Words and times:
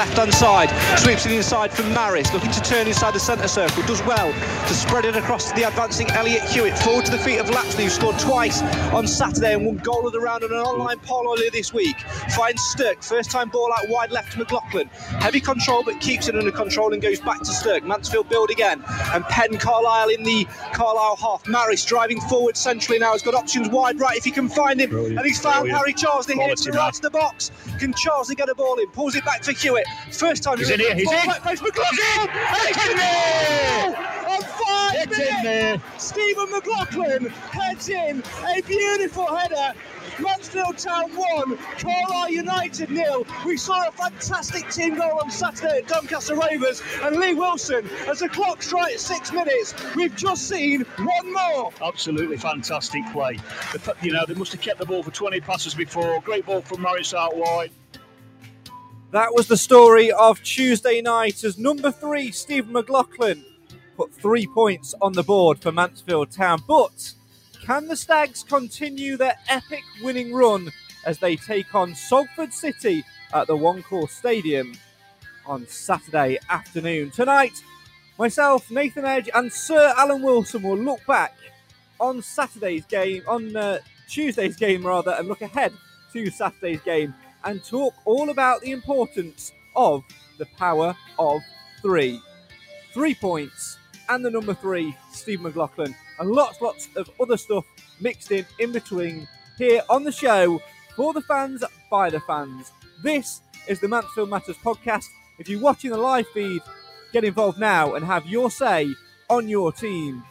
left 0.00 0.16
hand 0.16 0.32
side, 0.32 0.70
sweeps 0.98 1.26
it 1.26 1.32
inside 1.32 1.70
from 1.70 1.92
Maris, 1.92 2.32
looking 2.32 2.50
to 2.50 2.60
turn 2.62 2.86
inside 2.86 3.12
the 3.12 3.20
centre 3.20 3.46
circle, 3.46 3.82
does 3.82 4.02
well 4.04 4.32
to 4.66 4.72
spread 4.72 5.04
it 5.04 5.14
across 5.14 5.50
to 5.50 5.54
the 5.54 5.68
advancing 5.68 6.10
Elliot 6.12 6.42
Hewitt, 6.44 6.78
forward 6.78 7.04
to 7.04 7.10
the 7.10 7.18
feet 7.18 7.36
of 7.36 7.50
Lapslie, 7.50 7.84
who 7.84 7.90
scored 7.90 8.18
twice 8.18 8.62
on 8.94 9.06
Saturday 9.06 9.52
and 9.52 9.66
won 9.66 9.76
goal 9.76 10.06
of 10.06 10.14
the 10.14 10.20
round 10.20 10.42
on 10.42 10.52
an 10.52 10.58
online 10.58 10.98
poll 11.00 11.30
earlier 11.30 11.50
this 11.50 11.74
week. 11.74 12.00
Finds 12.34 12.62
Stirk, 12.62 13.02
first 13.02 13.30
time 13.30 13.50
ball 13.50 13.70
out 13.78 13.90
wide 13.90 14.10
left 14.10 14.32
to 14.32 14.38
McLaughlin. 14.38 14.86
Heavy 15.20 15.38
control 15.38 15.82
but 15.84 16.00
keeps 16.00 16.28
it 16.28 16.34
under 16.34 16.50
control 16.50 16.94
and 16.94 17.02
goes 17.02 17.20
back 17.20 17.40
to 17.40 17.52
Stirk. 17.52 17.84
Mansfield 17.84 18.30
build 18.30 18.50
again, 18.50 18.82
and 19.12 19.22
Penn 19.24 19.58
Carlisle 19.58 20.08
in 20.08 20.22
the 20.22 20.46
Carlisle 20.72 21.16
half. 21.16 21.46
Maris 21.46 21.84
driving 21.84 22.22
forward 22.22 22.56
centrally 22.56 22.98
now, 22.98 23.12
He's 23.12 23.22
got 23.22 23.34
options 23.34 23.68
wide 23.68 24.00
right 24.00 24.16
if 24.16 24.24
he 24.24 24.30
can 24.30 24.48
find 24.48 24.80
him, 24.80 24.96
and 24.96 25.20
he's 25.20 25.38
found 25.38 25.68
Brilliant. 25.68 25.78
Harry 25.78 25.92
Charsley, 25.92 26.56
to 26.56 26.70
the 26.70 26.78
right 26.78 26.94
of 26.94 27.02
the 27.02 27.10
box. 27.10 27.50
Can 27.78 27.92
Charsley 27.92 28.34
get 28.34 28.48
a 28.48 28.54
ball 28.54 28.78
in? 28.78 28.86
Pulls 28.88 29.14
it 29.14 29.26
back 29.26 29.42
to 29.42 29.52
Hewitt. 29.52 29.89
First 30.10 30.42
time 30.42 30.58
He's 30.58 30.70
in 30.70 30.80
here, 30.80 30.94
he's 30.94 31.10
in. 31.10 31.30
post, 31.30 31.62
McLaughlin! 31.62 32.28
It's 32.68 32.90
in 32.90 32.96
there! 32.96 33.96
On 34.28 34.42
five 34.42 34.94
It's 34.94 35.18
in 35.18 35.44
there. 35.44 35.82
Stephen 35.98 36.50
McLaughlin 36.50 37.26
heads 37.26 37.88
in 37.88 38.22
a 38.46 38.60
beautiful 38.62 39.26
header. 39.34 39.72
Mansfield 40.18 40.76
Town 40.76 41.10
1, 41.14 41.56
Carlisle 41.78 42.30
United 42.30 42.90
nil. 42.90 43.24
We 43.46 43.56
saw 43.56 43.88
a 43.88 43.92
fantastic 43.92 44.68
team 44.70 44.96
goal 44.96 45.18
on 45.22 45.30
Saturday 45.30 45.78
at 45.78 45.88
Doncaster 45.88 46.34
Rovers 46.34 46.82
and 47.02 47.16
Lee 47.16 47.34
Wilson. 47.34 47.88
As 48.06 48.18
the 48.18 48.28
clock 48.28 48.62
strikes 48.62 49.00
six 49.02 49.32
minutes, 49.32 49.74
we've 49.94 50.14
just 50.16 50.48
seen 50.48 50.82
one 50.98 51.32
more. 51.32 51.72
Absolutely 51.82 52.36
fantastic 52.36 53.02
play. 53.12 53.38
You 54.02 54.12
know, 54.12 54.24
they 54.26 54.34
must 54.34 54.52
have 54.52 54.60
kept 54.60 54.78
the 54.78 54.86
ball 54.86 55.02
for 55.02 55.10
20 55.10 55.40
passes 55.40 55.74
before. 55.74 56.20
Great 56.20 56.44
ball 56.44 56.60
from 56.60 56.82
Maris 56.82 57.14
out 57.14 57.36
wide. 57.36 57.70
That 59.12 59.34
was 59.34 59.48
the 59.48 59.56
story 59.56 60.12
of 60.12 60.40
Tuesday 60.44 61.02
night 61.02 61.42
as 61.42 61.58
number 61.58 61.90
three, 61.90 62.30
Stephen 62.30 62.72
McLaughlin, 62.72 63.44
put 63.96 64.14
three 64.14 64.46
points 64.46 64.94
on 65.02 65.12
the 65.14 65.24
board 65.24 65.58
for 65.58 65.72
Mansfield 65.72 66.30
Town. 66.30 66.62
But 66.68 67.14
can 67.64 67.88
the 67.88 67.96
Stags 67.96 68.44
continue 68.44 69.16
their 69.16 69.34
epic 69.48 69.82
winning 70.00 70.32
run 70.32 70.70
as 71.04 71.18
they 71.18 71.34
take 71.34 71.74
on 71.74 71.92
Salford 71.96 72.52
City 72.52 73.02
at 73.34 73.48
the 73.48 73.56
One 73.56 73.82
Call 73.82 74.06
Stadium 74.06 74.74
on 75.44 75.66
Saturday 75.66 76.38
afternoon? 76.48 77.10
Tonight, 77.10 77.64
myself, 78.16 78.70
Nathan 78.70 79.06
Edge, 79.06 79.28
and 79.34 79.52
Sir 79.52 79.92
Alan 79.96 80.22
Wilson 80.22 80.62
will 80.62 80.78
look 80.78 81.04
back 81.08 81.34
on 81.98 82.22
Saturday's 82.22 82.84
game, 82.84 83.24
on 83.26 83.56
uh, 83.56 83.80
Tuesday's 84.08 84.54
game 84.54 84.86
rather, 84.86 85.16
and 85.18 85.26
look 85.26 85.42
ahead 85.42 85.72
to 86.12 86.30
Saturday's 86.30 86.80
game 86.82 87.12
and 87.44 87.64
talk 87.64 87.94
all 88.04 88.30
about 88.30 88.60
the 88.60 88.70
importance 88.70 89.52
of 89.76 90.04
the 90.38 90.46
power 90.56 90.94
of 91.18 91.40
three. 91.82 92.20
Three 92.92 93.14
points 93.14 93.78
and 94.08 94.24
the 94.24 94.30
number 94.30 94.54
three, 94.54 94.96
Steve 95.12 95.40
McLaughlin, 95.40 95.94
and 96.18 96.30
lots, 96.30 96.60
lots 96.60 96.88
of 96.96 97.10
other 97.20 97.36
stuff 97.36 97.64
mixed 98.00 98.32
in 98.32 98.44
in 98.58 98.72
between 98.72 99.28
here 99.56 99.82
on 99.88 100.04
the 100.04 100.12
show 100.12 100.60
for 100.96 101.12
the 101.12 101.22
fans, 101.22 101.62
by 101.90 102.10
the 102.10 102.20
fans. 102.20 102.72
This 103.02 103.42
is 103.68 103.80
the 103.80 103.88
Mansfield 103.88 104.28
Matters 104.28 104.56
podcast. 104.56 105.06
If 105.38 105.48
you're 105.48 105.60
watching 105.60 105.90
the 105.90 105.96
live 105.96 106.26
feed, 106.34 106.62
get 107.12 107.24
involved 107.24 107.58
now 107.58 107.94
and 107.94 108.04
have 108.04 108.26
your 108.26 108.50
say 108.50 108.88
on 109.28 109.48
your 109.48 109.72
team. 109.72 110.24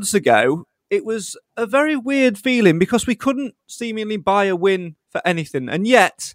Months 0.00 0.14
ago, 0.14 0.64
it 0.88 1.04
was 1.04 1.36
a 1.58 1.66
very 1.66 1.94
weird 1.94 2.38
feeling 2.38 2.78
because 2.78 3.06
we 3.06 3.14
couldn't 3.14 3.54
seemingly 3.66 4.16
buy 4.16 4.46
a 4.46 4.56
win 4.56 4.96
for 5.10 5.20
anything. 5.26 5.68
And 5.68 5.86
yet, 5.86 6.32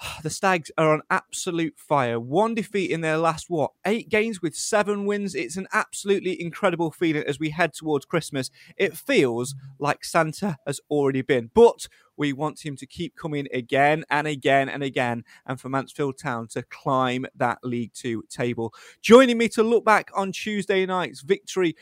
the 0.22 0.30
Stags 0.30 0.70
are 0.78 0.92
on 0.92 1.02
absolute 1.10 1.74
fire. 1.76 2.20
One 2.20 2.54
defeat 2.54 2.92
in 2.92 3.00
their 3.00 3.18
last, 3.18 3.50
what, 3.50 3.72
eight 3.84 4.08
games 4.08 4.40
with 4.40 4.54
seven 4.54 5.06
wins. 5.06 5.34
It's 5.34 5.56
an 5.56 5.66
absolutely 5.72 6.40
incredible 6.40 6.92
feeling 6.92 7.24
as 7.26 7.40
we 7.40 7.50
head 7.50 7.74
towards 7.74 8.04
Christmas. 8.04 8.48
It 8.76 8.96
feels 8.96 9.56
like 9.80 10.04
Santa 10.04 10.56
has 10.64 10.80
already 10.88 11.22
been. 11.22 11.50
But 11.52 11.88
we 12.16 12.32
want 12.32 12.64
him 12.64 12.76
to 12.76 12.86
keep 12.86 13.16
coming 13.16 13.48
again 13.52 14.04
and 14.08 14.28
again 14.28 14.68
and 14.68 14.84
again, 14.84 15.24
and 15.46 15.60
for 15.60 15.68
Mansfield 15.68 16.16
Town 16.16 16.46
to 16.52 16.62
climb 16.62 17.26
that 17.34 17.58
League 17.64 17.92
Two 17.92 18.22
table. 18.30 18.72
Joining 19.02 19.36
me 19.36 19.48
to 19.48 19.64
look 19.64 19.84
back 19.84 20.12
on 20.14 20.30
Tuesday 20.30 20.86
night's 20.86 21.22
victory 21.22 21.74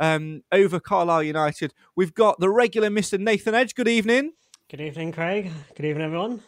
um, 0.00 0.42
over 0.50 0.80
Carlisle 0.80 1.22
United, 1.22 1.72
we've 1.94 2.14
got 2.14 2.40
the 2.40 2.50
regular 2.50 2.90
Mr. 2.90 3.20
Nathan 3.20 3.54
Edge. 3.54 3.76
Good 3.76 3.86
evening. 3.86 4.32
Good 4.68 4.80
evening, 4.80 5.12
Craig. 5.12 5.52
Good 5.76 5.86
evening, 5.86 6.06
everyone. 6.06 6.42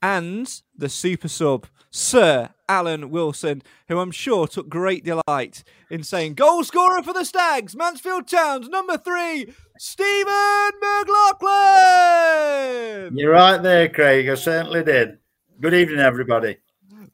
And 0.00 0.48
the 0.76 0.88
super 0.88 1.26
sub, 1.26 1.66
Sir 1.90 2.50
Alan 2.68 3.10
Wilson, 3.10 3.62
who 3.88 3.98
I'm 3.98 4.12
sure 4.12 4.46
took 4.46 4.68
great 4.68 5.04
delight 5.04 5.64
in 5.90 6.04
saying 6.04 6.34
goal 6.34 6.62
scorer 6.62 7.02
for 7.02 7.12
the 7.12 7.24
Stags, 7.24 7.74
Mansfield 7.74 8.28
Town's 8.28 8.68
number 8.68 8.96
three, 8.96 9.52
Stephen 9.78 10.70
McLaughlin. 10.80 13.16
You're 13.16 13.32
right 13.32 13.60
there, 13.62 13.88
Craig. 13.88 14.28
I 14.28 14.34
certainly 14.34 14.84
did. 14.84 15.18
Good 15.60 15.74
evening, 15.74 15.98
everybody. 15.98 16.58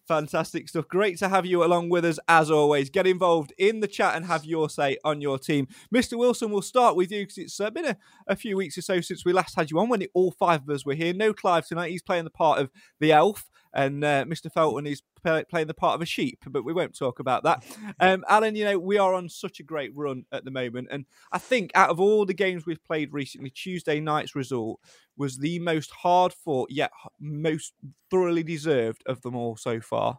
Fantastic 0.07 0.69
stuff. 0.69 0.87
Great 0.87 1.19
to 1.19 1.29
have 1.31 1.47
you 1.47 1.65
along 1.65 1.89
with 1.89 2.05
us 2.05 2.19
as 2.29 2.51
always. 2.51 2.91
Get 2.91 3.07
involved 3.07 3.55
in 3.57 3.81
the 3.81 3.89
chat 3.89 4.15
and 4.15 4.27
have 4.27 4.45
your 4.45 4.69
say 4.69 4.99
on 5.03 5.23
your 5.23 5.39
team. 5.39 5.67
Mr. 5.95 6.19
Wilson, 6.19 6.51
we'll 6.51 6.61
start 6.61 6.95
with 6.95 7.11
you 7.11 7.23
because 7.23 7.39
it's 7.39 7.59
uh, 7.59 7.71
been 7.71 7.87
a, 7.87 7.97
a, 8.27 8.37
few 8.37 8.55
weeks 8.55 8.77
or 8.77 8.83
so 8.83 9.01
since 9.01 9.25
we 9.25 9.33
last 9.33 9.57
had 9.57 9.71
you 9.71 9.79
on 9.79 9.89
when 9.89 10.03
it, 10.03 10.11
all 10.13 10.31
five 10.31 10.61
of 10.63 10.69
us 10.69 10.85
were 10.85 10.95
here. 10.95 11.15
No 11.15 11.33
Clive 11.33 11.67
tonight. 11.67 11.91
He's 11.91 12.03
playing 12.03 12.25
the 12.25 12.31
part 12.31 12.61
of 12.61 12.71
the 13.01 13.13
elf 13.13 13.49
and 13.75 14.05
uh, 14.05 14.25
Mr. 14.25 14.51
Felton 14.53 14.87
is 14.87 15.03
play, 15.23 15.45
playing 15.45 15.67
the 15.67 15.75
part 15.75 15.95
of 15.95 16.03
a 16.03 16.07
sheep, 16.07 16.45
but 16.49 16.65
we 16.65 16.73
won't 16.73 16.97
talk 16.97 17.21
about 17.21 17.45
that. 17.45 17.65
Um, 18.01 18.25
Alan, 18.29 18.57
you 18.57 18.65
know, 18.65 18.79
we 18.79 18.99
are 18.99 19.15
on 19.15 19.29
such 19.29 19.61
a 19.61 19.63
great 19.63 19.95
run 19.95 20.25
at 20.33 20.45
the 20.45 20.51
moment, 20.51 20.89
and 20.91 21.05
I 21.33 21.39
think 21.39 21.71
out 21.75 21.91
of 21.91 22.01
all 22.01 22.27
the 22.27 22.35
games 22.35 22.67
we've 22.67 22.83
played 22.83 23.13
recently, 23.13 23.51
Tuesday 23.51 24.01
night's 24.01 24.35
result 24.35 24.81
was 25.17 25.39
the 25.39 25.59
most 25.61 25.91
hard 25.91 26.33
fought 26.33 26.71
yet 26.71 26.91
most 27.21 27.73
thoroughly 28.11 28.43
deserved 28.43 29.03
of 29.07 29.23
them 29.23 29.37
all 29.37 29.57
so 29.57 29.81
far. 29.81 30.19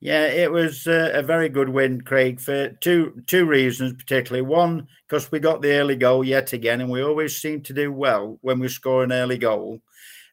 Yeah, 0.00 0.26
it 0.26 0.52
was 0.52 0.86
uh, 0.86 1.10
a 1.14 1.22
very 1.22 1.48
good 1.48 1.68
win, 1.68 2.02
Craig, 2.02 2.40
for 2.40 2.68
two 2.80 3.22
two 3.26 3.46
reasons 3.46 3.94
particularly. 3.94 4.46
One, 4.46 4.86
because 5.08 5.32
we 5.32 5.38
got 5.38 5.62
the 5.62 5.72
early 5.72 5.96
goal 5.96 6.22
yet 6.22 6.52
again, 6.52 6.80
and 6.80 6.90
we 6.90 7.02
always 7.02 7.38
seem 7.38 7.62
to 7.62 7.72
do 7.72 7.90
well 7.90 8.38
when 8.42 8.58
we 8.58 8.68
score 8.68 9.02
an 9.02 9.12
early 9.12 9.38
goal. 9.38 9.80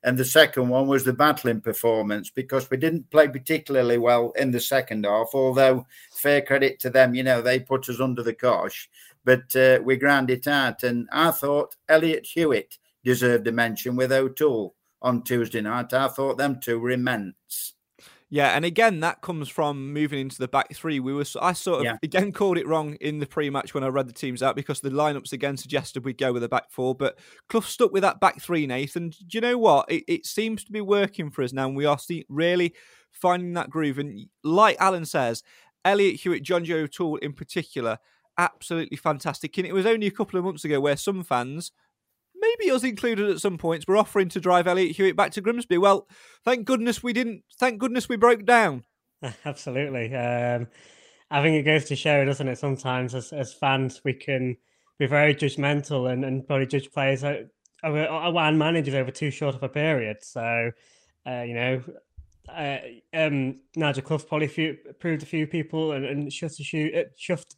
And 0.03 0.17
the 0.17 0.25
second 0.25 0.69
one 0.69 0.87
was 0.87 1.03
the 1.03 1.13
battling 1.13 1.61
performance 1.61 2.31
because 2.31 2.69
we 2.69 2.77
didn't 2.77 3.09
play 3.11 3.27
particularly 3.27 3.99
well 3.99 4.31
in 4.31 4.51
the 4.51 4.59
second 4.59 5.05
half, 5.05 5.29
although 5.33 5.85
fair 6.13 6.41
credit 6.41 6.79
to 6.79 6.89
them, 6.89 7.13
you 7.13 7.23
know, 7.23 7.41
they 7.41 7.59
put 7.59 7.87
us 7.87 7.99
under 7.99 8.23
the 8.23 8.33
cosh, 8.33 8.89
but 9.23 9.55
uh, 9.55 9.79
we 9.83 9.97
ground 9.97 10.31
it 10.31 10.47
out. 10.47 10.83
And 10.83 11.07
I 11.11 11.29
thought 11.31 11.75
Elliot 11.87 12.25
Hewitt 12.25 12.79
deserved 13.03 13.47
a 13.47 13.51
mention 13.51 13.95
with 13.95 14.11
O'Toole 14.11 14.75
on 15.03 15.23
Tuesday 15.23 15.61
night. 15.61 15.93
I 15.93 16.07
thought 16.07 16.37
them 16.37 16.59
two 16.59 16.79
were 16.79 16.91
immense. 16.91 17.73
Yeah, 18.33 18.55
and 18.55 18.63
again, 18.63 19.01
that 19.01 19.19
comes 19.19 19.49
from 19.49 19.91
moving 19.91 20.17
into 20.17 20.37
the 20.37 20.47
back 20.47 20.73
three. 20.73 21.01
We 21.01 21.13
were, 21.13 21.25
I 21.41 21.51
sort 21.51 21.79
of 21.79 21.83
yeah. 21.83 21.97
again 22.01 22.31
called 22.31 22.57
it 22.57 22.65
wrong 22.65 22.93
in 23.01 23.19
the 23.19 23.25
pre-match 23.25 23.73
when 23.73 23.83
I 23.83 23.87
read 23.87 24.07
the 24.07 24.13
teams 24.13 24.41
out 24.41 24.55
because 24.55 24.79
the 24.79 24.89
lineups 24.89 25.33
again 25.33 25.57
suggested 25.57 26.05
we'd 26.05 26.17
go 26.17 26.31
with 26.31 26.41
a 26.41 26.47
back 26.47 26.71
four, 26.71 26.95
but 26.95 27.19
Clough 27.49 27.59
stuck 27.59 27.91
with 27.91 28.03
that 28.03 28.21
back 28.21 28.39
three, 28.39 28.65
Nathan. 28.65 29.09
Do 29.09 29.25
you 29.31 29.41
know 29.41 29.57
what? 29.57 29.91
It, 29.91 30.05
it 30.07 30.25
seems 30.25 30.63
to 30.63 30.71
be 30.71 30.79
working 30.79 31.29
for 31.29 31.43
us 31.43 31.51
now, 31.51 31.67
and 31.67 31.75
we 31.75 31.85
are 31.85 31.99
see, 31.99 32.25
really 32.29 32.73
finding 33.11 33.51
that 33.55 33.69
groove. 33.69 33.99
And 33.99 34.27
like 34.45 34.77
Alan 34.79 35.05
says, 35.05 35.43
Elliot 35.83 36.21
Hewitt, 36.21 36.45
Jonjo 36.45 36.83
O'Toole 36.83 37.17
in 37.17 37.33
particular, 37.33 37.97
absolutely 38.37 38.95
fantastic. 38.95 39.57
And 39.57 39.67
it 39.67 39.73
was 39.73 39.85
only 39.85 40.07
a 40.07 40.11
couple 40.11 40.39
of 40.39 40.45
months 40.45 40.63
ago 40.63 40.79
where 40.79 40.95
some 40.95 41.25
fans 41.25 41.73
maybe 42.41 42.71
us 42.71 42.83
included 42.83 43.29
at 43.29 43.39
some 43.39 43.57
points, 43.57 43.87
were 43.87 43.97
offering 43.97 44.29
to 44.29 44.39
drive 44.39 44.67
Elliot 44.67 44.95
Hewitt 44.95 45.15
back 45.15 45.31
to 45.31 45.41
Grimsby. 45.41 45.77
Well, 45.77 46.07
thank 46.43 46.65
goodness 46.65 47.03
we 47.03 47.13
didn't. 47.13 47.43
Thank 47.59 47.79
goodness 47.79 48.09
we 48.09 48.17
broke 48.17 48.45
down. 48.45 48.83
Absolutely. 49.45 50.13
Um, 50.15 50.67
I 51.29 51.41
think 51.41 51.55
it 51.55 51.63
goes 51.63 51.85
to 51.85 51.95
show, 51.95 52.25
doesn't 52.25 52.47
it? 52.47 52.57
Sometimes 52.57 53.15
as, 53.15 53.31
as 53.31 53.53
fans, 53.53 54.01
we 54.03 54.13
can 54.13 54.57
be 54.99 55.07
very 55.07 55.33
judgmental 55.33 56.11
and, 56.11 56.25
and 56.25 56.45
probably 56.45 56.65
judge 56.65 56.91
players 56.91 57.23
over, 57.23 57.47
and 57.83 58.59
managers 58.59 58.95
over 58.95 59.11
too 59.11 59.31
short 59.31 59.55
of 59.55 59.63
a 59.63 59.69
period. 59.69 60.17
So, 60.21 60.71
uh, 61.25 61.41
you 61.41 61.53
know, 61.53 61.83
uh, 62.49 62.77
um, 63.13 63.59
Nigel 63.75 64.03
Clough 64.03 64.19
probably 64.19 64.47
few, 64.47 64.77
proved 64.99 65.23
a 65.23 65.25
few 65.25 65.47
people 65.47 65.93
and, 65.93 66.05
and 66.05 66.33
shut 66.33 66.51
a 66.59 66.63
few, 66.63 66.91
uh, 66.95 67.03
shoved 67.17 67.55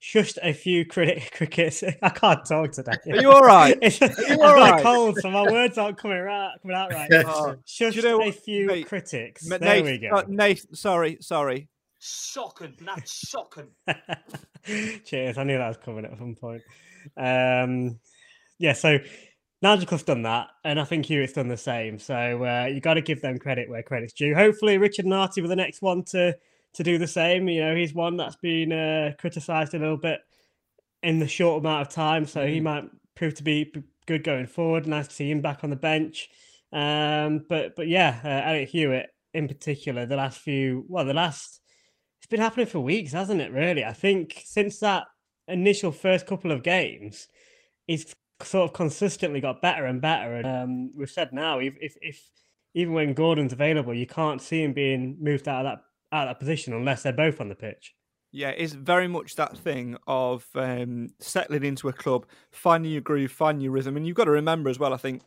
shushed 0.00 0.38
a 0.42 0.52
few 0.52 0.84
cricket 0.86 1.30
crickets. 1.36 1.82
I 2.02 2.08
can't 2.10 2.44
talk 2.44 2.72
today. 2.72 2.92
Are 3.10 3.20
you 3.20 3.30
all 3.30 3.42
right? 3.42 3.76
It's, 3.82 4.00
Are 4.00 4.08
you 4.28 4.42
all 4.42 4.54
right? 4.54 4.82
cold, 4.82 5.18
so 5.18 5.30
my 5.30 5.42
words 5.42 5.78
aren't 5.78 5.98
coming 5.98 6.18
right 6.18 6.54
coming 6.62 6.76
out 6.76 6.92
right. 6.92 7.10
Oh, 7.26 7.56
shushed 7.66 7.96
you 7.96 8.02
know 8.02 8.22
a 8.22 8.32
few 8.32 8.66
mate, 8.66 8.86
critics. 8.86 9.46
Mate, 9.46 9.60
there 9.60 9.82
we 9.82 9.98
go. 9.98 10.08
Uh, 10.08 10.24
Nathan, 10.28 10.74
sorry, 10.74 11.18
sorry. 11.20 11.68
Shocking, 12.00 12.74
that's 12.84 13.28
shocking. 13.28 13.68
Cheers. 15.04 15.36
I 15.36 15.44
knew 15.44 15.58
that 15.58 15.68
was 15.68 15.76
coming 15.78 16.04
at 16.04 16.16
some 16.16 16.36
point. 16.36 16.62
Um, 17.16 17.98
yeah, 18.58 18.72
so 18.72 18.98
Nigel 19.62 19.86
Clough's 19.86 20.04
done 20.04 20.22
that, 20.22 20.48
and 20.64 20.78
I 20.78 20.84
think 20.84 21.06
Hewitt's 21.06 21.32
done 21.32 21.48
the 21.48 21.56
same. 21.56 21.98
So 21.98 22.14
uh, 22.44 22.66
you 22.66 22.80
got 22.80 22.94
to 22.94 23.00
give 23.00 23.20
them 23.20 23.38
credit 23.38 23.68
where 23.68 23.82
credit's 23.82 24.12
due. 24.12 24.34
Hopefully, 24.34 24.78
Richard 24.78 25.06
Nartey 25.06 25.42
with 25.42 25.50
the 25.50 25.56
next 25.56 25.82
one 25.82 26.04
to 26.04 26.36
to 26.74 26.82
do 26.82 26.98
the 26.98 27.06
same. 27.06 27.48
You 27.48 27.60
know, 27.60 27.74
he's 27.74 27.94
one 27.94 28.16
that's 28.16 28.36
been 28.36 28.72
uh, 28.72 29.12
criticised 29.18 29.74
a 29.74 29.78
little 29.78 29.96
bit 29.96 30.20
in 31.02 31.18
the 31.18 31.28
short 31.28 31.60
amount 31.60 31.86
of 31.86 31.92
time, 31.92 32.26
so 32.26 32.40
mm. 32.40 32.48
he 32.48 32.60
might 32.60 32.84
prove 33.14 33.34
to 33.34 33.42
be 33.42 33.72
good 34.06 34.24
going 34.24 34.46
forward. 34.46 34.86
Nice 34.86 35.08
to 35.08 35.14
see 35.14 35.30
him 35.30 35.40
back 35.40 35.64
on 35.64 35.70
the 35.70 35.76
bench. 35.76 36.28
Um, 36.72 37.44
but 37.48 37.76
but 37.76 37.88
yeah, 37.88 38.20
uh, 38.24 38.48
Elliot 38.50 38.68
Hewitt 38.70 39.10
in 39.34 39.48
particular, 39.48 40.06
the 40.06 40.16
last 40.16 40.38
few, 40.38 40.84
well, 40.88 41.04
the 41.04 41.14
last, 41.14 41.60
it's 42.18 42.26
been 42.26 42.40
happening 42.40 42.66
for 42.66 42.80
weeks, 42.80 43.12
hasn't 43.12 43.40
it? 43.40 43.52
Really, 43.52 43.84
I 43.84 43.92
think 43.92 44.42
since 44.44 44.78
that 44.80 45.04
initial 45.46 45.92
first 45.92 46.26
couple 46.26 46.50
of 46.50 46.62
games, 46.62 47.28
he's 47.86 48.14
sort 48.42 48.70
of 48.70 48.74
consistently 48.74 49.40
got 49.40 49.62
better 49.62 49.86
and 49.86 50.00
better. 50.00 50.34
And 50.34 50.46
um, 50.46 50.90
we've 50.94 51.10
said 51.10 51.32
now, 51.32 51.58
if, 51.58 51.74
if, 51.80 51.96
if 52.00 52.30
even 52.74 52.94
when 52.94 53.14
Gordon's 53.14 53.52
available, 53.52 53.94
you 53.94 54.06
can't 54.06 54.42
see 54.42 54.62
him 54.62 54.72
being 54.72 55.16
moved 55.20 55.48
out 55.48 55.66
of 55.66 55.72
that 55.72 55.84
of 56.12 56.28
that 56.28 56.38
position 56.38 56.72
unless 56.72 57.02
they're 57.02 57.12
both 57.12 57.40
on 57.40 57.48
the 57.48 57.54
pitch. 57.54 57.94
Yeah, 58.30 58.50
it's 58.50 58.74
very 58.74 59.08
much 59.08 59.36
that 59.36 59.56
thing 59.56 59.96
of 60.06 60.46
um, 60.54 61.08
settling 61.18 61.64
into 61.64 61.88
a 61.88 61.94
club, 61.94 62.26
finding 62.50 62.92
your 62.92 63.00
groove, 63.00 63.32
finding 63.32 63.62
your 63.62 63.72
rhythm. 63.72 63.96
And 63.96 64.06
you've 64.06 64.16
got 64.16 64.24
to 64.24 64.30
remember 64.30 64.68
as 64.68 64.78
well, 64.78 64.92
I 64.92 64.98
think, 64.98 65.22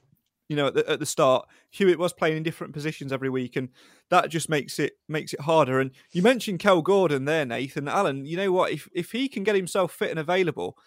you 0.50 0.56
know, 0.56 0.68
at 0.68 0.76
the, 0.76 0.88
at 0.88 1.00
the 1.00 1.06
start, 1.06 1.48
Hewitt 1.72 1.98
was 1.98 2.14
playing 2.14 2.38
in 2.38 2.44
different 2.44 2.74
positions 2.74 3.12
every 3.12 3.30
week, 3.30 3.56
and 3.56 3.70
that 4.10 4.30
just 4.30 4.50
makes 4.50 4.78
it 4.78 4.94
makes 5.08 5.34
it 5.34 5.42
harder. 5.42 5.80
And 5.80 5.92
you 6.12 6.22
mentioned 6.22 6.60
Kel 6.60 6.82
Gordon 6.82 7.26
there, 7.26 7.46
Nathan 7.46 7.88
Allen. 7.88 8.26
You 8.26 8.38
know 8.38 8.52
what? 8.52 8.72
If 8.72 8.88
if 8.94 9.14
he 9.14 9.30
can 9.30 9.44
get 9.44 9.56
himself 9.56 9.94
fit 9.94 10.12
and 10.12 10.20
available, 10.20 10.78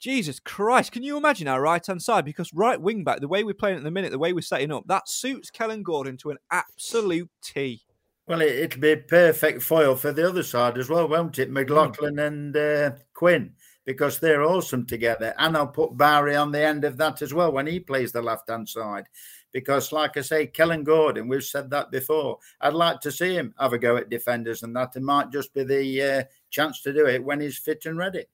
Jesus 0.00 0.40
Christ, 0.40 0.92
can 0.92 1.02
you 1.02 1.18
imagine 1.18 1.46
our 1.46 1.60
right 1.60 1.86
hand 1.86 2.02
side? 2.02 2.24
Because 2.24 2.52
right 2.54 2.80
wing 2.80 3.04
back, 3.04 3.20
the 3.20 3.28
way 3.28 3.44
we're 3.44 3.52
playing 3.52 3.76
at 3.76 3.84
the 3.84 3.90
minute, 3.90 4.10
the 4.10 4.18
way 4.18 4.32
we're 4.32 4.40
setting 4.40 4.72
up, 4.72 4.84
that 4.86 5.08
suits 5.08 5.50
Kellan 5.50 5.82
Gordon 5.82 6.16
to 6.16 6.30
an 6.30 6.38
absolute 6.50 7.30
T. 7.42 7.82
Well, 8.30 8.42
it, 8.42 8.76
will 8.76 8.80
be 8.80 8.94
perfect 8.94 9.60
foil 9.60 9.96
for 9.96 10.12
the 10.12 10.28
other 10.28 10.44
side 10.44 10.78
as 10.78 10.88
well, 10.88 11.08
won't 11.08 11.40
it? 11.40 11.50
McLaughlin 11.50 12.14
mm. 12.14 12.26
and 12.28 12.56
uh, 12.56 12.92
Quinn, 13.12 13.54
because 13.84 14.20
they're 14.20 14.44
awesome 14.44 14.86
together. 14.86 15.34
And 15.36 15.56
I'll 15.56 15.66
put 15.66 15.96
Barry 15.96 16.36
on 16.36 16.52
the 16.52 16.64
end 16.64 16.84
of 16.84 16.96
that 16.98 17.22
as 17.22 17.34
well 17.34 17.50
when 17.50 17.66
he 17.66 17.80
plays 17.80 18.12
the 18.12 18.22
left 18.22 18.48
hand 18.48 18.68
side. 18.68 19.06
Because, 19.50 19.90
like 19.90 20.16
I 20.16 20.20
say, 20.20 20.46
Kellan 20.46 20.84
Gordon, 20.84 21.26
we've 21.26 21.42
said 21.42 21.70
that 21.70 21.90
before. 21.90 22.38
I'd 22.60 22.72
like 22.72 23.00
to 23.00 23.10
see 23.10 23.34
him 23.34 23.52
have 23.58 23.72
a 23.72 23.78
go 23.78 23.96
at 23.96 24.10
defenders, 24.10 24.62
and 24.62 24.76
that 24.76 24.94
it 24.94 25.02
might 25.02 25.32
just 25.32 25.52
be 25.52 25.64
the 25.64 26.02
uh, 26.02 26.22
chance 26.50 26.82
to 26.82 26.92
do 26.92 27.06
it 27.06 27.24
when 27.24 27.40
he's 27.40 27.58
fit 27.58 27.84
and 27.86 27.98
ready. 27.98 28.26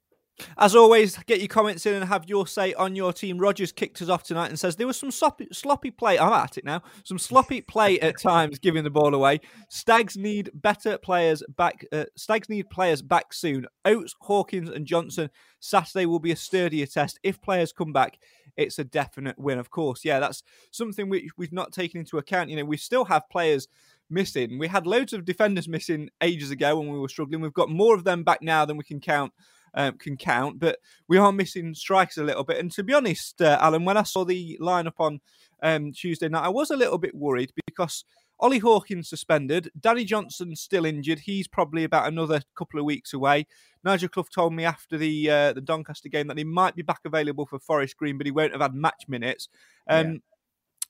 As 0.58 0.76
always, 0.76 1.16
get 1.26 1.38
your 1.38 1.48
comments 1.48 1.86
in 1.86 1.94
and 1.94 2.04
have 2.04 2.28
your 2.28 2.46
say 2.46 2.74
on 2.74 2.94
your 2.94 3.12
team. 3.12 3.38
Rogers 3.38 3.72
kicked 3.72 4.02
us 4.02 4.08
off 4.08 4.22
tonight 4.22 4.48
and 4.48 4.58
says 4.58 4.76
there 4.76 4.86
was 4.86 4.98
some 4.98 5.10
sloppy, 5.10 5.48
sloppy 5.52 5.90
play. 5.90 6.18
I'm 6.18 6.32
at 6.32 6.58
it 6.58 6.64
now. 6.64 6.82
Some 7.04 7.18
sloppy 7.18 7.62
play 7.62 7.98
at 8.00 8.20
times, 8.20 8.58
giving 8.58 8.84
the 8.84 8.90
ball 8.90 9.14
away. 9.14 9.40
Stags 9.68 10.16
need 10.16 10.50
better 10.54 10.98
players 10.98 11.42
back. 11.56 11.84
Uh, 11.90 12.04
Stags 12.16 12.48
need 12.48 12.68
players 12.68 13.00
back 13.00 13.32
soon. 13.32 13.66
Oates, 13.84 14.14
Hawkins, 14.20 14.68
and 14.68 14.86
Johnson. 14.86 15.30
Saturday 15.60 16.06
will 16.06 16.20
be 16.20 16.32
a 16.32 16.36
sturdier 16.36 16.86
test. 16.86 17.18
If 17.22 17.40
players 17.40 17.72
come 17.72 17.92
back, 17.92 18.18
it's 18.56 18.78
a 18.78 18.84
definite 18.84 19.38
win. 19.38 19.58
Of 19.58 19.70
course, 19.70 20.04
yeah, 20.04 20.20
that's 20.20 20.42
something 20.70 21.08
we, 21.08 21.30
we've 21.36 21.52
not 21.52 21.72
taken 21.72 22.00
into 22.00 22.18
account. 22.18 22.50
You 22.50 22.56
know, 22.56 22.64
we 22.64 22.76
still 22.76 23.06
have 23.06 23.28
players 23.30 23.68
missing. 24.10 24.58
We 24.58 24.68
had 24.68 24.86
loads 24.86 25.12
of 25.12 25.24
defenders 25.24 25.66
missing 25.66 26.10
ages 26.20 26.50
ago 26.50 26.78
when 26.78 26.92
we 26.92 26.98
were 26.98 27.08
struggling. 27.08 27.40
We've 27.40 27.52
got 27.52 27.70
more 27.70 27.94
of 27.94 28.04
them 28.04 28.22
back 28.22 28.42
now 28.42 28.64
than 28.64 28.76
we 28.76 28.84
can 28.84 29.00
count 29.00 29.32
um, 29.76 29.98
can 29.98 30.16
count. 30.16 30.58
But 30.58 30.78
we 31.06 31.18
are 31.18 31.32
missing 31.32 31.74
strikers 31.74 32.18
a 32.18 32.24
little 32.24 32.44
bit. 32.44 32.58
And 32.58 32.72
to 32.72 32.82
be 32.82 32.94
honest, 32.94 33.40
uh, 33.40 33.58
Alan, 33.60 33.84
when 33.84 33.96
I 33.96 34.02
saw 34.02 34.24
the 34.24 34.58
lineup 34.60 34.98
on 34.98 35.20
um, 35.62 35.92
Tuesday 35.92 36.28
night, 36.28 36.44
I 36.44 36.48
was 36.48 36.70
a 36.70 36.76
little 36.76 36.98
bit 36.98 37.14
worried 37.14 37.52
because 37.66 38.04
Ollie 38.38 38.58
Hawkins 38.58 39.08
suspended. 39.08 39.70
Danny 39.78 40.04
Johnson 40.04 40.56
still 40.56 40.84
injured. 40.84 41.20
He's 41.20 41.48
probably 41.48 41.84
about 41.84 42.08
another 42.08 42.42
couple 42.54 42.78
of 42.78 42.86
weeks 42.86 43.12
away. 43.12 43.46
Nigel 43.84 44.08
Clough 44.08 44.24
told 44.34 44.52
me 44.52 44.64
after 44.64 44.98
the 44.98 45.30
uh, 45.30 45.52
the 45.52 45.60
Doncaster 45.60 46.08
game 46.08 46.26
that 46.26 46.38
he 46.38 46.44
might 46.44 46.74
be 46.74 46.82
back 46.82 47.00
available 47.04 47.46
for 47.46 47.58
Forest 47.58 47.96
Green, 47.96 48.18
but 48.18 48.26
he 48.26 48.32
won't 48.32 48.52
have 48.52 48.60
had 48.60 48.74
match 48.74 49.04
minutes. 49.08 49.48
Um, 49.88 50.06
yeah. 50.06 50.18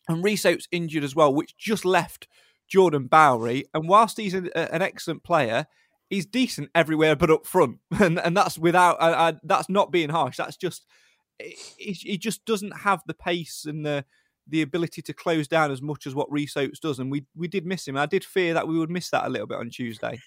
And 0.08 0.24
Rhys 0.24 0.46
Oates 0.46 0.68
injured 0.70 1.04
as 1.04 1.14
well, 1.14 1.34
which 1.34 1.56
just 1.56 1.84
left 1.84 2.28
Jordan 2.68 3.06
Bowery. 3.06 3.64
And 3.74 3.88
whilst 3.88 4.18
he's 4.18 4.34
an, 4.34 4.50
an 4.54 4.82
excellent 4.82 5.22
player, 5.24 5.66
he's 6.10 6.26
decent 6.26 6.70
everywhere 6.74 7.16
but 7.16 7.30
up 7.30 7.46
front, 7.46 7.78
and 8.00 8.18
and 8.18 8.36
that's 8.36 8.58
without 8.58 9.40
that's 9.44 9.68
not 9.68 9.92
being 9.92 10.10
harsh. 10.10 10.36
That's 10.36 10.56
just 10.56 10.86
he, 11.38 11.92
he, 11.92 12.18
just 12.18 12.44
doesn't 12.46 12.72
have 12.78 13.02
the 13.06 13.14
pace 13.14 13.66
and 13.66 13.84
the 13.84 14.04
the 14.48 14.62
ability 14.62 15.02
to 15.02 15.12
close 15.12 15.48
down 15.48 15.70
as 15.70 15.82
much 15.82 16.06
as 16.06 16.14
what 16.14 16.30
Rhys 16.30 16.56
Oates 16.56 16.78
does, 16.78 16.98
and 16.98 17.10
we 17.10 17.24
we 17.34 17.48
did 17.48 17.66
miss 17.66 17.86
him. 17.86 17.96
I 17.96 18.06
did 18.06 18.24
fear 18.24 18.54
that 18.54 18.66
we 18.66 18.78
would 18.78 18.90
miss 18.90 19.10
that 19.10 19.26
a 19.26 19.28
little 19.28 19.46
bit 19.46 19.58
on 19.58 19.70
Tuesday. 19.70 20.18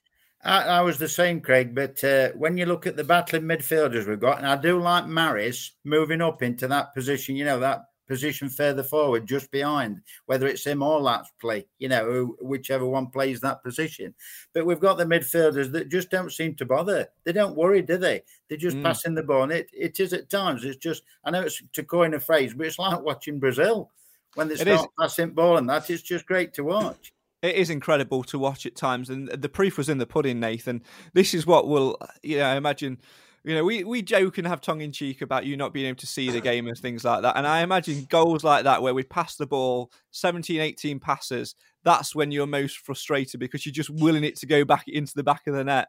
I, 0.44 0.64
I 0.64 0.82
was 0.82 0.98
the 0.98 1.10
same, 1.10 1.42
Craig. 1.42 1.76
But 1.76 2.02
uh, 2.04 2.30
when 2.30 2.58
you 2.58 2.66
look 2.66 2.88
at 2.88 2.96
the 2.96 3.04
battling 3.04 3.44
midfielders 3.44 4.08
we've 4.08 4.20
got, 4.20 4.38
and 4.38 4.48
I 4.48 4.56
do 4.56 4.80
like 4.80 5.08
Maris 5.08 5.74
moving 5.84 6.22
up 6.22 6.42
into 6.42 6.68
that 6.68 6.94
position, 6.94 7.36
you 7.36 7.46
know 7.46 7.60
that 7.60 7.86
position 8.10 8.50
further 8.50 8.84
forward, 8.84 9.26
just 9.26 9.50
behind, 9.52 10.02
whether 10.26 10.48
it's 10.48 10.66
him 10.66 10.84
or 10.84 11.00
Lapslie, 11.00 11.66
you 11.78 11.88
know, 11.88 12.36
whichever 12.42 12.86
one 12.86 13.08
plays 13.08 13.40
that 13.40 13.64
position. 13.64 14.14
But 14.54 14.66
we've 14.66 14.80
got 14.82 14.98
the 14.98 15.06
midfielders 15.06 15.72
that 15.72 15.88
just 15.90 16.10
don't 16.10 16.34
seem 16.34 16.56
to 16.56 16.66
bother. 16.66 17.08
They 17.24 17.32
don't 17.32 17.56
worry, 17.56 17.82
do 17.82 17.98
they? 17.98 18.24
They're 18.50 18.58
just 18.58 18.76
Mm. 18.78 18.84
passing 18.84 19.16
the 19.16 19.24
ball. 19.24 19.44
And 19.44 19.52
it, 19.54 19.70
it 19.72 20.00
is 20.02 20.12
at 20.12 20.30
times. 20.30 20.66
It's 20.66 20.76
just, 20.78 21.04
I 21.24 21.32
know 21.32 21.44
it's 21.44 21.62
to 21.74 21.84
coin 21.84 22.16
a 22.16 22.20
phrase, 22.20 22.54
but 22.54 22.66
it's 22.68 22.80
like 22.80 23.00
watching 23.02 23.40
Brazil 23.40 23.92
when 24.34 24.48
they 24.50 24.56
It 24.56 24.68
is. 24.68 24.80
start 24.80 24.92
passing 25.00 25.30
ball 25.30 25.58
and 25.58 25.70
that. 25.70 25.90
It's 25.90 26.02
just 26.02 26.26
great 26.26 26.54
to 26.56 26.64
watch. 26.64 27.14
It 27.42 27.56
is 27.56 27.70
incredible 27.70 28.24
to 28.26 28.38
watch 28.38 28.66
at 28.66 28.76
times, 28.76 29.10
and 29.10 29.30
the 29.30 29.48
proof 29.48 29.78
was 29.78 29.88
in 29.88 29.98
the 29.98 30.06
pudding, 30.06 30.42
Nathan. 30.42 30.84
This 31.14 31.34
is 31.34 31.48
what 31.48 31.70
will, 31.70 31.98
you 32.22 32.40
know, 32.40 32.46
I 32.46 32.58
imagine. 32.58 32.98
You 33.44 33.56
know, 33.56 33.64
we, 33.64 33.84
we 33.84 34.02
joke 34.02 34.38
and 34.38 34.48
have 34.48 34.62
tongue 34.62 34.82
in 34.82 34.92
cheek 34.92 35.22
about 35.22 35.46
you 35.46 35.56
not 35.56 35.74
being 35.74 35.88
able 35.88 36.00
to 36.00 36.08
see 36.08 36.30
the 36.30 36.42
game 36.42 36.68
and 36.68 36.78
things 36.78 37.06
like 37.06 37.22
that. 37.22 37.38
And 37.38 37.48
I 37.48 37.62
imagine 37.62 38.06
goals 38.10 38.44
like 38.44 38.66
that, 38.66 38.82
where 38.82 38.94
we 38.94 39.04
pass 39.04 39.36
the 39.36 39.48
ball 39.48 39.92
17, 40.12 40.60
18 40.60 41.00
passes, 41.00 41.56
that's 41.84 42.14
when 42.14 42.32
you're 42.32 42.48
most 42.48 42.80
frustrated 42.80 43.40
because 43.40 43.66
you're 43.66 43.74
just 43.74 43.90
willing 43.90 44.24
it 44.24 44.36
to 44.38 44.46
go 44.46 44.66
back 44.66 44.88
into 44.88 45.14
the 45.16 45.24
back 45.24 45.48
of 45.48 45.54
the 45.54 45.64
net. 45.64 45.88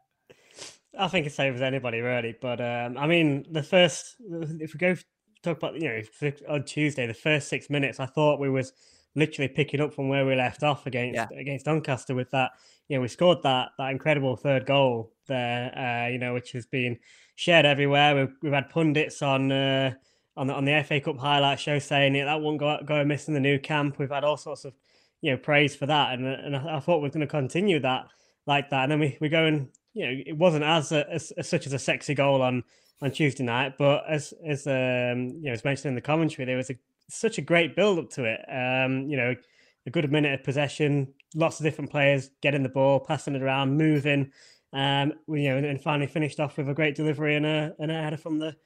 I 0.99 1.09
think 1.09 1.27
it's 1.27 1.37
same 1.37 1.55
as 1.55 1.63
anybody 1.63 2.01
really, 2.01 2.37
but 2.41 2.61
um, 2.61 2.99
I 2.99 3.07
mean, 3.07 3.47
the 3.51 3.63
first 3.63 4.17
if 4.59 4.75
we 4.75 4.79
go 4.79 4.97
talk 5.43 5.59
about 5.59 5.81
you 5.81 5.89
know 5.89 6.33
on 6.49 6.65
Tuesday, 6.65 7.07
the 7.07 7.15
first 7.15 7.49
six 7.49 7.71
minutes, 7.71 8.01
I 8.01 8.07
thought 8.07 8.41
we 8.41 8.51
was 8.51 8.73
literally 9.17 9.49
picking 9.49 9.81
up 9.81 9.93
from 9.93 10.09
where 10.09 10.25
we 10.27 10.35
left 10.35 10.63
off 10.63 10.87
against 10.87 11.31
against 11.37 11.67
Doncaster 11.67 12.15
with 12.15 12.31
that. 12.33 12.53
You 12.89 12.97
know, 12.97 13.03
we 13.03 13.09
scored 13.09 13.43
that 13.45 13.71
that 13.79 13.91
incredible 13.91 14.37
third 14.37 14.67
goal 14.67 15.13
there. 15.27 15.77
Uh, 15.77 16.09
you 16.09 16.19
know, 16.19 16.35
which 16.35 16.53
has 16.53 16.67
been 16.67 16.99
shared 17.41 17.65
everywhere. 17.65 18.15
We've, 18.15 18.37
we've 18.43 18.53
had 18.53 18.69
pundits 18.69 19.23
on. 19.23 19.51
Uh, 19.51 19.95
on 20.37 20.47
the, 20.47 20.55
on 20.55 20.65
the 20.65 20.83
FA 20.87 21.01
Cup 21.01 21.19
highlight 21.19 21.59
show 21.59 21.79
saying 21.79 22.15
it 22.15 22.25
that 22.25 22.41
won't 22.41 22.59
go 22.59 22.79
go 22.87 23.01
amiss 23.01 23.29
in 23.29 23.35
the 23.35 23.41
Nou 23.41 23.59
Camp. 23.59 23.99
We've 23.99 24.09
had 24.09 24.25
all 24.25 24.37
sorts 24.39 24.65
of 24.65 24.73
you 25.21 25.33
know 25.33 25.37
praise 25.37 25.75
for 25.75 25.87
that, 25.87 26.15
and 26.15 26.25
and 26.25 26.57
I, 26.57 26.77
I 26.77 26.81
thought 26.81 27.03
we 27.03 27.09
are 27.09 27.11
going 27.11 27.21
to 27.21 27.27
continue 27.27 27.81
that 27.81 28.07
like 28.47 28.71
that. 28.71 28.85
And 28.85 28.93
then 28.93 29.01
we 29.01 29.19
we 29.21 29.29
go 29.29 29.45
and 29.45 29.69
you 29.93 30.07
know 30.07 30.23
it 30.27 30.39
wasn't 30.39 30.65
as, 30.65 30.93
a, 30.93 31.11
as, 31.11 31.33
as 31.33 31.49
such 31.49 31.67
as 31.67 31.73
a 31.75 31.79
sexy 31.79 32.15
goal 32.15 32.41
on 32.41 32.63
on 33.03 33.11
Tuesday 33.11 33.43
night, 33.43 33.75
but 33.77 34.05
as 34.09 34.33
as 34.47 34.67
um 34.67 35.29
you 35.41 35.47
know 35.47 35.53
as 35.53 35.65
mentioned 35.65 35.91
in 35.91 35.95
the 35.97 36.01
commentary, 36.01 36.47
there 36.47 36.57
was 36.57 36.71
a, 36.71 36.79
such 37.09 37.37
a 37.37 37.43
great 37.43 37.75
build 37.75 37.99
up 37.99 38.09
to 38.11 38.25
it. 38.25 38.41
Um, 38.49 39.11
you 39.11 39.17
know, 39.17 39.35
a 39.85 39.91
good 39.91 40.11
minute 40.11 40.39
of 40.39 40.45
possession, 40.45 41.13
lots 41.35 41.59
of 41.59 41.65
different 41.65 41.91
players 41.91 42.31
getting 42.41 42.63
the 42.63 42.69
ball, 42.69 43.01
passing 43.01 43.35
it 43.35 43.43
around, 43.43 43.77
moving. 43.77 44.31
Um, 44.73 45.15
we, 45.27 45.43
you 45.43 45.51
know, 45.51 45.69
and 45.69 45.83
finally 45.83 46.07
finished 46.07 46.39
off 46.39 46.57
with 46.57 46.69
a 46.69 46.75
great 46.75 46.95
delivery 46.95 47.37
and 47.37 47.45
a 47.45 47.75
and 47.79 47.91
a 47.91 47.95
header 47.95 48.17
from 48.17 48.39
the 48.39 48.57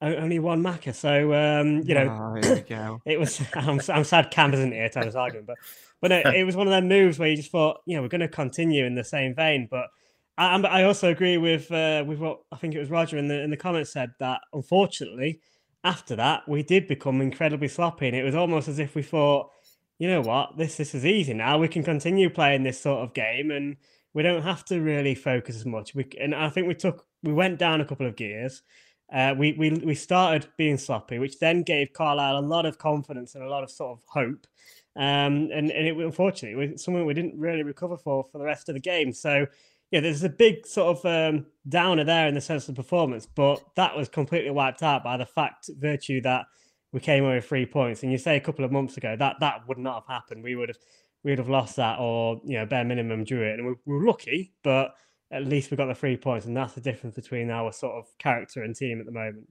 only 0.00 0.38
one 0.38 0.62
Macca. 0.62 0.94
So 0.94 1.32
um, 1.34 1.82
you 1.82 1.94
know, 1.94 2.08
Oh, 2.08 3.00
it 3.04 3.20
was. 3.20 3.40
I'm, 3.54 3.80
I'm 3.88 4.04
sad 4.04 4.30
Cam 4.30 4.52
isn't 4.54 4.72
here 4.72 4.88
to 4.88 4.98
have 4.98 5.06
this 5.06 5.14
argument, 5.14 5.46
but 5.46 5.58
but 6.00 6.08
no, 6.08 6.30
it 6.30 6.44
was 6.44 6.56
one 6.56 6.66
of 6.66 6.72
them 6.72 6.88
moves 6.88 7.18
where 7.18 7.28
you 7.28 7.36
just 7.36 7.50
thought, 7.50 7.80
you 7.86 7.96
know, 7.96 8.02
we're 8.02 8.08
going 8.08 8.22
to 8.22 8.28
continue 8.28 8.84
in 8.84 8.94
the 8.94 9.04
same 9.04 9.34
vein. 9.34 9.68
But 9.70 9.88
I, 10.38 10.56
I 10.56 10.82
also 10.84 11.10
agree 11.10 11.38
with 11.38 11.70
uh, 11.70 12.04
with 12.06 12.18
what 12.18 12.40
I 12.50 12.56
think 12.56 12.74
it 12.74 12.80
was 12.80 12.90
Roger 12.90 13.18
in 13.18 13.28
the 13.28 13.40
in 13.42 13.50
the 13.50 13.56
comments 13.56 13.92
said 13.92 14.10
that 14.18 14.40
unfortunately 14.52 15.40
after 15.84 16.14
that 16.16 16.48
we 16.48 16.62
did 16.62 16.86
become 16.86 17.20
incredibly 17.20 17.68
sloppy, 17.68 18.08
and 18.08 18.16
it 18.16 18.24
was 18.24 18.34
almost 18.34 18.68
as 18.68 18.78
if 18.78 18.94
we 18.94 19.02
thought, 19.02 19.50
you 19.98 20.08
know 20.08 20.20
what, 20.20 20.56
this 20.56 20.76
this 20.76 20.94
is 20.94 21.04
easy 21.04 21.34
now. 21.34 21.58
We 21.58 21.68
can 21.68 21.82
continue 21.82 22.30
playing 22.30 22.62
this 22.62 22.80
sort 22.80 23.02
of 23.02 23.14
game, 23.14 23.50
and 23.50 23.76
we 24.14 24.22
don't 24.22 24.42
have 24.42 24.64
to 24.66 24.80
really 24.80 25.14
focus 25.14 25.56
as 25.56 25.66
much. 25.66 25.94
We 25.94 26.06
and 26.20 26.34
I 26.34 26.48
think 26.50 26.66
we 26.66 26.74
took 26.74 27.06
we 27.22 27.32
went 27.32 27.58
down 27.58 27.80
a 27.80 27.84
couple 27.84 28.06
of 28.06 28.16
gears. 28.16 28.62
Uh, 29.12 29.34
we, 29.36 29.52
we 29.52 29.70
we 29.70 29.94
started 29.94 30.48
being 30.56 30.78
sloppy, 30.78 31.18
which 31.18 31.38
then 31.38 31.62
gave 31.62 31.92
Carlisle 31.92 32.38
a 32.38 32.40
lot 32.40 32.64
of 32.64 32.78
confidence 32.78 33.34
and 33.34 33.44
a 33.44 33.48
lot 33.48 33.62
of 33.62 33.70
sort 33.70 33.98
of 33.98 34.04
hope. 34.06 34.46
Um, 34.96 35.50
and 35.52 35.70
and 35.70 35.86
it 35.86 35.96
unfortunately 35.96 36.68
was 36.68 36.82
something 36.82 37.04
we 37.04 37.14
didn't 37.14 37.38
really 37.38 37.62
recover 37.62 37.96
for 37.96 38.24
for 38.30 38.38
the 38.38 38.44
rest 38.44 38.68
of 38.68 38.74
the 38.74 38.80
game. 38.80 39.12
So 39.12 39.46
yeah, 39.90 40.00
there's 40.00 40.24
a 40.24 40.30
big 40.30 40.66
sort 40.66 40.96
of 40.96 41.04
um, 41.04 41.46
downer 41.68 42.04
there 42.04 42.26
in 42.26 42.34
the 42.34 42.40
sense 42.40 42.68
of 42.68 42.74
performance, 42.74 43.26
but 43.26 43.62
that 43.76 43.94
was 43.94 44.08
completely 44.08 44.50
wiped 44.50 44.82
out 44.82 45.04
by 45.04 45.18
the 45.18 45.26
fact 45.26 45.68
virtue 45.78 46.22
that 46.22 46.46
we 46.92 47.00
came 47.00 47.24
away 47.24 47.36
with 47.36 47.46
three 47.46 47.66
points. 47.66 48.02
And 48.02 48.10
you 48.10 48.16
say 48.16 48.36
a 48.36 48.40
couple 48.40 48.64
of 48.64 48.72
months 48.72 48.96
ago 48.96 49.14
that 49.18 49.36
that 49.40 49.68
would 49.68 49.78
not 49.78 50.02
have 50.02 50.14
happened. 50.14 50.42
We 50.42 50.56
would 50.56 50.70
have 50.70 50.78
we 51.24 51.30
would 51.30 51.38
have 51.38 51.48
lost 51.48 51.76
that, 51.76 51.98
or 51.98 52.40
you 52.44 52.58
know, 52.58 52.66
bare 52.66 52.84
minimum 52.84 53.24
drew 53.24 53.42
it, 53.42 53.58
and 53.58 53.66
we, 53.66 53.74
we 53.84 53.96
were 53.96 54.06
lucky, 54.06 54.52
but 54.62 54.94
at 55.30 55.46
least 55.46 55.70
we 55.70 55.76
got 55.76 55.86
the 55.86 55.94
three 55.94 56.16
points, 56.16 56.46
and 56.46 56.56
that's 56.56 56.74
the 56.74 56.80
difference 56.80 57.14
between 57.14 57.50
our 57.50 57.72
sort 57.72 57.94
of 57.94 58.06
character 58.18 58.62
and 58.62 58.76
team 58.76 59.00
at 59.00 59.06
the 59.06 59.12
moment. 59.12 59.48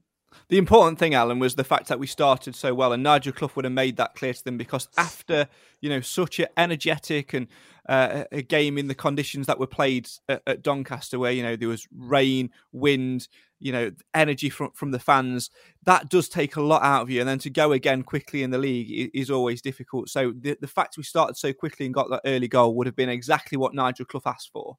The 0.48 0.58
important 0.58 0.98
thing, 0.98 1.14
Alan, 1.14 1.40
was 1.40 1.56
the 1.56 1.64
fact 1.64 1.88
that 1.88 2.00
we 2.00 2.08
started 2.08 2.56
so 2.56 2.74
well, 2.74 2.94
and 2.94 3.04
Nigel 3.04 3.34
Clough 3.34 3.52
would 3.56 3.66
have 3.66 3.74
made 3.74 3.98
that 3.98 4.16
clear 4.16 4.34
to 4.34 4.44
them 4.44 4.58
because 4.58 4.88
after 4.98 5.48
you 5.82 5.90
know 5.90 6.02
such 6.02 6.40
an 6.40 6.48
energetic 6.56 7.34
and 7.34 7.48
uh, 7.90 8.26
a 8.32 8.42
game 8.42 8.78
in 8.78 8.88
the 8.88 8.96
conditions 8.96 9.48
that 9.48 9.60
were 9.60 9.68
played 9.68 10.08
at, 10.30 10.42
at 10.48 10.62
Doncaster, 10.62 11.20
where 11.20 11.32
you 11.32 11.44
know 11.44 11.56
there 11.56 11.68
was 11.68 11.88
rain, 11.94 12.50
wind, 12.72 13.28
you 13.62 13.72
know 13.72 13.92
energy 14.14 14.50
from 14.50 14.72
from 14.72 14.92
the 14.92 15.00
fans, 15.00 15.50
that 15.86 16.10
does 16.10 16.28
take 16.30 16.56
a 16.56 16.62
lot 16.62 16.84
out 16.84 17.04
of 17.04 17.10
you. 17.10 17.20
And 17.20 17.30
then 17.30 17.40
to 17.40 17.50
go 17.50 17.72
again 17.72 18.04
quickly 18.04 18.44
in 18.44 18.52
the 18.52 18.58
league 18.58 19.12
is 19.14 19.32
always 19.32 19.62
difficult. 19.62 20.10
So 20.10 20.34
the 20.40 20.58
the 20.60 20.68
fact 20.68 20.98
we 20.98 21.04
started 21.04 21.38
so 21.38 21.54
quickly 21.54 21.86
and 21.86 21.96
got 21.96 22.10
that 22.10 22.22
early 22.26 22.48
goal 22.48 22.76
would 22.76 22.88
have 22.88 22.96
been 22.96 23.10
exactly 23.10 23.58
what 23.58 23.74
Nigel 23.74 24.06
Clough 24.06 24.22
asked 24.26 24.52
for. 24.52 24.78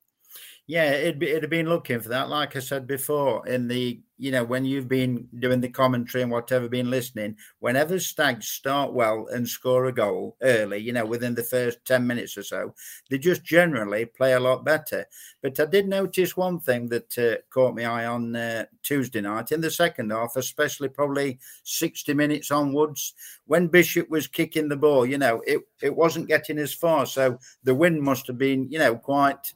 Yeah, 0.69 0.93
it'd, 0.93 1.19
be, 1.19 1.29
it'd 1.29 1.43
have 1.43 1.51
been 1.51 1.69
looking 1.69 2.01
for 2.01 2.09
that. 2.11 2.29
Like 2.29 2.55
I 2.55 2.61
said 2.61 2.87
before, 2.87 3.47
in 3.49 3.67
the 3.67 4.01
you 4.17 4.31
know 4.31 4.45
when 4.45 4.65
you've 4.65 4.87
been 4.87 5.27
doing 5.41 5.61
the 5.61 5.69
commentary 5.69 6.23
and 6.23 6.31
whatever, 6.31 6.69
been 6.69 6.89
listening. 6.89 7.37
Whenever 7.59 7.99
Stags 7.99 8.47
start 8.47 8.93
well 8.93 9.27
and 9.33 9.47
score 9.49 9.87
a 9.87 9.93
goal 9.93 10.37
early, 10.41 10.79
you 10.79 10.93
know 10.93 11.05
within 11.05 11.35
the 11.35 11.43
first 11.43 11.85
ten 11.85 12.07
minutes 12.07 12.39
or 12.39 12.45
so, 12.45 12.75
they 13.11 13.19
just 13.19 13.45
generally 13.45 14.05
play 14.05 14.35
a 14.35 14.41
lot 14.41 14.65
better. 14.65 15.05
But 15.43 15.59
I 15.59 15.65
did 15.67 15.89
notice 15.89 16.37
one 16.37 16.61
thing 16.61 16.89
that 16.91 17.19
uh, 17.19 17.39
caught 17.51 17.75
my 17.75 17.85
eye 17.85 18.07
on 18.07 18.37
uh, 18.37 18.67
Tuesday 18.85 19.21
night 19.21 19.51
in 19.51 19.61
the 19.61 19.71
second 19.71 20.13
half, 20.13 20.37
especially 20.37 20.89
probably 20.89 21.41
sixty 21.65 22.15
minutes 22.15 22.53
onwards, 22.53 23.15
when 23.47 23.67
Bishop 23.67 24.09
was 24.09 24.29
kicking 24.29 24.69
the 24.69 24.77
ball. 24.77 25.05
You 25.05 25.19
know, 25.19 25.43
it 25.45 25.63
it 25.83 25.97
wasn't 25.97 26.29
getting 26.29 26.59
as 26.59 26.73
far, 26.73 27.05
so 27.05 27.37
the 27.65 27.75
wind 27.75 28.01
must 28.01 28.29
have 28.29 28.39
been 28.39 28.71
you 28.71 28.79
know 28.79 28.95
quite 28.95 29.53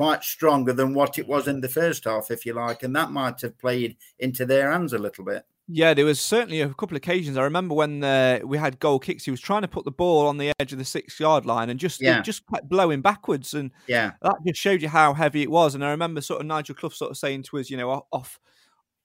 quite 0.00 0.24
stronger 0.24 0.72
than 0.72 0.94
what 0.94 1.18
it 1.18 1.26
was 1.28 1.46
in 1.48 1.60
the 1.60 1.68
first 1.68 2.04
half, 2.04 2.30
if 2.30 2.46
you 2.46 2.54
like, 2.54 2.82
and 2.82 2.96
that 2.96 3.10
might 3.10 3.40
have 3.42 3.58
played 3.58 3.96
into 4.18 4.46
their 4.46 4.70
hands 4.72 4.92
a 4.92 4.98
little 4.98 5.24
bit. 5.24 5.44
Yeah, 5.72 5.94
there 5.94 6.04
was 6.04 6.20
certainly 6.20 6.62
a 6.62 6.68
couple 6.70 6.96
of 6.96 7.02
occasions. 7.02 7.36
I 7.36 7.42
remember 7.44 7.74
when 7.74 8.02
uh, 8.02 8.40
we 8.44 8.58
had 8.58 8.80
goal 8.80 8.98
kicks, 8.98 9.24
he 9.24 9.30
was 9.30 9.40
trying 9.40 9.62
to 9.62 9.68
put 9.68 9.84
the 9.84 9.92
ball 9.92 10.26
on 10.26 10.36
the 10.38 10.52
edge 10.58 10.72
of 10.72 10.78
the 10.78 10.84
six 10.84 11.20
yard 11.20 11.46
line 11.46 11.70
and 11.70 11.78
just 11.78 12.00
Yeah. 12.00 12.22
just 12.22 12.42
kept 12.52 12.68
blowing 12.68 13.02
backwards. 13.02 13.54
And 13.54 13.70
Yeah. 13.86 14.12
that 14.22 14.36
just 14.44 14.58
showed 14.60 14.82
you 14.82 14.88
how 14.88 15.14
heavy 15.14 15.42
it 15.42 15.50
was. 15.50 15.74
And 15.76 15.84
I 15.84 15.90
remember 15.90 16.22
sort 16.22 16.40
of 16.40 16.46
Nigel 16.46 16.74
Clough 16.74 16.88
sort 16.90 17.10
of 17.12 17.18
saying 17.18 17.44
to 17.44 17.58
us, 17.58 17.70
you 17.70 17.76
know, 17.76 18.04
off 18.10 18.40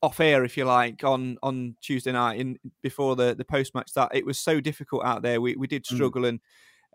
off 0.02 0.20
air, 0.20 0.44
if 0.44 0.58
you 0.58 0.66
like, 0.66 1.04
on 1.04 1.38
on 1.44 1.76
Tuesday 1.82 2.12
night 2.14 2.40
in 2.40 2.58
before 2.82 3.16
the 3.16 3.36
the 3.36 3.46
post 3.46 3.76
match 3.76 3.94
that 3.94 4.10
it 4.16 4.26
was 4.26 4.40
so 4.40 4.60
difficult 4.60 5.04
out 5.06 5.22
there. 5.22 5.40
We 5.42 5.56
we 5.56 5.68
did 5.68 5.84
Mm. 5.84 5.96
struggle 5.96 6.26
and 6.26 6.40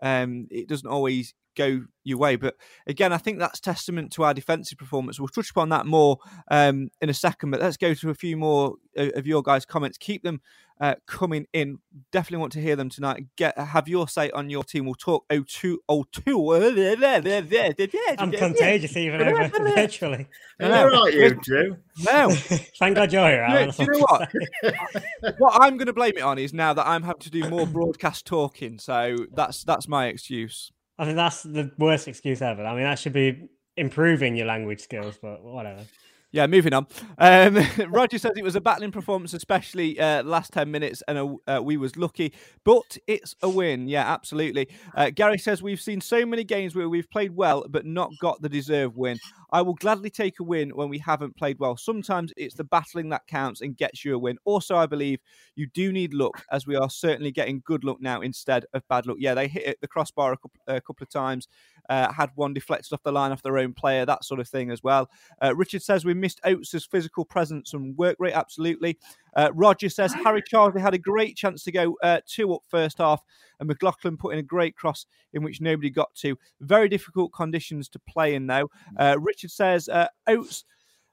um, 0.01 0.47
it 0.51 0.67
doesn't 0.67 0.89
always 0.89 1.33
go 1.55 1.83
your 2.03 2.17
way. 2.17 2.35
But 2.35 2.55
again, 2.87 3.13
I 3.13 3.17
think 3.17 3.39
that's 3.39 3.59
testament 3.59 4.11
to 4.13 4.23
our 4.23 4.33
defensive 4.33 4.77
performance. 4.77 5.19
We'll 5.19 5.27
touch 5.27 5.51
upon 5.51 5.69
that 5.69 5.85
more 5.85 6.17
um, 6.49 6.89
in 7.01 7.09
a 7.09 7.13
second. 7.13 7.51
But 7.51 7.61
let's 7.61 7.77
go 7.77 7.93
to 7.93 8.09
a 8.09 8.15
few 8.15 8.37
more 8.37 8.75
uh, 8.97 9.09
of 9.15 9.27
your 9.27 9.43
guys' 9.43 9.65
comments. 9.65 9.97
Keep 9.97 10.23
them 10.23 10.41
uh, 10.81 10.95
coming 11.05 11.45
in. 11.53 11.77
Definitely 12.11 12.39
want 12.39 12.53
to 12.53 12.61
hear 12.61 12.75
them 12.75 12.89
tonight. 12.89 13.25
Get 13.35 13.57
have 13.57 13.87
your 13.87 14.07
say 14.07 14.31
on 14.31 14.49
your 14.49 14.63
team. 14.63 14.85
We'll 14.85 14.95
talk 14.95 15.25
02 15.29 15.79
02. 15.87 16.39
I'm 18.17 18.31
contagious 18.31 18.97
even 18.97 19.21
over 19.21 19.49
virtually. 19.75 20.27
I 20.59 20.67
know. 20.69 20.89
No. 22.03 22.29
Thank 22.79 22.95
God 22.95 23.13
you're 23.13 23.29
here, 23.29 23.41
Alan. 23.41 23.69
do 23.69 23.83
you 23.83 23.91
know 23.91 23.99
what? 23.99 24.31
what 25.37 25.61
I'm 25.61 25.77
going 25.77 25.87
to 25.87 25.93
blame 25.93 26.13
it 26.17 26.23
on 26.23 26.39
is 26.39 26.53
now 26.53 26.73
that 26.73 26.87
I'm 26.87 27.03
having 27.03 27.21
to 27.21 27.29
do 27.29 27.47
more 27.47 27.67
broadcast 27.67 28.25
talking. 28.25 28.79
So 28.79 29.15
that's 29.35 29.63
that's 29.63 29.87
my 29.87 30.07
excuse. 30.07 30.71
I 31.01 31.05
think 31.05 31.15
that's 31.15 31.41
the 31.41 31.71
worst 31.79 32.07
excuse 32.07 32.43
ever. 32.43 32.63
I 32.63 32.75
mean, 32.75 32.83
that 32.83 32.99
should 32.99 33.13
be 33.13 33.49
improving 33.75 34.35
your 34.35 34.45
language 34.45 34.81
skills, 34.81 35.17
but 35.19 35.43
whatever. 35.43 35.81
Yeah, 36.33 36.47
moving 36.47 36.73
on. 36.73 36.87
Um, 37.17 37.57
Roger 37.89 38.17
says 38.17 38.31
it 38.37 38.43
was 38.43 38.55
a 38.55 38.61
battling 38.61 38.91
performance, 38.91 39.33
especially 39.33 39.99
uh, 39.99 40.23
last 40.23 40.53
10 40.53 40.71
minutes, 40.71 41.03
and 41.09 41.17
uh, 41.17 41.35
uh, 41.57 41.61
we 41.61 41.75
was 41.75 41.97
lucky, 41.97 42.33
but 42.63 42.97
it's 43.05 43.35
a 43.41 43.49
win. 43.49 43.89
Yeah, 43.89 44.09
absolutely. 44.09 44.69
Uh, 44.95 45.09
Gary 45.09 45.37
says 45.37 45.61
we've 45.61 45.81
seen 45.81 45.99
so 45.99 46.25
many 46.25 46.45
games 46.45 46.73
where 46.73 46.87
we've 46.87 47.09
played 47.09 47.35
well, 47.35 47.65
but 47.69 47.85
not 47.85 48.11
got 48.21 48.41
the 48.41 48.47
deserved 48.47 48.95
win. 48.95 49.17
I 49.51 49.61
will 49.61 49.73
gladly 49.73 50.09
take 50.09 50.39
a 50.39 50.43
win 50.43 50.69
when 50.69 50.87
we 50.87 50.99
haven't 50.99 51.35
played 51.35 51.59
well. 51.59 51.75
Sometimes 51.75 52.31
it's 52.37 52.55
the 52.55 52.63
battling 52.63 53.09
that 53.09 53.27
counts 53.27 53.59
and 53.59 53.75
gets 53.75 54.05
you 54.05 54.15
a 54.15 54.19
win. 54.19 54.37
Also, 54.45 54.77
I 54.77 54.85
believe 54.85 55.19
you 55.55 55.67
do 55.73 55.91
need 55.91 56.13
luck, 56.13 56.45
as 56.49 56.65
we 56.65 56.77
are 56.77 56.89
certainly 56.89 57.31
getting 57.31 57.61
good 57.65 57.83
luck 57.83 57.97
now 57.99 58.21
instead 58.21 58.65
of 58.73 58.87
bad 58.87 59.05
luck. 59.05 59.17
Yeah, 59.19 59.33
they 59.33 59.49
hit 59.49 59.67
it, 59.67 59.81
the 59.81 59.87
crossbar 59.89 60.31
a 60.31 60.37
couple, 60.37 60.61
a 60.67 60.79
couple 60.79 61.03
of 61.03 61.09
times 61.09 61.49
uh, 61.89 62.11
had 62.11 62.31
one 62.35 62.53
deflected 62.53 62.93
off 62.93 63.03
the 63.03 63.11
line 63.11 63.31
off 63.31 63.43
their 63.43 63.57
own 63.57 63.73
player, 63.73 64.05
that 64.05 64.23
sort 64.23 64.39
of 64.39 64.47
thing 64.47 64.71
as 64.71 64.83
well. 64.83 65.09
Uh, 65.41 65.55
Richard 65.55 65.81
says 65.81 66.05
we 66.05 66.13
missed 66.13 66.39
Oates' 66.43 66.85
physical 66.85 67.25
presence 67.25 67.73
and 67.73 67.97
work 67.97 68.15
rate, 68.19 68.33
absolutely. 68.33 68.97
Uh, 69.35 69.49
Roger 69.53 69.89
says 69.89 70.13
Harry 70.13 70.41
Charsley 70.51 70.81
had 70.81 70.93
a 70.93 70.99
great 70.99 71.35
chance 71.35 71.63
to 71.63 71.71
go 71.71 71.97
uh, 72.03 72.19
two 72.25 72.53
up 72.53 72.61
first 72.67 72.97
half, 72.97 73.21
and 73.59 73.67
McLaughlin 73.67 74.17
put 74.17 74.33
in 74.33 74.39
a 74.39 74.43
great 74.43 74.75
cross 74.75 75.05
in 75.33 75.43
which 75.43 75.61
nobody 75.61 75.89
got 75.89 76.13
to. 76.15 76.37
Very 76.61 76.89
difficult 76.89 77.33
conditions 77.33 77.89
to 77.89 77.99
play 77.99 78.35
in, 78.35 78.47
though. 78.47 78.69
Uh, 78.97 79.17
Richard 79.19 79.51
says 79.51 79.89
uh, 79.89 80.07
Oates. 80.27 80.65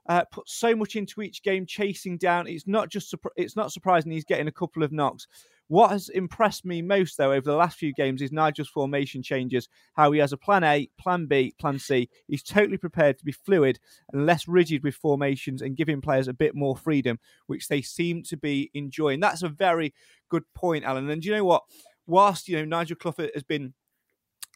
Uh, 0.08 0.24
put 0.32 0.48
so 0.48 0.74
much 0.74 0.96
into 0.96 1.20
each 1.20 1.42
game, 1.42 1.66
chasing 1.66 2.16
down. 2.16 2.46
It's 2.46 2.66
not 2.66 2.88
just 2.88 3.14
it's 3.36 3.56
not 3.56 3.72
surprising 3.72 4.10
he's 4.10 4.24
getting 4.24 4.48
a 4.48 4.52
couple 4.52 4.82
of 4.82 4.90
knocks. 4.90 5.26
What 5.68 5.90
has 5.90 6.08
impressed 6.08 6.64
me 6.64 6.80
most, 6.80 7.18
though, 7.18 7.32
over 7.32 7.50
the 7.50 7.56
last 7.56 7.78
few 7.78 7.92
games 7.92 8.22
is 8.22 8.32
Nigel's 8.32 8.70
formation 8.70 9.22
changes. 9.22 9.68
How 9.94 10.10
he 10.12 10.18
has 10.18 10.32
a 10.32 10.38
plan 10.38 10.64
A, 10.64 10.88
plan 10.98 11.26
B, 11.26 11.54
plan 11.58 11.78
C. 11.78 12.08
He's 12.26 12.42
totally 12.42 12.78
prepared 12.78 13.18
to 13.18 13.24
be 13.24 13.32
fluid 13.32 13.78
and 14.12 14.24
less 14.24 14.48
rigid 14.48 14.82
with 14.82 14.94
formations 14.94 15.60
and 15.60 15.76
giving 15.76 16.00
players 16.00 16.26
a 16.26 16.32
bit 16.32 16.54
more 16.54 16.76
freedom, 16.76 17.18
which 17.46 17.68
they 17.68 17.82
seem 17.82 18.22
to 18.24 18.36
be 18.36 18.70
enjoying. 18.72 19.20
That's 19.20 19.42
a 19.42 19.48
very 19.48 19.94
good 20.30 20.44
point, 20.54 20.84
Alan. 20.84 21.10
And 21.10 21.24
you 21.24 21.32
know 21.32 21.44
what? 21.44 21.64
Whilst 22.06 22.48
you 22.48 22.56
know 22.56 22.64
Nigel 22.64 22.96
Clough 22.96 23.28
has 23.34 23.42
been 23.42 23.74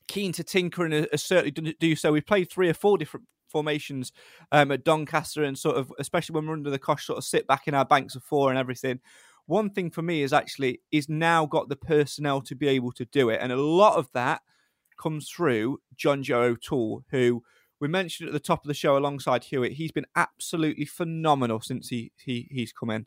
keen 0.09 0.33
to 0.33 0.43
tinker 0.43 0.87
and 0.87 1.07
has 1.13 1.23
certainly 1.23 1.75
do 1.79 1.95
so, 1.95 2.13
we've 2.13 2.27
played 2.27 2.51
three 2.51 2.71
or 2.71 2.75
four 2.75 2.97
different 2.97 3.27
formations 3.53 4.13
um, 4.51 4.73
at 4.73 4.83
Doncaster 4.83 5.45
and 5.45 5.59
sort 5.59 5.77
of, 5.77 5.93
especially 5.99 6.35
when 6.35 6.47
we're 6.47 6.55
under 6.55 6.71
the 6.71 6.79
cosh, 6.79 7.07
sort 7.07 7.19
of 7.19 7.25
sit 7.25 7.47
back 7.47 7.69
in 7.69 7.75
our 7.75 7.85
banks 7.85 8.17
of 8.17 8.25
four 8.25 8.49
and 8.49 8.59
everything. 8.59 8.99
One 9.47 9.71
thing 9.71 9.91
for 9.91 10.03
me 10.03 10.23
is 10.23 10.33
actually 10.33 10.81
is 10.91 11.09
now 11.09 11.47
got 11.47 11.69
the 11.69 11.77
personnel 11.77 12.41
to 12.43 12.55
be 12.55 12.69
able 12.69 12.93
to 12.93 13.05
do 13.05 13.29
it, 13.29 13.41
and 13.43 13.53
a 13.53 13.57
lot 13.57 13.97
of 13.97 14.09
that 14.15 14.43
comes 15.01 15.29
through 15.29 15.79
Jonjo 15.97 16.35
O'Toole, 16.35 17.05
who 17.11 17.43
we 17.81 17.89
mentioned 17.89 18.29
at 18.29 18.33
the 18.33 18.41
top 18.41 18.65
of 18.65 18.69
the 18.69 18.75
show 18.75 18.97
alongside 18.97 19.45
Hewitt. 19.45 19.73
He's 19.73 19.91
been 19.91 20.07
absolutely 20.15 20.85
phenomenal 20.85 21.61
since 21.61 21.89
he, 21.89 22.13
he 22.17 22.49
he's 22.51 22.73
come 22.73 22.91
in. 22.91 23.07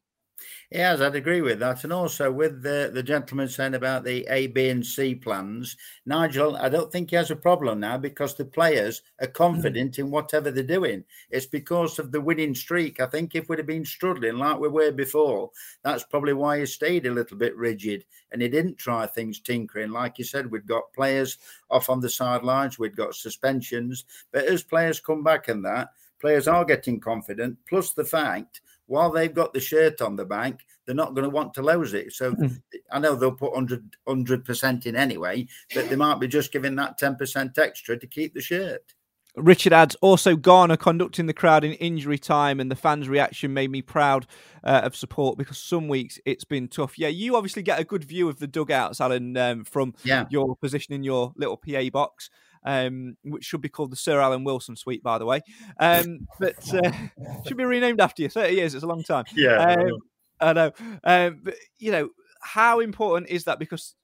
Yes, 0.72 1.00
I'd 1.00 1.15
agree 1.15 1.42
with 1.42 1.60
that. 1.60 1.84
And 1.84 1.94
also 1.94 2.32
with 2.32 2.62
the, 2.62 2.92
the 2.94 3.04
gentleman 3.04 3.48
saying 3.48 3.75
about 3.75 4.04
the 4.04 4.25
A, 4.30 4.48
B, 4.48 4.70
and 4.70 4.86
C 4.86 5.15
plans, 5.15 5.77
Nigel, 6.06 6.58
I 6.58 6.70
don't 6.70 6.92
think 6.92 7.10
he 7.10 7.15
has 7.15 7.32
a 7.32 7.36
problem 7.36 7.80
now 7.80 7.98
because 7.98 8.36
the 8.36 8.46
players 8.46 9.01
are 9.22 9.27
confident 9.27 9.94
mm. 9.94 10.00
in 10.00 10.12
whatever 10.12 10.51
they're 10.51 10.63
doing. 10.63 11.04
It's 11.30 11.46
because 11.46 12.00
of 12.00 12.12
the 12.12 12.20
winning 12.20 12.56
streak. 12.56 13.00
I 13.00 13.06
think 13.06 13.36
if 13.36 13.48
we'd 13.48 13.60
have 13.60 13.68
been 13.68 13.86
struggling 13.86 14.38
like 14.38 14.60
we 14.60 14.68
were 14.68 14.92
before, 14.92 15.51
that's 15.84 16.04
probably 16.04 16.34
why 16.34 16.60
he 16.60 16.65
stayed 16.65 17.06
a 17.06 17.13
little 17.13 17.38
bit 17.38 17.56
rigid 17.56 18.04
and 18.32 18.42
he 18.42 18.50
didn't 18.50 18.77
try 18.77 19.06
things 19.06 19.39
tinkering. 19.39 19.92
Like 19.92 20.18
you 20.18 20.25
said, 20.25 20.50
we'd 20.51 20.68
got 20.68 20.94
players 20.94 21.38
off 21.70 21.89
on 21.89 22.01
the 22.01 22.10
sidelines, 22.10 22.80
we'd 22.80 22.98
got 22.98 23.15
suspensions. 23.15 24.04
But 24.32 24.46
as 24.46 24.63
players 24.63 25.00
come 25.00 25.24
back 25.24 25.48
and 25.48 25.63
that, 25.63 25.89
players 26.20 26.48
are 26.48 26.65
getting 26.65 27.00
confident, 27.00 27.58
plus 27.68 27.94
the 27.94 28.04
fact 28.04 28.62
while 28.88 29.12
they've 29.12 29.34
got 29.34 29.54
the 29.54 29.60
shirt 29.60 30.01
on 30.01 30.15
the 30.15 30.25
bank, 30.25 30.62
they're 30.86 30.96
not 30.96 31.15
going 31.15 31.24
to 31.24 31.30
want 31.30 31.54
to 31.56 31.63
lose 31.63 31.94
it. 31.94 32.13
So 32.13 32.34
mm. 32.34 32.62
I 32.92 33.00
know 33.00 33.15
they'll 33.15 33.32
put 33.32 33.54
100 33.54 34.46
percent 34.46 34.86
in 34.86 34.96
anyway, 34.96 35.48
but 35.74 35.89
they 35.89 35.96
might 35.96 36.20
be 36.20 36.27
just 36.27 36.51
giving 36.51 36.75
that 36.75 36.98
10 36.98 37.15
percent 37.15 37.58
extra 37.58 37.98
to 37.98 38.08
keep 38.08 38.34
the 38.34 38.42
shirt. 38.42 38.94
Richard 39.38 39.74
adds 39.74 39.96
also 39.96 40.38
Garner 40.38 40.77
conducting 40.77 41.25
the 41.25 41.34
crowd 41.34 41.63
in 41.63 41.74
injury 41.74 42.18
time, 42.18 42.60
and 42.60 42.72
the 42.72 42.75
fans' 42.75 43.10
reaction 43.10 43.54
made 43.54 43.70
me 43.70 43.82
proud 43.82 44.25
uh, 44.63 44.82
of 44.84 44.96
support 44.96 45.38
because 45.38 45.58
some 45.58 45.88
weeks 45.88 46.20
it's 46.25 46.46
been 46.46 46.68
tough. 46.68 46.98
Yeah, 46.98 47.10
you 47.10 47.36
obviously 47.36 47.62
get 47.62 47.80
a 47.80 47.84
good 47.84 48.04
view 48.04 48.30
of 48.30 48.39
the 48.39 48.48
dugouts, 48.48 49.01
Alan, 49.01 49.36
um, 49.36 49.65
from 49.65 49.94
yeah. 50.04 50.25
your 50.30 50.56
position 50.56 50.94
in 50.94 51.04
your 51.04 51.34
little 51.36 51.58
PA 51.58 51.89
box 51.92 52.30
um, 52.65 53.15
which 53.24 53.45
should 53.45 53.62
be 53.62 53.69
called 53.69 53.91
the 53.91 53.95
Sir 53.95 54.19
Alan 54.19 54.43
Wilson 54.43 54.75
Suite, 54.75 55.03
by 55.03 55.17
the 55.17 55.25
way. 55.25 55.41
Um, 55.79 56.27
but 56.39 56.74
uh, 56.74 56.91
should 57.48 57.57
be 57.57 57.63
renamed 57.63 58.01
after 58.01 58.24
you. 58.24 58.29
Thirty 58.29 58.55
years, 58.55 58.74
it's 58.74 58.84
a 58.84 58.88
long 58.88 59.03
time. 59.03 59.25
Yeah, 59.34 59.57
um, 59.57 60.00
I 60.41 60.53
know. 60.53 60.72
Um, 61.03 61.41
but 61.43 61.55
you 61.79 61.91
know, 61.91 62.10
how 62.41 62.79
important 62.79 63.29
is 63.29 63.45
that? 63.45 63.60
Because 63.60 63.95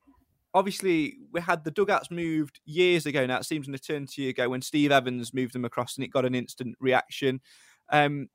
obviously 0.53 1.17
we 1.31 1.41
had 1.41 1.63
the 1.63 1.71
dugouts 1.71 2.11
moved 2.11 2.59
years 2.65 3.05
ago 3.05 3.25
now. 3.25 3.37
It 3.37 3.45
seems 3.45 3.67
an 3.67 3.73
eternity 3.73 4.29
ago 4.29 4.49
when 4.49 4.61
Steve 4.61 4.91
Evans 4.91 5.33
moved 5.33 5.53
them 5.53 5.65
across, 5.65 5.97
and 5.97 6.05
it 6.05 6.11
got 6.11 6.25
an 6.25 6.35
instant 6.35 6.77
reaction. 6.79 7.41
Um, 7.89 8.29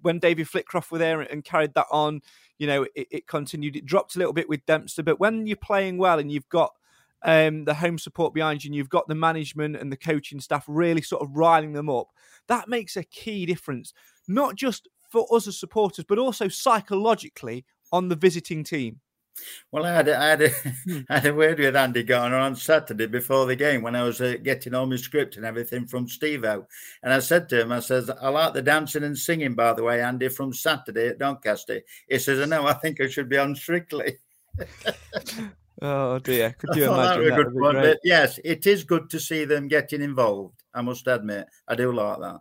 when 0.00 0.18
David 0.18 0.48
Flitcroft 0.48 0.90
were 0.90 0.98
there 0.98 1.20
and 1.20 1.44
carried 1.44 1.74
that 1.74 1.86
on, 1.90 2.22
you 2.58 2.66
know, 2.66 2.86
it, 2.94 3.06
it, 3.10 3.26
continued. 3.26 3.76
It 3.76 3.84
dropped 3.84 4.16
a 4.16 4.18
little 4.18 4.32
bit 4.32 4.48
with 4.48 4.64
Dempster, 4.64 5.02
but 5.02 5.20
when 5.20 5.46
you're 5.46 5.56
playing 5.56 5.98
well 5.98 6.18
and 6.18 6.32
you've 6.32 6.48
got 6.48 6.72
um, 7.22 7.64
the 7.64 7.74
home 7.74 7.98
support 7.98 8.34
behind 8.34 8.64
you 8.64 8.68
and 8.68 8.74
you've 8.74 8.88
got 8.88 9.08
the 9.08 9.14
management 9.14 9.76
and 9.76 9.90
the 9.90 9.96
coaching 9.96 10.40
staff 10.40 10.64
really 10.68 11.02
sort 11.02 11.22
of 11.22 11.36
riling 11.36 11.72
them 11.72 11.90
up, 11.90 12.08
that 12.46 12.68
makes 12.68 12.96
a 12.96 13.04
key 13.04 13.46
difference, 13.46 13.92
not 14.26 14.56
just 14.56 14.88
for 15.10 15.26
us 15.34 15.46
as 15.46 15.58
supporters, 15.58 16.04
but 16.08 16.18
also 16.18 16.48
psychologically 16.48 17.64
on 17.92 18.08
the 18.08 18.16
visiting 18.16 18.62
team. 18.64 19.00
Well, 19.70 19.86
I 19.86 19.92
had, 19.92 20.08
a, 20.08 20.18
I, 20.18 20.26
had 20.26 20.42
a, 20.42 20.48
hmm. 20.48 21.00
Had 21.08 21.26
a 21.26 21.34
word 21.34 21.58
with 21.58 21.76
Andy 21.76 22.02
Garner 22.02 22.36
on 22.36 22.56
Saturday 22.56 23.06
before 23.06 23.46
the 23.46 23.56
game 23.56 23.82
when 23.82 23.94
I 23.94 24.02
was 24.02 24.20
uh, 24.20 24.34
getting 24.42 24.74
all 24.74 24.86
my 24.86 24.96
script 24.96 25.36
and 25.36 25.44
everything 25.44 25.86
from 25.86 26.08
Steve 26.08 26.44
out. 26.44 26.66
And 27.02 27.12
I 27.12 27.20
said 27.20 27.48
to 27.50 27.60
him, 27.60 27.72
I 27.72 27.80
says, 27.80 28.10
I 28.10 28.28
like 28.30 28.54
the 28.54 28.62
dancing 28.62 29.04
and 29.04 29.16
singing, 29.16 29.54
by 29.54 29.72
the 29.74 29.84
way, 29.84 30.02
Andy, 30.02 30.28
from 30.28 30.52
Saturday 30.52 31.08
at 31.08 31.18
Doncaster. 31.18 31.82
He 32.08 32.18
says, 32.18 32.40
I 32.40 32.46
know, 32.46 32.66
I 32.66 32.72
think 32.74 33.00
I 33.00 33.08
should 33.08 33.28
be 33.28 33.38
on 33.38 33.54
Strictly. 33.54 34.18
Oh 35.80 36.18
dear! 36.18 36.52
Could 36.58 36.76
you 36.76 36.92
imagine? 36.92 37.28
That, 37.28 37.36
that 37.36 37.54
one, 37.54 37.74
but 37.76 37.98
yes, 38.04 38.38
it 38.44 38.66
is 38.66 38.84
good 38.84 39.08
to 39.10 39.20
see 39.20 39.44
them 39.44 39.68
getting 39.68 40.02
involved. 40.02 40.62
I 40.74 40.82
must 40.82 41.06
admit, 41.06 41.46
I 41.66 41.74
do 41.74 41.92
like 41.92 42.18
that. 42.20 42.40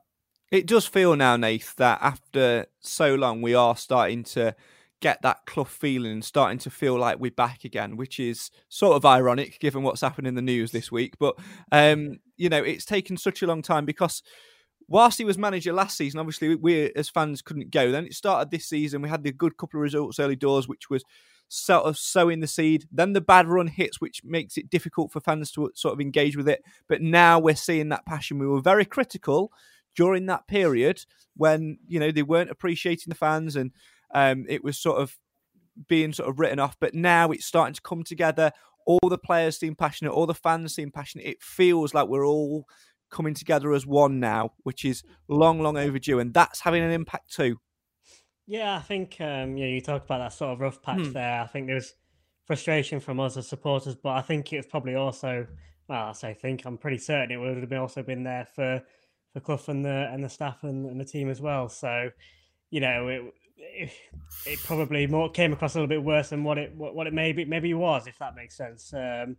It 0.51 0.65
does 0.65 0.85
feel 0.85 1.15
now, 1.15 1.35
Nath, 1.35 1.75
that 1.75 1.99
after 2.01 2.67
so 2.79 3.15
long, 3.15 3.41
we 3.41 3.53
are 3.53 3.75
starting 3.75 4.23
to 4.25 4.55
get 5.01 5.21
that 5.21 5.45
Clough 5.45 5.65
feeling 5.65 6.11
and 6.13 6.25
starting 6.25 6.57
to 6.59 6.69
feel 6.69 6.97
like 6.97 7.19
we're 7.19 7.31
back 7.31 7.63
again, 7.63 7.97
which 7.97 8.19
is 8.19 8.49
sort 8.69 8.95
of 8.95 9.05
ironic 9.05 9.59
given 9.59 9.83
what's 9.83 10.01
happened 10.01 10.27
in 10.27 10.35
the 10.35 10.41
news 10.41 10.71
this 10.71 10.91
week. 10.91 11.15
But 11.19 11.35
um, 11.71 12.19
you 12.37 12.49
know, 12.49 12.63
it's 12.63 12.85
taken 12.85 13.17
such 13.17 13.41
a 13.41 13.47
long 13.47 13.61
time 13.61 13.85
because 13.85 14.23
whilst 14.87 15.17
he 15.17 15.25
was 15.25 15.37
manager 15.37 15.73
last 15.73 15.97
season, 15.97 16.19
obviously 16.19 16.55
we 16.55 16.91
as 16.93 17.09
fans 17.09 17.41
couldn't 17.41 17.71
go. 17.71 17.91
Then 17.91 18.05
it 18.05 18.13
started 18.13 18.49
this 18.49 18.65
season. 18.65 19.01
We 19.01 19.09
had 19.09 19.23
the 19.23 19.31
good 19.31 19.57
couple 19.57 19.79
of 19.79 19.83
results 19.83 20.19
early 20.19 20.35
doors, 20.35 20.67
which 20.67 20.89
was 20.89 21.03
sort 21.49 21.85
of 21.85 21.97
sowing 21.97 22.39
the 22.39 22.47
seed. 22.47 22.87
Then 22.91 23.13
the 23.13 23.21
bad 23.21 23.47
run 23.47 23.67
hits, 23.67 24.01
which 24.01 24.23
makes 24.23 24.57
it 24.57 24.69
difficult 24.69 25.11
for 25.11 25.19
fans 25.19 25.51
to 25.51 25.71
sort 25.75 25.93
of 25.93 26.01
engage 26.01 26.35
with 26.35 26.47
it. 26.47 26.63
But 26.87 27.01
now 27.01 27.39
we're 27.39 27.55
seeing 27.55 27.89
that 27.89 28.05
passion. 28.05 28.39
We 28.39 28.47
were 28.47 28.61
very 28.61 28.85
critical 28.85 29.51
during 29.95 30.27
that 30.27 30.47
period 30.47 31.03
when 31.35 31.79
you 31.87 31.99
know 31.99 32.11
they 32.11 32.23
weren't 32.23 32.51
appreciating 32.51 33.09
the 33.09 33.15
fans 33.15 33.55
and 33.55 33.71
um, 34.13 34.45
it 34.47 34.63
was 34.63 34.77
sort 34.77 35.01
of 35.01 35.17
being 35.87 36.13
sort 36.13 36.29
of 36.29 36.39
written 36.39 36.59
off. 36.59 36.77
But 36.79 36.93
now 36.93 37.31
it's 37.31 37.45
starting 37.45 37.73
to 37.73 37.81
come 37.81 38.03
together. 38.03 38.51
All 38.85 39.09
the 39.09 39.17
players 39.17 39.57
seem 39.59 39.75
passionate. 39.75 40.13
All 40.13 40.25
the 40.25 40.33
fans 40.33 40.73
seem 40.73 40.91
passionate. 40.91 41.27
It 41.27 41.41
feels 41.41 41.93
like 41.93 42.07
we're 42.07 42.25
all 42.25 42.65
coming 43.09 43.33
together 43.33 43.73
as 43.73 43.85
one 43.85 44.19
now, 44.19 44.53
which 44.63 44.85
is 44.85 45.03
long, 45.27 45.61
long 45.61 45.77
overdue, 45.77 46.19
and 46.19 46.33
that's 46.33 46.61
having 46.61 46.83
an 46.83 46.91
impact 46.91 47.33
too. 47.33 47.59
Yeah, 48.47 48.77
I 48.77 48.81
think 48.81 49.17
um, 49.19 49.57
yeah, 49.57 49.67
you 49.67 49.81
talked 49.81 50.05
about 50.05 50.19
that 50.19 50.33
sort 50.33 50.53
of 50.53 50.61
rough 50.61 50.81
patch 50.81 51.01
hmm. 51.01 51.11
there. 51.11 51.41
I 51.41 51.47
think 51.47 51.67
there 51.67 51.75
was 51.75 51.93
frustration 52.45 52.99
from 53.01 53.19
us 53.19 53.35
as 53.35 53.47
supporters, 53.47 53.95
but 53.95 54.11
I 54.11 54.21
think 54.21 54.51
it 54.53 54.57
was 54.57 54.65
probably 54.65 54.95
also 54.95 55.45
well, 55.87 56.07
I 56.07 56.11
say 56.13 56.33
think 56.33 56.65
I'm 56.65 56.77
pretty 56.77 56.97
certain 56.97 57.31
it 57.31 57.37
would 57.37 57.57
have 57.57 57.69
been 57.69 57.79
also 57.79 58.03
been 58.03 58.23
there 58.23 58.47
for 58.55 58.81
for 59.33 59.39
Clough 59.39 59.71
and 59.71 59.85
the 59.85 60.09
and 60.11 60.23
the 60.23 60.29
staff 60.29 60.63
and, 60.63 60.85
and 60.89 60.99
the 60.99 61.05
team 61.05 61.29
as 61.29 61.41
well. 61.41 61.69
So, 61.69 62.09
you 62.69 62.79
know, 62.79 63.07
it, 63.07 63.21
it, 63.57 63.91
it 64.45 64.59
probably 64.63 65.07
more 65.07 65.29
came 65.29 65.53
across 65.53 65.75
a 65.75 65.77
little 65.77 65.87
bit 65.87 66.03
worse 66.03 66.29
than 66.29 66.43
what 66.43 66.57
it 66.57 66.73
what, 66.75 66.95
what 66.95 67.07
it 67.07 67.13
maybe 67.13 67.45
maybe 67.45 67.73
was, 67.73 68.07
if 68.07 68.17
that 68.19 68.35
makes 68.35 68.55
sense. 68.55 68.93
Um, 68.93 69.37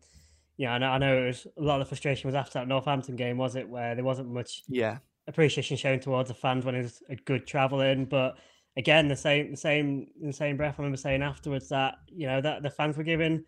yeah, 0.57 0.73
I 0.73 0.79
know, 0.79 0.89
I 0.89 0.99
know 0.99 1.23
it 1.23 1.27
was 1.27 1.47
a 1.57 1.63
lot 1.63 1.81
of 1.81 1.87
the 1.87 1.89
frustration 1.89 2.29
was 2.29 2.35
after 2.35 2.59
that 2.59 2.67
Northampton 2.67 3.17
game, 3.17 3.39
was 3.39 3.55
it, 3.55 3.69
where 3.69 3.95
there 3.95 4.05
wasn't 4.05 4.31
much 4.31 4.63
yeah 4.69 4.99
appreciation 5.27 5.77
shown 5.77 6.01
towards 6.01 6.29
the 6.29 6.35
fans 6.35 6.65
when 6.65 6.75
it 6.75 6.83
was 6.83 7.03
a 7.11 7.17
good 7.17 7.47
travelling, 7.47 8.07
but 8.07 8.39
again, 8.79 9.09
the 9.09 9.17
same, 9.17 9.51
the 9.51 9.57
same, 9.57 10.07
the 10.23 10.33
same 10.33 10.57
breath, 10.57 10.77
I 10.79 10.83
remember 10.83 10.97
saying 10.97 11.23
afterwards 11.23 11.69
that 11.69 11.97
you 12.09 12.27
know 12.27 12.41
that 12.41 12.63
the 12.63 12.71
fans 12.71 12.97
were 12.97 13.03
giving 13.03 13.45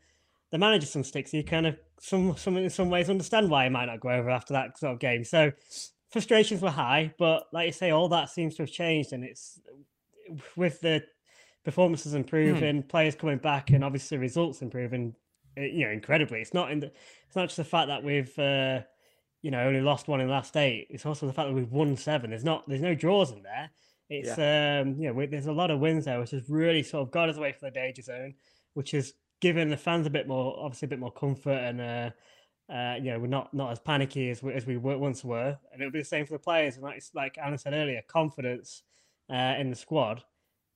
the 0.51 0.59
manager 0.59 0.87
some 0.87 1.05
sticks. 1.05 1.33
You 1.33 1.45
kind 1.45 1.67
of 1.67 1.79
some, 2.01 2.37
some 2.37 2.57
in 2.57 2.69
some 2.69 2.91
ways 2.91 3.09
understand 3.09 3.49
why 3.49 3.65
he 3.65 3.71
might 3.71 3.87
not 3.87 4.01
go 4.01 4.11
over 4.11 4.29
after 4.29 4.53
that 4.53 4.77
sort 4.77 4.93
of 4.93 4.99
game. 4.99 5.25
So 5.25 5.53
frustrations 6.11 6.61
were 6.61 6.71
high, 6.71 7.15
but 7.19 7.45
like 7.53 7.69
you 7.69 7.73
say, 7.73 7.91
all 7.91 8.09
that 8.09 8.29
seems 8.29 8.57
to 8.57 8.65
have 8.65 8.73
changed, 8.73 9.13
and 9.13 9.25
it's 9.25 9.61
with 10.57 10.81
the 10.81 11.03
performances 11.65 12.15
improving, 12.15 12.83
mm. 12.83 12.89
players 12.89 13.15
coming 13.15 13.39
back, 13.39 13.71
and 13.71 13.85
obviously 13.85 14.19
results 14.19 14.61
improving. 14.61 15.15
Eh, 15.57 15.67
you 15.67 15.87
know, 15.87 15.93
incredibly. 15.93 16.41
It's 16.41 16.55
not 16.55 16.71
in 16.73 16.81
the. 16.81 16.87
It's 17.27 17.37
not 17.37 17.47
just 17.47 17.57
the 17.57 17.65
fact 17.65 17.89
that 17.89 18.03
we've. 18.03 18.37
Uh, 18.39 18.81
you 19.43 19.51
know, 19.51 19.63
only 19.63 19.81
lost 19.81 20.07
one 20.07 20.21
in 20.21 20.27
the 20.27 20.33
last 20.35 20.55
eight. 20.59 20.87
It's 20.91 21.07
also 21.07 21.27
the 21.27 21.33
fact 21.33 21.49
that 21.49 21.55
we've 21.55 21.73
won 21.73 21.97
seven. 21.97 22.29
There's 22.29 22.45
not, 22.45 22.69
there's 22.69 22.83
no 22.83 22.95
draws 22.95 23.33
in 23.33 23.43
there. 23.43 23.71
It's 24.11 24.37
yeah. 24.37 24.81
um 24.83 24.97
yeah, 25.01 25.13
there's 25.27 25.47
a 25.47 25.53
lot 25.53 25.71
of 25.71 25.81
wins 25.81 26.05
there, 26.05 26.21
which 26.21 26.33
has 26.33 26.51
really 26.51 26.83
sort 26.83 27.05
of 27.07 27.13
got 27.13 27.31
us 27.31 27.39
away 27.39 27.53
from 27.53 27.69
the 27.69 27.73
danger 27.73 28.03
zone, 28.03 28.35
which 28.75 28.91
has 28.91 29.15
given 29.41 29.71
the 29.71 29.77
fans 29.79 30.07
a 30.07 30.11
bit 30.11 30.29
more, 30.29 30.55
obviously 30.59 30.87
a 30.87 30.91
bit 30.91 30.99
more 30.99 31.13
comfort 31.13 31.59
and 31.59 31.81
uh, 31.81 32.11
Uh, 32.71 32.95
you 33.03 33.11
know, 33.11 33.19
we're 33.19 33.27
not 33.27 33.53
not 33.53 33.73
as 33.73 33.81
panicky 33.81 34.31
as 34.31 34.43
we, 34.45 34.55
as 34.55 34.65
we 34.65 34.77
were, 34.77 34.97
once 34.97 35.25
were, 35.25 35.59
and 35.73 35.83
it'll 35.83 35.91
be 35.93 35.99
the 35.99 36.05
same 36.05 36.25
for 36.25 36.35
the 36.35 36.39
players. 36.39 36.77
And 36.77 36.85
like 36.85 37.03
like 37.15 37.37
Alan 37.39 37.59
said 37.59 37.75
earlier, 37.75 38.03
confidence 38.07 38.85
uh, 39.29 39.55
in 39.59 39.71
the 39.71 39.77
squad 39.77 40.23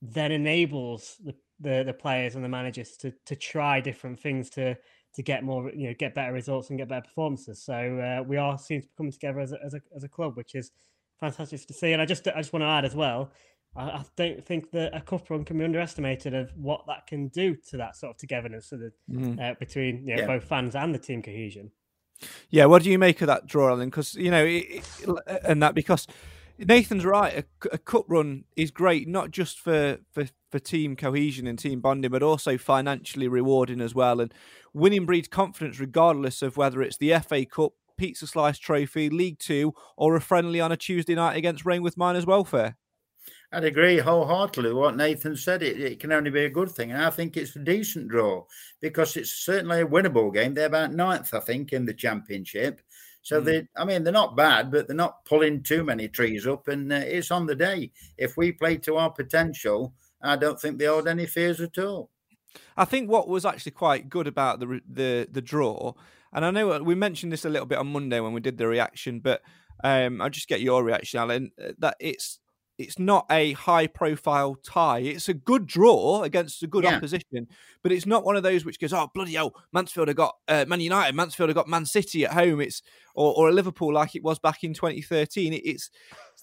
then 0.01 0.31
enables 0.31 1.17
the, 1.23 1.33
the 1.59 1.83
the 1.85 1.93
players 1.93 2.35
and 2.35 2.43
the 2.43 2.49
managers 2.49 2.97
to 2.97 3.13
to 3.25 3.35
try 3.37 3.79
different 3.81 4.19
things 4.19 4.49
to 4.51 4.75
to 5.13 5.23
get 5.23 5.43
more 5.43 5.71
you 5.71 5.87
know 5.87 5.95
get 5.97 6.13
better 6.13 6.33
results 6.33 6.69
and 6.69 6.79
get 6.79 6.89
better 6.89 7.07
performances. 7.07 7.63
So 7.63 7.73
uh, 7.99 8.23
we 8.27 8.35
are 8.37 8.57
seem 8.57 8.81
to 8.81 8.87
be 8.87 8.93
coming 8.97 9.13
together 9.13 9.39
as 9.39 9.53
a, 9.53 9.57
as 9.63 9.73
a 9.73 9.81
as 9.95 10.03
a 10.03 10.09
club, 10.09 10.35
which 10.35 10.53
is 10.53 10.71
fantastic 11.19 11.65
to 11.67 11.73
see. 11.73 11.93
And 11.93 12.01
I 12.01 12.05
just 12.05 12.27
I 12.27 12.37
just 12.37 12.53
want 12.53 12.63
to 12.63 12.67
add 12.67 12.85
as 12.85 12.95
well. 12.95 13.31
I, 13.75 13.83
I 13.83 14.03
don't 14.15 14.43
think 14.43 14.71
that 14.71 14.95
a 14.95 15.01
cup 15.01 15.29
run 15.29 15.43
can 15.43 15.57
be 15.57 15.63
underestimated 15.65 16.33
of 16.33 16.51
what 16.55 16.85
that 16.87 17.07
can 17.07 17.27
do 17.29 17.55
to 17.69 17.77
that 17.77 17.95
sort 17.95 18.11
of 18.11 18.17
togetherness 18.17 18.71
of 18.71 18.79
the, 18.79 18.91
Mhm. 19.11 19.39
uh, 19.41 19.55
between 19.59 20.07
you 20.07 20.15
know, 20.15 20.21
Yeah. 20.21 20.27
both 20.27 20.43
fans 20.45 20.75
and 20.75 20.93
the 20.93 20.99
team 20.99 21.21
cohesion. 21.21 21.71
Yeah, 22.49 22.65
what 22.65 22.83
do 22.83 22.89
you 22.89 22.97
make 22.97 23.19
of 23.21 23.27
that 23.27 23.45
draw, 23.45 23.69
Alan? 23.69 23.89
Because 23.89 24.15
you 24.15 24.31
know, 24.31 24.45
it, 24.45 24.65
it- 24.69 24.83
and 25.43 25.61
that 25.61 25.75
because 25.75 26.07
Nathan's 26.57 27.03
right. 27.03 27.39
A, 27.39 27.73
a 27.73 27.77
cup 27.77 28.05
run 28.07 28.45
is 28.55 28.71
great, 28.71 29.07
not 29.09 29.31
just 29.31 29.59
for, 29.59 29.97
for 30.11 30.25
for 30.49 30.59
team 30.59 30.95
cohesion 30.95 31.47
and 31.47 31.59
team 31.59 31.81
bonding, 31.81 32.11
but 32.11 32.23
also 32.23 32.57
financially 32.57 33.27
rewarding 33.27 33.81
as 33.81 33.93
well. 33.93 34.21
And 34.21 34.33
winning 34.73 35.05
breeds 35.05 35.27
confidence, 35.27 35.79
regardless 35.81 36.41
of 36.41 36.55
whether 36.55 36.81
it's 36.81 36.95
the 36.95 37.11
FA 37.19 37.43
Cup, 37.45 37.73
Pizza 37.97 38.27
Slice 38.27 38.59
Trophy, 38.59 39.09
League 39.09 39.39
Two, 39.39 39.73
or 39.97 40.15
a 40.15 40.21
friendly 40.21 40.59
on 40.61 40.71
a 40.71 40.77
Tuesday 40.77 41.15
night 41.15 41.37
against 41.37 41.65
Rainworth 41.65 41.97
Miners 41.97 42.25
Welfare. 42.25 42.75
I'd 43.51 43.63
agree 43.63 43.99
wholeheartedly 43.99 44.69
with 44.73 44.77
what 44.77 44.97
Nathan 44.97 45.35
said. 45.35 45.63
It, 45.63 45.79
it 45.79 45.99
can 45.99 46.11
only 46.11 46.29
be 46.29 46.45
a 46.45 46.49
good 46.49 46.69
thing. 46.71 46.91
And 46.91 47.01
I 47.01 47.09
think 47.09 47.37
it's 47.37 47.55
a 47.55 47.59
decent 47.59 48.09
draw 48.09 48.43
because 48.81 49.15
it's 49.15 49.31
certainly 49.31 49.81
a 49.81 49.87
winnable 49.87 50.33
game. 50.33 50.53
They're 50.53 50.65
about 50.67 50.93
ninth, 50.93 51.33
I 51.33 51.39
think, 51.39 51.71
in 51.71 51.85
the 51.85 51.93
championship. 51.93 52.81
So 53.21 53.41
Mm. 53.41 53.45
they, 53.45 53.67
I 53.77 53.85
mean, 53.85 54.03
they're 54.03 54.13
not 54.13 54.35
bad, 54.35 54.71
but 54.71 54.87
they're 54.87 54.95
not 54.95 55.23
pulling 55.25 55.63
too 55.63 55.83
many 55.83 56.07
trees 56.09 56.45
up. 56.45 56.67
And 56.67 56.91
uh, 56.91 56.95
it's 56.97 57.31
on 57.31 57.45
the 57.45 57.55
day. 57.55 57.91
If 58.17 58.35
we 58.35 58.51
play 58.51 58.77
to 58.77 58.97
our 58.97 59.09
potential, 59.11 59.93
I 60.21 60.35
don't 60.35 60.59
think 60.59 60.77
they 60.77 60.85
hold 60.85 61.07
any 61.07 61.25
fears 61.25 61.61
at 61.61 61.77
all. 61.77 62.11
I 62.77 62.85
think 62.85 63.09
what 63.09 63.27
was 63.27 63.45
actually 63.45 63.73
quite 63.73 64.09
good 64.09 64.27
about 64.27 64.59
the 64.59 64.81
the 64.87 65.27
the 65.31 65.41
draw, 65.41 65.93
and 66.35 66.45
I 66.45 66.51
know 66.51 66.71
uh, 66.73 66.79
we 66.79 66.93
mentioned 66.93 67.31
this 67.31 67.45
a 67.45 67.49
little 67.49 67.65
bit 67.65 67.79
on 67.79 67.87
Monday 67.87 68.19
when 68.19 68.33
we 68.33 68.41
did 68.41 68.57
the 68.57 68.67
reaction, 68.67 69.19
but 69.19 69.41
um, 69.83 70.21
I'll 70.21 70.29
just 70.29 70.47
get 70.47 70.61
your 70.61 70.83
reaction, 70.83 71.19
Alan. 71.19 71.51
uh, 71.63 71.71
That 71.79 71.95
it's 71.99 72.39
it's 72.77 72.99
not 72.99 73.25
a 73.31 73.53
high 73.53 73.87
profile 73.87 74.55
tie. 74.55 74.99
It's 74.99 75.29
a 75.29 75.33
good 75.33 75.65
draw 75.65 76.23
against 76.23 76.61
a 76.61 76.67
good 76.67 76.83
Yeah. 76.83 76.97
opposition, 76.97 77.47
but 77.81 77.93
it's 77.93 78.05
not 78.05 78.25
one 78.25 78.35
of 78.35 78.43
those 78.43 78.65
which 78.65 78.79
goes, 78.81 78.91
oh 78.91 79.07
bloody 79.13 79.33
hell, 79.33 79.55
Mansfield 79.71 80.09
have 80.09 80.17
got 80.17 80.35
uh, 80.49 80.65
Man 80.67 80.81
United, 80.81 81.15
Mansfield 81.15 81.47
have 81.49 81.55
got 81.55 81.69
Man 81.69 81.85
City 81.85 82.25
at 82.25 82.33
home. 82.33 82.59
It's 82.59 82.81
or 83.15 83.33
or 83.35 83.47
a 83.49 83.53
Liverpool 83.53 83.93
like 83.93 84.13
it 84.15 84.23
was 84.23 84.39
back 84.39 84.63
in 84.63 84.73
2013. 84.73 85.53
It, 85.53 85.61
it's 85.65 85.89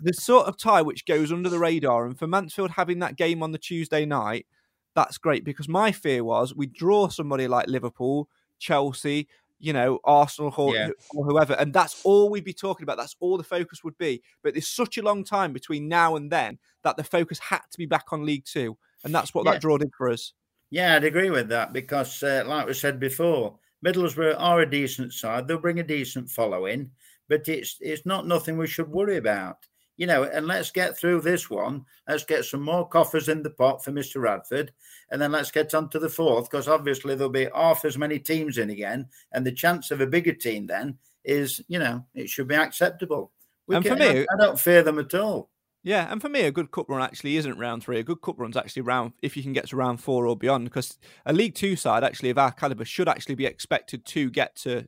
the 0.00 0.14
sort 0.14 0.46
of 0.46 0.56
tie 0.56 0.80
which 0.82 1.04
goes 1.04 1.30
under 1.30 1.50
the 1.50 1.58
radar, 1.58 2.06
and 2.06 2.18
for 2.18 2.26
Mansfield 2.26 2.72
having 2.72 2.98
that 3.00 3.16
game 3.16 3.42
on 3.42 3.52
the 3.52 3.58
Tuesday 3.58 4.04
night 4.06 4.46
that's 4.94 5.16
great 5.16 5.42
because 5.42 5.68
my 5.68 5.90
fear 5.90 6.22
was 6.22 6.54
we 6.54 6.66
draw 6.66 7.08
somebody 7.08 7.48
like 7.48 7.66
Liverpool, 7.66 8.28
Chelsea, 8.58 9.26
you 9.62 9.72
know, 9.72 10.00
Arsenal 10.04 10.52
or, 10.56 10.74
Yeah. 10.74 10.90
or 11.14 11.24
whoever, 11.24 11.54
and 11.54 11.72
that's 11.72 12.02
all 12.04 12.28
we'd 12.28 12.44
be 12.44 12.52
talking 12.52 12.82
about. 12.82 12.98
That's 12.98 13.16
all 13.20 13.38
the 13.38 13.44
focus 13.44 13.82
would 13.84 13.96
be. 13.96 14.22
But 14.42 14.54
there's 14.54 14.68
such 14.68 14.98
a 14.98 15.02
long 15.02 15.22
time 15.24 15.52
between 15.52 15.88
now 15.88 16.16
and 16.16 16.30
then 16.30 16.58
that 16.82 16.96
the 16.96 17.04
focus 17.04 17.38
had 17.38 17.60
to 17.70 17.78
be 17.78 17.86
back 17.86 18.12
on 18.12 18.26
League 18.26 18.44
Two, 18.44 18.76
and 19.04 19.14
that's 19.14 19.32
what 19.32 19.44
Yeah. 19.46 19.52
that 19.52 19.62
draw 19.62 19.78
did 19.78 19.92
for 19.96 20.10
us. 20.10 20.32
Yeah, 20.70 20.96
I'd 20.96 21.04
agree 21.04 21.30
with 21.30 21.48
that 21.50 21.72
because, 21.72 22.22
uh, 22.22 22.42
like 22.46 22.66
we 22.66 22.74
said 22.74 22.98
before, 22.98 23.58
Middlesbrough 23.86 24.36
are 24.38 24.60
a 24.62 24.70
decent 24.70 25.12
side. 25.12 25.46
They'll 25.46 25.58
bring 25.58 25.78
a 25.80 25.84
decent 25.84 26.28
following, 26.30 26.90
but 27.28 27.48
it's 27.48 27.76
it's 27.80 28.04
not 28.04 28.26
nothing 28.26 28.58
we 28.58 28.66
should 28.66 28.88
worry 28.88 29.16
about. 29.16 29.58
You 30.02 30.08
know, 30.08 30.24
and 30.24 30.48
let's 30.48 30.72
get 30.72 30.98
through 30.98 31.20
this 31.20 31.48
one. 31.48 31.84
Let's 32.08 32.24
get 32.24 32.44
some 32.44 32.60
more 32.60 32.88
coffers 32.88 33.28
in 33.28 33.40
the 33.44 33.50
pot 33.50 33.84
for 33.84 33.92
Mr. 33.92 34.20
Radford, 34.20 34.72
and 35.12 35.22
then 35.22 35.30
let's 35.30 35.52
get 35.52 35.72
on 35.74 35.90
to 35.90 36.00
the 36.00 36.08
fourth 36.08 36.50
because 36.50 36.66
obviously 36.66 37.14
there'll 37.14 37.30
be 37.30 37.46
half 37.54 37.84
as 37.84 37.96
many 37.96 38.18
teams 38.18 38.58
in 38.58 38.70
again, 38.70 39.06
and 39.30 39.46
the 39.46 39.52
chance 39.52 39.92
of 39.92 40.00
a 40.00 40.06
bigger 40.08 40.32
team 40.32 40.66
then 40.66 40.98
is, 41.24 41.60
you 41.68 41.78
know, 41.78 42.04
it 42.16 42.28
should 42.28 42.48
be 42.48 42.56
acceptable. 42.56 43.30
We 43.68 43.76
And 43.76 43.84
for 43.86 43.94
can- 43.94 44.02
I- 44.02 44.12
me- 44.14 44.26
I 44.28 44.36
don't 44.40 44.58
fear 44.58 44.82
them 44.82 44.98
at 44.98 45.14
all. 45.14 45.50
Yeah, 45.84 46.10
and 46.10 46.20
for 46.20 46.28
me, 46.28 46.40
a 46.40 46.50
good 46.50 46.72
cup 46.72 46.88
run 46.88 47.00
actually 47.00 47.36
isn't 47.36 47.56
round 47.56 47.84
three. 47.84 48.00
A 48.00 48.02
good 48.02 48.22
cup 48.22 48.40
run's 48.40 48.56
actually 48.56 48.82
round 48.82 49.12
if 49.22 49.36
you 49.36 49.44
can 49.44 49.52
get 49.52 49.68
to 49.68 49.76
round 49.76 50.00
four 50.00 50.26
or 50.26 50.36
beyond, 50.36 50.64
because 50.64 50.98
a 51.26 51.32
League 51.32 51.54
Two 51.54 51.76
side 51.76 52.02
actually 52.02 52.30
of 52.30 52.38
our 52.38 52.50
caliber 52.50 52.84
should 52.84 53.08
actually 53.08 53.36
be 53.36 53.46
expected 53.46 54.04
to 54.06 54.30
get 54.30 54.56
to 54.56 54.84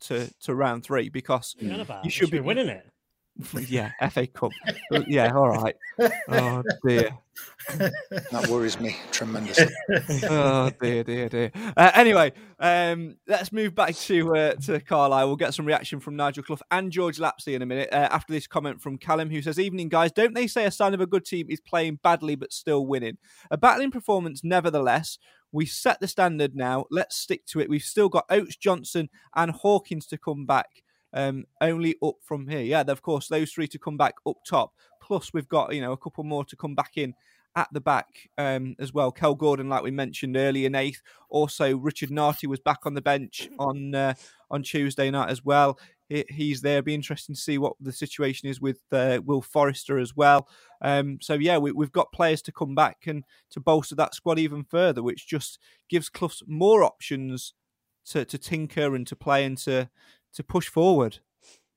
to 0.00 0.28
to 0.40 0.54
round 0.56 0.82
three 0.82 1.08
because 1.08 1.54
you 1.60 1.70
on 1.72 1.78
about? 1.78 2.02
you 2.04 2.08
We 2.08 2.10
should 2.10 2.32
be 2.32 2.40
winning 2.40 2.66
it. 2.66 2.84
Yeah, 3.68 3.92
FA 4.10 4.26
Cup. 4.26 4.52
yeah, 5.06 5.32
all 5.34 5.48
right. 5.48 5.76
Oh 6.28 6.62
dear. 6.86 7.10
That 7.68 8.48
worries 8.48 8.80
me 8.80 8.96
tremendously. 9.10 9.66
oh 10.30 10.70
dear, 10.80 11.04
dear, 11.04 11.28
dear. 11.28 11.52
Uh, 11.76 11.90
anyway, 11.94 12.32
um, 12.58 13.16
let's 13.26 13.52
move 13.52 13.74
back 13.74 13.94
to 13.94 14.34
uh, 14.34 14.54
to 14.54 14.80
Carlisle. 14.80 15.26
We'll 15.26 15.36
get 15.36 15.52
some 15.52 15.66
reaction 15.66 16.00
from 16.00 16.16
Nigel 16.16 16.44
Clough 16.44 16.60
and 16.70 16.90
George 16.90 17.18
Lapslie 17.18 17.54
in 17.54 17.60
a 17.62 17.66
minute 17.66 17.90
uh, 17.92 18.08
after 18.10 18.32
this 18.32 18.46
comment 18.46 18.80
from 18.80 18.96
Callum, 18.96 19.28
who 19.28 19.42
says, 19.42 19.58
"Evening, 19.58 19.88
guys. 19.90 20.12
Don't 20.12 20.34
they 20.34 20.46
say 20.46 20.64
a 20.64 20.70
sign 20.70 20.94
of 20.94 21.00
a 21.00 21.06
good 21.06 21.26
team 21.26 21.48
is 21.50 21.60
playing 21.60 21.98
badly 22.02 22.36
but 22.36 22.52
still 22.52 22.86
winning? 22.86 23.18
A 23.50 23.58
battling 23.58 23.90
performance, 23.90 24.42
nevertheless." 24.42 25.18
We 25.52 25.64
set 25.64 26.00
the 26.00 26.08
standard 26.08 26.54
now. 26.54 26.84
Let's 26.90 27.16
stick 27.16 27.46
to 27.46 27.60
it. 27.60 27.68
We've 27.70 27.82
still 27.82 28.08
got 28.08 28.26
Oates, 28.28 28.56
Johnson, 28.56 29.08
and 29.34 29.50
Hawkins 29.50 30.06
to 30.08 30.18
come 30.18 30.44
back. 30.44 30.82
Um, 31.12 31.46
only 31.60 31.96
up 32.02 32.16
from 32.20 32.46
here. 32.46 32.60
Yeah, 32.60 32.82
of 32.86 33.02
course, 33.02 33.28
those 33.28 33.52
three 33.52 33.68
to 33.68 33.78
come 33.78 33.96
back 33.96 34.14
up 34.26 34.36
top. 34.46 34.72
Plus, 35.00 35.32
we've 35.32 35.48
got 35.48 35.74
you 35.74 35.80
know 35.80 35.92
a 35.92 35.96
couple 35.96 36.24
more 36.24 36.44
to 36.44 36.56
come 36.56 36.74
back 36.74 36.92
in 36.96 37.14
at 37.56 37.68
the 37.72 37.80
back 37.80 38.28
um, 38.36 38.76
as 38.78 38.92
well. 38.92 39.10
Kel 39.10 39.34
Gordon, 39.34 39.68
like 39.68 39.82
we 39.82 39.90
mentioned 39.90 40.36
earlier, 40.36 40.68
Nath. 40.68 41.00
Also, 41.30 41.76
Richard 41.76 42.10
Nartey 42.10 42.46
was 42.46 42.60
back 42.60 42.80
on 42.84 42.94
the 42.94 43.00
bench 43.00 43.48
on 43.58 43.94
uh, 43.94 44.14
on 44.50 44.62
Tuesday 44.62 45.10
night 45.10 45.30
as 45.30 45.44
well. 45.44 45.78
He, 46.08 46.24
he's 46.28 46.60
there. 46.60 46.82
Be 46.82 46.94
interesting 46.94 47.34
to 47.34 47.40
see 47.40 47.58
what 47.58 47.72
the 47.80 47.92
situation 47.92 48.48
is 48.48 48.60
with 48.60 48.80
uh, 48.92 49.20
Will 49.24 49.42
Forrester 49.42 49.98
as 49.98 50.14
well. 50.14 50.48
Um, 50.82 51.18
so 51.20 51.34
yeah, 51.34 51.58
we, 51.58 51.72
we've 51.72 51.90
got 51.90 52.12
players 52.12 52.42
to 52.42 52.52
come 52.52 52.74
back 52.74 53.06
and 53.06 53.24
to 53.50 53.60
bolster 53.60 53.96
that 53.96 54.14
squad 54.14 54.38
even 54.38 54.62
further, 54.62 55.02
which 55.02 55.26
just 55.26 55.58
gives 55.88 56.08
Cloughs 56.08 56.42
more 56.46 56.84
options 56.84 57.54
to, 58.06 58.24
to 58.24 58.38
tinker 58.38 58.94
and 58.94 59.06
to 59.06 59.16
play 59.16 59.44
and 59.44 59.58
to 59.58 59.88
to 60.36 60.42
push 60.44 60.68
forward. 60.68 61.18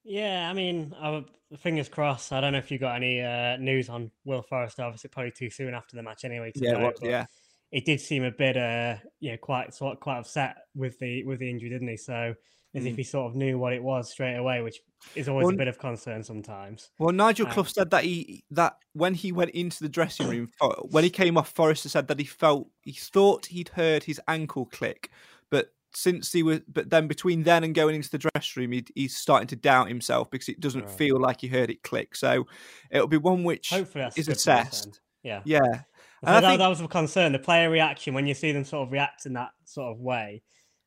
Yeah, 0.03 0.49
I 0.49 0.53
mean, 0.53 0.93
I, 0.97 1.25
fingers 1.57 1.89
crossed. 1.89 2.31
I 2.31 2.41
don't 2.41 2.53
know 2.53 2.59
if 2.59 2.71
you 2.71 2.77
got 2.79 2.95
any 2.95 3.21
uh, 3.21 3.57
news 3.57 3.89
on 3.89 4.11
Will 4.23 4.41
Forrester. 4.41 4.83
Obviously, 4.83 5.09
probably 5.09 5.31
too 5.31 5.49
soon 5.49 5.73
after 5.73 5.95
the 5.95 6.03
match 6.03 6.23
anyway. 6.25 6.51
To 6.51 6.63
Yeah, 6.63 6.73
know, 6.73 6.79
well, 6.79 6.93
yeah. 7.01 7.25
It 7.71 7.85
did 7.85 7.99
seem 8.01 8.23
a 8.23 8.31
bit, 8.31 8.57
uh, 8.57 8.95
yeah, 9.19 9.35
quite 9.37 9.73
sort 9.73 9.93
of 9.93 9.99
quite 9.99 10.19
upset 10.19 10.55
with 10.75 10.97
the 10.99 11.23
with 11.25 11.39
the 11.39 11.49
injury, 11.49 11.69
didn't 11.69 11.87
he? 11.87 11.97
So 11.97 12.33
as 12.75 12.85
if 12.85 12.93
Mm. 12.93 12.97
he 12.97 13.03
sort 13.03 13.29
of 13.29 13.35
knew 13.35 13.57
what 13.57 13.73
it 13.73 13.83
was 13.83 14.11
straight 14.11 14.35
away, 14.35 14.61
which 14.61 14.79
is 15.15 15.27
always 15.27 15.45
Well, 15.45 15.55
a 15.55 15.57
bit 15.57 15.67
of 15.67 15.79
concern 15.79 16.23
sometimes. 16.23 16.89
Well, 16.99 17.11
Nigel 17.11 17.47
Um, 17.47 17.51
Clough 17.53 17.63
said 17.65 17.89
that 17.91 18.03
he 18.03 18.43
that 18.51 18.77
when 18.93 19.13
he 19.15 19.31
went 19.31 19.51
into 19.51 19.83
the 19.83 19.89
dressing 19.89 20.27
room, 20.27 20.49
when 20.89 21.03
he 21.03 21.09
came 21.09 21.37
off, 21.37 21.51
Forrester 21.51 21.89
said 21.89 22.07
that 22.07 22.19
he 22.19 22.25
felt 22.25 22.69
he 22.81 22.93
thought 22.93 23.47
he'd 23.47 23.69
heard 23.69 24.03
his 24.03 24.21
ankle 24.27 24.65
click, 24.65 25.09
but 25.49 25.73
since 25.93 26.31
he 26.31 26.43
was, 26.43 26.61
but 26.67 26.89
then 26.89 27.07
between 27.07 27.43
then 27.43 27.63
and 27.63 27.73
going 27.73 27.95
into 27.95 28.09
the 28.09 28.17
dressing 28.17 28.61
room, 28.61 28.71
he, 28.71 28.85
he's 28.95 29.15
starting 29.17 29.47
to 29.47 29.55
doubt 29.55 29.87
himself 29.87 30.29
because 30.29 30.49
it 30.49 30.59
doesn't 30.59 30.85
Right. 30.85 30.97
feel 30.97 31.19
like 31.19 31.41
he 31.41 31.47
heard 31.47 31.69
it 31.69 31.83
click. 31.83 32.15
So 32.15 32.47
it'll 32.91 33.07
be 33.07 33.17
one 33.17 33.43
which 33.43 33.71
Hopefully, 33.71 34.03
that's 34.03 34.17
is 34.17 34.27
assessed. 34.27 35.01
Yeah, 35.23 35.41
Yeah, 35.45 35.59
So 35.61 35.81
and 36.23 36.35
I 36.35 36.41
that, 36.41 36.47
think 36.47 36.59
that 36.59 36.67
was 36.67 36.81
a 36.81 36.87
concern. 36.87 37.31
The 37.33 37.39
player 37.39 37.69
reaction 37.69 38.13
when 38.13 38.25
you 38.27 38.33
see 38.33 38.51
them 38.51 38.63
sort 38.63 38.87
of 38.87 38.91
react 38.91 39.25
in 39.25 39.33
that 39.33 39.51
sort 39.65 39.91
of 39.91 39.99
way. 39.99 40.41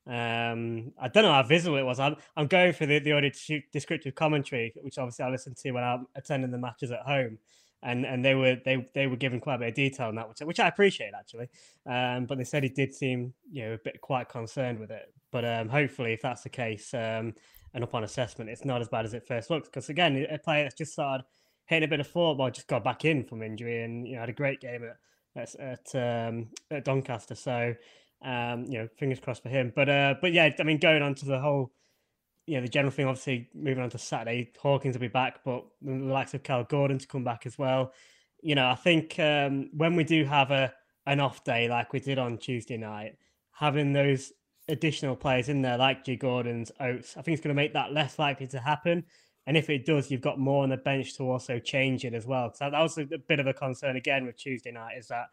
Um, 0.06 0.92
I 1.00 1.08
don't 1.08 1.22
know 1.22 1.32
how 1.32 1.42
visible 1.44 1.76
it 1.76 1.84
was. 1.84 2.00
I'm, 2.00 2.16
I'm 2.36 2.46
going 2.48 2.72
for 2.72 2.86
the, 2.86 2.98
the 2.98 3.12
audio 3.12 3.30
descriptive 3.72 4.14
commentary, 4.14 4.72
which 4.82 4.98
obviously 4.98 5.24
I 5.24 5.30
listen 5.30 5.54
to 5.54 5.70
when 5.72 5.84
I'm 5.84 6.06
attending 6.16 6.50
the 6.50 6.58
matches 6.58 6.90
at 6.90 7.00
home, 7.00 7.38
and 7.82 8.04
and 8.04 8.24
they 8.24 8.34
were 8.34 8.56
they 8.64 8.86
they 8.94 9.06
were 9.06 9.16
giving 9.16 9.40
quite 9.40 9.56
a 9.56 9.58
bit 9.58 9.68
of 9.68 9.74
detail 9.74 10.08
on 10.08 10.14
that, 10.16 10.28
which 10.28 10.40
which 10.40 10.60
I 10.60 10.68
appreciate 10.68 11.12
actually. 11.18 11.48
Um, 11.86 12.26
but 12.26 12.38
they 12.38 12.44
said 12.44 12.62
he 12.62 12.68
did 12.68 12.94
seem 12.94 13.34
you 13.50 13.64
know 13.64 13.74
a 13.74 13.78
bit 13.78 14.00
quite 14.00 14.28
concerned 14.28 14.78
with 14.78 14.90
it. 14.90 15.12
But 15.30 15.44
um, 15.44 15.68
hopefully, 15.68 16.12
if 16.12 16.22
that's 16.22 16.42
the 16.42 16.50
case, 16.50 16.92
um, 16.94 17.34
and 17.74 17.82
upon 17.82 18.04
assessment, 18.04 18.50
it's 18.50 18.64
not 18.64 18.80
as 18.80 18.88
bad 18.88 19.04
as 19.04 19.14
it 19.14 19.26
first 19.26 19.50
looks. 19.50 19.68
Because 19.68 19.88
again, 19.88 20.26
a 20.30 20.38
player 20.38 20.64
that's 20.64 20.74
just 20.74 20.92
started 20.92 21.24
hitting 21.66 21.86
a 21.86 21.88
bit 21.88 22.00
of 22.00 22.06
football, 22.06 22.50
just 22.50 22.68
got 22.68 22.84
back 22.84 23.04
in 23.04 23.24
from 23.24 23.42
injury, 23.42 23.82
and 23.82 24.06
you 24.06 24.14
know 24.14 24.20
had 24.20 24.28
a 24.28 24.34
great 24.34 24.60
game 24.60 24.84
at 24.84 24.96
at, 25.34 25.54
at, 25.56 26.28
um, 26.28 26.48
at 26.70 26.84
Doncaster. 26.84 27.34
So 27.34 27.74
um, 28.24 28.64
you 28.68 28.78
know, 28.78 28.88
fingers 28.98 29.20
crossed 29.20 29.42
for 29.42 29.48
him. 29.48 29.72
But 29.74 29.88
uh, 29.88 30.14
but 30.20 30.32
yeah, 30.32 30.50
I 30.58 30.62
mean, 30.62 30.78
going 30.78 31.02
on 31.02 31.14
to 31.16 31.24
the 31.24 31.40
whole, 31.40 31.72
you 32.46 32.57
know, 32.57 32.62
the 32.62 32.68
general 32.68 32.90
thing. 32.90 33.07
Obviously, 33.07 33.48
moving 33.55 33.83
on 33.83 33.90
to 33.90 33.98
Saturday, 33.98 34.52
Hawkins 34.61 34.94
will 34.94 35.00
be 35.00 35.09
back, 35.09 35.40
but 35.44 35.64
the 35.81 35.92
likes 35.92 36.35
of 36.35 36.42
Cal 36.42 36.64
Gordon 36.64 36.98
to 36.98 37.07
come 37.07 37.24
back 37.24 37.46
as 37.46 37.59
well. 37.59 37.92
You 38.42 38.55
know, 38.55 38.68
I 38.68 38.74
think 38.74 39.18
um, 39.18 39.70
when 39.72 39.96
we 39.96 40.05
do 40.05 40.24
have 40.24 40.50
a 40.50 40.72
an 41.07 41.20
off 41.20 41.42
day 41.44 41.68
like 41.68 41.92
we 41.92 42.00
did 42.00 42.18
on 42.18 42.38
Tuesday 42.38 42.76
night, 42.76 43.16
having 43.52 43.92
those 43.92 44.33
additional 44.68 45.16
players 45.16 45.48
in 45.48 45.62
there 45.62 45.76
like 45.76 46.05
G 46.05 46.16
Gordon's 46.16 46.70
Oates, 46.81 47.16
I 47.16 47.22
think 47.22 47.37
it's 47.37 47.44
going 47.44 47.55
to 47.55 47.61
make 47.61 47.72
that 47.74 47.92
less 47.92 48.18
likely 48.18 48.46
to 48.48 48.59
happen. 48.59 49.05
And 49.46 49.57
if 49.57 49.68
it 49.70 49.85
does, 49.85 50.11
you've 50.11 50.20
got 50.20 50.38
more 50.38 50.62
on 50.62 50.68
the 50.68 50.76
bench 50.76 51.16
to 51.16 51.24
also 51.28 51.59
change 51.59 52.05
it 52.05 52.14
as 52.14 52.26
well. 52.26 52.52
So 52.55 52.70
that 52.70 52.81
was 52.81 52.96
a, 52.98 53.02
a 53.02 53.18
bit 53.18 53.40
of 53.40 53.48
a 53.48 53.55
concern 53.55 53.96
again 53.96 54.24
with 54.24 54.37
Tuesday 54.37 54.70
night 54.70 54.96
is 54.98 55.09
that 55.09 55.26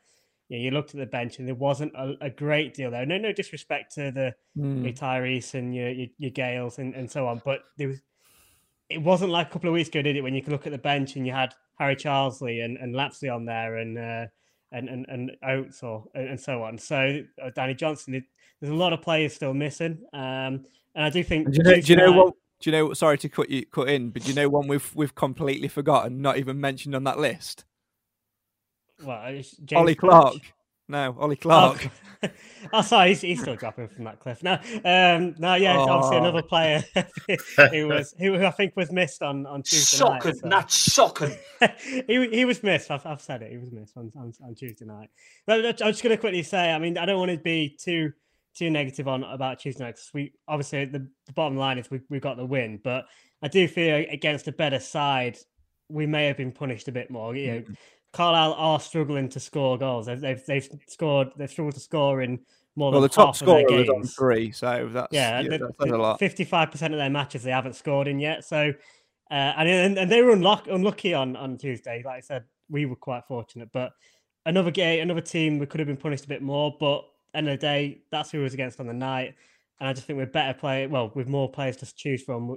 you, 0.49 0.57
know, 0.57 0.63
you 0.63 0.71
looked 0.71 0.93
at 0.93 0.99
the 0.99 1.05
bench 1.05 1.39
and 1.39 1.47
there 1.47 1.55
wasn't 1.55 1.93
a, 1.95 2.15
a, 2.21 2.29
great 2.29 2.73
deal 2.73 2.91
there. 2.91 3.05
No, 3.05 3.17
no 3.17 3.31
disrespect 3.31 3.93
to 3.95 4.11
the 4.11 4.33
mm. 4.57 4.83
your 4.83 4.93
Tyrese 4.93 5.53
and 5.53 5.73
your 5.73 5.89
your, 5.89 6.07
your 6.17 6.31
Gales 6.31 6.79
and, 6.79 6.93
and 6.95 7.09
so 7.09 7.27
on, 7.27 7.41
but 7.45 7.61
there 7.77 7.87
was 7.87 8.01
it 8.89 9.01
wasn't 9.01 9.31
like 9.31 9.47
a 9.47 9.49
couple 9.51 9.69
of 9.69 9.73
weeks 9.73 9.89
ago, 9.89 10.01
did 10.01 10.15
it? 10.15 10.21
When 10.21 10.33
you 10.33 10.41
could 10.41 10.51
look 10.51 10.65
at 10.65 10.71
the 10.71 10.79
bench 10.79 11.15
and 11.15 11.25
you 11.25 11.31
had 11.31 11.53
Harry 11.77 11.95
Charsley 11.95 12.65
and, 12.65 12.77
and 12.77 12.95
Lapslie 12.95 13.29
on 13.29 13.45
there 13.45 13.77
and 13.77 13.97
uh, 13.97 14.25
and, 14.71 14.89
and 14.89 15.05
and 15.07 15.31
Oates 15.47 15.83
or 15.83 16.05
and 16.15 16.39
so 16.39 16.63
on. 16.63 16.77
So 16.77 17.21
uh, 17.41 17.51
Danny 17.55 17.75
Johnson, 17.75 18.25
there's 18.59 18.71
a 18.71 18.75
lot 18.75 18.93
of 18.93 19.01
players 19.01 19.33
still 19.33 19.53
missing, 19.53 19.99
um, 20.13 20.65
and 20.95 21.05
I 21.05 21.09
do 21.09 21.23
think. 21.23 21.51
Do 21.51 21.57
you 21.57 21.63
know, 21.63 21.81
do 21.81 21.93
you 21.93 21.95
know 21.95 22.11
what? 22.11 22.33
Do 22.59 22.69
you 22.69 22.77
know? 22.77 22.93
Sorry 22.93 23.17
to 23.19 23.29
cut 23.29 23.49
you 23.49 23.65
cut 23.67 23.89
in, 23.89 24.09
but 24.09 24.23
do 24.23 24.29
you 24.29 24.35
know 24.35 24.49
one 24.49 24.67
we've 24.67 24.91
we've 24.95 25.15
completely 25.15 25.67
forgotten, 25.67 26.21
not 26.21 26.37
even 26.37 26.59
mentioned 26.59 26.95
on 26.95 27.03
that 27.03 27.19
list? 27.19 27.65
Well, 29.03 29.31
James 29.31 29.57
Ollie 29.73 29.95
Clarke. 29.95 30.53
No, 30.89 31.15
Ollie 31.19 31.35
Clarke. 31.35 31.89
Oh, 32.23 32.29
oh 32.73 32.81
sorry, 32.81 33.09
he's, 33.09 33.21
he's, 33.21 33.41
still 33.41 33.55
dropping 33.55 33.89
from 33.89 34.05
that 34.05 34.19
cliff. 34.19 34.41
No, 34.41 34.53
um, 34.83 35.35
no, 35.37 35.53
yeah, 35.53 35.77
oh. 35.77 35.87
obviously 35.87 36.17
another 36.17 36.41
player 36.41 36.83
who 37.71 37.87
was 37.87 38.15
who, 38.17 38.43
I 38.43 38.49
think 38.49 38.75
was 38.75 38.91
missed 38.91 39.21
on 39.21 39.45
on 39.45 39.61
Tuesday 39.61 39.97
shocking, 39.97 40.31
night. 40.31 40.39
So. 40.41 40.49
That's 40.49 40.91
shocking. 40.91 41.37
he 42.07 42.27
he 42.29 42.45
was 42.45 42.63
missed. 42.63 42.89
I've, 42.89 43.05
I've 43.05 43.21
said 43.21 43.43
it. 43.43 43.51
He 43.51 43.57
was 43.59 43.71
missed 43.71 43.95
on, 43.97 44.11
on, 44.17 44.33
on 44.43 44.55
Tuesday 44.55 44.85
night. 44.85 45.09
But 45.45 45.63
I'm 45.63 45.91
just 45.91 46.01
going 46.01 46.15
to 46.15 46.17
quickly 46.17 46.41
say, 46.41 46.71
I 46.71 46.79
mean, 46.79 46.97
I 46.97 47.05
don't 47.05 47.19
want 47.19 47.31
to 47.31 47.37
be 47.37 47.77
too 47.79 48.11
too 48.55 48.71
negative 48.71 49.07
on 49.07 49.23
about 49.23 49.59
Tuesday 49.59 49.83
night 49.83 49.91
because 49.91 50.09
we 50.11 50.33
obviously 50.47 50.85
the, 50.85 51.07
the 51.27 51.33
bottom 51.33 51.55
line 51.55 51.77
is 51.77 51.91
we 51.91 52.01
we 52.09 52.19
got 52.19 52.35
the 52.35 52.45
win, 52.45 52.79
but 52.83 53.05
I 53.43 53.47
do 53.47 53.67
feel 53.67 54.05
against 54.09 54.47
a 54.47 54.51
better 54.51 54.79
side, 54.79 55.37
we 55.87 56.07
may 56.07 56.25
have 56.25 56.37
been 56.37 56.51
punished 56.51 56.87
a 56.87 56.91
bit 56.91 57.11
more. 57.11 57.35
You 57.35 57.51
know. 57.51 57.63
Carlisle 58.11 58.53
are 58.53 58.79
struggling 58.79 59.29
to 59.29 59.39
score 59.39 59.77
goals. 59.77 60.07
They've 60.07 60.19
they've, 60.19 60.45
they've 60.45 60.69
scored. 60.87 61.29
They've 61.37 61.49
struggled 61.49 61.75
to 61.75 61.79
score 61.79 62.21
in 62.21 62.39
more 62.75 62.91
well, 62.91 63.01
than 63.01 63.09
the 63.09 63.13
top 63.13 63.35
scorer 63.35 63.63
was 63.69 63.89
on 63.89 64.03
three, 64.03 64.51
so 64.51 64.89
that's 64.91 65.13
yeah, 65.13 65.41
yeah 65.41 65.57
that's 65.57 65.91
a 65.91 65.97
lot. 65.97 66.17
Fifty-five 66.17 66.71
percent 66.71 66.93
of 66.93 66.97
their 66.97 67.09
matches 67.09 67.43
they 67.43 67.51
haven't 67.51 67.75
scored 67.75 68.07
in 68.07 68.19
yet. 68.19 68.45
So, 68.45 68.73
uh, 69.29 69.33
and, 69.33 69.97
and 69.97 70.11
they 70.11 70.21
were 70.21 70.35
unluck, 70.35 70.73
unlucky 70.73 71.13
on 71.13 71.35
on 71.35 71.57
Tuesday. 71.57 72.01
Like 72.03 72.17
I 72.17 72.21
said, 72.21 72.45
we 72.69 72.85
were 72.85 72.95
quite 72.95 73.25
fortunate, 73.27 73.69
but 73.73 73.91
another 74.45 74.71
game, 74.71 75.01
another 75.01 75.21
team, 75.21 75.59
we 75.59 75.65
could 75.65 75.79
have 75.79 75.87
been 75.87 75.97
punished 75.97 76.25
a 76.25 76.29
bit 76.29 76.41
more. 76.41 76.75
But 76.79 77.05
end 77.33 77.47
of 77.47 77.59
the 77.59 77.61
day, 77.61 78.01
that's 78.11 78.31
who 78.31 78.41
was 78.41 78.53
against 78.53 78.79
on 78.79 78.87
the 78.87 78.93
night, 78.93 79.35
and 79.79 79.89
I 79.89 79.93
just 79.93 80.07
think 80.07 80.17
we're 80.17 80.25
better 80.25 80.57
play. 80.57 80.87
Well, 80.87 81.11
with 81.13 81.27
more 81.27 81.51
players 81.51 81.75
to 81.77 81.95
choose 81.95 82.23
from, 82.23 82.55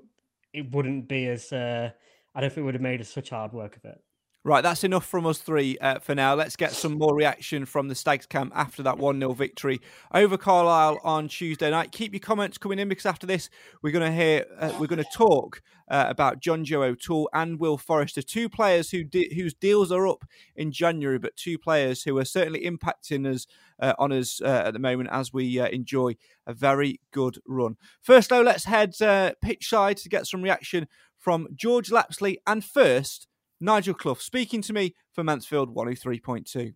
it 0.55 0.71
wouldn't 0.75 1.09
be 1.09 1.27
as. 1.27 1.53
Uh, 1.53 1.91
I 2.35 2.41
don't 2.41 2.49
think 2.49 2.63
it 2.63 2.65
would 2.65 2.75
have 2.75 2.83
made 2.83 3.01
us 3.03 3.11
such 3.11 3.29
hard 3.31 3.53
work 3.53 3.77
of 3.77 3.85
it. 3.85 4.01
Right, 4.45 4.61
that's 4.61 4.83
enough 4.83 5.07
from 5.07 5.25
us 5.25 5.39
three 5.39 5.79
uh, 5.79 6.01
for 6.01 6.17
now. 6.17 6.35
Let's 6.35 6.57
get 6.57 6.73
some 6.73 6.99
more 6.99 7.15
reaction 7.15 7.65
from 7.65 7.87
the 7.87 7.95
Stags 7.95 8.27
camp 8.27 8.53
after 8.57 8.83
that 8.83 8.99
1 8.99 9.21
0 9.21 9.35
victory 9.35 9.81
over 10.13 10.37
Carlisle 10.37 10.99
on 11.05 11.29
Tuesday 11.29 11.71
night. 11.71 11.93
Keep 11.93 12.13
your 12.13 12.19
comments 12.19 12.59
coming 12.59 12.81
in 12.81 12.89
because 12.89 13.07
after 13.07 13.25
this, 13.25 13.49
we're 13.83 13.93
going 13.93 14.11
to 14.11 14.11
hear, 14.11 14.45
uh, 14.59 14.73
we're 14.81 14.89
going 14.89 14.99
to 14.99 15.09
talk 15.15 15.63
uh, 15.89 16.07
about 16.09 16.41
Jonjo 16.41 16.85
O'Toole 16.85 17.31
and 17.33 17.61
Will 17.61 17.79
Forrester, 17.79 18.21
two 18.21 18.49
players 18.49 18.91
who 18.91 19.05
de- 19.05 19.33
whose 19.33 19.55
deals 19.55 19.93
are 19.93 20.09
up 20.09 20.25
in 20.57 20.73
January, 20.73 21.21
but 21.21 21.37
two 21.37 21.57
players 21.57 22.03
who 22.03 22.19
are 22.19 22.25
certainly 22.25 22.67
impacting 22.69 23.33
us 23.33 23.47
uh, 23.79 23.93
on 23.97 24.11
us 24.11 24.41
uh, 24.43 24.65
at 24.67 24.73
the 24.73 24.81
moment 24.81 25.09
as 25.13 25.33
we 25.33 25.61
uh, 25.61 25.69
enjoy 25.69 26.17
a 26.49 26.53
very 26.53 27.01
good 27.13 27.39
run. 27.47 27.77
First, 28.01 28.31
though, 28.31 28.43
let's 28.43 28.65
head 28.65 28.93
pitch 29.41 29.69
side 29.69 29.99
to 29.99 30.09
get 30.09 30.27
some 30.27 30.43
reaction 30.43 30.89
from 31.17 31.47
George 31.55 31.93
Lapslie 31.93 32.39
And 32.45 32.65
first, 32.65 33.29
Nigel 33.63 33.95
Clough 33.95 34.15
speaking 34.15 34.61
to 34.63 34.73
me 34.73 34.95
for 35.13 35.23
Mansfield 35.23 35.73
103.2. 35.73 36.75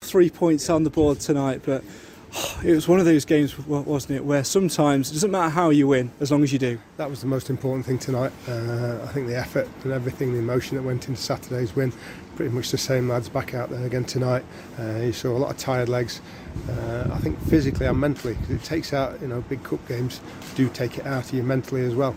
Three 0.00 0.30
points 0.30 0.70
on 0.70 0.84
the 0.84 0.90
board 0.90 1.20
tonight, 1.20 1.60
but 1.66 1.84
it 2.64 2.72
was 2.72 2.88
one 2.88 2.98
of 2.98 3.04
those 3.04 3.26
games, 3.26 3.58
wasn't 3.58 4.16
it, 4.16 4.24
where 4.24 4.42
sometimes 4.42 5.10
it 5.10 5.14
doesn't 5.14 5.30
matter 5.30 5.50
how 5.50 5.68
you 5.68 5.86
win 5.86 6.12
as 6.18 6.32
long 6.32 6.42
as 6.42 6.50
you 6.50 6.58
do. 6.58 6.78
That 6.96 7.10
was 7.10 7.20
the 7.20 7.26
most 7.26 7.50
important 7.50 7.84
thing 7.84 7.98
tonight. 7.98 8.32
Uh, 8.48 9.00
I 9.02 9.08
think 9.08 9.26
the 9.26 9.36
effort 9.36 9.68
and 9.84 9.92
everything, 9.92 10.32
the 10.32 10.38
emotion 10.38 10.78
that 10.78 10.82
went 10.82 11.08
into 11.08 11.20
Saturday's 11.20 11.76
win, 11.76 11.92
pretty 12.36 12.54
much 12.54 12.70
the 12.70 12.78
same 12.78 13.10
lads 13.10 13.28
back 13.28 13.52
out 13.52 13.68
there 13.68 13.84
again 13.84 14.06
tonight. 14.06 14.46
Uh, 14.78 15.00
you 15.00 15.12
saw 15.12 15.28
a 15.28 15.36
lot 15.36 15.50
of 15.50 15.58
tired 15.58 15.90
legs. 15.90 16.22
Uh, 16.70 17.10
I 17.12 17.18
think 17.18 17.38
physically 17.48 17.84
and 17.84 18.00
mentally, 18.00 18.32
because 18.32 18.50
it 18.50 18.64
takes 18.64 18.94
out, 18.94 19.20
you 19.20 19.28
know, 19.28 19.42
big 19.42 19.62
cup 19.62 19.86
games 19.86 20.22
do 20.54 20.70
take 20.70 20.96
it 20.96 21.06
out 21.06 21.26
of 21.26 21.34
you 21.34 21.42
mentally 21.42 21.84
as 21.84 21.94
well. 21.94 22.16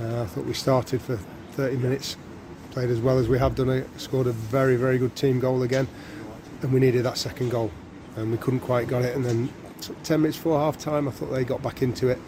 Uh, 0.00 0.22
I 0.22 0.26
thought 0.26 0.44
we 0.44 0.54
started 0.54 1.02
for 1.02 1.16
30 1.56 1.78
minutes 1.78 2.16
played 2.76 2.90
as 2.90 3.00
well 3.00 3.18
as 3.18 3.26
we 3.26 3.38
have 3.38 3.54
done. 3.54 3.70
It 3.70 3.88
scored 3.98 4.26
a 4.26 4.32
very, 4.32 4.76
very 4.76 4.98
good 4.98 5.16
team 5.16 5.40
goal 5.40 5.62
again, 5.62 5.88
and 6.60 6.70
we 6.74 6.78
needed 6.78 7.04
that 7.04 7.16
second 7.16 7.48
goal, 7.48 7.70
and 8.16 8.30
we 8.30 8.36
couldn't 8.36 8.60
quite 8.60 8.86
got 8.86 9.00
it. 9.00 9.16
And 9.16 9.24
then 9.24 9.48
10 10.04 10.20
minutes 10.20 10.36
before 10.36 10.58
half 10.58 10.76
time, 10.76 11.08
I 11.08 11.10
thought 11.10 11.32
they 11.32 11.42
got 11.42 11.62
back 11.62 11.80
into 11.80 12.08
it. 12.08 12.18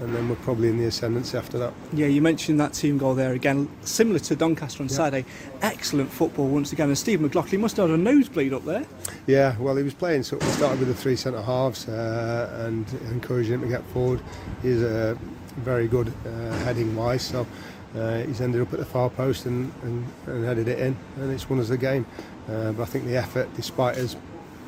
And 0.00 0.14
then 0.14 0.28
we're 0.28 0.36
probably 0.36 0.68
in 0.68 0.76
the 0.76 0.84
ascendancy 0.84 1.38
after 1.38 1.56
that. 1.56 1.72
Yeah, 1.94 2.08
you 2.08 2.20
mentioned 2.20 2.60
that 2.60 2.74
team 2.74 2.98
goal 2.98 3.14
there 3.14 3.32
again, 3.32 3.70
similar 3.84 4.18
to 4.18 4.36
Doncaster 4.36 4.82
on 4.82 4.90
yeah. 4.90 4.94
Saturday. 4.94 5.24
Excellent 5.62 6.10
football 6.10 6.48
once 6.48 6.72
again. 6.72 6.88
And 6.88 6.98
Steve 6.98 7.22
McLaughlin 7.22 7.62
must 7.62 7.78
have 7.78 7.88
had 7.88 7.98
a 7.98 8.02
nosebleed 8.02 8.52
up 8.52 8.66
there. 8.66 8.84
Yeah, 9.26 9.56
well, 9.58 9.76
he 9.76 9.84
was 9.84 9.94
playing. 9.94 10.24
So 10.24 10.36
we 10.36 10.44
started 10.48 10.80
with 10.80 10.88
the 10.88 10.94
three 10.94 11.16
centre 11.16 11.40
halves 11.40 11.88
uh, 11.88 12.66
and 12.66 12.86
encouraging 13.10 13.54
him 13.54 13.60
to 13.62 13.68
get 13.68 13.84
forward. 13.84 14.20
He's 14.60 14.82
a 14.82 15.16
very 15.56 15.88
good 15.88 16.12
uh, 16.26 16.52
heading 16.64 16.94
wise. 16.94 17.22
So 17.22 17.46
uh, 17.96 18.22
he's 18.22 18.40
ended 18.40 18.60
up 18.60 18.72
at 18.72 18.78
the 18.78 18.84
far 18.84 19.08
post 19.08 19.46
and, 19.46 19.72
and, 19.82 20.06
and 20.26 20.44
headed 20.44 20.68
it 20.68 20.78
in, 20.78 20.96
and 21.16 21.32
it's 21.32 21.48
won 21.48 21.60
us 21.60 21.68
the 21.68 21.78
game. 21.78 22.06
Uh, 22.48 22.72
but 22.72 22.82
I 22.82 22.86
think 22.86 23.06
the 23.06 23.16
effort, 23.16 23.48
despite 23.54 23.96
us 23.98 24.16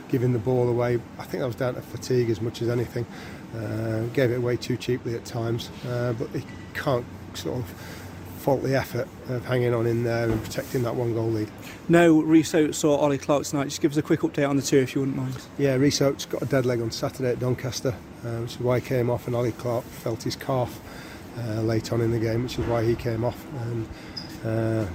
giving 0.09 0.33
the 0.33 0.39
ball 0.39 0.69
away, 0.69 1.01
I 1.19 1.25
think 1.25 1.41
that 1.41 1.47
was 1.47 1.57
down 1.57 1.75
to 1.75 1.83
fatigue 1.83 2.31
as 2.31 2.41
much 2.41 2.63
as 2.63 2.69
anything. 2.69 3.07
Uh, 3.55 4.03
gave 4.13 4.31
it 4.31 4.37
away 4.37 4.57
too 4.57 4.77
cheaply 4.77 5.15
at 5.15 5.25
times, 5.25 5.71
uh, 5.89 6.13
but 6.13 6.29
he 6.31 6.45
can't 6.75 7.05
sort 7.35 7.59
of 7.59 7.65
fault 8.39 8.63
the 8.63 8.77
effort 8.77 9.09
of 9.29 9.45
hanging 9.45 9.75
on 9.75 9.87
in 9.87 10.05
there 10.05 10.31
and 10.31 10.41
protecting 10.45 10.83
that 10.85 10.95
one 10.95 11.13
goal 11.15 11.29
lead. 11.29 11.51
No, 11.89 12.21
Oates 12.21 12.79
saw 12.79 12.97
Ollie 12.97 13.19
Clarke 13.19 13.45
tonight. 13.45 13.65
Just 13.65 13.81
give 13.81 13.91
us 13.91 13.97
a 13.97 14.03
quick 14.03 14.21
update 14.21 14.49
on 14.49 14.57
the 14.57 14.63
two 14.63 14.79
if 14.79 14.95
you 14.95 15.01
wouldn't 15.01 15.17
mind. 15.17 15.37
Yeah, 15.59 15.75
Rhys 15.75 16.01
Oates 16.01 16.27
got 16.27 16.43
a 16.43 16.47
dead 16.47 16.65
leg 16.65 16.81
on 16.81 16.93
Saturday 16.93 17.31
at 17.31 17.41
Doncaster, 17.41 17.95
uh, 18.25 18.29
which 18.39 18.53
is 18.53 18.61
why 18.61 18.79
he 18.79 18.87
came 18.87 19.11
off, 19.11 19.27
and 19.27 19.35
Ollie 19.35 19.51
Clarke 19.53 19.85
felt 19.85 20.23
his 20.23 20.37
calf 20.37 20.81
uh, 21.39 21.61
late 21.63 21.93
on 21.93 22.01
in 22.01 22.11
the 22.11 22.19
game, 22.19 22.43
which 22.43 22.59
is 22.59 22.67
why 22.67 22.85
he 22.85 22.95
came 22.95 23.25
off. 23.25 23.45
And 23.63 23.89
uh, 24.45 24.87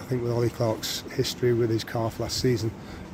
I 0.00 0.04
think 0.04 0.22
with 0.22 0.32
Ollie 0.32 0.50
Clarke's 0.50 1.02
history 1.12 1.52
with 1.52 1.70
his 1.70 1.84
calf 1.84 2.20
last 2.20 2.40
season, 2.40 2.70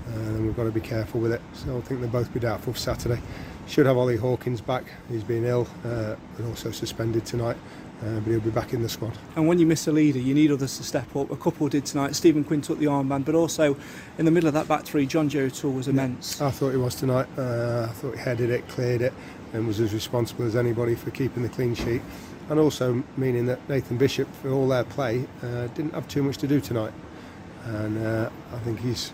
uh, 0.08 0.40
we've 0.40 0.56
got 0.56 0.64
to 0.64 0.70
be 0.70 0.80
careful 0.80 1.20
with 1.20 1.32
it. 1.32 1.40
So 1.54 1.76
I 1.76 1.80
think 1.82 2.00
they'll 2.00 2.10
both 2.10 2.32
be 2.32 2.40
doubtful 2.40 2.72
for 2.72 2.78
Saturday. 2.78 3.20
Should 3.66 3.86
have 3.86 3.96
Ollie 3.96 4.18
Hawkins 4.18 4.60
back. 4.60 4.84
He's 5.08 5.24
been 5.24 5.44
ill 5.44 5.66
uh, 5.84 6.16
and 6.36 6.48
also 6.48 6.70
suspended 6.70 7.24
tonight. 7.24 7.56
Uh, 8.02 8.20
but 8.20 8.30
he'll 8.30 8.40
be 8.40 8.50
back 8.50 8.74
in 8.74 8.82
the 8.82 8.88
squad. 8.88 9.16
And 9.34 9.46
when 9.46 9.58
you 9.58 9.64
miss 9.64 9.86
a 9.86 9.92
leader, 9.92 10.18
you 10.18 10.34
need 10.34 10.50
others 10.50 10.76
to 10.76 10.82
step 10.82 11.14
up. 11.16 11.30
A 11.30 11.36
couple 11.36 11.68
did 11.68 11.86
tonight. 11.86 12.14
Stephen 12.14 12.44
Quinn 12.44 12.60
took 12.60 12.78
the 12.78 12.86
armband, 12.86 13.24
but 13.24 13.34
also 13.34 13.76
in 14.18 14.26
the 14.26 14.30
middle 14.30 14.48
of 14.48 14.52
that 14.54 14.68
back 14.68 14.84
three, 14.84 15.06
Jonjo 15.06 15.46
O'Toole 15.46 15.72
was 15.72 15.88
immense. 15.88 16.40
I 16.40 16.50
thought 16.50 16.72
he 16.72 16.76
was 16.76 16.96
tonight. 16.96 17.28
Uh, 17.38 17.86
I 17.88 17.92
thought 17.92 18.14
he 18.14 18.20
headed 18.20 18.50
it, 18.50 18.68
cleared 18.68 19.00
it, 19.00 19.14
and 19.54 19.66
was 19.66 19.80
as 19.80 19.94
responsible 19.94 20.44
as 20.44 20.54
anybody 20.54 20.96
for 20.96 21.12
keeping 21.12 21.44
the 21.44 21.48
clean 21.48 21.74
sheet 21.74 22.02
and 22.48 22.58
also 22.58 23.02
meaning 23.16 23.46
that 23.46 23.66
Nathan 23.68 23.96
Bishop, 23.96 24.32
for 24.36 24.50
all 24.50 24.68
their 24.68 24.84
play, 24.84 25.26
uh, 25.42 25.66
didn't 25.68 25.94
have 25.94 26.08
too 26.08 26.22
much 26.22 26.38
to 26.38 26.46
do 26.46 26.60
tonight. 26.60 26.92
And 27.64 28.04
uh, 28.06 28.30
I 28.52 28.58
think 28.58 28.80
he's, 28.80 29.12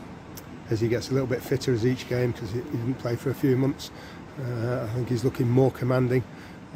as 0.71 0.81
he 0.81 0.89
gets 0.89 1.11
a 1.11 1.13
little 1.13 1.29
bit 1.29 1.43
fitter 1.43 1.73
as 1.73 1.87
each 1.87 2.09
game, 2.09 2.33
because 2.33 2.51
he, 2.51 2.61
didn't 2.61 2.95
play 2.95 3.17
for 3.17 3.31
a 3.31 3.35
few 3.35 3.57
months, 3.57 3.91
uh, 4.41 4.89
I 4.89 4.95
think 4.95 5.09
he's 5.09 5.25
looking 5.25 5.49
more 5.49 5.71
commanding. 5.71 6.25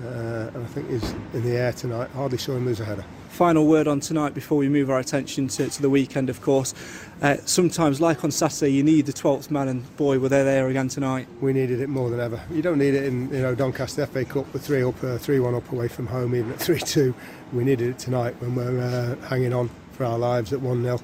Uh, 0.03 0.51
and 0.55 0.65
I 0.65 0.67
think 0.67 0.91
he's 0.91 1.11
in 1.33 1.45
the 1.45 1.57
air 1.57 1.73
tonight. 1.73 2.11
Hardly 2.11 2.39
saw 2.39 2.57
him 2.57 2.67
lose 2.67 2.81
a 2.81 2.85
header 2.85 3.05
final 3.35 3.67
word 3.67 3.89
on 3.89 3.99
tonight 3.99 4.33
before 4.33 4.57
we 4.57 4.69
move 4.69 4.89
our 4.89 5.01
attention 5.01 5.49
to, 5.49 5.69
to 5.69 5.83
the 5.83 5.91
weekend, 5.91 6.31
of 6.31 6.41
course. 6.41 6.73
Uh, 7.21 7.37
sometimes, 7.45 8.01
like 8.01 8.23
on 8.23 8.31
Saturday, 8.31 8.71
you 8.71 8.83
need 8.85 9.07
the 9.07 9.13
12th 9.13 9.51
man, 9.51 9.67
and 9.67 9.97
boy, 9.97 10.21
were 10.21 10.29
they 10.29 10.45
there 10.45 10.69
again 10.69 10.87
tonight. 10.87 11.27
We 11.41 11.53
needed 11.53 11.81
it 11.81 11.89
more 11.89 12.11
than 12.11 12.21
ever. 12.21 12.41
You 12.53 12.63
don't 12.63 12.79
need 12.79 12.95
it 12.95 13.05
in 13.05 13.29
you 13.31 13.43
know 13.43 13.55
Doncaster 13.57 14.07
FA 14.07 14.25
Cup 14.25 14.53
with 14.53 14.65
three 14.65 14.85
up, 14.85 15.03
uh, 15.03 15.19
three 15.19 15.41
one 15.41 15.55
up 15.55 15.71
away 15.73 15.89
from 15.89 16.07
home, 16.07 16.35
even 16.37 16.53
at 16.53 16.61
three 16.61 16.79
two. 16.79 17.13
We 17.53 17.65
needed 17.65 17.89
it 17.89 17.99
tonight 17.99 18.37
when 18.39 18.55
we're 18.55 18.81
uh, 18.81 19.27
hanging 19.27 19.53
on 19.53 19.69
for 19.93 20.05
our 20.05 20.19
lives 20.19 20.53
at 20.53 20.61
one 20.61 20.83
0 20.83 21.01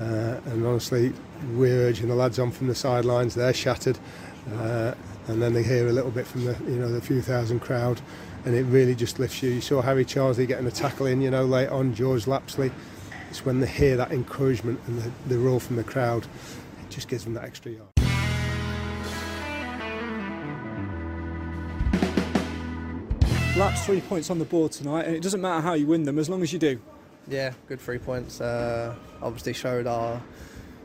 uh, 0.00 0.40
and 0.46 0.66
honestly, 0.66 1.12
we're 1.54 1.88
urging 1.88 2.08
the 2.08 2.14
lads 2.14 2.38
on 2.38 2.50
from 2.50 2.66
the 2.66 2.74
sidelines. 2.74 3.34
They're 3.34 3.54
shattered, 3.54 3.98
uh, 4.52 4.94
and 5.28 5.40
then 5.40 5.54
they 5.54 5.62
hear 5.62 5.88
a 5.88 5.92
little 5.92 6.10
bit 6.10 6.26
from 6.26 6.44
the 6.44 6.56
you 6.66 6.76
know 6.76 6.90
the 6.90 7.00
few 7.00 7.22
thousand 7.22 7.60
crowd 7.60 8.00
and 8.48 8.56
it 8.56 8.62
really 8.62 8.94
just 8.94 9.18
lifts 9.18 9.42
you. 9.42 9.50
You 9.50 9.60
saw 9.60 9.82
Harry 9.82 10.06
Charsley 10.06 10.48
getting 10.48 10.66
a 10.66 10.70
tackle 10.70 11.04
in, 11.04 11.20
you 11.20 11.30
know, 11.30 11.44
late 11.44 11.68
on, 11.68 11.94
George 11.94 12.26
Lapslie. 12.26 12.72
It's 13.28 13.44
when 13.44 13.60
they 13.60 13.66
hear 13.66 13.94
that 13.98 14.10
encouragement 14.10 14.80
and 14.86 15.02
the, 15.02 15.12
the 15.26 15.38
roar 15.38 15.60
from 15.60 15.76
the 15.76 15.84
crowd, 15.84 16.24
it 16.24 16.88
just 16.88 17.08
gives 17.08 17.24
them 17.24 17.34
that 17.34 17.44
extra 17.44 17.72
yard. 17.72 17.88
Laps 23.54 23.84
three 23.84 24.00
points 24.00 24.30
on 24.30 24.38
the 24.38 24.46
board 24.46 24.72
tonight, 24.72 25.04
and 25.04 25.14
it 25.14 25.22
doesn't 25.22 25.42
matter 25.42 25.60
how 25.60 25.74
you 25.74 25.86
win 25.86 26.04
them 26.04 26.18
as 26.18 26.30
long 26.30 26.42
as 26.42 26.50
you 26.50 26.58
do. 26.58 26.80
Yeah, 27.26 27.52
good 27.66 27.80
three 27.80 27.98
points. 27.98 28.40
Uh, 28.40 28.94
obviously 29.20 29.52
showed 29.52 29.86
our 29.86 30.22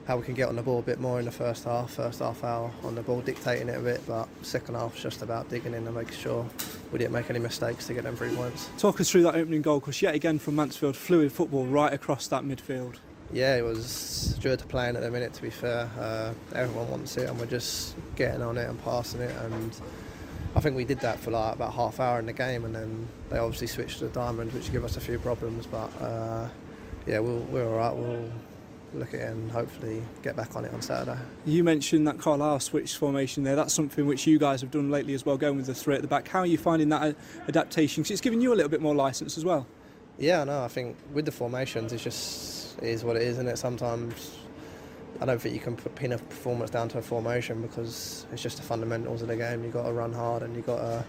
how 0.06 0.18
we 0.18 0.24
can 0.24 0.34
get 0.34 0.50
on 0.50 0.56
the 0.56 0.62
ball 0.62 0.80
a 0.80 0.82
bit 0.82 1.00
more 1.00 1.20
in 1.20 1.26
the 1.26 1.32
first 1.32 1.64
half. 1.64 1.92
First 1.92 2.20
half 2.20 2.44
hour 2.44 2.72
on 2.84 2.96
the 2.96 3.02
ball, 3.02 3.22
dictating 3.22 3.70
it 3.70 3.78
a 3.78 3.82
bit, 3.82 4.02
but 4.06 4.28
second 4.42 4.76
half 4.76 4.96
just 4.96 5.22
about 5.22 5.50
digging 5.50 5.74
in 5.74 5.86
and 5.88 5.96
making 5.96 6.18
sure 6.18 6.46
we 6.92 7.00
didn't 7.00 7.14
make 7.14 7.30
any 7.30 7.40
mistakes 7.40 7.88
to 7.88 7.94
get 7.94 8.04
them 8.04 8.16
three 8.16 8.36
points. 8.36 8.70
Talk 8.78 9.00
us 9.00 9.10
through 9.10 9.24
that 9.24 9.36
opening 9.36 9.62
goal, 9.62 9.80
because 9.80 10.02
yet 10.02 10.14
again 10.14 10.40
from 10.40 10.56
Mansfield, 10.56 10.96
fluid 10.96 11.32
football 11.32 11.66
right 11.66 11.94
across 11.94 12.28
that 12.28 12.44
midfield. 12.44 12.96
Yeah, 13.32 13.56
it 13.56 13.64
was 13.64 14.38
due 14.42 14.56
to 14.56 14.66
playing 14.66 14.96
at 14.96 15.02
the 15.02 15.10
minute. 15.10 15.34
To 15.34 15.42
be 15.42 15.50
fair, 15.50 15.90
uh, 16.00 16.34
everyone 16.54 16.90
wants 16.90 17.18
it, 17.18 17.30
and 17.30 17.40
we're 17.40 17.46
just 17.46 17.96
getting 18.16 18.42
on 18.42 18.58
it 18.58 18.70
and 18.70 18.84
passing 18.84 19.22
it. 19.22 19.36
And 19.38 19.76
I 20.56 20.60
think 20.60 20.76
we 20.76 20.86
did 20.86 21.00
that 21.00 21.20
for 21.20 21.32
like 21.32 21.56
about 21.56 21.74
half 21.74 22.00
hour 22.00 22.20
in 22.20 22.28
the 22.28 22.34
game, 22.34 22.66
and 22.66 22.76
then 22.76 23.08
they 23.30 23.40
obviously 23.40 23.68
switched 23.68 24.00
to 24.00 24.06
the 24.06 24.12
diamond, 24.12 24.54
which 24.54 24.72
gave 24.72 24.84
us 24.84 24.98
a 24.98 25.02
few 25.02 25.18
problems. 25.18 25.66
But 25.66 25.90
uh, 26.00 26.50
yeah, 27.08 27.20
we'll, 27.20 27.40
we're 27.40 27.68
all 27.68 27.78
right. 27.78 27.96
We'll 27.96 28.30
look 29.00 29.14
at 29.14 29.22
it 29.22 29.30
and 29.30 29.52
hopefully 29.52 30.02
get 30.22 30.36
back 30.36 30.56
on 30.56 30.66
it 30.66 30.74
on 30.74 30.82
Saturday. 30.82 31.18
You 31.46 31.64
mentioned 31.64 32.08
that 32.08 32.20
Carlisle 32.20 32.60
switch 32.60 32.96
formation 32.96 33.44
there. 33.44 33.56
That's 33.56 33.74
something 33.74 34.06
which 34.06 34.28
you 34.28 34.40
guys 34.40 34.62
have 34.62 34.72
done 34.72 34.92
lately 34.92 35.14
as 35.14 35.26
well, 35.26 35.38
going 35.38 35.58
with 35.58 35.66
the 35.66 35.74
three 35.74 35.96
at 35.96 36.02
the 36.02 36.08
back. 36.08 36.28
How 36.28 36.40
are 36.40 36.46
you 36.46 36.58
finding 36.58 36.90
that 36.90 37.16
adaptation? 37.48 38.04
Because 38.04 38.12
it's 38.12 38.22
giving 38.22 38.42
you 38.42 38.54
a 38.54 38.56
little 38.56 38.70
bit 38.70 38.82
more 38.82 38.96
license 38.96 39.38
as 39.38 39.46
well. 39.46 39.66
Yeah, 40.18 40.44
no, 40.44 40.64
I 40.64 40.68
think 40.68 40.96
with 41.12 41.26
the 41.26 41.32
formations, 41.32 41.92
it's 41.92 42.04
just 42.04 42.78
it 42.82 42.90
is 42.90 43.04
what 43.04 43.16
it 43.16 43.24
is, 43.24 43.36
isn't 43.36 43.48
it? 43.48 43.58
Sometimes 43.58 44.38
I 45.22 45.26
don't 45.26 45.42
think 45.42 45.56
you 45.56 45.62
can 45.62 45.76
pin 45.76 46.12
a 46.12 46.18
performance 46.18 46.70
down 46.70 46.90
to 46.90 46.98
a 47.00 47.02
formation 47.02 47.62
because 47.62 48.26
it's 48.32 48.42
just 48.42 48.58
the 48.58 48.64
fundamentals 48.64 49.22
of 49.22 49.28
the 49.28 49.36
game. 49.36 49.64
You've 49.64 49.74
got 49.74 49.86
to 49.86 49.94
run 49.94 50.14
hard 50.14 50.44
and 50.44 50.56
you've 50.56 50.66
got 50.66 50.78
to 50.78 51.06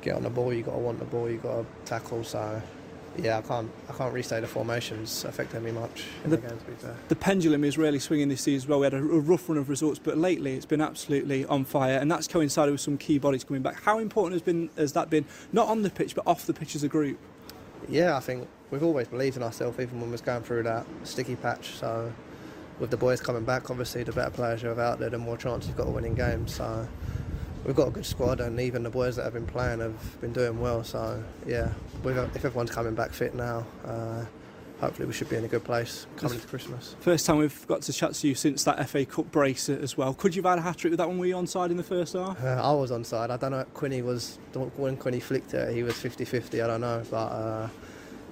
get 0.00 0.16
on 0.16 0.22
the 0.22 0.30
ball. 0.30 0.52
You've 0.52 0.66
got 0.66 0.72
to 0.72 0.78
want 0.78 0.98
the 0.98 1.04
ball. 1.04 1.30
You've 1.30 1.42
got 1.42 1.56
to 1.56 1.66
tackle. 1.84 2.24
So 2.24 2.60
yeah, 3.18 3.38
I 3.38 3.42
can't 3.42 3.70
I 3.88 3.92
can't 3.92 4.24
say 4.24 4.40
the 4.40 4.46
formations 4.46 5.10
me 5.62 5.70
much 5.70 6.04
in 6.24 6.30
the, 6.30 6.36
the 6.36 6.48
game. 6.48 6.58
To 6.58 6.64
be 6.64 6.72
fair. 6.74 6.96
The 7.08 7.16
pendulum 7.16 7.64
is 7.64 7.76
really 7.76 7.98
swinging 7.98 8.28
this 8.28 8.40
season 8.42 8.64
as 8.64 8.68
well. 8.68 8.80
We 8.80 8.86
had 8.86 8.94
a, 8.94 8.98
a 8.98 9.20
rough 9.20 9.48
run 9.48 9.58
of 9.58 9.68
results, 9.68 9.98
but 9.98 10.16
lately 10.16 10.54
it's 10.54 10.66
been 10.66 10.80
absolutely 10.80 11.44
on 11.46 11.64
fire, 11.64 11.98
and 11.98 12.10
that's 12.10 12.26
coincided 12.26 12.72
with 12.72 12.80
some 12.80 12.96
key 12.96 13.18
bodies 13.18 13.44
coming 13.44 13.62
back. 13.62 13.82
How 13.82 13.98
important 13.98 14.34
has 14.34 14.42
been 14.42 14.70
has 14.76 14.92
that 14.94 15.10
been 15.10 15.26
not 15.52 15.68
on 15.68 15.82
the 15.82 15.90
pitch 15.90 16.14
but 16.14 16.26
off 16.26 16.46
the 16.46 16.54
pitch 16.54 16.74
as 16.74 16.82
a 16.82 16.88
group? 16.88 17.18
Yeah, 17.88 18.16
I 18.16 18.20
think 18.20 18.48
we've 18.70 18.82
always 18.82 19.08
believed 19.08 19.36
in 19.36 19.42
ourselves, 19.42 19.78
even 19.78 20.00
when 20.00 20.08
we 20.08 20.12
was 20.12 20.20
going 20.20 20.42
through 20.42 20.62
that 20.64 20.86
sticky 21.04 21.36
patch. 21.36 21.70
So 21.70 22.12
with 22.78 22.90
the 22.90 22.96
boys 22.96 23.20
coming 23.20 23.44
back, 23.44 23.70
obviously 23.70 24.02
the 24.02 24.12
better 24.12 24.30
players 24.30 24.62
have 24.62 24.78
out 24.78 24.98
there, 24.98 25.10
the 25.10 25.18
more 25.18 25.36
chance 25.36 25.66
you've 25.66 25.76
got 25.76 25.86
of 25.88 25.94
winning 25.94 26.14
games. 26.14 26.54
So 26.54 26.88
we've 27.64 27.76
got 27.76 27.88
a 27.88 27.90
good 27.90 28.06
squad, 28.06 28.40
and 28.40 28.60
even 28.60 28.82
the 28.82 28.90
boys 28.90 29.16
that 29.16 29.24
have 29.24 29.32
been 29.34 29.46
playing 29.46 29.80
have 29.80 30.20
been 30.20 30.32
doing 30.32 30.60
well. 30.60 30.84
So 30.84 31.22
yeah, 31.46 31.72
if 32.04 32.44
everyone's 32.44 32.70
coming 32.70 32.94
back 32.94 33.12
fit 33.12 33.34
now. 33.34 33.66
Uh, 33.84 34.24
hopefully 34.82 35.06
we 35.06 35.14
should 35.14 35.28
be 35.28 35.36
in 35.36 35.44
a 35.44 35.48
good 35.48 35.62
place 35.62 36.08
coming 36.16 36.40
to 36.40 36.46
Christmas. 36.48 36.96
First 36.98 37.24
time 37.24 37.36
we've 37.36 37.66
got 37.68 37.82
to 37.82 37.92
chat 37.92 38.14
to 38.14 38.26
you 38.26 38.34
since 38.34 38.64
that 38.64 38.88
FA 38.90 39.04
Cup 39.04 39.30
brace 39.30 39.68
as 39.68 39.96
well. 39.96 40.12
Could 40.12 40.34
you 40.34 40.42
have 40.42 40.50
had 40.50 40.58
a 40.58 40.62
hat 40.62 40.76
trick 40.76 40.90
with 40.90 40.98
that 40.98 41.06
one? 41.06 41.18
Were 41.18 41.26
you 41.26 41.36
onside 41.36 41.70
in 41.70 41.76
the 41.76 41.84
first 41.84 42.14
half? 42.14 42.42
Uh, 42.42 42.60
I 42.60 42.72
was 42.72 42.90
onside. 42.90 43.30
I 43.30 43.36
don't 43.36 43.52
know. 43.52 43.64
Quinny 43.74 44.02
was 44.02 44.40
when 44.76 44.96
Quinny 44.96 45.20
flicked 45.20 45.54
it. 45.54 45.72
He 45.72 45.84
was 45.84 45.94
50-50. 45.94 46.62
I 46.62 46.66
don't 46.66 46.80
know, 46.80 47.02
but. 47.10 47.16
Uh, 47.16 47.68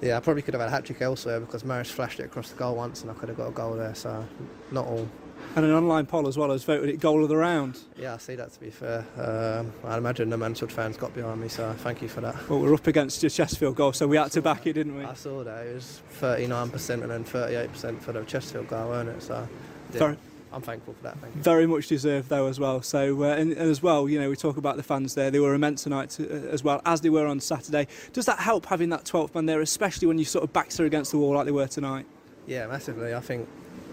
yeah, 0.01 0.17
I 0.17 0.19
probably 0.19 0.41
could 0.41 0.55
have 0.55 0.61
had 0.61 0.69
a 0.69 0.71
hat 0.71 0.85
trick 0.85 1.01
elsewhere 1.01 1.39
because 1.39 1.63
Maris 1.63 1.91
flashed 1.91 2.19
it 2.19 2.23
across 2.23 2.49
the 2.49 2.57
goal 2.57 2.75
once 2.75 3.03
and 3.03 3.11
I 3.11 3.13
could 3.13 3.29
have 3.29 3.37
got 3.37 3.47
a 3.47 3.51
goal 3.51 3.75
there. 3.75 3.93
So, 3.93 4.25
not 4.71 4.87
all. 4.87 5.07
And 5.55 5.65
an 5.65 5.71
online 5.71 6.05
poll 6.05 6.27
as 6.27 6.37
well 6.37 6.49
has 6.51 6.63
voted 6.63 6.89
it 6.89 6.99
goal 6.99 7.23
of 7.23 7.29
the 7.29 7.35
round. 7.35 7.79
Yeah, 7.97 8.13
I 8.13 8.17
see 8.17 8.35
that 8.35 8.53
to 8.53 8.59
be 8.59 8.69
fair. 8.69 9.05
Um, 9.17 9.73
I 9.83 9.97
imagine 9.97 10.29
the 10.29 10.37
Mansfield 10.37 10.71
fans 10.71 10.97
got 10.97 11.13
behind 11.13 11.41
me, 11.41 11.49
so 11.49 11.73
thank 11.79 12.01
you 12.01 12.07
for 12.07 12.21
that. 12.21 12.49
Well, 12.49 12.59
we're 12.59 12.73
up 12.73 12.87
against 12.87 13.21
your 13.21 13.29
Chesterfield 13.29 13.75
goal, 13.75 13.93
so 13.93 14.07
we 14.07 14.17
had 14.17 14.31
to 14.31 14.41
back 14.41 14.65
it, 14.65 14.73
didn't 14.73 14.97
we? 14.97 15.03
I 15.03 15.13
saw 15.13 15.43
that. 15.43 15.67
It 15.67 15.75
was 15.75 16.01
39% 16.21 16.89
and 17.01 17.11
then 17.11 17.25
38% 17.25 17.99
for 17.99 18.13
the 18.13 18.23
Chesterfield 18.23 18.69
goal, 18.69 18.89
weren't 18.89 19.09
it? 19.09 19.21
So, 19.21 19.47
yeah. 19.93 20.15
I'm 20.53 20.61
thankful 20.61 20.93
for 20.93 21.03
that. 21.03 21.17
Thank 21.19 21.35
you. 21.35 21.41
Very 21.41 21.65
much 21.65 21.87
deserved 21.87 22.29
though 22.29 22.47
as 22.47 22.59
well. 22.59 22.81
So 22.81 23.23
uh, 23.23 23.27
and, 23.27 23.51
and, 23.53 23.69
as 23.69 23.81
well, 23.81 24.09
you 24.09 24.19
know, 24.19 24.29
we 24.29 24.35
talk 24.35 24.57
about 24.57 24.77
the 24.77 24.83
fans 24.83 25.15
there. 25.15 25.31
They 25.31 25.39
were 25.39 25.53
immense 25.53 25.83
tonight 25.83 26.09
to, 26.11 26.29
uh, 26.29 26.51
as 26.51 26.63
well 26.63 26.81
as 26.85 27.01
they 27.01 27.09
were 27.09 27.25
on 27.25 27.39
Saturday. 27.39 27.87
Does 28.13 28.25
that 28.25 28.39
help 28.39 28.65
having 28.65 28.89
that 28.89 29.05
12th 29.05 29.33
man 29.35 29.45
there, 29.45 29.61
especially 29.61 30.07
when 30.07 30.17
you 30.17 30.25
sort 30.25 30.43
of 30.43 30.51
backs 30.51 30.79
are 30.79 30.85
against 30.85 31.11
the 31.11 31.17
wall 31.17 31.35
like 31.35 31.45
they 31.45 31.51
were 31.51 31.67
tonight? 31.67 32.05
Yeah, 32.47 32.67
massively. 32.67 33.13
I 33.13 33.19
think, 33.19 33.47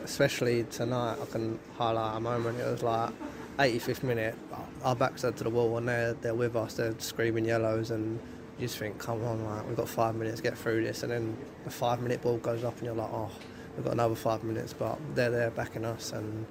especially 0.04 0.64
tonight, 0.64 1.18
I 1.20 1.26
can 1.26 1.58
highlight 1.76 2.16
a 2.16 2.20
moment. 2.20 2.58
It 2.60 2.70
was 2.70 2.82
like 2.82 3.10
85th 3.58 4.02
minute. 4.02 4.36
Our 4.82 4.96
backs 4.96 5.24
are 5.24 5.32
to 5.32 5.44
the 5.44 5.50
wall 5.50 5.76
and 5.78 5.88
they're 5.88 6.14
they're 6.14 6.34
with 6.34 6.56
us. 6.56 6.74
They're 6.74 6.94
screaming 6.98 7.44
yellows 7.44 7.90
and. 7.90 8.18
You 8.58 8.66
just 8.66 8.78
think, 8.78 8.98
come 8.98 9.24
on, 9.24 9.44
like, 9.44 9.68
we've 9.68 9.76
got 9.76 9.88
five 9.88 10.16
minutes 10.16 10.40
get 10.40 10.58
through 10.58 10.82
this, 10.82 11.04
and 11.04 11.12
then 11.12 11.36
the 11.62 11.70
five 11.70 12.00
minute 12.00 12.20
ball 12.20 12.38
goes 12.38 12.64
up, 12.64 12.76
and 12.78 12.86
you're 12.86 12.92
like, 12.96 13.08
oh, 13.12 13.30
we've 13.76 13.84
got 13.84 13.92
another 13.92 14.16
five 14.16 14.42
minutes, 14.42 14.72
but 14.72 14.98
they're 15.14 15.30
there 15.30 15.50
backing 15.52 15.84
us, 15.84 16.12
and 16.12 16.44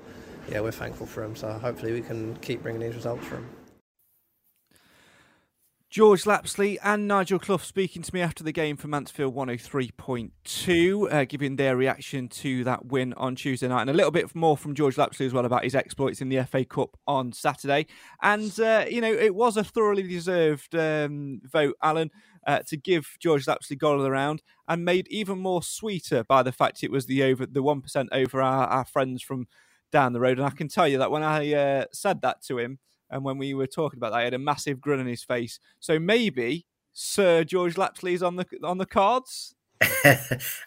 yeah, 0.49 0.61
we're 0.61 0.71
thankful 0.71 1.05
for 1.05 1.21
them. 1.21 1.35
So 1.35 1.51
hopefully 1.51 1.91
we 1.91 1.99
can 1.99 2.37
keep 2.37 2.63
bringing 2.63 2.79
these 2.79 2.95
results 2.95 3.25
for 3.25 3.35
him. 3.35 3.49
George 5.89 6.25
Lapslie 6.25 6.77
and 6.83 7.07
Nigel 7.07 7.39
Clough 7.39 7.57
speaking 7.59 8.01
to 8.01 8.13
me 8.13 8.19
after 8.19 8.43
the 8.43 8.51
game 8.51 8.75
for 8.75 8.89
Mansfield 8.89 9.33
103.2, 9.33 11.13
uh, 11.13 11.23
giving 11.23 11.55
their 11.55 11.77
reaction 11.77 12.27
to 12.27 12.65
that 12.65 12.87
win 12.87 13.13
on 13.13 13.35
Tuesday 13.35 13.69
night. 13.69 13.81
And 13.81 13.89
a 13.89 13.93
little 13.93 14.11
bit 14.11 14.35
more 14.35 14.57
from 14.57 14.75
George 14.75 14.97
Lapslie 14.97 15.25
as 15.25 15.31
well 15.33 15.45
about 15.45 15.63
his 15.63 15.75
exploits 15.75 16.19
in 16.19 16.27
the 16.27 16.43
FA 16.43 16.65
Cup 16.65 16.97
on 17.07 17.31
Saturday. 17.31 17.87
And, 18.21 18.59
uh, 18.59 18.83
you 18.89 18.99
know, 18.99 19.13
it 19.13 19.33
was 19.33 19.55
a 19.55 19.63
thoroughly 19.63 20.03
deserved 20.03 20.75
um, 20.75 21.39
vote, 21.45 21.77
Alan, 21.81 22.11
uh, 22.45 22.59
to 22.67 22.75
give 22.75 23.15
George 23.21 23.47
Lapslie 23.47 23.77
goal 23.77 23.95
of 23.95 24.03
the 24.03 24.11
round 24.11 24.43
and 24.67 24.83
made 24.83 25.07
even 25.07 25.39
more 25.39 25.63
sweeter 25.63 26.25
by 26.25 26.43
the 26.43 26.51
fact 26.51 26.83
it 26.83 26.91
was 26.91 27.05
the 27.05 27.23
over 27.23 27.45
the 27.45 27.63
1% 27.63 28.07
over 28.11 28.41
our, 28.41 28.67
our 28.67 28.85
friends 28.85 29.23
from 29.23 29.47
down 29.93 30.11
the 30.11 30.19
road. 30.19 30.37
And 30.37 30.45
I 30.45 30.49
can 30.49 30.67
tell 30.67 30.87
you 30.87 30.97
that 30.97 31.11
when 31.11 31.23
I 31.23 31.53
uh, 31.53 31.85
said 31.93 32.21
that 32.23 32.41
to 32.43 32.57
him 32.57 32.79
and 33.09 33.23
when 33.23 33.37
we 33.37 33.53
were 33.53 33.67
talking 33.67 33.97
about 33.97 34.11
that, 34.11 34.19
he 34.19 34.25
had 34.25 34.33
a 34.33 34.39
massive 34.39 34.81
grin 34.81 34.99
on 34.99 35.07
his 35.07 35.23
face. 35.23 35.59
So 35.79 35.99
maybe 35.99 36.65
Sir 36.93 37.43
George 37.43 37.75
Lapslie's 37.75 38.23
on 38.23 38.35
the 38.35 38.45
on 38.63 38.77
the 38.77 38.85
cards. 38.85 39.55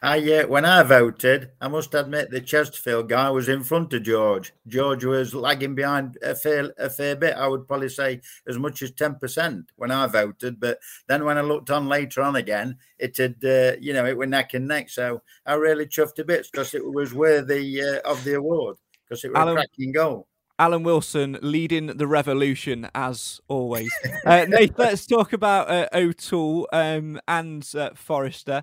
I 0.03 0.33
uh, 0.33 0.47
when 0.47 0.65
I 0.65 0.85
voted, 0.85 1.51
I 1.61 1.67
must 1.67 1.95
admit 1.95 2.31
the 2.31 2.41
Chesterfield 2.41 3.09
guy 3.09 3.29
was 3.31 3.49
in 3.49 3.65
front 3.65 3.93
of 3.93 4.05
George. 4.05 4.53
George 4.69 5.05
was 5.05 5.35
lagging 5.35 5.75
behind 5.75 6.17
a 6.23 6.37
fair 6.37 6.73
a 6.79 6.89
fair 6.89 7.17
bit. 7.17 7.35
I 7.35 7.49
would 7.49 7.67
probably 7.67 7.89
say 7.89 8.21
as 8.47 8.59
much 8.59 8.83
as 8.83 8.93
ten 8.93 9.17
percent 9.17 9.73
when 9.77 9.91
I 9.91 10.07
voted. 10.07 10.61
But 10.61 10.79
then 11.09 11.25
when 11.25 11.39
I 11.39 11.41
looked 11.41 11.71
on 11.71 11.89
later 11.89 12.23
on 12.23 12.37
again, 12.37 12.77
it 12.99 13.17
had 13.17 13.37
uh, 13.45 13.73
you 13.81 13.93
know 13.93 14.07
it 14.07 14.17
were 14.17 14.27
neck 14.27 14.55
and 14.55 14.69
neck. 14.69 14.91
So 14.91 15.23
I 15.45 15.55
really 15.55 15.87
chuffed 15.87 16.21
a 16.21 16.25
bit 16.25 16.47
because 16.51 16.75
it 16.75 16.85
was 16.85 17.13
worthy 17.13 17.83
uh, 17.83 18.01
of 18.05 18.23
the 18.23 18.35
award 18.35 18.77
because 19.05 19.25
it 19.25 19.33
was 19.33 19.39
Alan, 19.39 19.57
a 19.57 19.61
cracking 19.61 19.91
goal. 19.91 20.29
Alan 20.61 20.83
Wilson 20.83 21.39
leading 21.41 21.87
the 21.87 22.07
revolution 22.07 22.87
as 22.95 23.41
always. 23.49 23.91
uh, 24.27 24.45
Nate, 24.47 24.75
let's 24.79 25.07
talk 25.07 25.33
about 25.33 25.71
uh, 25.71 25.89
O'Toole 25.95 26.69
um, 26.71 27.19
and 27.27 27.67
uh, 27.75 27.91
Forrester. 27.95 28.63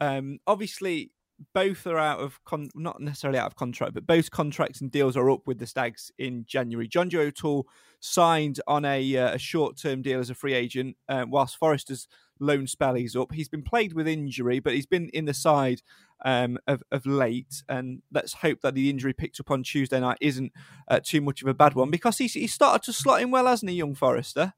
Um, 0.00 0.38
obviously, 0.46 1.10
both 1.52 1.84
are 1.88 1.98
out 1.98 2.20
of 2.20 2.38
con- 2.44 2.70
not 2.76 3.00
necessarily 3.00 3.40
out 3.40 3.48
of 3.48 3.56
contract, 3.56 3.92
but 3.92 4.06
both 4.06 4.30
contracts 4.30 4.80
and 4.80 4.92
deals 4.92 5.16
are 5.16 5.28
up 5.30 5.48
with 5.48 5.58
the 5.58 5.66
Stags 5.66 6.12
in 6.16 6.44
January. 6.46 6.88
Jonjo 6.88 7.26
O'Toole 7.26 7.66
signed 7.98 8.60
on 8.68 8.84
a, 8.84 9.16
uh, 9.16 9.34
a 9.34 9.38
short-term 9.38 10.00
deal 10.00 10.20
as 10.20 10.30
a 10.30 10.36
free 10.36 10.54
agent, 10.54 10.96
uh, 11.08 11.24
whilst 11.28 11.56
Forrester's 11.56 12.06
loan 12.42 12.66
spell 12.66 12.94
he's 12.94 13.16
up. 13.16 13.32
He's 13.32 13.48
been 13.48 13.62
plagued 13.62 13.94
with 13.94 14.08
injury, 14.08 14.60
but 14.60 14.74
he's 14.74 14.86
been 14.86 15.08
in 15.10 15.24
the 15.24 15.34
side 15.34 15.82
um, 16.24 16.58
of, 16.66 16.82
of 16.90 17.06
late. 17.06 17.62
And 17.68 18.02
let's 18.12 18.34
hope 18.34 18.60
that 18.62 18.74
the 18.74 18.90
injury 18.90 19.12
picked 19.12 19.40
up 19.40 19.50
on 19.50 19.62
Tuesday 19.62 20.00
night 20.00 20.18
isn't 20.20 20.52
uh, 20.88 21.00
too 21.02 21.20
much 21.20 21.42
of 21.42 21.48
a 21.48 21.54
bad 21.54 21.74
one 21.74 21.90
because 21.90 22.18
he's, 22.18 22.34
he 22.34 22.46
started 22.46 22.82
to 22.84 22.92
slot 22.92 23.22
in 23.22 23.30
well, 23.30 23.46
hasn't 23.46 23.70
he, 23.70 23.76
young 23.76 23.94
Forrester? 23.94 24.54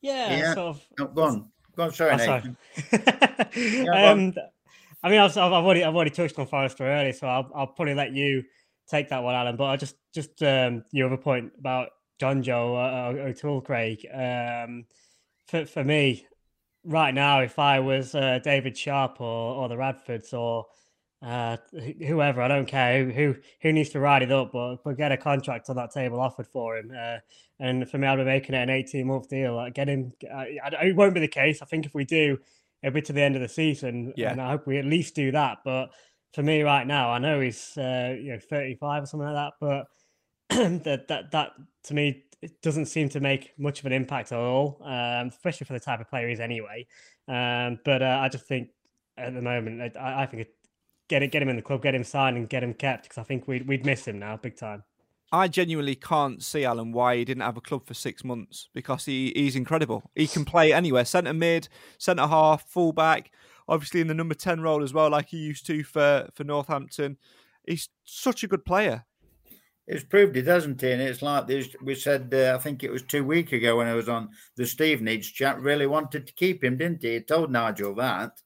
Yeah, 0.00 0.36
yeah. 0.36 0.54
Sort 0.54 0.76
of... 0.76 0.82
no, 0.98 1.06
go 1.06 1.22
on. 1.22 1.48
Go 1.76 1.82
on, 1.84 1.92
sorry, 1.92 2.12
oh, 2.12 2.18
sorry. 2.18 2.56
yeah, 3.56 4.10
um, 4.10 4.32
I 5.02 5.10
mean, 5.10 5.18
I've, 5.18 5.36
I've, 5.36 5.52
already 5.52 5.84
I've 5.84 5.94
already 5.94 6.10
touched 6.10 6.38
on 6.38 6.46
Forrester 6.46 6.86
earlier, 6.86 7.12
so 7.12 7.26
I'll, 7.26 7.50
I'll 7.54 7.66
probably 7.66 7.94
let 7.94 8.12
you 8.12 8.44
take 8.88 9.08
that 9.08 9.22
one, 9.22 9.34
Alan. 9.34 9.56
But 9.56 9.64
I 9.64 9.76
just 9.76 9.96
just 10.14 10.42
um, 10.42 10.84
your 10.92 11.08
other 11.08 11.16
point 11.16 11.52
about 11.58 11.90
Jonjo 12.20 13.18
uh, 13.18 13.28
O'Toole, 13.28 13.60
Craig. 13.60 14.06
Um, 14.12 14.86
for 15.48 15.66
for 15.66 15.84
me, 15.84 16.26
right 16.84 17.14
now, 17.14 17.40
if 17.40 17.58
I 17.58 17.80
was 17.80 18.14
uh, 18.14 18.38
David 18.42 18.76
Sharp 18.76 19.20
or, 19.20 19.54
or 19.54 19.68
the 19.68 19.76
Radfords 19.76 20.32
or 20.32 20.66
uh, 21.22 21.56
whoever, 22.06 22.42
I 22.42 22.48
don't 22.48 22.66
care 22.66 23.04
who, 23.04 23.10
who, 23.10 23.36
who 23.62 23.72
needs 23.72 23.90
to 23.90 24.00
ride 24.00 24.22
it 24.22 24.30
up, 24.30 24.52
but 24.52 24.84
but 24.84 24.96
get 24.96 25.12
a 25.12 25.16
contract 25.16 25.70
on 25.70 25.76
that 25.76 25.90
table 25.90 26.20
offered 26.20 26.46
for 26.46 26.76
him. 26.76 26.92
Uh, 26.96 27.18
and 27.60 27.88
for 27.88 27.98
me, 27.98 28.06
I'd 28.06 28.16
be 28.16 28.24
making 28.24 28.54
it 28.54 28.62
an 28.62 28.70
eighteen 28.70 29.06
month 29.06 29.28
deal. 29.28 29.56
Like, 29.56 29.74
get 29.74 29.88
him. 29.88 30.12
it 30.20 30.96
won't 30.96 31.14
be 31.14 31.20
the 31.20 31.28
case. 31.28 31.62
I 31.62 31.66
think 31.66 31.86
if 31.86 31.94
we 31.94 32.04
do, 32.04 32.38
it'll 32.82 32.94
be 32.94 33.02
to 33.02 33.12
the 33.12 33.22
end 33.22 33.36
of 33.36 33.42
the 33.42 33.48
season, 33.48 34.12
yeah. 34.16 34.32
and 34.32 34.40
I 34.40 34.50
hope 34.50 34.66
we 34.66 34.78
at 34.78 34.84
least 34.84 35.14
do 35.14 35.32
that. 35.32 35.58
But 35.64 35.90
for 36.34 36.42
me, 36.42 36.62
right 36.62 36.86
now, 36.86 37.10
I 37.10 37.18
know 37.18 37.40
he's 37.40 37.76
uh, 37.78 38.16
you 38.20 38.32
know 38.32 38.38
thirty 38.38 38.74
five 38.74 39.04
or 39.04 39.06
something 39.06 39.28
like 39.28 39.52
that, 39.52 39.52
but 39.60 39.86
that 40.84 41.08
that 41.08 41.30
that 41.30 41.52
to 41.84 41.94
me 41.94 42.24
it 42.44 42.60
doesn't 42.60 42.86
seem 42.86 43.08
to 43.08 43.20
make 43.20 43.52
much 43.58 43.80
of 43.80 43.86
an 43.86 43.92
impact 43.92 44.30
at 44.30 44.38
all, 44.38 44.78
um, 44.84 45.28
especially 45.28 45.64
for 45.64 45.72
the 45.72 45.80
type 45.80 46.00
of 46.00 46.08
player 46.08 46.28
he's 46.28 46.40
anyway. 46.40 46.86
Um, 47.26 47.78
but 47.84 48.02
uh, 48.02 48.18
I 48.20 48.28
just 48.28 48.46
think 48.46 48.68
at 49.16 49.32
the 49.32 49.40
moment, 49.40 49.96
I, 49.96 50.22
I 50.22 50.26
think 50.26 50.42
it, 50.42 50.54
get 51.08 51.22
it, 51.22 51.28
get 51.32 51.40
him 51.40 51.48
in 51.48 51.56
the 51.56 51.62
club, 51.62 51.82
get 51.82 51.94
him 51.94 52.04
signed, 52.04 52.36
and 52.36 52.46
get 52.48 52.62
him 52.62 52.74
kept 52.74 53.04
because 53.04 53.18
I 53.18 53.22
think 53.22 53.48
we'd 53.48 53.66
we'd 53.66 53.86
miss 53.86 54.06
him 54.06 54.18
now 54.18 54.36
big 54.36 54.56
time. 54.56 54.84
I 55.32 55.48
genuinely 55.48 55.94
can't 55.94 56.42
see 56.42 56.64
Alan 56.64 56.92
why 56.92 57.16
he 57.16 57.24
didn't 57.24 57.42
have 57.42 57.56
a 57.56 57.62
club 57.62 57.86
for 57.86 57.94
six 57.94 58.22
months 58.22 58.68
because 58.72 59.06
he, 59.06 59.32
he's 59.34 59.56
incredible. 59.56 60.10
He 60.14 60.28
can 60.28 60.44
play 60.44 60.72
anywhere, 60.72 61.04
centre 61.06 61.32
mid, 61.32 61.68
centre 61.98 62.26
half, 62.26 62.68
full 62.68 62.92
back, 62.92 63.32
obviously 63.66 64.00
in 64.02 64.06
the 64.06 64.14
number 64.14 64.34
ten 64.34 64.60
role 64.60 64.82
as 64.82 64.92
well, 64.92 65.10
like 65.10 65.30
he 65.30 65.38
used 65.38 65.66
to 65.66 65.82
for 65.82 66.28
for 66.34 66.44
Northampton. 66.44 67.16
He's 67.66 67.88
such 68.04 68.44
a 68.44 68.48
good 68.48 68.66
player. 68.66 69.06
It's 69.86 70.04
proved 70.04 70.36
it, 70.36 70.46
hasn't 70.46 70.82
it? 70.82 70.92
And 70.92 71.02
it's 71.02 71.20
like 71.20 71.46
this. 71.46 71.68
We 71.82 71.94
said, 71.94 72.32
uh, 72.32 72.56
I 72.58 72.62
think 72.62 72.82
it 72.82 72.90
was 72.90 73.02
two 73.02 73.24
weeks 73.24 73.52
ago 73.52 73.76
when 73.76 73.86
I 73.86 73.94
was 73.94 74.08
on 74.08 74.30
the 74.56 74.64
Stevenage 74.64 75.34
chat. 75.34 75.60
Really 75.60 75.86
wanted 75.86 76.26
to 76.26 76.32
keep 76.32 76.64
him, 76.64 76.78
didn't 76.78 77.02
he? 77.02 77.14
He 77.14 77.20
told 77.20 77.52
Nigel 77.52 77.94
that 77.96 78.40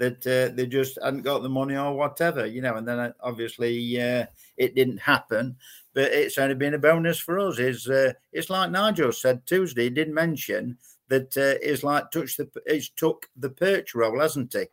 that 0.00 0.26
uh, 0.26 0.54
they 0.56 0.66
just 0.66 0.98
hadn't 1.04 1.22
got 1.22 1.42
the 1.42 1.48
money 1.48 1.76
or 1.76 1.94
whatever, 1.94 2.46
you 2.46 2.62
know. 2.62 2.74
And 2.74 2.88
then 2.88 2.98
uh, 2.98 3.12
obviously 3.20 4.00
uh, 4.00 4.26
it 4.56 4.74
didn't 4.74 4.98
happen. 4.98 5.56
But 5.94 6.10
it's 6.12 6.38
only 6.38 6.54
been 6.54 6.74
a 6.74 6.78
bonus 6.78 7.20
for 7.20 7.38
us. 7.38 7.58
Is 7.58 7.86
uh, 7.88 8.14
it's 8.32 8.50
like 8.50 8.70
Nigel 8.70 9.12
said 9.12 9.46
Tuesday. 9.46 9.84
He 9.84 9.90
did 9.90 10.08
mention 10.08 10.78
that 11.08 11.36
uh, 11.36 11.60
it's 11.62 11.84
like 11.84 12.10
touch 12.10 12.36
the 12.36 12.48
he's 12.66 12.88
took 12.88 13.28
the 13.36 13.50
perch 13.50 13.94
role, 13.94 14.20
hasn't 14.20 14.54
he? 14.54 14.64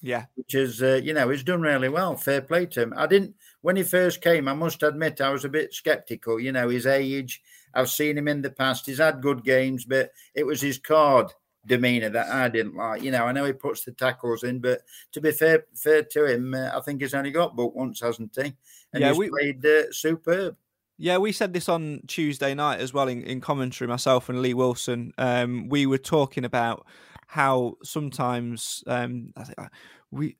Yeah, 0.00 0.24
which 0.34 0.54
is 0.54 0.82
uh, 0.82 1.00
you 1.02 1.14
know 1.14 1.28
he's 1.28 1.44
done 1.44 1.62
really 1.62 1.88
well. 1.88 2.16
Fair 2.16 2.40
play 2.40 2.66
to 2.66 2.82
him. 2.82 2.94
I 2.96 3.06
didn't 3.06 3.36
when 3.62 3.76
he 3.76 3.82
first 3.82 4.20
came. 4.20 4.46
I 4.48 4.54
must 4.54 4.82
admit 4.82 5.20
I 5.20 5.30
was 5.30 5.44
a 5.44 5.48
bit 5.48 5.72
sceptical. 5.74 6.38
You 6.38 6.52
know 6.52 6.68
his 6.68 6.86
age. 6.86 7.42
I've 7.74 7.90
seen 7.90 8.18
him 8.18 8.28
in 8.28 8.42
the 8.42 8.50
past. 8.50 8.84
He's 8.86 8.98
had 8.98 9.22
good 9.22 9.42
games, 9.44 9.84
but 9.86 10.10
it 10.34 10.44
was 10.44 10.60
his 10.60 10.78
card 10.78 11.32
demeanor 11.64 12.10
that 12.10 12.28
I 12.28 12.48
didn't 12.48 12.76
like. 12.76 13.02
You 13.02 13.12
know, 13.12 13.24
I 13.24 13.32
know 13.32 13.44
he 13.44 13.52
puts 13.52 13.84
the 13.84 13.92
tackles 13.92 14.42
in, 14.42 14.58
but 14.58 14.80
to 15.12 15.20
be 15.20 15.30
fair, 15.32 15.64
fair 15.74 16.02
to 16.02 16.26
him, 16.26 16.52
uh, 16.54 16.70
I 16.74 16.80
think 16.80 17.00
he's 17.00 17.14
only 17.14 17.30
got 17.30 17.56
booked 17.56 17.76
once, 17.76 18.00
hasn't 18.00 18.34
he? 18.34 18.52
And 18.92 19.00
Yeah, 19.00 19.08
he's 19.08 19.18
we- 19.18 19.30
played 19.30 19.64
uh, 19.64 19.90
superb. 19.90 20.56
Yeah, 20.98 21.16
we 21.18 21.32
said 21.32 21.52
this 21.52 21.68
on 21.68 22.02
Tuesday 22.06 22.54
night 22.54 22.78
as 22.80 22.92
well 22.92 23.08
in, 23.08 23.22
in 23.22 23.40
commentary, 23.40 23.88
myself 23.88 24.28
and 24.28 24.42
Lee 24.42 24.54
Wilson. 24.54 25.12
Um, 25.18 25.68
we 25.68 25.86
were 25.86 25.98
talking 25.98 26.44
about 26.44 26.86
how 27.26 27.76
sometimes 27.82 28.84
um, 28.86 29.32
I 29.36 29.44
think 29.44 29.58
I- 29.58 29.68
we 30.10 30.36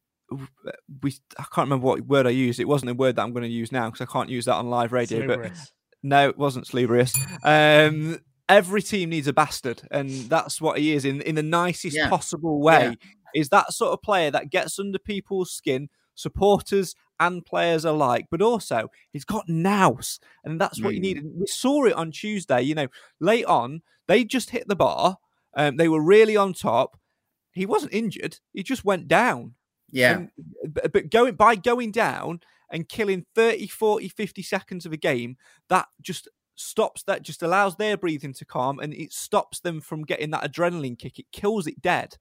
we 1.03 1.14
I 1.39 1.43
can't 1.53 1.66
remember 1.66 1.87
what 1.87 2.01
word 2.07 2.26
I 2.26 2.30
used. 2.30 2.61
It 2.61 2.68
wasn't 2.68 2.91
a 2.91 2.95
word 2.95 3.16
that 3.16 3.22
I'm 3.22 3.33
going 3.33 3.43
to 3.45 3.49
use 3.49 3.72
now 3.72 3.91
because 3.91 4.07
I 4.07 4.12
can't 4.12 4.28
use 4.28 4.45
that 4.47 4.55
on 4.55 4.68
live 4.70 4.93
radio. 4.93 5.26
But 5.26 5.53
no, 6.03 6.28
it 6.28 6.39
wasn't 6.39 6.66
salubrious. 6.66 7.14
Um, 7.45 8.18
every 8.49 8.83
team 8.83 9.11
needs 9.11 9.26
a 9.28 9.33
bastard, 9.33 9.83
and 9.91 10.11
that's 10.28 10.61
what 10.61 10.78
he 10.78 10.93
is 10.93 11.05
in 11.05 11.20
in 11.22 11.35
the 11.35 11.43
nicest 11.43 11.97
Yeah. 11.97 12.09
possible 12.09 12.61
way. 12.61 12.97
Yeah. 13.35 13.41
Is 13.41 13.49
that 13.49 13.72
sort 13.72 13.93
of 13.93 14.03
player 14.03 14.30
that 14.30 14.51
gets 14.51 14.78
under 14.78 14.99
people's 14.99 15.51
skin, 15.53 15.89
supporters 16.14 16.95
and 17.20 17.45
players 17.47 17.85
alike, 17.85 18.26
but 18.30 18.43
also 18.43 18.89
he's 19.12 19.24
got 19.24 19.45
nous, 19.49 20.18
and 20.45 20.61
that's 20.61 20.83
what 20.83 20.95
you 20.95 21.01
Mm. 21.01 21.03
need. 21.03 21.22
We 21.39 21.47
saw 21.47 21.85
it 21.85 21.95
on 21.95 22.11
Tuesday. 22.11 22.62
You 22.62 22.74
know, 22.74 22.89
late 23.20 23.45
on 23.47 23.83
they 24.09 24.24
just 24.24 24.51
hit 24.51 24.66
the 24.68 24.76
bar. 24.76 25.18
Um, 25.55 25.76
they 25.76 25.89
were 25.89 26.03
really 26.03 26.37
on 26.37 26.53
top. 26.53 26.99
He 27.53 27.66
wasn't 27.66 27.93
injured. 27.95 28.39
He 28.53 28.62
just 28.62 28.85
went 28.85 29.07
down. 29.09 29.55
Yeah. 29.93 30.18
And- 30.18 30.30
but, 30.93 31.11
going 31.11 31.34
by 31.36 31.55
going 31.55 31.93
down 31.93 32.40
and 32.70 32.88
killing 32.88 33.26
30, 33.34 33.66
40, 33.68 34.09
50 34.09 34.43
seconds 34.43 34.86
of 34.86 34.93
a 34.93 34.97
game, 34.97 35.36
that 35.68 35.86
just 36.01 36.28
stops 36.55 37.03
that 37.05 37.22
just 37.22 37.43
allows 37.43 37.76
their 37.76 37.97
breathing 37.97 38.32
to 38.34 38.45
calm 38.45 38.78
and 38.78 38.93
it 38.95 39.12
stops 39.12 39.61
them 39.61 39.80
from 39.80 40.05
getting 40.05 40.30
that 40.30 40.45
adrenaline 40.45 40.99
kick. 40.99 41.18
It 41.18 41.26
kills 41.32 41.66
it 41.66 41.80
dead. 41.80 42.16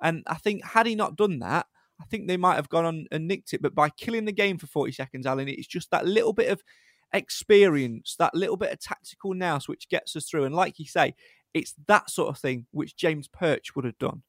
And 0.00 0.22
I 0.26 0.34
think 0.34 0.64
had 0.64 0.86
he 0.86 0.94
not 0.94 1.16
done 1.16 1.38
that, 1.40 1.66
I 2.00 2.04
think 2.04 2.26
they 2.28 2.36
might 2.36 2.56
have 2.56 2.68
gone 2.68 2.84
on 2.84 3.06
and 3.10 3.26
nicked 3.26 3.54
it. 3.54 3.62
But 3.62 3.74
by 3.74 3.88
killing 3.90 4.24
the 4.26 4.32
game 4.32 4.58
for 4.58 4.66
40 4.66 4.92
seconds, 4.92 5.26
Alan, 5.26 5.48
it's 5.48 5.66
just 5.66 5.90
that 5.90 6.04
little 6.06 6.32
bit 6.32 6.50
of 6.50 6.62
experience, 7.12 8.16
that 8.18 8.34
little 8.34 8.56
bit 8.56 8.72
of 8.72 8.80
tactical 8.80 9.34
nous 9.34 9.68
which 9.68 9.88
gets 9.88 10.14
us 10.16 10.28
through. 10.28 10.44
And 10.44 10.54
like 10.54 10.78
you 10.78 10.86
say, 10.86 11.14
it's 11.54 11.74
that 11.86 12.10
sort 12.10 12.28
of 12.28 12.38
thing 12.38 12.66
which 12.72 12.96
James 12.96 13.28
Perch 13.28 13.74
would 13.74 13.84
have 13.86 13.98
done. 13.98 14.22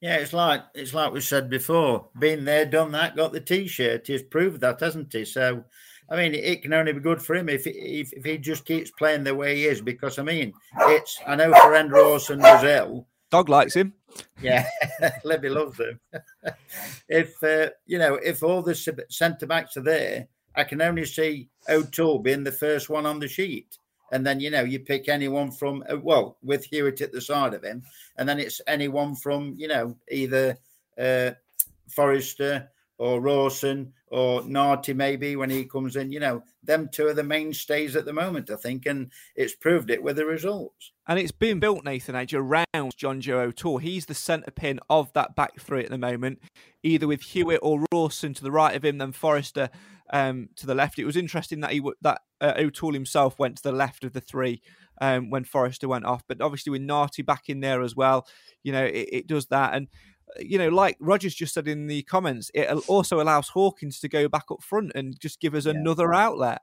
Yeah, 0.00 0.16
it's 0.16 0.32
like 0.32 0.62
it's 0.74 0.94
like 0.94 1.12
we 1.12 1.20
said 1.20 1.48
before. 1.48 2.08
Been 2.18 2.44
there, 2.44 2.66
done 2.66 2.92
that, 2.92 3.16
got 3.16 3.32
the 3.32 3.40
T-shirt. 3.40 4.06
He's 4.06 4.22
proved 4.22 4.60
that, 4.60 4.80
hasn't 4.80 5.12
he? 5.12 5.24
So, 5.24 5.64
I 6.10 6.16
mean, 6.16 6.34
it 6.34 6.62
can 6.62 6.74
only 6.74 6.92
be 6.92 7.00
good 7.00 7.22
for 7.22 7.34
him 7.34 7.48
if 7.48 7.66
if, 7.66 8.12
if 8.12 8.24
he 8.24 8.38
just 8.38 8.64
keeps 8.64 8.90
playing 8.90 9.24
the 9.24 9.34
way 9.34 9.56
he 9.56 9.64
is. 9.64 9.80
Because 9.80 10.18
I 10.18 10.22
mean, 10.22 10.52
it's 10.80 11.18
I 11.26 11.36
know 11.36 11.52
Farrend 11.52 11.92
Rawson 11.92 12.40
was 12.40 12.64
ill. 12.64 13.06
Dog 13.30 13.48
likes 13.48 13.74
him. 13.74 13.94
Yeah, 14.40 14.66
Levy 15.24 15.48
loves 15.48 15.78
him. 15.80 15.98
if 17.08 17.42
uh, 17.42 17.70
you 17.86 17.98
know, 17.98 18.14
if 18.16 18.42
all 18.42 18.62
the 18.62 18.74
centre 19.08 19.46
backs 19.46 19.76
are 19.76 19.82
there, 19.82 20.28
I 20.54 20.64
can 20.64 20.82
only 20.82 21.04
see 21.04 21.48
O'Toole 21.68 22.20
being 22.20 22.44
the 22.44 22.52
first 22.52 22.88
one 22.88 23.06
on 23.06 23.18
the 23.18 23.28
sheet. 23.28 23.78
And 24.14 24.24
then 24.24 24.38
you 24.38 24.48
know 24.48 24.62
you 24.62 24.78
pick 24.78 25.08
anyone 25.08 25.50
from 25.50 25.82
uh, 25.90 25.96
well 25.98 26.38
with 26.40 26.64
Hewitt 26.64 27.00
at 27.00 27.10
the 27.10 27.20
side 27.20 27.52
of 27.52 27.64
him, 27.64 27.82
and 28.16 28.28
then 28.28 28.38
it's 28.38 28.60
anyone 28.68 29.16
from 29.16 29.54
you 29.56 29.66
know 29.66 29.96
either 30.08 30.56
uh, 30.96 31.32
Forrester 31.88 32.70
or 32.96 33.20
Rawson 33.20 33.92
or 34.06 34.42
Nartey 34.42 34.94
maybe 34.94 35.34
when 35.34 35.50
he 35.50 35.64
comes 35.64 35.96
in. 35.96 36.12
You 36.12 36.20
know 36.20 36.44
them 36.62 36.88
two 36.92 37.08
are 37.08 37.12
the 37.12 37.24
mainstays 37.24 37.96
at 37.96 38.04
the 38.04 38.12
moment, 38.12 38.50
I 38.50 38.54
think, 38.54 38.86
and 38.86 39.10
it's 39.34 39.56
proved 39.56 39.90
it 39.90 40.00
with 40.00 40.14
the 40.14 40.26
results. 40.26 40.92
And 41.08 41.18
it's 41.18 41.32
been 41.32 41.58
built, 41.58 41.84
Nathan 41.84 42.14
Edge, 42.14 42.34
around 42.34 42.64
Jonjo 42.72 43.32
O'Toole. 43.32 43.78
He's 43.78 44.06
the 44.06 44.14
centre 44.14 44.52
pin 44.52 44.78
of 44.88 45.12
that 45.14 45.34
back 45.34 45.58
three 45.58 45.82
at 45.82 45.90
the 45.90 45.98
moment, 45.98 46.38
either 46.84 47.08
with 47.08 47.22
Hewitt 47.22 47.58
or 47.62 47.84
Rawson 47.92 48.32
to 48.34 48.44
the 48.44 48.52
right 48.52 48.76
of 48.76 48.84
him, 48.84 48.98
then 48.98 49.10
Forrester 49.10 49.70
um, 50.12 50.48
to 50.56 50.66
the 50.66 50.74
left. 50.74 50.98
It 50.98 51.04
was 51.04 51.16
interesting 51.16 51.60
that 51.60 51.72
he 51.72 51.78
w- 51.78 51.96
that 52.02 52.20
uh, 52.40 52.54
O'Toole 52.58 52.92
himself 52.92 53.38
went 53.38 53.56
to 53.56 53.62
the 53.62 53.72
left 53.72 54.04
of 54.04 54.12
the 54.12 54.20
three 54.20 54.62
um, 55.00 55.30
when 55.30 55.44
Forrester 55.44 55.88
went 55.88 56.04
off, 56.04 56.22
but 56.28 56.40
obviously 56.40 56.70
with 56.70 56.82
Nartey 56.82 57.24
back 57.24 57.48
in 57.48 57.60
there 57.60 57.82
as 57.82 57.96
well, 57.96 58.26
you 58.62 58.72
know, 58.72 58.84
it, 58.84 59.08
it 59.10 59.26
does 59.26 59.46
that. 59.46 59.74
And 59.74 59.88
uh, 60.36 60.42
you 60.42 60.58
know, 60.58 60.68
like 60.68 60.96
Rogers 61.00 61.34
just 61.34 61.54
said 61.54 61.68
in 61.68 61.86
the 61.86 62.02
comments, 62.02 62.50
it 62.54 62.70
also 62.88 63.20
allows 63.20 63.48
Hawkins 63.48 64.00
to 64.00 64.08
go 64.08 64.28
back 64.28 64.44
up 64.50 64.62
front 64.62 64.92
and 64.94 65.18
just 65.18 65.40
give 65.40 65.54
us 65.54 65.66
another 65.66 66.14
outlet. 66.14 66.60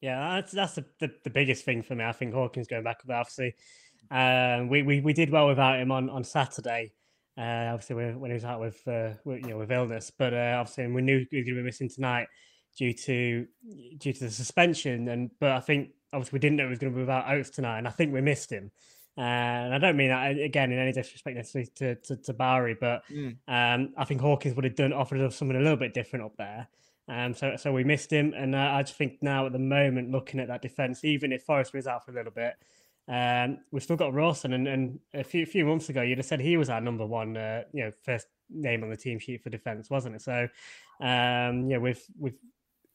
Yeah, 0.00 0.36
that's 0.36 0.52
that's 0.52 0.74
the, 0.74 0.84
the, 0.98 1.10
the 1.24 1.30
biggest 1.30 1.64
thing 1.64 1.82
for 1.82 1.94
me. 1.94 2.04
I 2.04 2.12
think 2.12 2.32
Hawkins 2.32 2.66
going 2.66 2.84
back 2.84 2.98
up 3.00 3.06
there. 3.06 3.16
Obviously, 3.16 3.54
um, 4.10 4.68
we, 4.68 4.82
we 4.82 5.00
we 5.00 5.12
did 5.12 5.30
well 5.30 5.46
without 5.46 5.78
him 5.78 5.92
on 5.92 6.08
on 6.08 6.24
Saturday. 6.24 6.92
Uh, 7.38 7.70
obviously, 7.72 7.96
when 7.96 8.20
when 8.20 8.30
he 8.30 8.34
was 8.34 8.44
out 8.44 8.60
with, 8.60 8.86
uh, 8.86 9.10
with 9.24 9.40
you 9.42 9.50
know 9.50 9.58
with 9.58 9.70
illness, 9.72 10.10
but 10.16 10.34
uh, 10.34 10.56
obviously 10.58 10.86
we 10.88 11.02
knew 11.02 11.24
we 11.32 11.38
were 11.38 11.44
going 11.44 11.56
to 11.56 11.62
be 11.62 11.64
missing 11.64 11.88
tonight 11.88 12.26
due 12.76 12.92
to 12.92 13.46
due 13.98 14.12
to 14.12 14.20
the 14.24 14.30
suspension. 14.30 15.08
And 15.08 15.30
but 15.40 15.52
I 15.52 15.60
think 15.60 15.90
obviously 16.12 16.36
we 16.36 16.40
didn't 16.40 16.56
know 16.56 16.64
he 16.64 16.70
was 16.70 16.78
going 16.78 16.92
to 16.92 16.96
be 16.96 17.02
without 17.02 17.30
Oates 17.30 17.50
tonight, 17.50 17.78
and 17.78 17.88
I 17.88 17.90
think 17.90 18.12
we 18.12 18.20
missed 18.20 18.50
him. 18.50 18.70
Uh, 19.18 19.22
and 19.22 19.74
I 19.74 19.78
don't 19.78 19.96
mean 19.96 20.08
that 20.08 20.38
again 20.38 20.72
in 20.72 20.78
any 20.78 20.92
disrespect 20.92 21.36
necessarily 21.36 21.70
to 21.76 21.94
to, 21.96 22.16
to 22.16 22.32
Barry, 22.32 22.76
but 22.78 23.02
Mm. 23.10 23.36
um, 23.48 23.94
I 23.96 24.04
think 24.04 24.20
Hawkins 24.20 24.54
would 24.56 24.64
have 24.64 24.76
done 24.76 24.92
offered 24.92 25.20
us 25.20 25.36
something 25.36 25.56
a 25.56 25.60
little 25.60 25.76
bit 25.76 25.94
different 25.94 26.24
up 26.26 26.36
there. 26.36 26.68
Um, 27.08 27.34
so 27.34 27.56
so 27.56 27.72
we 27.72 27.84
missed 27.84 28.12
him, 28.12 28.34
and 28.36 28.54
uh, 28.54 28.58
I 28.58 28.82
just 28.82 28.96
think 28.96 29.18
now 29.22 29.46
at 29.46 29.52
the 29.52 29.58
moment, 29.58 30.10
looking 30.10 30.40
at 30.40 30.48
that 30.48 30.62
defense, 30.62 31.04
even 31.04 31.32
if 31.32 31.42
Forrester 31.42 31.78
is 31.78 31.86
out 31.86 32.04
for 32.04 32.12
a 32.12 32.14
little 32.14 32.32
bit, 32.32 32.54
um, 33.10 33.58
we've 33.72 33.82
still 33.82 33.96
got 33.96 34.14
Rawson. 34.14 34.52
And, 34.52 34.68
and 34.68 35.00
a 35.12 35.24
few 35.24 35.44
few 35.44 35.66
months 35.66 35.88
ago, 35.88 36.00
you'd 36.00 36.18
have 36.18 36.26
said 36.26 36.40
he 36.40 36.56
was 36.56 36.70
our 36.70 36.80
number 36.80 37.04
one, 37.04 37.36
uh, 37.36 37.64
you 37.72 37.84
know, 37.84 37.90
first 38.04 38.28
name 38.48 38.84
on 38.84 38.90
the 38.90 38.96
team 38.96 39.18
sheet 39.18 39.42
for 39.42 39.50
defense, 39.50 39.90
wasn't 39.90 40.14
it? 40.14 40.22
So, 40.22 40.48
um, 41.00 41.68
yeah, 41.68 41.78
with 41.78 42.06
with 42.18 42.34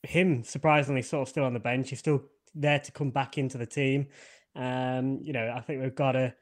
him 0.04 0.44
surprisingly 0.44 1.02
sort 1.02 1.24
of 1.24 1.30
still 1.30 1.44
on 1.44 1.54
the 1.54 1.60
bench, 1.60 1.90
he's 1.90 2.00
still 2.00 2.24
there 2.56 2.80
to 2.80 2.92
come 2.94 3.10
back 3.10 3.38
into 3.38 3.58
the 3.58 3.66
team. 3.66 4.08
Um, 4.56 5.20
you 5.22 5.34
know, 5.34 5.54
I 5.54 5.60
think 5.60 5.82
we've 5.82 5.94
got 5.94 6.16
a 6.16 6.34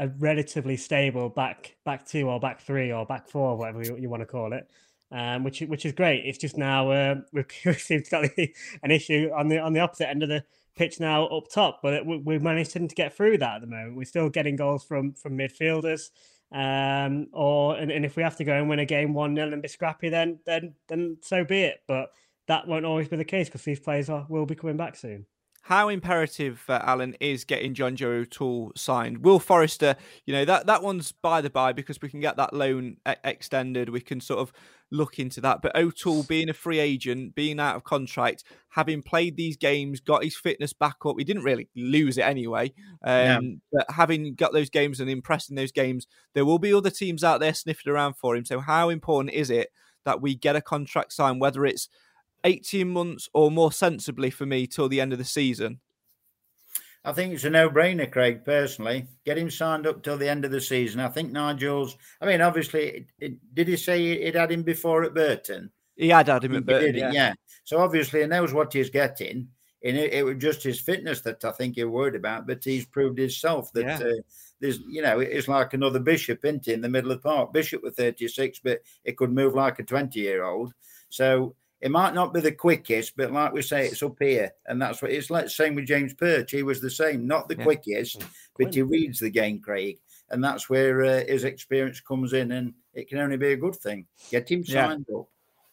a 0.00 0.08
relatively 0.18 0.76
stable 0.76 1.30
back 1.30 1.76
back 1.86 2.04
two 2.04 2.28
or 2.28 2.38
back 2.38 2.60
three 2.60 2.92
or 2.92 3.06
back 3.06 3.26
four, 3.26 3.56
whatever 3.56 3.82
you, 3.82 3.96
you 3.96 4.10
want 4.10 4.20
to 4.20 4.26
call 4.26 4.52
it. 4.52 4.68
Um, 5.10 5.44
which 5.44 5.60
which 5.60 5.86
is 5.86 5.92
great. 5.92 6.26
It's 6.26 6.38
just 6.38 6.58
now 6.58 6.90
uh, 6.90 7.14
we've, 7.32 7.46
we 7.64 7.72
seem 7.74 8.02
to 8.02 8.10
got 8.10 8.24
an 8.82 8.90
issue 8.90 9.30
on 9.34 9.48
the 9.48 9.60
on 9.60 9.72
the 9.72 9.80
opposite 9.80 10.10
end 10.10 10.22
of 10.22 10.28
the 10.28 10.44
pitch 10.76 11.00
now 11.00 11.26
up 11.26 11.48
top, 11.50 11.80
but 11.82 12.04
we, 12.06 12.18
we've 12.18 12.42
managed 12.42 12.72
to 12.72 12.80
get 12.80 13.16
through 13.16 13.38
that 13.38 13.56
at 13.56 13.60
the 13.60 13.66
moment. 13.66 13.96
We're 13.96 14.04
still 14.04 14.28
getting 14.28 14.56
goals 14.56 14.84
from 14.84 15.14
from 15.14 15.38
midfielders, 15.38 16.10
um, 16.52 17.28
or 17.32 17.76
and, 17.76 17.90
and 17.90 18.04
if 18.04 18.16
we 18.16 18.22
have 18.22 18.36
to 18.36 18.44
go 18.44 18.54
and 18.54 18.68
win 18.68 18.78
a 18.78 18.86
game 18.86 19.14
one 19.14 19.34
0 19.36 19.52
and 19.52 19.62
be 19.62 19.68
scrappy, 19.68 20.08
then 20.08 20.38
then 20.46 20.74
then 20.88 21.18
so 21.22 21.44
be 21.44 21.62
it. 21.62 21.80
But 21.86 22.10
that 22.46 22.68
won't 22.68 22.84
always 22.84 23.08
be 23.08 23.16
the 23.16 23.24
case 23.24 23.48
because 23.48 23.62
these 23.62 23.80
players 23.80 24.10
are, 24.10 24.26
will 24.28 24.46
be 24.46 24.54
coming 24.54 24.76
back 24.76 24.96
soon. 24.96 25.26
How 25.64 25.88
imperative, 25.88 26.62
uh, 26.68 26.78
Alan, 26.82 27.16
is 27.20 27.44
getting 27.44 27.74
Jonjo 27.74 28.20
O'Toole 28.20 28.72
signed? 28.76 29.24
Will 29.24 29.38
Forrester, 29.38 29.96
you 30.26 30.34
know, 30.34 30.44
that, 30.44 30.66
that 30.66 30.82
one's 30.82 31.12
by 31.12 31.40
the 31.40 31.48
by 31.48 31.72
because 31.72 32.02
we 32.02 32.10
can 32.10 32.20
get 32.20 32.36
that 32.36 32.52
loan 32.52 32.98
e- 33.08 33.14
extended. 33.24 33.88
We 33.88 34.02
can 34.02 34.20
sort 34.20 34.40
of 34.40 34.52
look 34.90 35.18
into 35.18 35.40
that. 35.40 35.62
But 35.62 35.74
O'Toole 35.74 36.24
being 36.24 36.50
a 36.50 36.52
free 36.52 36.80
agent, 36.80 37.34
being 37.34 37.58
out 37.58 37.76
of 37.76 37.84
contract, 37.84 38.44
having 38.68 39.00
played 39.00 39.38
these 39.38 39.56
games, 39.56 40.00
got 40.00 40.22
his 40.22 40.36
fitness 40.36 40.74
back 40.74 40.96
up, 41.06 41.16
he 41.16 41.24
didn't 41.24 41.44
really 41.44 41.70
lose 41.74 42.18
it 42.18 42.26
anyway. 42.26 42.66
Um, 43.02 43.14
Yeah. 43.14 43.40
But 43.72 43.90
having 43.90 44.34
got 44.34 44.52
those 44.52 44.68
games 44.68 45.00
and 45.00 45.08
impressed 45.08 45.48
in 45.48 45.56
those 45.56 45.72
games, 45.72 46.06
there 46.34 46.44
will 46.44 46.58
be 46.58 46.74
other 46.74 46.90
teams 46.90 47.24
out 47.24 47.40
there 47.40 47.54
sniffing 47.54 47.90
around 47.90 48.18
for 48.18 48.36
him. 48.36 48.44
So, 48.44 48.60
how 48.60 48.90
important 48.90 49.34
is 49.34 49.48
it 49.48 49.70
that 50.04 50.20
we 50.20 50.34
get 50.34 50.56
a 50.56 50.60
contract 50.60 51.14
signed, 51.14 51.40
whether 51.40 51.64
it's 51.64 51.88
18 52.44 52.88
months 52.88 53.28
or 53.32 53.50
more 53.50 53.72
sensibly 53.72 54.30
for 54.30 54.46
me 54.46 54.66
till 54.66 54.88
the 54.88 55.00
end 55.00 55.12
of 55.12 55.18
the 55.18 55.24
season? 55.24 55.80
I 57.06 57.12
think 57.12 57.34
it's 57.34 57.44
a 57.44 57.50
no-brainer, 57.50 58.10
Craig. 58.10 58.44
Personally, 58.44 59.06
get 59.26 59.36
him 59.36 59.50
signed 59.50 59.86
up 59.86 60.02
till 60.02 60.16
the 60.16 60.28
end 60.28 60.44
of 60.44 60.50
the 60.50 60.60
season. 60.60 61.00
I 61.00 61.08
think 61.08 61.32
Nigel's. 61.32 61.96
I 62.20 62.26
mean, 62.26 62.40
obviously, 62.40 62.88
it, 62.88 63.06
it, 63.20 63.54
did 63.54 63.68
he 63.68 63.76
say 63.76 64.12
it 64.12 64.34
had 64.34 64.50
him 64.50 64.62
before 64.62 65.04
at 65.04 65.12
Burton? 65.14 65.70
He 65.96 66.08
had 66.08 66.28
had 66.28 66.44
him 66.44 66.56
at 66.56 66.64
Burton, 66.64 66.92
did, 66.92 66.96
yeah. 66.96 67.12
yeah. 67.12 67.34
So 67.64 67.78
obviously, 67.78 68.22
he 68.22 68.26
knows 68.26 68.54
what 68.54 68.72
he's 68.72 68.90
getting. 68.90 69.48
And 69.84 69.98
it, 69.98 70.14
it 70.14 70.24
was 70.24 70.36
just 70.38 70.62
his 70.62 70.80
fitness 70.80 71.20
that 71.20 71.44
I 71.44 71.52
think 71.52 71.76
you're 71.76 71.90
worried 71.90 72.14
about. 72.14 72.46
But 72.46 72.64
he's 72.64 72.86
proved 72.86 73.18
himself 73.18 73.70
that 73.74 73.84
Yeah. 73.84 73.98
uh, 73.98 74.22
there's, 74.60 74.78
you 74.88 75.02
know, 75.02 75.20
it's 75.20 75.46
like 75.46 75.74
another 75.74 76.00
Bishop, 76.00 76.42
isn't 76.42 76.68
it, 76.68 76.72
in 76.72 76.80
the 76.80 76.88
middle 76.88 77.12
of 77.12 77.18
the 77.18 77.28
park. 77.28 77.52
Bishop 77.52 77.82
was 77.82 77.94
36, 77.96 78.60
but 78.64 78.80
it 79.04 79.18
could 79.18 79.30
move 79.30 79.54
like 79.54 79.78
a 79.78 79.82
20 79.82 80.18
year 80.18 80.42
old. 80.42 80.72
So 81.10 81.54
it 81.84 81.90
might 81.90 82.14
not 82.14 82.32
be 82.32 82.40
the 82.40 82.50
quickest, 82.50 83.12
but 83.14 83.30
like 83.30 83.52
we 83.52 83.60
say, 83.60 83.86
it's 83.86 84.02
up 84.02 84.16
here. 84.18 84.50
And 84.64 84.80
that's 84.80 85.02
what 85.02 85.10
it's 85.10 85.28
like. 85.28 85.50
Same 85.50 85.74
with 85.74 85.84
James 85.84 86.14
Perch. 86.14 86.50
He 86.50 86.62
was 86.62 86.80
the 86.80 86.88
same, 86.88 87.26
not 87.26 87.46
the 87.46 87.56
Yeah. 87.58 87.62
quickest, 87.62 88.24
but 88.58 88.74
he 88.74 88.80
reads 88.80 89.18
the 89.18 89.28
game, 89.28 89.60
Craig. 89.60 89.98
And 90.30 90.42
that's 90.42 90.70
where 90.70 91.04
uh, 91.04 91.24
his 91.28 91.44
experience 91.44 92.00
comes 92.00 92.32
in. 92.32 92.52
And 92.52 92.72
it 92.94 93.06
can 93.06 93.18
only 93.18 93.36
be 93.36 93.52
a 93.52 93.56
good 93.58 93.76
thing. 93.76 94.06
Get 94.30 94.50
him 94.50 94.64
Yeah. 94.66 94.88
signed 94.88 95.04
up. 95.14 95.28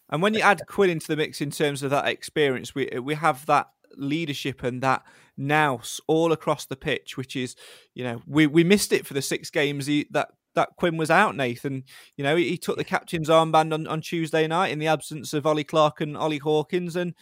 And 0.09 0.21
when 0.21 0.33
you 0.33 0.41
add 0.41 0.61
Quinn 0.67 0.89
into 0.89 1.07
the 1.07 1.15
mix 1.15 1.39
in 1.39 1.49
terms 1.49 1.81
of 1.81 1.91
that 1.91 2.09
experience, 2.09 2.75
we 2.75 2.89
we 3.01 3.15
have 3.15 3.45
that 3.45 3.69
leadership 3.95 4.63
and 4.63 4.83
that 4.83 5.03
nous 5.37 6.01
all 6.07 6.33
across 6.33 6.65
the 6.65 6.75
pitch, 6.75 7.15
which 7.15 7.37
is, 7.37 7.55
you 7.93 8.03
know, 8.03 8.21
we, 8.27 8.47
we 8.47 8.65
missed 8.65 8.91
it 8.91 9.07
for 9.07 9.13
the 9.13 9.21
six 9.21 9.49
games 9.49 9.85
he, 9.85 10.07
that 10.11 10.31
that 10.55 10.69
Quinn 10.77 10.97
was 10.97 11.09
out, 11.11 11.35
Nathan. 11.35 11.83
You 12.17 12.23
know, 12.23 12.35
he, 12.35 12.49
he 12.49 12.57
took 12.57 12.77
the 12.77 12.83
captain's 12.83 13.29
armband 13.29 13.73
on, 13.73 13.87
on 13.87 14.01
Tuesday 14.01 14.47
night 14.47 14.71
in 14.71 14.79
the 14.79 14.87
absence 14.87 15.33
of 15.33 15.45
Ollie 15.45 15.63
Clarke 15.63 16.01
and 16.01 16.17
Ollie 16.17 16.39
Hawkins 16.39 16.95
and, 16.95 17.13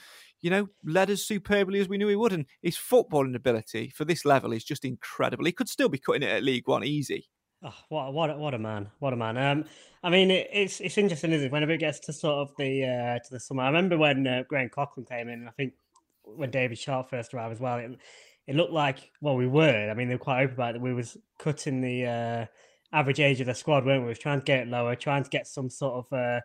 you 0.42 0.50
know, 0.50 0.68
led 0.84 1.10
us 1.10 1.24
superbly 1.24 1.80
as 1.80 1.90
we 1.90 1.98
knew 1.98 2.08
he 2.08 2.16
would. 2.16 2.34
And 2.34 2.46
his 2.62 2.78
footballing 2.78 3.36
ability 3.36 3.92
for 3.96 4.06
this 4.06 4.26
level 4.26 4.54
is 4.54 4.64
just 4.64 4.86
incredible. 4.86 5.46
He 5.46 5.52
could 5.52 5.70
still 5.70 5.90
be 5.90 6.00
cutting 6.00 6.24
it 6.24 6.32
at 6.32 6.44
League 6.44 6.68
One 6.68 6.84
easy. 6.84 7.28
Oh, 7.62 7.74
what 7.90 8.14
what 8.14 8.30
a- 8.30 8.38
what 8.38 8.54
a 8.54 8.58
man! 8.58 8.90
What 9.00 9.12
a 9.12 9.18
man! 9.18 9.38
Um, 9.38 9.66
I 10.02 10.10
mean, 10.10 10.32
it, 10.32 10.48
it's 10.50 10.80
it's 10.80 10.98
interesting, 10.98 11.34
isn't 11.34 11.48
it? 11.48 11.52
Whenever 11.52 11.74
it 11.74 11.80
gets 11.80 12.00
to 12.02 12.14
sort 12.14 12.36
of 12.48 12.56
the 12.58 12.86
uh, 12.86 13.20
to 13.20 13.32
the 13.32 13.40
summer, 13.40 13.64
I 13.64 13.68
remember 13.68 13.98
when 13.98 14.26
uh, 14.26 14.44
Graham 14.48 14.70
Coughlan 14.70 15.06
came 15.10 15.28
in. 15.28 15.40
and 15.40 15.50
I 15.50 15.52
think 15.52 15.74
when 16.24 16.52
David 16.52 16.78
Sharp 16.78 17.10
first 17.10 17.34
arrived 17.34 17.52
as 17.52 17.60
well, 17.60 17.78
it, 17.80 17.92
it 18.48 18.56
looked 18.56 18.72
like 18.72 19.12
well, 19.20 19.36
we 19.36 19.46
were. 19.46 19.90
I 19.90 19.94
mean, 19.94 20.08
they 20.08 20.16
were 20.16 20.20
quite 20.20 20.44
open 20.44 20.54
about 20.54 20.70
it. 20.70 20.74
that 20.76 20.82
We 20.82 20.94
was 20.94 21.18
cutting 21.38 21.82
the 21.82 22.06
uh, 22.06 22.46
average 22.92 23.20
age 23.20 23.40
of 23.42 23.48
the 23.48 23.54
squad, 23.56 23.86
weren't 23.86 24.02
we? 24.02 24.06
We 24.06 24.10
was 24.10 24.20
trying 24.20 24.40
to 24.40 24.46
get 24.46 24.62
it 24.62 24.68
lower, 24.68 24.96
trying 24.96 25.24
to 25.24 25.30
get 25.30 25.48
some 25.48 25.70
sort 25.70 26.06
of 26.06 26.14
uh, 26.18 26.42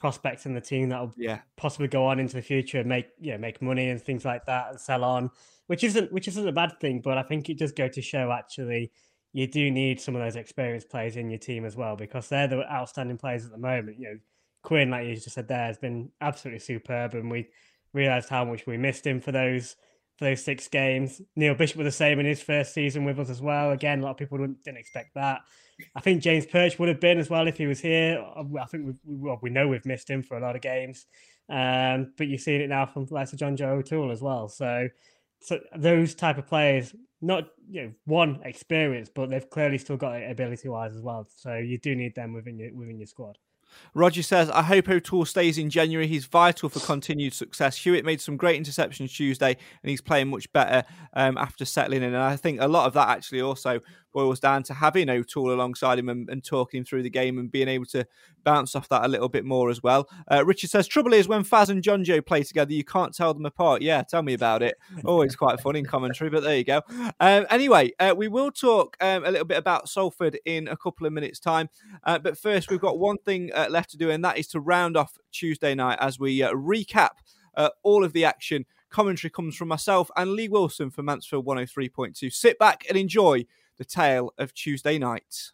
prospects 0.00 0.46
in 0.46 0.54
the 0.54 0.60
team 0.60 0.88
that 0.90 1.00
will 1.00 1.14
Yeah. 1.16 1.40
possibly 1.56 1.88
go 1.88 2.06
on 2.06 2.18
into 2.20 2.36
the 2.36 2.42
future 2.42 2.78
and 2.78 2.88
make 2.88 3.08
you 3.18 3.32
know 3.32 3.38
make 3.38 3.60
money 3.60 3.90
and 3.90 4.00
things 4.00 4.24
like 4.24 4.44
that 4.46 4.70
and 4.70 4.80
sell 4.80 5.04
on, 5.04 5.30
which 5.66 5.84
isn't 5.84 6.12
which 6.12 6.28
isn't 6.28 6.48
a 6.48 6.52
bad 6.52 6.78
thing. 6.80 7.00
But 7.00 7.18
I 7.18 7.22
think 7.22 7.50
it 7.50 7.58
does 7.58 7.72
go 7.72 7.88
to 7.88 8.02
show 8.02 8.30
actually 8.32 8.92
you 9.32 9.46
do 9.46 9.70
need 9.70 10.00
some 10.00 10.16
of 10.16 10.22
those 10.22 10.36
experienced 10.36 10.90
players 10.90 11.16
in 11.16 11.30
your 11.30 11.38
team 11.38 11.64
as 11.64 11.76
well 11.76 11.94
because 11.94 12.28
they're 12.28 12.48
the 12.48 12.68
outstanding 12.70 13.16
players 13.16 13.44
at 13.44 13.52
the 13.52 13.58
moment. 13.58 13.98
You 13.98 14.08
know, 14.08 14.18
Quinn, 14.62 14.90
like 14.90 15.06
you 15.06 15.14
just 15.14 15.30
said 15.30 15.46
there, 15.46 15.66
has 15.66 15.78
been 15.78 16.10
absolutely 16.20 16.58
superb, 16.58 17.14
and 17.14 17.30
we 17.30 17.48
realised 17.92 18.28
how 18.28 18.44
much 18.44 18.66
we 18.66 18.76
missed 18.76 19.06
him 19.06 19.20
for 19.20 19.32
those 19.32 19.76
for 20.20 20.26
those 20.26 20.44
six 20.44 20.68
games. 20.68 21.22
Neil 21.34 21.54
Bishop 21.54 21.78
was 21.78 21.86
the 21.86 21.92
same 21.92 22.20
in 22.20 22.26
his 22.26 22.42
first 22.42 22.74
season 22.74 23.06
with 23.06 23.18
us 23.18 23.30
as 23.30 23.40
well. 23.40 23.70
Again, 23.70 24.00
a 24.00 24.02
lot 24.02 24.10
of 24.10 24.16
people 24.18 24.36
didn't, 24.36 24.76
expect 24.76 25.14
that. 25.14 25.40
I 25.96 26.00
think 26.00 26.22
James 26.22 26.44
Perch 26.44 26.78
would 26.78 26.90
have 26.90 27.00
been 27.00 27.18
as 27.18 27.30
well 27.30 27.48
if 27.48 27.56
he 27.56 27.66
was 27.66 27.80
here. 27.80 28.22
I 28.36 28.64
think 28.66 28.84
we, 28.84 28.92
we, 29.02 29.16
well, 29.16 29.38
we 29.40 29.48
know 29.48 29.66
we've 29.66 29.86
missed 29.86 30.10
him 30.10 30.22
for 30.22 30.36
a 30.36 30.40
lot 30.40 30.56
of 30.56 30.60
games, 30.60 31.06
um, 31.48 32.12
but 32.18 32.28
you've 32.28 32.42
seen 32.42 32.60
it 32.60 32.68
now 32.68 32.84
from 32.84 33.04
of 33.04 33.08
Jonjo 33.08 33.62
O'Toole 33.62 34.10
as 34.10 34.20
well. 34.20 34.50
So, 34.50 34.88
so 35.40 35.58
those 35.74 36.14
type 36.14 36.36
of 36.36 36.46
players, 36.46 36.94
not 37.22 37.48
you 37.70 37.82
know 37.82 37.92
one 38.04 38.40
experience, 38.44 39.08
but 39.08 39.30
they've 39.30 39.48
clearly 39.48 39.78
still 39.78 39.96
got 39.96 40.16
it 40.16 40.30
ability 40.30 40.68
wise 40.68 40.94
as 40.94 41.00
well. 41.00 41.26
So 41.34 41.56
you 41.56 41.78
do 41.78 41.94
need 41.94 42.14
them 42.14 42.34
within 42.34 42.58
your 42.58 42.74
within 42.74 42.98
your 42.98 43.06
squad. 43.06 43.38
Roger 43.94 44.22
says, 44.22 44.50
I 44.50 44.62
hope 44.62 44.88
O'Toole 44.88 45.24
stays 45.24 45.58
in 45.58 45.70
January. 45.70 46.06
He's 46.06 46.26
vital 46.26 46.68
for 46.68 46.80
continued 46.80 47.34
success. 47.34 47.76
Hewitt 47.76 48.04
made 48.04 48.20
some 48.20 48.36
great 48.36 48.62
interceptions 48.62 49.12
Tuesday, 49.12 49.56
and 49.82 49.90
he's 49.90 50.00
playing 50.00 50.28
much 50.28 50.52
better 50.52 50.84
um, 51.14 51.36
after 51.38 51.64
settling 51.64 52.02
in. 52.02 52.14
And 52.14 52.22
I 52.22 52.36
think 52.36 52.60
a 52.60 52.68
lot 52.68 52.86
of 52.86 52.92
that 52.94 53.08
actually 53.08 53.40
also 53.40 53.80
boils 54.12 54.40
down 54.40 54.62
to 54.64 54.74
having 54.74 55.08
O'Toole 55.08 55.52
alongside 55.52 55.98
him 55.98 56.08
and, 56.08 56.28
and 56.28 56.44
talking 56.44 56.84
through 56.84 57.02
the 57.02 57.10
game 57.10 57.38
and 57.38 57.50
being 57.50 57.68
able 57.68 57.86
to 57.86 58.06
bounce 58.44 58.74
off 58.74 58.88
that 58.88 59.04
a 59.04 59.08
little 59.08 59.28
bit 59.28 59.44
more 59.44 59.70
as 59.70 59.82
well. 59.82 60.08
Uh, 60.30 60.44
Richard 60.44 60.70
says, 60.70 60.86
Trouble 60.86 61.12
is, 61.12 61.28
when 61.28 61.44
Faz 61.44 61.68
and 61.68 61.82
Jonjo 61.82 62.24
play 62.24 62.42
together, 62.42 62.72
you 62.72 62.84
can't 62.84 63.14
tell 63.14 63.34
them 63.34 63.46
apart. 63.46 63.82
Yeah, 63.82 64.02
tell 64.02 64.22
me 64.22 64.34
about 64.34 64.62
it. 64.62 64.76
Always 65.04 65.36
quite 65.36 65.60
fun 65.60 65.76
in 65.76 65.84
commentary, 65.84 66.30
but 66.30 66.42
there 66.42 66.56
you 66.56 66.64
go. 66.64 66.82
Um, 67.20 67.46
anyway, 67.50 67.92
uh, 67.98 68.14
we 68.16 68.28
will 68.28 68.50
talk 68.50 68.96
um, 69.00 69.24
a 69.24 69.30
little 69.30 69.46
bit 69.46 69.58
about 69.58 69.88
Salford 69.88 70.38
in 70.44 70.68
a 70.68 70.76
couple 70.76 71.06
of 71.06 71.12
minutes' 71.12 71.40
time. 71.40 71.68
Uh, 72.04 72.18
but 72.18 72.38
first, 72.38 72.70
we've 72.70 72.80
got 72.80 72.98
one 72.98 73.18
thing 73.18 73.50
uh, 73.54 73.66
left 73.70 73.90
to 73.90 73.96
do, 73.96 74.10
and 74.10 74.24
that 74.24 74.38
is 74.38 74.48
to 74.48 74.60
round 74.60 74.96
off 74.96 75.18
Tuesday 75.32 75.74
night 75.74 75.98
as 76.00 76.18
we 76.18 76.42
uh, 76.42 76.52
recap 76.52 77.10
uh, 77.56 77.70
all 77.82 78.04
of 78.04 78.12
the 78.12 78.24
action. 78.24 78.66
Commentary 78.90 79.30
comes 79.30 79.54
from 79.54 79.68
myself 79.68 80.10
and 80.16 80.32
Lee 80.32 80.48
Wilson 80.48 80.90
for 80.90 81.02
Mansfield 81.02 81.46
103.2. 81.46 82.32
Sit 82.32 82.58
back 82.58 82.84
and 82.88 82.98
enjoy 82.98 83.46
the 83.80 83.84
tale 83.86 84.34
of 84.36 84.52
Tuesday 84.52 84.98
night. 84.98 85.52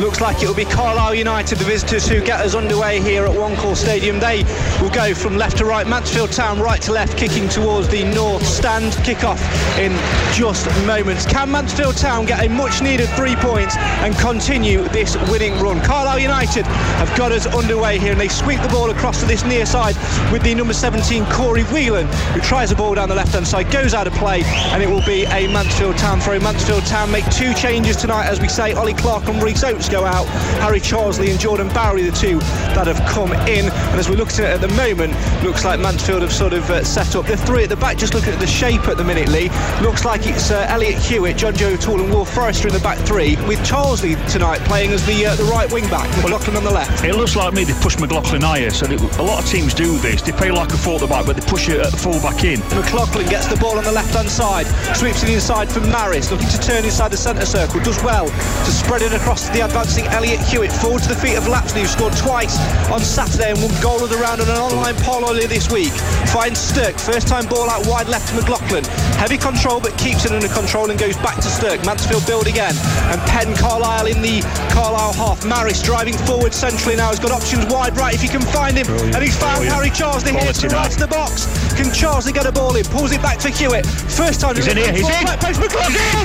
Looks 0.00 0.22
like 0.22 0.42
it 0.42 0.48
will 0.48 0.54
be 0.54 0.64
Carlisle 0.64 1.14
United, 1.14 1.58
the 1.58 1.64
visitors 1.66 2.08
who 2.08 2.22
get 2.22 2.40
us 2.40 2.54
underway 2.54 3.02
here 3.02 3.26
at 3.26 3.38
One 3.38 3.50
Stadium. 3.76 4.18
They 4.18 4.44
will 4.80 4.88
go 4.88 5.14
from 5.14 5.36
left 5.36 5.58
to 5.58 5.66
right, 5.66 5.86
Mansfield 5.86 6.32
Town 6.32 6.58
right 6.58 6.80
to 6.82 6.92
left, 6.92 7.18
kicking 7.18 7.50
towards 7.50 7.86
the 7.88 8.04
north 8.14 8.46
stand. 8.46 8.94
Kick-off 9.04 9.38
in 9.78 9.92
just 10.32 10.66
moments. 10.86 11.26
Can 11.26 11.50
Mansfield 11.50 11.98
Town 11.98 12.24
get 12.24 12.42
a 12.42 12.48
much-needed 12.48 13.10
three 13.10 13.36
points 13.36 13.76
and 13.76 14.16
continue 14.16 14.88
this 14.88 15.16
winning 15.28 15.52
run? 15.60 15.82
Carlisle 15.82 16.20
United 16.20 16.64
have 16.64 17.14
got 17.18 17.30
us 17.30 17.46
underway 17.46 17.98
here, 17.98 18.12
and 18.12 18.20
they 18.20 18.28
sweep 18.28 18.62
the 18.62 18.68
ball 18.68 18.88
across 18.88 19.20
to 19.20 19.26
this 19.26 19.44
near 19.44 19.66
side 19.66 19.96
with 20.32 20.42
the 20.42 20.54
number 20.54 20.72
17 20.72 21.26
Corey 21.26 21.64
Whelan, 21.64 22.06
who 22.32 22.40
tries 22.40 22.70
the 22.70 22.76
ball 22.76 22.94
down 22.94 23.10
the 23.10 23.14
left-hand 23.14 23.46
side, 23.46 23.70
goes 23.70 23.92
out 23.92 24.06
of 24.06 24.14
play, 24.14 24.44
and 24.72 24.82
it 24.82 24.88
will 24.88 25.04
be 25.04 25.24
a 25.24 25.46
Mansfield 25.52 25.98
Town 25.98 26.20
throw. 26.20 26.40
Mansfield 26.40 26.86
Town 26.86 27.12
make 27.12 27.30
two 27.30 27.52
changes 27.52 27.96
tonight, 27.96 28.26
as 28.26 28.40
we 28.40 28.48
say. 28.48 28.72
Ollie 28.72 28.94
Clarke 28.94 29.28
and 29.28 29.42
Rhys 29.42 29.62
Oates 29.62 29.89
go 29.90 30.04
out. 30.04 30.26
Harry 30.60 30.80
Charsley 30.80 31.30
and 31.30 31.40
Jordan 31.40 31.68
Bowery, 31.68 32.02
the 32.02 32.16
two 32.16 32.38
that 32.74 32.86
have 32.86 33.00
come 33.08 33.32
in. 33.48 33.66
And 33.66 33.98
as 33.98 34.08
we 34.08 34.16
look 34.16 34.28
at 34.28 34.38
it 34.40 34.44
at 34.44 34.60
the 34.60 34.68
moment, 34.74 35.12
looks 35.42 35.64
like 35.64 35.80
Mansfield 35.80 36.22
have 36.22 36.32
sort 36.32 36.52
of 36.52 36.68
uh, 36.70 36.84
set 36.84 37.16
up 37.16 37.26
the 37.26 37.36
three 37.36 37.64
at 37.64 37.68
the 37.68 37.76
back. 37.76 37.96
Just 37.96 38.14
looking 38.14 38.32
at 38.32 38.40
the 38.40 38.46
shape 38.46 38.86
at 38.88 38.96
the 38.96 39.04
minute, 39.04 39.28
Lee. 39.28 39.50
Looks 39.82 40.04
like 40.04 40.26
it's 40.26 40.50
uh, 40.50 40.66
Elliott 40.68 40.98
Hewitt, 41.02 41.36
Jonjo 41.36 41.80
Toole, 41.80 42.00
and 42.00 42.10
Will 42.10 42.24
Forrester 42.24 42.68
in 42.68 42.74
the 42.74 42.80
back 42.80 42.98
three, 42.98 43.36
with 43.48 43.58
Charsley 43.60 44.14
tonight 44.30 44.60
playing 44.60 44.92
as 44.92 45.04
the 45.06 45.26
uh, 45.26 45.34
the 45.36 45.44
right 45.44 45.70
wing 45.72 45.88
back. 45.88 46.08
McLaughlin 46.22 46.56
on 46.56 46.64
the 46.64 46.70
left. 46.70 47.04
It 47.04 47.14
looks 47.14 47.36
like 47.36 47.52
me 47.54 47.64
they 47.64 47.74
push 47.80 47.98
McLaughlin 47.98 48.42
higher, 48.42 48.70
so 48.70 48.86
it, 48.86 49.00
a 49.18 49.22
lot 49.22 49.42
of 49.42 49.48
teams 49.48 49.74
do 49.74 49.98
this. 49.98 50.22
They 50.22 50.32
play 50.32 50.50
like 50.50 50.70
a 50.70 50.76
full 50.76 50.98
back, 51.06 51.26
but 51.26 51.36
they 51.36 51.46
push 51.46 51.68
it 51.68 51.80
at 51.80 51.92
full 51.92 52.20
back 52.20 52.44
in. 52.44 52.60
McLaughlin 52.76 53.28
gets 53.28 53.46
the 53.46 53.56
ball 53.56 53.78
on 53.78 53.84
the 53.84 53.92
left 53.92 54.14
hand 54.14 54.28
side, 54.28 54.66
sweeps 54.94 55.22
it 55.22 55.30
inside 55.30 55.70
for 55.70 55.80
Maris, 55.80 56.30
looking 56.30 56.48
to 56.48 56.60
turn 56.60 56.84
inside 56.84 57.10
the 57.10 57.16
centre 57.16 57.46
circle, 57.46 57.80
does 57.80 58.02
well 58.02 58.26
to 58.28 58.70
spread 58.70 59.02
it 59.02 59.12
across 59.12 59.46
to 59.46 59.52
the 59.52 59.62
advancing 59.80 60.12
Elliott 60.12 60.40
Hewitt, 60.40 60.70
forward 60.70 61.02
to 61.04 61.08
the 61.08 61.16
feet 61.16 61.36
of 61.36 61.48
Lapslie, 61.48 61.80
who 61.80 61.86
scored 61.86 62.12
twice 62.12 62.60
on 62.92 63.00
Saturday 63.00 63.48
and 63.48 63.62
won 63.64 63.72
goal 63.80 64.04
of 64.04 64.10
the 64.10 64.16
round 64.20 64.42
on 64.42 64.48
an 64.50 64.60
online 64.60 64.94
poll 65.00 65.24
earlier 65.24 65.48
this 65.48 65.72
week. 65.72 65.88
Finds 66.28 66.60
Stirk, 66.60 67.00
first 67.00 67.26
time 67.26 67.46
ball 67.48 67.70
out 67.70 67.86
wide 67.86 68.06
left 68.06 68.28
to 68.28 68.34
McLaughlin. 68.36 68.84
Heavy 69.16 69.38
control, 69.38 69.80
but 69.80 69.96
keeps 69.96 70.26
it 70.26 70.32
under 70.32 70.48
control 70.48 70.90
and 70.90 71.00
goes 71.00 71.16
back 71.24 71.36
to 71.36 71.48
Stirk. 71.48 71.82
Mansfield 71.86 72.26
build 72.26 72.46
again, 72.46 72.76
and 73.08 73.18
Penn 73.32 73.56
Carlisle 73.56 74.04
in 74.12 74.20
the 74.20 74.44
Carlisle 74.68 75.14
half. 75.14 75.46
Maris 75.46 75.80
driving 75.80 76.18
forward 76.28 76.52
centrally 76.52 76.96
now, 76.96 77.08
He's 77.08 77.18
got 77.18 77.32
options 77.32 77.64
wide 77.72 77.96
right 77.96 78.14
if 78.14 78.20
he 78.20 78.28
can 78.28 78.42
find 78.52 78.76
him, 78.76 78.86
and 79.16 79.24
he's 79.24 79.38
found 79.38 79.64
Brilliant. 79.64 79.80
Harry 79.80 79.88
Charsley 79.88 80.36
here 80.36 80.52
to 80.52 80.68
Quality 80.68 80.68
the 80.68 80.76
right 80.76 80.92
of 80.92 81.00
the 81.00 81.08
box. 81.08 81.48
Can 81.72 81.90
Charles 81.90 82.30
get 82.30 82.44
a 82.44 82.52
ball 82.52 82.76
in? 82.76 82.84
Pulls 82.84 83.12
it 83.12 83.22
back 83.22 83.38
to 83.40 83.48
Hewitt. 83.48 83.86
First 83.86 84.42
time 84.42 84.56
He's 84.56 84.68
in 84.68 84.76
here, 84.76 84.92
he's 84.92 85.08
in. 85.08 85.24
Post 85.40 85.58
McLaughlin! 85.58 86.20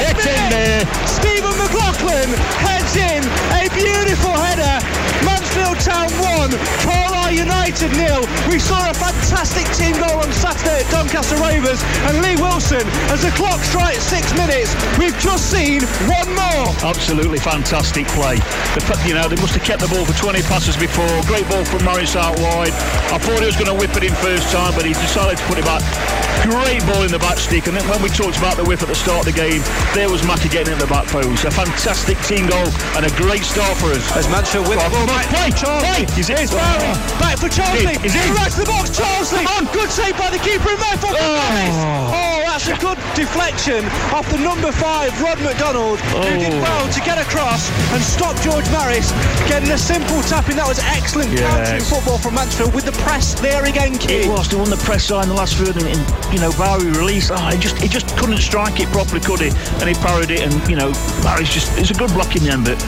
Get 0.00 0.16
in 0.16 0.48
there. 0.48 0.80
Stephen 1.04 1.52
McLaughlin 1.60 2.32
heads 2.64 2.96
in 2.96 3.20
a 3.52 3.68
beautiful 3.76 4.32
header. 4.32 4.80
Mansfield 5.28 5.76
Town 5.84 6.08
1, 6.40 6.56
Carlisle 6.80 7.36
United 7.36 7.92
nil. 8.00 8.24
We 8.48 8.58
saw 8.58 8.80
a 8.88 8.94
fantastic 8.96 9.68
team 9.76 10.00
goal 10.00 10.24
on 10.24 10.32
Saturday 10.32 10.80
at 10.80 10.88
Doncaster 10.88 11.36
Rovers 11.36 11.84
and 12.08 12.24
Lee 12.24 12.40
Wilson 12.40 12.80
as 13.12 13.20
the 13.20 13.30
clock 13.36 13.60
strikes 13.60 14.00
six 14.00 14.32
minutes. 14.32 14.72
We've 14.96 15.16
just 15.20 15.52
seen 15.52 15.84
one 16.08 16.32
more. 16.32 16.72
Absolutely 16.80 17.38
fantastic 17.38 18.08
play. 18.16 18.40
The, 18.72 18.80
you 19.04 19.12
know, 19.12 19.28
they 19.28 19.36
must 19.36 19.52
have 19.52 19.64
kept 19.68 19.84
the 19.84 19.88
ball 19.92 20.08
for 20.08 20.16
20 20.16 20.40
passes 20.48 20.80
before. 20.80 21.12
Great 21.28 21.44
ball 21.52 21.64
from 21.68 21.84
Maris 21.84 22.16
out 22.16 22.40
wide. 22.40 22.72
I 23.12 23.20
thought 23.20 23.40
he 23.40 23.46
was 23.52 23.60
going 23.60 23.68
to 23.68 23.76
whip 23.76 23.92
it 24.00 24.04
in 24.04 24.16
first 24.24 24.48
time, 24.48 24.72
but 24.72 24.88
he 24.88 24.96
decided 24.96 25.36
to 25.36 25.44
put 25.44 25.58
it 25.58 25.68
back. 25.68 25.84
Great 26.48 26.80
ball 26.88 27.04
in 27.04 27.12
the 27.12 27.18
back 27.20 27.36
stick. 27.36 27.66
And 27.68 27.76
then 27.76 27.84
when 27.88 28.00
we 28.00 28.08
talked 28.08 28.38
about 28.38 28.56
the 28.56 28.64
whip 28.64 28.80
at 28.80 28.88
the 28.88 28.96
start 28.96 29.26
of 29.26 29.28
the 29.28 29.36
game, 29.36 29.60
there 29.92 30.08
was 30.08 30.24
Matty 30.24 30.48
getting 30.48 30.72
in 30.72 30.78
the 30.78 30.88
back 30.88 31.06
post. 31.06 31.44
A 31.44 31.50
fantastic 31.50 32.16
team 32.24 32.48
goal 32.48 32.68
and 32.96 33.04
a 33.04 33.12
great 33.20 33.44
start 33.44 33.76
for 33.76 33.92
us. 33.92 34.04
As 34.16 34.24
Mansfield 34.32 34.68
with 34.68 34.80
the 34.80 34.88
ball 34.88 35.06
back. 35.06 35.28
Play, 35.28 35.52
Charlie. 35.52 36.08
He's 36.16 36.32
in. 36.32 36.48
Barry. 36.48 36.96
Back 37.20 37.36
for 37.36 37.52
Charlie. 37.52 37.98
He's 38.00 38.16
in. 38.16 38.32
Right 38.32 38.50
to 38.52 38.60
the 38.64 38.70
box. 38.70 38.88
Charlie. 38.88 39.44
Good 39.72 39.90
save 39.90 40.16
by 40.16 40.30
the 40.30 40.40
keeper 40.40 40.72
in 40.72 40.80
Mayfield. 40.80 41.16
Oh. 41.20 42.14
oh, 42.14 42.29
that's 42.50 42.66
a 42.68 42.76
good 42.82 42.98
deflection 43.14 43.84
off 44.12 44.28
the 44.30 44.38
number 44.38 44.72
five, 44.72 45.14
Rod 45.22 45.40
McDonald, 45.40 46.00
who 46.00 46.22
did 46.38 46.52
Oh. 46.52 46.60
well 46.62 46.88
to 46.92 47.00
get 47.00 47.18
across 47.18 47.70
and 47.92 48.02
stop 48.02 48.34
George 48.42 48.68
Maris 48.70 49.12
getting 49.46 49.70
a 49.70 49.78
simple 49.78 50.20
tap 50.22 50.48
in. 50.50 50.56
That 50.56 50.66
was 50.66 50.80
excellent 50.80 51.30
Yes. 51.30 51.40
countering 51.46 51.84
football 51.84 52.18
from 52.18 52.34
Mansfield 52.34 52.74
with 52.74 52.84
the 52.86 52.92
press 53.06 53.34
there 53.34 53.64
again, 53.64 53.96
Keith. 53.98 54.26
It 54.26 54.28
was. 54.28 54.48
They 54.48 54.56
won 54.56 54.68
the 54.70 54.76
press 54.78 55.04
side 55.04 55.24
in 55.24 55.28
the 55.30 55.34
last 55.36 55.54
third, 55.56 55.76
and, 55.76 55.86
and 55.86 56.34
you 56.34 56.40
know 56.40 56.50
Barry 56.58 56.90
released. 56.90 57.30
Oh, 57.32 57.36
he 57.50 57.58
just 57.58 57.78
he 57.78 57.88
just 57.88 58.16
couldn't 58.16 58.38
strike 58.38 58.80
it 58.80 58.88
properly, 58.90 59.20
could 59.20 59.40
he? 59.40 59.48
And 59.80 59.88
he 59.88 59.94
parried 60.02 60.30
it, 60.30 60.40
and 60.42 60.52
you 60.68 60.76
know 60.76 60.92
Barry's 61.22 61.50
just 61.50 61.76
it's 61.78 61.90
a 61.90 61.94
good 61.94 62.12
block 62.12 62.34
in 62.36 62.42
the 62.44 62.50
end, 62.50 62.64
but 62.64 62.78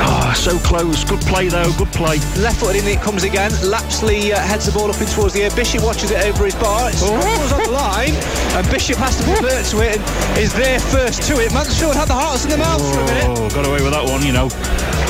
oh, 0.00 0.32
so 0.36 0.58
close. 0.58 1.04
Good 1.04 1.20
play 1.22 1.48
though. 1.48 1.72
Good 1.78 1.92
play. 1.92 2.18
Left 2.36 2.60
footed 2.60 2.82
in 2.82 2.88
it 2.88 3.00
comes 3.00 3.24
again. 3.24 3.50
Lapslie 3.62 4.32
uh, 4.32 4.40
heads 4.40 4.66
the 4.66 4.72
ball 4.72 4.90
up 4.90 5.00
in 5.00 5.06
towards 5.06 5.34
the 5.34 5.42
air. 5.42 5.50
Bishop 5.50 5.82
watches 5.82 6.10
it 6.10 6.24
over 6.24 6.44
his 6.44 6.54
bar. 6.56 6.88
It's 6.90 7.02
was 7.02 7.52
on 7.52 7.62
the 7.62 7.70
line, 7.70 8.14
and 8.56 8.70
Bishop 8.70 8.96
has 8.96 9.16
to 9.18 9.30
revert 9.30 9.64
to 9.66 9.80
it 9.80 9.98
and 9.98 10.38
is 10.38 10.52
there 10.54 10.80
first 10.80 11.22
to 11.28 11.40
it. 11.40 11.52
Mansfield 11.52 11.94
had 11.94 12.08
the 12.08 12.14
hearts 12.14 12.44
in 12.44 12.50
the 12.50 12.58
mouth 12.58 12.82
for 12.82 13.00
a 13.00 13.06
minute. 13.06 13.38
Oh, 13.38 13.48
got 13.50 13.66
away 13.66 13.82
with 13.82 13.92
that 13.92 14.04
one, 14.04 14.22
you 14.24 14.32
know. 14.32 14.48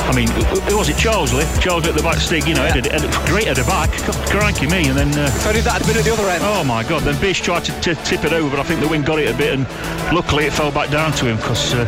I 0.07 0.15
mean, 0.15 0.29
who 0.71 0.77
was 0.77 0.89
it? 0.89 0.95
Charsley. 0.95 1.43
Charsley 1.59 1.89
at 1.89 1.95
the 1.95 2.03
back 2.03 2.17
stick, 2.17 2.47
you 2.47 2.55
know, 2.55 2.65
headed, 2.65 2.91
headed, 2.91 3.11
great 3.27 3.47
at 3.47 3.57
the 3.57 3.63
back. 3.63 3.91
Crikey 4.31 4.67
me, 4.67 4.87
and 4.87 4.97
then. 4.97 5.11
Uh, 5.17 5.27
if 5.27 5.45
only 5.47 5.61
that 5.61 5.81
had 5.81 5.87
been 5.87 5.97
at 5.97 6.05
the 6.05 6.13
other 6.13 6.29
end. 6.29 6.41
Oh 6.43 6.63
my 6.63 6.83
God! 6.83 7.03
Then 7.03 7.19
Bish 7.19 7.41
tried 7.41 7.65
to, 7.65 7.81
to 7.81 7.95
tip 8.03 8.23
it 8.23 8.33
over, 8.33 8.49
but 8.49 8.59
I 8.59 8.63
think 8.63 8.79
the 8.79 8.87
wind 8.87 9.05
got 9.05 9.19
it 9.19 9.33
a 9.33 9.37
bit, 9.37 9.53
and 9.53 9.67
luckily 10.15 10.45
it 10.45 10.53
fell 10.53 10.71
back 10.71 10.89
down 10.89 11.11
to 11.13 11.25
him. 11.25 11.37
Cause, 11.39 11.73
uh, 11.73 11.85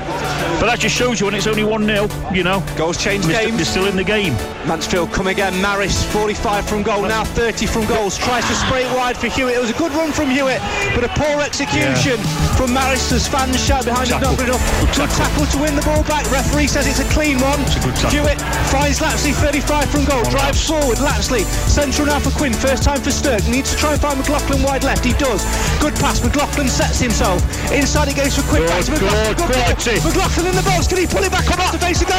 but 0.59 0.67
that 0.67 0.79
just 0.79 0.95
shows 0.95 1.19
you 1.19 1.25
when 1.25 1.35
it's 1.35 1.47
only 1.47 1.63
one 1.63 1.85
0 1.85 2.09
you 2.33 2.43
know. 2.43 2.63
Goals 2.77 3.01
change 3.01 3.25
games. 3.27 3.55
They're 3.55 3.65
still 3.65 3.87
in 3.87 3.95
the 3.95 4.03
game. 4.03 4.33
Mansfield 4.67 5.11
come 5.11 5.27
again. 5.27 5.59
Maris 5.61 6.03
45 6.11 6.67
from 6.67 6.83
goal, 6.83 7.03
now 7.03 7.23
30 7.23 7.65
from 7.65 7.85
goals. 7.87 8.17
Tries 8.17 8.45
to 8.47 8.55
spray 8.55 8.85
it 8.85 8.95
wide 8.95 9.17
for 9.17 9.27
Hewitt. 9.27 9.55
It 9.55 9.59
was 9.59 9.71
a 9.71 9.77
good 9.77 9.91
run 9.93 10.11
from 10.11 10.29
Hewitt, 10.29 10.59
but 10.93 11.03
a 11.03 11.09
poor 11.15 11.41
execution 11.41 12.17
from 12.57 12.73
Maris 12.73 13.11
as 13.11 13.27
fans 13.27 13.55
shout 13.63 13.85
behind 13.85 14.09
him. 14.09 14.21
Not 14.21 14.37
good 14.37 14.49
enough. 14.49 14.63
Good 14.95 15.09
tackle. 15.09 15.45
to 15.45 15.57
win 15.57 15.75
the 15.75 15.81
ball 15.81 16.03
back. 16.03 16.29
Referee 16.31 16.67
says 16.67 16.87
it's 16.87 16.99
a 16.99 17.09
clean 17.13 17.39
one. 17.39 17.59
It's 17.61 17.77
a 17.77 17.79
good 17.79 17.95
tackle. 17.95 18.08
Hewitt 18.09 18.41
finds 18.73 19.01
Lapslie 19.01 19.33
35 19.33 19.89
from 19.89 20.05
goal. 20.05 20.23
Drives 20.29 20.65
forward. 20.65 20.99
Lapslie 20.99 21.43
central 21.69 22.07
now 22.07 22.19
for 22.19 22.31
Quinn. 22.31 22.53
First 22.53 22.83
time 22.83 23.01
for 23.01 23.11
Stirk. 23.11 23.45
Needs 23.47 23.71
to 23.73 23.77
try 23.77 23.93
and 23.93 24.01
find 24.01 24.17
McLaughlin 24.17 24.63
wide 24.63 24.83
left. 24.83 25.05
He 25.05 25.13
does. 25.13 25.43
Good 25.79 25.95
pass. 25.95 26.23
McLaughlin 26.23 26.67
sets 26.67 26.99
himself. 26.99 27.41
Inside 27.71 28.09
it 28.09 28.15
goes 28.17 28.35
for 28.35 28.43
Quinn. 28.49 28.65
Back 28.65 28.85
to 28.85 28.91
Good, 28.91 29.01
McLaughlin. 29.01 29.35
good, 29.35 29.53
quality. 29.53 29.95
McLaughlin 30.01 30.47
in 30.47 30.55
the 30.55 30.63
box. 30.63 30.87
Can 30.87 30.97
he 30.97 31.07
pull 31.07 31.23
it 31.23 31.31
back 31.31 31.49
up 31.51 31.71
to 31.71 31.77
face 31.79 31.99
the 31.99 32.05
goal? 32.05 32.15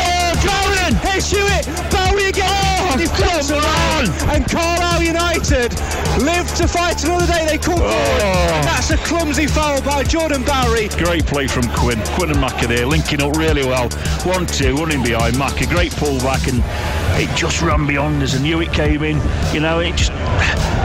Darren! 0.47 0.95
Here's 1.11 1.31
Hewitt. 1.31 1.67
Bowie 1.91 2.29
again. 2.31 2.99
he 2.99 3.07
flips 3.07 3.51
around. 3.51 4.09
And 4.31 4.47
Carlisle 4.49 5.03
United 5.03 5.71
live 6.23 6.47
to 6.57 6.67
fight 6.69 7.03
another 7.05 7.27
day. 7.27 7.47
They 7.47 7.59
come. 7.59 7.79
Oh. 7.83 7.87
And 7.91 8.65
that's 8.67 8.91
a 8.91 8.97
clumsy 8.99 9.47
foul 9.47 9.81
by 9.83 10.05
Jordan 10.05 10.43
Bowery. 10.45 10.89
Great 10.99 11.27
play 11.27 11.47
from 11.47 11.67
Quinn. 11.75 11.99
Quinn 12.15 12.31
and 12.31 12.39
Macca 12.39 12.67
there, 12.69 12.87
linking 12.87 13.23
up 13.23 13.37
really 13.37 13.65
well. 13.65 13.89
1 14.25 14.47
2, 14.47 14.77
running 14.77 15.03
behind 15.03 15.35
Macca. 15.37 15.69
Great 15.81 15.97
pull 15.97 16.19
back, 16.19 16.47
and 16.47 16.63
it 17.21 17.37
just 17.37 17.61
ran 17.61 17.87
beyond 17.87 18.23
us. 18.23 18.35
And 18.35 18.47
it 18.47 18.73
came 18.73 19.03
in. 19.03 19.21
You 19.55 19.61
know, 19.61 19.81
it 19.81 19.97
just. 19.97 20.13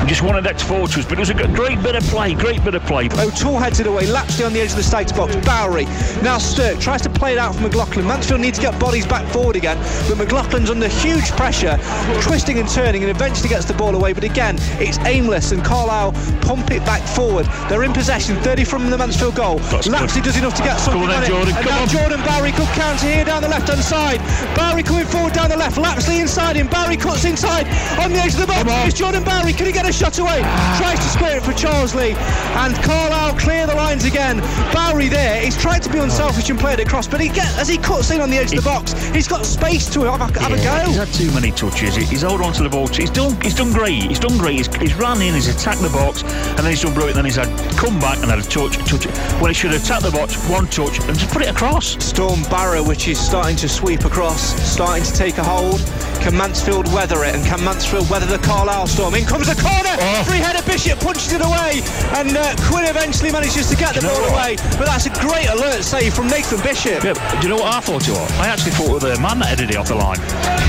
Just 0.05 0.21
wanted 0.21 0.43
that 0.43 0.59
to 0.59 0.65
fall 0.65 0.85
to 0.85 0.99
us, 0.99 1.05
but 1.05 1.13
it 1.13 1.19
was 1.19 1.31
a 1.31 1.33
great 1.33 1.81
bit 1.81 1.95
of 1.95 2.03
play, 2.03 2.35
great 2.35 2.63
bit 2.63 2.75
of 2.75 2.83
play. 2.83 3.09
O'Toole 3.17 3.57
heads 3.57 3.79
it 3.79 3.87
away, 3.87 4.05
Lapslie 4.05 4.45
on 4.45 4.53
the 4.53 4.61
edge 4.61 4.69
of 4.69 4.75
the 4.75 4.83
Stags 4.83 5.11
box. 5.11 5.35
Bowery 5.37 5.85
now 6.21 6.37
Stirk 6.37 6.79
tries 6.79 7.01
to 7.01 7.09
play 7.09 7.33
it 7.33 7.39
out 7.39 7.55
for 7.55 7.63
McLaughlin. 7.63 8.05
Mansfield 8.05 8.39
needs 8.39 8.59
to 8.59 8.65
get 8.65 8.79
bodies 8.79 9.07
back 9.07 9.25
forward 9.33 9.55
again, 9.55 9.77
but 10.07 10.19
McLaughlin's 10.19 10.69
under 10.69 10.87
huge 10.87 11.31
pressure, 11.31 11.79
twisting 12.21 12.59
and 12.59 12.69
turning, 12.69 13.01
and 13.01 13.09
eventually 13.09 13.49
gets 13.49 13.65
the 13.65 13.73
ball 13.73 13.95
away. 13.95 14.13
But 14.13 14.23
again, 14.23 14.57
it's 14.77 14.99
aimless, 14.99 15.51
and 15.51 15.65
Carlisle 15.65 16.11
pump 16.41 16.69
it 16.69 16.85
back 16.85 17.01
forward. 17.01 17.47
They're 17.67 17.83
in 17.83 17.91
possession, 17.91 18.35
30 18.41 18.63
from 18.63 18.91
the 18.91 18.97
Mansfield 18.99 19.33
goal. 19.33 19.57
That's 19.57 19.87
Lapslie 19.87 20.21
does 20.21 20.37
enough 20.37 20.53
to 20.55 20.63
get 20.63 20.77
something 20.77 21.01
on 21.01 21.09
then, 21.09 21.17
on 21.17 21.23
it. 21.23 21.27
Jordan, 21.29 21.55
and 21.57 21.65
now 21.65 21.81
on. 21.81 21.87
Jordan 21.87 22.21
Bowery 22.21 22.51
could 22.51 22.69
counter 22.77 23.07
here 23.07 23.25
down 23.25 23.41
the 23.41 23.49
left-hand 23.49 23.81
side. 23.81 24.21
Bowery 24.55 24.83
coming 24.83 25.07
forward 25.07 25.33
down 25.33 25.49
the 25.49 25.57
left. 25.57 25.79
Lapslie 25.79 26.19
inside 26.25 26.55
him. 26.55 26.67
Barry 26.67 26.97
cuts 26.97 27.23
inside 27.23 27.67
on 28.01 28.11
the 28.11 28.17
edge 28.17 28.33
of 28.33 28.41
the 28.41 28.47
box. 28.47 28.65
Here's 28.81 28.95
Jordan 28.95 29.23
Barry. 29.23 29.53
Can 29.53 29.67
he 29.67 29.71
get 29.71 29.87
a 29.87 29.93
shot 29.93 30.17
away? 30.17 30.41
Ah. 30.41 30.81
Tries 30.81 30.97
to 30.97 31.05
square 31.05 31.37
it 31.37 31.43
for 31.43 31.51
Charsley. 31.51 32.15
And 32.57 32.73
Carlisle 32.81 33.37
clear 33.37 33.67
the 33.67 33.75
lines 33.75 34.05
again. 34.05 34.39
Barry 34.73 35.07
there. 35.07 35.39
He's 35.41 35.55
tried 35.55 35.83
to 35.83 35.91
be 35.91 35.99
unselfish 35.99 36.49
and 36.49 36.59
play 36.59 36.73
it 36.73 36.79
across, 36.79 37.07
but 37.07 37.21
he 37.21 37.29
get 37.29 37.45
as 37.59 37.67
he 37.67 37.77
cuts 37.77 38.09
in 38.09 38.21
on 38.21 38.31
the 38.31 38.37
edge 38.37 38.49
of 38.49 38.57
the 38.57 38.63
box, 38.63 38.93
he's 39.09 39.27
got 39.27 39.45
space 39.45 39.87
to 39.93 40.01
have 40.01 40.19
a, 40.19 40.39
have 40.39 40.51
a 40.51 40.57
go. 40.57 40.89
He's 40.89 40.97
had 40.97 41.13
too 41.13 41.31
many 41.31 41.51
touches. 41.51 41.95
He's 41.95 42.21
held 42.21 42.41
on 42.41 42.53
to 42.53 42.63
the 42.63 42.69
ball. 42.69 42.87
He's 42.87 43.11
done. 43.11 43.39
He's 43.41 43.53
done 43.53 43.71
great. 43.71 44.03
He's 44.03 44.19
done 44.19 44.39
great. 44.39 44.57
He's, 44.57 44.75
he's 44.77 44.95
ran 44.95 45.21
in. 45.21 45.35
He's 45.35 45.47
attacked 45.47 45.81
the 45.81 45.89
box, 45.89 46.23
and 46.23 46.59
then 46.59 46.71
he's 46.71 46.81
done 46.81 46.95
brilliant. 46.95 47.17
Then 47.17 47.25
he's 47.25 47.35
had 47.35 47.51
come 47.77 47.99
back 47.99 48.17
and 48.17 48.31
had 48.31 48.39
a 48.39 48.43
touch, 48.43 48.77
touch. 48.89 49.05
Well, 49.37 49.47
he 49.47 49.53
should 49.53 49.71
have 49.71 49.83
attacked 49.83 50.03
the 50.03 50.11
box, 50.11 50.33
one 50.49 50.65
touch, 50.67 50.97
and 51.05 51.17
just 51.17 51.31
put 51.31 51.43
it 51.43 51.49
across. 51.49 52.03
Storm 52.03 52.41
Barra, 52.49 52.81
which 52.81 53.07
is 53.07 53.19
starting 53.19 53.55
to 53.57 53.69
sweep 53.69 54.05
across, 54.05 54.41
starting 54.65 55.03
to 55.03 55.13
take 55.13 55.37
a 55.37 55.43
hold. 55.43 55.81
Can 56.21 56.35
Mansfield 56.37 56.91
weather 56.93 57.23
it? 57.23 57.35
And 57.35 57.43
can 57.45 57.63
Mansfield 57.63 58.09
weather 58.09 58.25
the 58.25 58.39
Carlisle 58.39 58.87
storm? 58.87 59.15
In 59.15 59.25
comes 59.25 59.47
the 59.47 59.59
corner. 59.61 59.95
Oh. 59.99 60.23
Free 60.27 60.39
header 60.39 60.63
Bishop 60.65 60.99
punches 60.99 61.33
it 61.33 61.41
away. 61.41 61.81
And 62.17 62.35
uh, 62.35 62.55
Quinn 62.67 62.85
eventually 62.85 63.31
manages 63.31 63.69
to 63.69 63.75
get 63.75 63.95
the 63.95 64.01
you 64.01 64.07
ball 64.07 64.33
away. 64.33 64.55
But 64.77 64.85
that's 64.85 65.05
a 65.05 65.13
great 65.21 65.47
alert 65.49 65.83
save 65.83 66.13
from 66.13 66.27
Nathan 66.27 66.61
Bishop. 66.61 67.03
Yeah, 67.03 67.13
do 67.39 67.47
you 67.47 67.49
know 67.53 67.61
what 67.61 67.73
I 67.73 67.79
thought 67.79 68.07
was? 68.07 68.31
I 68.39 68.47
actually 68.47 68.73
thought 68.73 68.99
the 69.01 69.19
man 69.19 69.39
that 69.39 69.49
headed 69.49 69.69
it 69.69 69.77
off 69.77 69.87
the 69.87 69.95
line. 69.95 70.19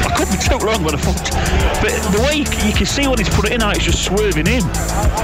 I 0.05 0.13
could 0.17 0.29
be 0.29 0.39
totally 0.39 0.73
wrong, 0.73 0.83
but 0.85 0.95
I 0.95 1.01
thought. 1.01 1.25
But 1.81 1.93
the 2.13 2.21
way 2.23 2.45
you, 2.45 2.47
you 2.67 2.75
can 2.77 2.87
see 2.87 3.07
when 3.09 3.19
he's 3.19 3.33
put 3.33 3.47
it 3.47 3.53
in, 3.53 3.61
how 3.61 3.71
it's 3.71 3.85
just 3.85 4.05
swerving 4.05 4.47
in. 4.47 4.63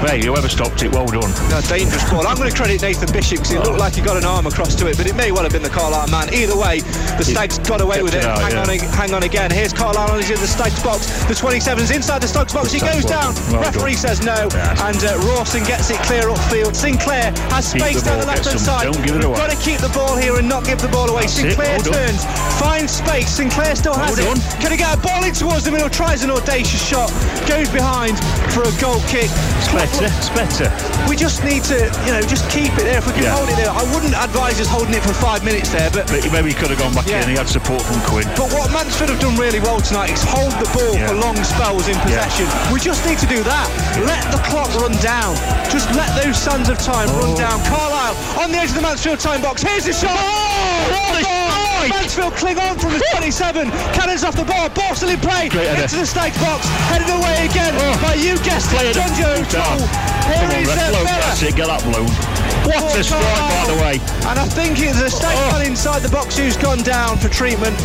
Hey, 0.04 0.24
whoever 0.24 0.48
stopped 0.48 0.82
it, 0.82 0.92
well 0.92 1.06
done. 1.06 1.30
No, 1.50 1.60
dangerous 1.68 2.04
ball. 2.10 2.26
I'm 2.26 2.36
going 2.36 2.50
to 2.50 2.56
credit 2.56 2.82
Nathan 2.82 3.10
Bishop 3.12 3.44
because 3.44 3.52
it 3.52 3.62
looked 3.64 3.78
like 3.78 3.94
he 3.94 4.02
got 4.02 4.16
an 4.16 4.24
arm 4.24 4.46
across 4.46 4.74
to 4.76 4.88
it, 4.88 4.96
but 4.96 5.06
it 5.06 5.14
may 5.14 5.32
well 5.32 5.42
have 5.42 5.52
been 5.52 5.62
the 5.62 5.72
Carlisle 5.72 6.08
man. 6.08 6.32
Either 6.32 6.56
way, 6.56 6.80
the 7.18 7.24
Stags 7.24 7.58
got 7.60 7.80
away 7.80 8.02
with 8.02 8.14
it. 8.14 8.22
it 8.22 8.24
out, 8.24 8.40
hang, 8.40 8.52
yeah. 8.52 8.86
on, 8.86 8.94
hang 8.94 9.14
on 9.14 9.22
again. 9.22 9.50
Here's 9.50 9.72
Carlisle 9.72 10.11
on 10.12 10.20
the 10.20 10.46
Stags 10.46 10.82
box. 10.82 11.08
The 11.24 11.32
27's 11.32 11.90
inside 11.90 12.20
the 12.20 12.28
Stags 12.28 12.52
box. 12.52 12.70
He 12.72 12.80
goes 12.80 13.04
down. 13.04 13.32
Well 13.48 13.62
Referee 13.64 13.96
done. 13.96 14.04
says 14.04 14.18
no, 14.24 14.48
Yes. 14.52 14.76
and 14.84 15.00
uh, 15.08 15.16
Rawson 15.32 15.64
gets 15.64 15.88
it 15.88 15.96
clear 16.04 16.28
upfield. 16.28 16.76
Sinclair 16.76 17.32
has 17.48 17.72
Keep 17.72 17.80
space 17.80 18.02
the 18.02 18.10
down 18.12 18.20
the 18.20 18.26
left 18.26 18.44
hand 18.44 18.60
side. 18.60 18.92
don't 18.92 19.00
give 19.06 19.16
it 19.16 19.24
away. 19.24 19.36
got 19.40 19.48
to 19.50 19.56
keep 19.56 19.80
the 19.80 19.88
ball 19.96 20.16
here 20.16 20.36
and 20.36 20.48
not 20.48 20.64
give 20.68 20.80
the 20.84 20.88
ball 20.88 21.08
away. 21.08 21.22
That's. 21.24 21.32
Sinclair 21.40 21.78
Well 21.80 21.92
turns, 21.96 22.24
finds 22.60 22.92
space. 22.92 23.30
Sinclair 23.32 23.74
still 23.74 23.94
has 23.96 24.16
Well 24.18 24.36
it. 24.36 24.36
done. 24.36 24.60
Can 24.60 24.70
he 24.72 24.76
get 24.76 24.92
a 24.92 25.00
ball 25.00 25.24
in 25.24 25.32
towards 25.32 25.64
the 25.64 25.72
middle? 25.72 25.88
Tries 25.88 26.22
an 26.24 26.30
audacious 26.30 26.82
shot, 26.84 27.08
goes 27.48 27.68
behind 27.72 28.20
for 28.52 28.68
a 28.68 28.72
goal 28.76 29.00
kick. 29.08 29.32
It's 29.64 29.72
better. 29.72 30.04
It's 30.12 30.28
better. 30.36 30.68
We 31.08 31.16
just 31.16 31.40
need 31.44 31.64
to, 31.72 31.88
you 32.04 32.12
know, 32.12 32.20
just 32.22 32.48
keep 32.52 32.68
it 32.76 32.84
there. 32.84 32.98
If 33.00 33.06
we 33.08 33.12
can 33.16 33.24
Yeah. 33.24 33.36
hold 33.36 33.48
it 33.48 33.56
there, 33.56 33.70
I 33.72 33.82
wouldn't 33.96 34.14
advise 34.14 34.60
us 34.60 34.68
holding 34.68 34.92
it 34.94 35.02
for 35.02 35.14
five 35.16 35.42
minutes 35.44 35.70
there, 35.72 35.88
but. 35.90 36.06
But 36.06 36.20
maybe 36.32 36.52
he 36.52 36.54
could 36.54 36.68
have 36.70 36.78
gone 36.78 36.92
back 36.94 37.06
Yeah. 37.08 37.22
in. 37.24 37.30
He 37.32 37.36
had 37.36 37.48
support 37.48 37.80
from 37.82 38.00
Quinn. 38.02 38.28
But 38.36 38.52
what 38.52 38.70
Mansfield 38.70 39.10
have 39.10 39.20
done 39.20 39.36
really 39.36 39.60
well 39.60 39.80
tonight 39.80 40.01
is 40.10 40.22
hold 40.22 40.52
the 40.58 40.68
ball 40.74 40.94
Yeah. 40.94 41.06
for 41.08 41.14
long 41.14 41.36
spells 41.44 41.88
in 41.88 41.98
possession. 42.00 42.46
We 42.72 42.80
just 42.80 43.04
need 43.06 43.18
to 43.18 43.26
do 43.26 43.42
that. 43.44 43.68
Let 44.06 44.22
the 44.32 44.38
clock 44.48 44.70
run 44.80 44.92
down. 45.02 45.34
Just 45.70 45.90
let 45.94 46.10
those 46.18 46.36
sands 46.36 46.68
of 46.68 46.78
time 46.78 47.08
Oh. 47.10 47.20
run 47.20 47.34
down. 47.38 47.62
Carlisle 47.64 48.16
on 48.40 48.52
the 48.52 48.58
edge 48.58 48.70
of 48.70 48.76
the 48.76 48.82
Mansfield 48.82 49.20
time 49.20 49.42
box. 49.42 49.62
Here's 49.62 49.84
the 49.84 49.92
shot. 49.92 50.16
Oh, 50.16 51.88
Mansfield 51.88 52.34
cling 52.36 52.58
on 52.58 52.78
from 52.78 52.92
the 52.92 53.02
27. 53.10 53.70
Cannons 53.92 54.22
off 54.24 54.36
the 54.36 54.44
ball. 54.44 54.68
Ball 54.70 54.94
still 54.94 55.08
in 55.10 55.18
play. 55.20 55.46
Into 55.46 55.96
the 55.96 56.06
Stags 56.06 56.38
box. 56.38 56.66
Headed 56.90 57.10
away 57.10 57.46
again 57.50 57.74
by 58.00 58.14
you 58.14 58.38
guessed 58.38 58.72
it, 58.72 58.94
it. 58.94 58.96
Jonjo 58.96 59.50
Down. 59.50 59.78
Come 59.78 60.50
Here 60.50 60.70
on, 60.70 60.78
uh, 60.78 60.90
blown. 60.90 61.04
That's 61.04 61.42
it. 61.42 61.56
Get 61.56 61.66
that 61.66 61.82
blown. 61.82 62.31
What 62.64 62.96
a 62.98 63.02
strike, 63.04 63.22
by 63.22 63.64
the 63.66 63.78
way. 63.82 63.94
And 64.28 64.38
I 64.38 64.46
think 64.46 64.78
it's 64.78 65.00
a 65.00 65.10
stag 65.10 65.36
Oh. 65.36 65.52
man 65.58 65.66
inside 65.66 66.02
the 66.02 66.08
box 66.08 66.36
who's 66.36 66.56
gone 66.56 66.82
down 66.82 67.18
for 67.18 67.28
treatment, 67.28 67.76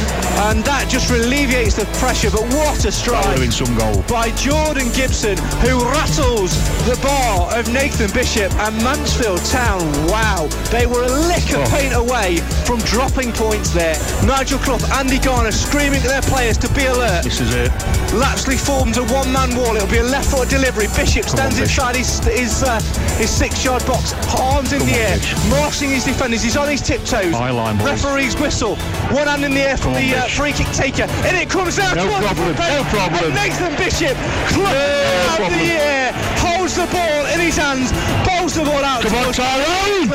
and 0.47 0.64
that 0.66 0.88
just 0.89 1.10
alleviates 1.10 1.76
the 1.76 1.86
pressure. 1.97 2.30
But 2.30 2.43
what 2.53 2.84
a 2.86 2.91
strike 2.91 3.24
Following 3.24 3.51
some 3.51 3.74
goal. 3.78 4.03
by 4.08 4.30
Jordan 4.32 4.89
Gibson, 4.93 5.38
who 5.66 5.84
rattles 5.89 6.53
the 6.86 6.97
bar 7.01 7.58
of 7.58 7.72
Nathan 7.74 8.12
Bishop 8.12 8.53
and 8.60 8.76
Mansfield 8.84 9.43
Town. 9.45 9.82
Wow, 10.08 10.47
they 10.72 10.86
were 10.86 11.03
a 11.03 11.14
lick 11.28 11.49
of 11.53 11.62
Oh. 11.66 11.76
paint 11.78 11.93
away 11.93 12.38
from 12.66 12.80
dropping 12.82 13.32
points 13.34 13.70
there. 13.72 13.97
Nigel 14.24 14.60
Clough, 14.60 14.84
Andy 14.99 15.18
Garner 15.20 15.51
screaming 15.51 16.01
at 16.03 16.10
their 16.10 16.22
players 16.22 16.58
to 16.60 16.70
be 16.70 16.86
alert. 16.86 17.24
This 17.24 17.39
is 17.41 17.53
it. 17.55 17.72
Lapslie 18.14 18.58
forms 18.58 18.97
a 18.97 19.03
one-man 19.03 19.55
wall. 19.55 19.76
It'll 19.76 19.88
be 19.89 19.97
a 19.99 20.03
left-foot 20.03 20.49
delivery. 20.49 20.88
Bishop 20.95 21.28
stands 21.28 21.60
inside 21.60 21.95
his 21.95 22.20
his, 22.20 22.64
uh, 22.64 22.80
his 23.18 23.30
six-yard 23.30 23.86
box, 23.86 24.14
arms 24.56 24.72
in 24.74 24.80
Come 24.80 24.88
the 24.88 24.95
on, 24.95 25.12
air, 25.12 25.18
Bish. 25.20 25.36
marching 25.50 25.89
his 25.91 26.04
defenders. 26.06 26.41
He's 26.43 26.58
on 26.58 26.68
his 26.68 26.82
tiptoes. 26.82 27.34
Line. 27.34 27.78
Referee's 27.84 28.36
whistle. 28.39 28.76
One 29.12 29.28
hand 29.28 29.43
in 29.45 29.54
the 29.54 29.62
air 29.62 29.78
from 29.78 29.93
on, 29.93 30.02
the 30.02 30.16
uh, 30.16 30.28
free 30.28 30.52
kick 30.54 30.68
taker, 30.74 31.04
and 31.28 31.36
it 31.36 31.50
comes 31.50 31.80
out. 31.80 31.95
No 31.95 32.06
to 32.06 32.12
one 32.12 32.24
problem, 32.24 32.48
no 32.56 32.84
problem. 32.89 33.24
and 33.32 33.36
Nathan 33.36 33.74
Bishop 33.76 34.16
clubs 34.52 34.74
No 34.74 35.28
out 35.32 35.38
problem. 35.43 35.60
the 35.60 35.72
air, 35.76 36.12
holds 36.39 36.76
the 36.76 36.88
ball 36.91 37.20
in 37.36 37.39
his 37.39 37.58
hands, 37.58 37.91
bowls 38.24 38.56
the 38.56 38.64
ball 38.64 38.84
out. 38.84 39.04
Come 39.04 39.16
on, 39.16 39.34
Tyrone! 39.34 40.10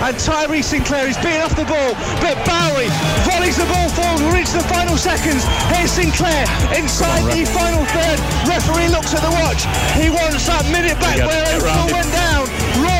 And 0.00 0.16
Tyree 0.18 0.62
Sinclair 0.64 1.06
is 1.08 1.16
beating 1.20 1.44
off 1.44 1.54
the 1.54 1.68
ball, 1.68 1.92
but 2.24 2.34
Bowery 2.48 2.88
volleys 3.28 3.60
the 3.60 3.68
ball 3.68 3.88
forward. 3.92 4.24
We're 4.32 4.40
into 4.40 4.56
the 4.56 4.64
final 4.72 4.96
seconds. 4.96 5.44
Here's 5.76 5.92
Sinclair 5.92 6.48
inside 6.72 7.20
on, 7.28 7.36
the 7.36 7.44
final 7.44 7.84
third. 7.92 8.18
Referee 8.48 8.88
looks 8.88 9.12
at 9.12 9.20
the 9.20 9.32
watch. 9.44 9.68
He 10.00 10.08
wants 10.08 10.48
that 10.48 10.64
minute 10.72 10.96
back 11.04 11.20
where 11.20 11.44
get 11.44 11.60
O'Toole 11.60 11.68
round 11.68 11.90
it. 11.90 11.94
went 12.00 12.10
down. 12.16 12.48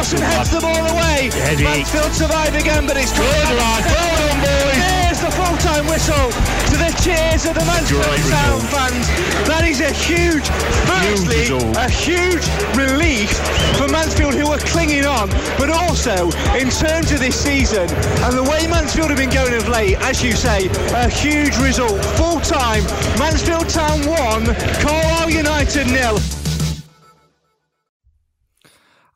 Rawson 0.00 0.22
heads 0.22 0.48
the 0.48 0.60
ball 0.60 0.80
away. 0.96 1.28
Heady. 1.44 1.62
Mansfield 1.62 2.12
survive 2.12 2.54
again, 2.54 2.86
but 2.86 2.96
it's 2.96 3.12
Good 3.12 3.52
lad. 3.52 3.84
Well 3.84 4.16
done, 4.16 4.40
boys. 4.40 4.80
There's 4.80 5.20
the 5.20 5.30
full-time 5.36 5.84
whistle 5.92 6.32
to 6.72 6.74
the 6.80 6.88
cheers 7.04 7.44
of 7.44 7.52
the 7.52 7.60
Mansfield 7.68 8.08
Great 8.08 8.24
Town 8.32 8.64
result. 8.64 8.72
fans. 8.72 9.04
That 9.44 9.68
is 9.68 9.84
a 9.84 9.92
huge, 9.92 10.48
firstly, 10.88 11.52
result. 11.52 11.76
a 11.76 11.90
huge 11.92 12.40
relief 12.72 13.28
for 13.76 13.92
Mansfield 13.92 14.32
who 14.32 14.48
are 14.48 14.62
clinging 14.72 15.04
on, 15.04 15.28
but 15.60 15.68
also 15.68 16.32
in 16.56 16.72
terms 16.72 17.12
of 17.12 17.20
this 17.20 17.36
season 17.36 17.84
and 18.24 18.32
the 18.32 18.48
way 18.48 18.64
Mansfield 18.72 19.10
have 19.12 19.20
been 19.20 19.28
going 19.28 19.52
of 19.52 19.68
late, 19.68 20.00
as 20.00 20.24
you 20.24 20.32
say, 20.32 20.72
a 20.96 21.10
huge 21.12 21.52
result. 21.60 22.00
Full-time, 22.16 22.88
Mansfield 23.20 23.68
Town 23.68 24.00
1, 24.08 24.48
Carlisle 24.80 25.28
United 25.28 25.92
nil. 25.92 26.39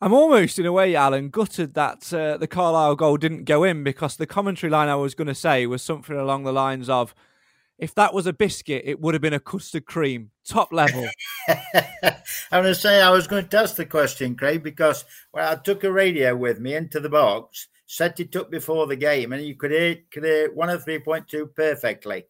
I'm 0.04 0.12
almost, 0.12 0.58
in 0.58 0.66
a 0.66 0.72
way, 0.72 0.94
Alan, 0.94 1.30
gutted 1.30 1.72
that 1.72 2.12
uh, 2.12 2.36
the 2.36 2.46
Carlisle 2.46 2.96
goal 2.96 3.16
didn't 3.16 3.44
go 3.44 3.64
in 3.64 3.82
because 3.82 4.18
the 4.18 4.26
commentary 4.26 4.68
line 4.70 4.88
I 4.88 4.96
was 4.96 5.14
going 5.14 5.28
to 5.28 5.34
say 5.34 5.64
was 5.64 5.80
something 5.80 6.14
along 6.14 6.44
the 6.44 6.52
lines 6.52 6.90
of, 6.90 7.14
if 7.78 7.94
that 7.94 8.12
was 8.12 8.26
a 8.26 8.34
biscuit, 8.34 8.82
it 8.84 9.00
would 9.00 9.14
have 9.14 9.22
been 9.22 9.32
a 9.32 9.40
custard 9.40 9.86
cream, 9.86 10.30
top 10.46 10.74
level. 10.74 11.08
I'm 11.48 11.54
going 12.50 12.64
to 12.64 12.74
say 12.74 13.00
I 13.00 13.08
was 13.08 13.26
going 13.26 13.48
to 13.48 13.58
ask 13.58 13.76
the 13.76 13.86
question, 13.86 14.36
Craig, 14.36 14.62
because 14.62 15.06
well, 15.32 15.50
I 15.50 15.54
took 15.54 15.84
a 15.84 15.90
radio 15.90 16.36
with 16.36 16.60
me 16.60 16.74
into 16.74 17.00
the 17.00 17.08
box, 17.08 17.68
set 17.86 18.20
it 18.20 18.36
up 18.36 18.50
before 18.50 18.86
the 18.86 18.96
game, 18.96 19.32
and 19.32 19.42
you 19.42 19.54
could 19.54 19.70
hear, 19.70 19.96
could 20.12 20.24
hear 20.24 20.50
103.2 20.50 21.54
perfectly. 21.56 22.24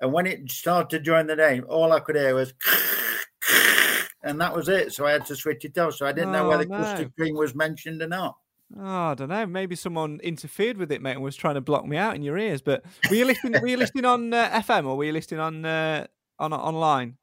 And 0.00 0.12
when 0.12 0.26
it 0.26 0.50
started 0.50 1.02
during 1.02 1.28
the 1.28 1.36
game, 1.36 1.64
all 1.66 1.94
I 1.94 2.00
could 2.00 2.16
hear 2.16 2.34
was, 2.34 2.52
and 4.26 4.40
that 4.40 4.54
was 4.54 4.68
it. 4.68 4.92
So 4.92 5.06
I 5.06 5.12
had 5.12 5.24
to 5.26 5.36
switch 5.36 5.64
it 5.64 5.78
off. 5.78 5.94
So 5.94 6.06
I 6.06 6.12
didn't 6.12 6.32
know 6.32 6.46
Oh, 6.46 6.48
whether 6.48 6.66
no. 6.66 6.76
custard 6.76 7.14
cream 7.16 7.34
was 7.34 7.54
mentioned 7.54 8.02
or 8.02 8.08
not. 8.08 8.36
Oh, 8.76 8.82
I 8.84 9.14
don't 9.14 9.28
know. 9.28 9.46
Maybe 9.46 9.76
someone 9.76 10.18
interfered 10.24 10.76
with 10.76 10.90
it, 10.90 11.00
mate, 11.00 11.12
and 11.12 11.22
was 11.22 11.36
trying 11.36 11.54
to 11.54 11.60
block 11.60 11.86
me 11.86 11.96
out 11.96 12.16
in 12.16 12.22
your 12.22 12.36
ears. 12.36 12.60
But 12.62 12.84
were 13.08 13.14
you 13.16 13.24
listening? 13.24 13.60
were 13.62 13.68
you 13.68 13.76
listening 13.76 14.04
on 14.04 14.34
uh, 14.34 14.50
FM 14.50 14.86
or 14.86 14.96
were 14.96 15.04
you 15.04 15.12
listening 15.12 15.40
on 15.40 15.64
uh, 15.64 16.06
on 16.38 16.52
online? 16.52 17.16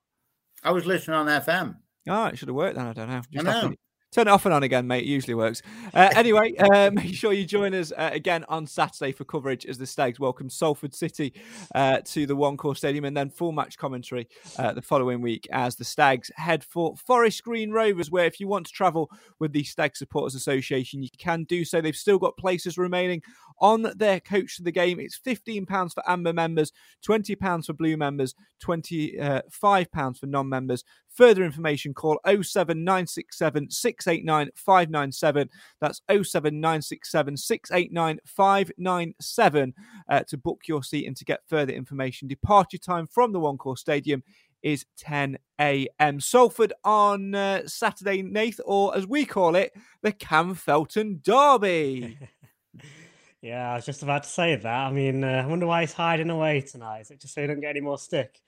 I 0.64 0.72
was 0.72 0.86
listening 0.86 1.18
on 1.18 1.28
FM. 1.28 1.76
Oh, 2.08 2.26
it 2.28 2.38
should 2.38 2.48
have 2.48 2.56
worked 2.56 2.76
then. 2.78 2.88
I 2.88 2.94
don't 2.94 3.10
know. 3.10 3.22
Just 3.32 3.48
I 3.48 3.62
know. 3.62 3.74
Turn 4.14 4.28
it 4.28 4.32
off 4.32 4.46
and 4.46 4.54
on 4.54 4.62
again, 4.62 4.86
mate. 4.86 5.06
It 5.06 5.08
usually 5.08 5.34
works. 5.34 5.64
Uh, 5.92 6.12
anyway, 6.16 6.54
uh, 6.58 6.92
make 6.94 7.16
sure 7.16 7.34
you 7.34 7.46
join 7.46 7.74
us 7.74 7.92
uh, 7.92 8.12
again 8.14 8.46
on 8.48 8.68
Saturday 8.68 9.12
for 9.12 9.24
coverage 9.26 9.66
as 9.66 9.80
the 9.80 9.88
Stags 9.88 10.20
welcome 10.20 10.52
Salford 10.52 10.94
City 10.94 11.34
uh, 11.74 11.98
to 12.06 12.28
the 12.28 12.36
One 12.36 12.56
Call 12.56 12.76
Stadium 12.76 13.06
and 13.06 13.18
then 13.18 13.32
full 13.32 13.52
match 13.52 13.76
commentary 13.76 14.28
uh, 14.60 14.72
the 14.72 14.84
following 14.84 15.20
week 15.20 15.48
as 15.52 15.78
the 15.78 15.84
Stags 15.84 16.30
head 16.36 16.64
for 16.64 16.96
Forest 16.96 17.44
Green 17.44 17.72
Rovers, 17.72 18.12
where 18.12 18.28
if 18.28 18.40
you 18.40 18.48
want 18.48 18.68
to 18.68 18.72
travel 18.72 19.10
with 19.40 19.52
the 19.52 19.64
Stag 19.64 19.98
Supporters 19.98 20.36
Association, 20.36 21.02
you 21.02 21.10
can 21.18 21.44
do 21.46 21.66
so. 21.66 21.82
They've 21.82 21.96
still 21.96 22.20
got 22.20 22.38
places 22.38 22.78
remaining 22.78 23.24
on 23.60 23.88
their 23.96 24.20
coach 24.20 24.58
to 24.58 24.64
the 24.64 24.72
game. 24.72 25.00
It's 25.00 25.20
£15 25.20 25.94
for 25.94 26.04
Amber 26.10 26.34
members, 26.34 26.72
£20 27.08 27.66
for 27.66 27.74
Blue 27.74 27.98
members, 27.98 28.36
£25 28.64 30.20
for 30.20 30.26
non 30.26 30.50
members. 30.50 30.84
Further 31.16 31.44
information, 31.44 31.94
call 31.94 32.20
07967 32.26 33.70
689 33.70 34.50
597. 34.56 35.50
That's 35.80 36.02
07967 36.10 37.38
689 37.38 38.20
597 38.26 39.74
uh, 40.10 40.20
to 40.22 40.38
book 40.38 40.62
your 40.68 40.82
seat 40.82 41.06
and 41.06 41.16
to 41.16 41.26
get 41.26 41.42
further 41.48 41.74
information. 41.74 42.28
Departure 42.28 42.80
time 42.80 43.06
from 43.06 43.32
the 43.32 43.40
One 43.40 43.58
Call 43.58 43.76
Stadium 43.76 44.24
is 44.64 44.86
10 44.98 45.38
a.m. 45.60 46.20
Salford 46.20 46.74
on 46.84 47.36
uh, 47.36 47.68
Saturday, 47.68 48.22
Nath, 48.24 48.60
or 48.66 48.96
as 48.96 49.06
we 49.06 49.26
call 49.26 49.56
it, 49.56 49.74
the 50.02 50.12
Cam 50.12 50.56
Felton 50.56 51.20
Derby. 51.24 52.18
Yeah, 53.44 53.74
I 53.74 53.76
was 53.76 53.86
just 53.86 54.04
about 54.04 54.24
to 54.24 54.30
say 54.30 54.56
that. 54.56 54.66
I 54.88 54.90
mean, 54.90 55.22
uh, 55.22 55.44
I 55.44 55.46
wonder 55.46 55.68
why 55.68 55.82
he's 55.82 55.92
hiding 55.92 56.30
away 56.30 56.62
tonight. 56.62 57.02
Is 57.02 57.12
it 57.12 57.20
just 57.20 57.34
so 57.34 57.42
he 57.42 57.48
don't 57.48 57.60
get 57.60 57.72
any 57.72 57.82
more 57.82 57.98
stick? 57.98 58.40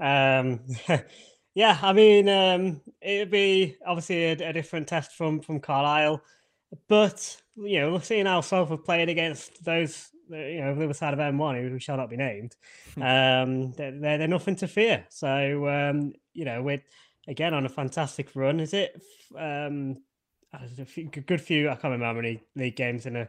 Um, 0.00 0.60
yeah, 1.54 1.78
I 1.82 1.92
mean, 1.92 2.30
um, 2.30 2.80
it'd 3.02 3.30
be 3.30 3.76
obviously 3.86 4.24
a, 4.24 4.48
a 4.48 4.52
different 4.54 4.88
test 4.88 5.12
from 5.12 5.40
from 5.42 5.60
Carlisle, 5.60 6.22
but 6.88 7.36
you 7.56 7.78
know, 7.78 7.92
we're 7.92 8.00
seeing 8.00 8.24
how 8.24 8.40
Salford 8.40 8.84
played 8.84 9.10
against 9.10 9.62
those, 9.62 10.08
you 10.30 10.62
know, 10.62 10.74
the 10.74 10.84
other 10.84 10.94
side 10.94 11.12
of 11.12 11.20
M1, 11.20 11.60
who 11.68 11.78
shall 11.78 11.98
not 11.98 12.08
be 12.08 12.16
named. 12.16 12.56
um, 12.96 13.72
they're, 13.72 14.00
they're 14.00 14.16
they're 14.16 14.28
nothing 14.28 14.56
to 14.56 14.68
fear. 14.68 15.04
So 15.10 15.68
um, 15.68 16.14
you 16.32 16.46
know, 16.46 16.62
we're 16.62 16.82
again 17.26 17.52
on 17.52 17.66
a 17.66 17.68
fantastic 17.68 18.30
run. 18.34 18.60
Is 18.60 18.72
it? 18.72 18.98
Um, 19.38 19.98
a 20.54 21.20
good 21.20 21.42
few. 21.42 21.68
I 21.68 21.72
can't 21.72 21.84
remember 21.84 22.06
how 22.06 22.14
many 22.14 22.42
league 22.56 22.76
games 22.76 23.04
in 23.04 23.14
a 23.16 23.28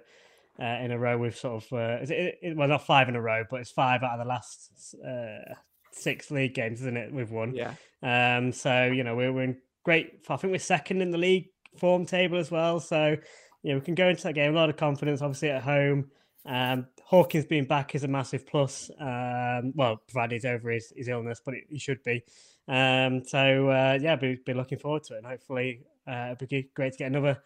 uh, 0.62 0.78
in 0.84 0.92
a 0.92 1.00
row. 1.00 1.18
We've 1.18 1.36
sort 1.36 1.64
of 1.64 1.74
uh, 1.74 2.02
is 2.02 2.12
it, 2.12 2.40
it, 2.42 2.58
well 2.58 2.68
not 2.68 2.86
five 2.86 3.10
in 3.10 3.16
a 3.16 3.22
row, 3.22 3.44
but 3.50 3.62
it's 3.62 3.72
five 3.72 4.04
out 4.04 4.20
of 4.20 4.26
the 4.26 4.30
last 4.30 4.96
uh, 5.06 5.54
six 5.92 6.32
league 6.32 6.54
games, 6.54 6.82
isn't 6.82 6.98
it? 6.98 7.14
We've 7.14 7.32
won. 7.32 7.54
Yeah. 7.54 7.74
Um. 8.04 8.52
So 8.52 8.86
you 8.86 9.04
know 9.04 9.16
we're, 9.16 9.32
we're 9.32 9.44
in 9.44 9.58
great. 9.84 10.26
I 10.30 10.38
think 10.38 10.52
we're 10.52 10.60
second 10.60 11.02
in 11.02 11.12
the 11.12 11.18
league 11.18 11.50
form 11.78 12.06
table 12.06 12.38
as 12.38 12.52
well. 12.52 12.80
So 12.80 13.16
you 13.64 13.72
know 13.72 13.80
we 13.80 13.86
can 13.86 13.96
go 13.96 14.08
into 14.10 14.24
that 14.24 14.34
game 14.34 14.54
a 14.54 14.56
lot 14.56 14.70
of 14.70 14.78
confidence. 14.78 15.22
Obviously 15.22 15.50
at 15.50 15.64
home. 15.64 16.12
Um, 16.46 16.88
Hawkins 17.04 17.46
being 17.46 17.66
back 17.66 17.96
is 17.96 18.04
a 18.04 18.08
massive 18.08 18.46
plus. 18.46 18.90
Um, 19.00 19.74
well, 19.76 19.98
provided 20.08 20.36
he's 20.36 20.46
over 20.46 20.70
his, 20.70 20.94
his 20.96 21.08
illness, 21.08 21.42
but 21.44 21.56
he 21.70 21.80
should 21.80 22.02
be. 22.04 22.24
Um, 22.68 23.24
so 23.26 23.70
uh, 23.70 23.98
yeah, 24.00 24.16
be, 24.16 24.38
be 24.46 24.54
looking 24.54 24.78
forward 24.78 25.04
to 25.06 25.16
it, 25.16 25.18
and 25.18 25.26
hopefully 25.26 25.82
uh, 26.08 26.34
it'd 26.38 26.48
be 26.48 26.70
great 26.76 26.94
to 26.94 26.98
get 27.00 27.08
another 27.08 27.40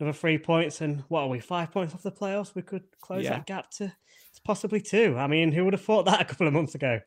another 0.00 0.16
three 0.16 0.38
points. 0.38 0.80
And 0.80 1.02
what 1.08 1.22
are 1.22 1.28
we? 1.28 1.40
Five 1.40 1.70
points 1.70 1.94
off 1.94 2.02
the 2.02 2.12
playoffs. 2.12 2.54
We 2.54 2.62
could 2.62 2.84
close 3.00 3.24
Yeah. 3.24 3.30
that 3.30 3.46
gap 3.46 3.70
to, 3.72 3.86
to 3.88 4.40
possibly 4.44 4.80
two. 4.80 5.16
I 5.18 5.26
mean, 5.26 5.52
who 5.52 5.64
would 5.64 5.74
have 5.74 5.84
thought 5.84 6.04
that 6.06 6.20
a 6.20 6.24
couple 6.24 6.46
of 6.46 6.52
months 6.52 6.74
ago? 6.74 7.00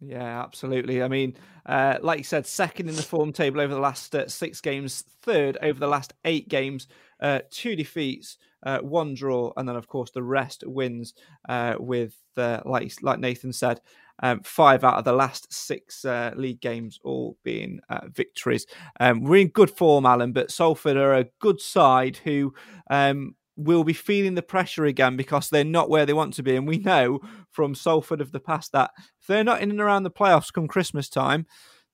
Yeah, 0.00 0.42
absolutely. 0.42 1.02
I 1.02 1.08
mean, 1.08 1.36
uh, 1.64 1.96
like 2.02 2.18
you 2.18 2.24
said, 2.24 2.46
second 2.46 2.88
in 2.88 2.96
the 2.96 3.02
form 3.02 3.32
table 3.32 3.60
over 3.60 3.72
the 3.72 3.80
last 3.80 4.14
uh, 4.14 4.28
six 4.28 4.60
games, 4.60 5.02
third 5.22 5.56
over 5.62 5.80
the 5.80 5.86
last 5.86 6.12
eight 6.26 6.48
games, 6.48 6.86
uh, 7.20 7.40
two 7.50 7.74
defeats, 7.76 8.36
uh, 8.62 8.78
one 8.80 9.14
draw, 9.14 9.52
and 9.56 9.66
then 9.66 9.74
of 9.76 9.88
course 9.88 10.10
the 10.10 10.22
rest 10.22 10.64
wins. 10.66 11.14
Uh, 11.48 11.76
with 11.78 12.14
uh, 12.36 12.60
like 12.66 12.92
like 13.00 13.20
Nathan 13.20 13.54
said, 13.54 13.80
um, 14.22 14.40
five 14.42 14.84
out 14.84 14.98
of 14.98 15.04
the 15.04 15.12
last 15.12 15.52
six 15.52 16.04
uh, 16.04 16.32
league 16.36 16.60
games 16.60 16.98
all 17.04 17.36
being 17.42 17.80
uh, 17.88 18.08
victories. 18.12 18.66
Um, 19.00 19.22
we're 19.22 19.42
in 19.42 19.48
good 19.48 19.70
form, 19.70 20.06
Alan, 20.06 20.32
but 20.32 20.50
Salford 20.50 20.96
are 20.96 21.14
a 21.14 21.26
good 21.40 21.60
side 21.60 22.18
who. 22.18 22.54
Um, 22.90 23.34
will 23.58 23.84
be 23.84 23.94
feeling 23.94 24.34
the 24.34 24.42
pressure 24.42 24.84
again 24.84 25.16
because 25.16 25.48
they're 25.48 25.64
not 25.64 25.88
where 25.88 26.04
they 26.04 26.12
want 26.12 26.34
to 26.34 26.42
be. 26.42 26.56
And 26.56 26.68
we 26.68 26.76
know 26.76 27.20
from 27.50 27.74
Salford 27.74 28.20
of 28.20 28.30
the 28.30 28.38
past 28.38 28.72
that 28.72 28.90
if 29.18 29.26
they're 29.26 29.42
not 29.42 29.62
in 29.62 29.70
and 29.70 29.80
around 29.80 30.02
the 30.02 30.10
playoffs 30.10 30.52
come 30.52 30.68
Christmas 30.68 31.08
time, 31.08 31.46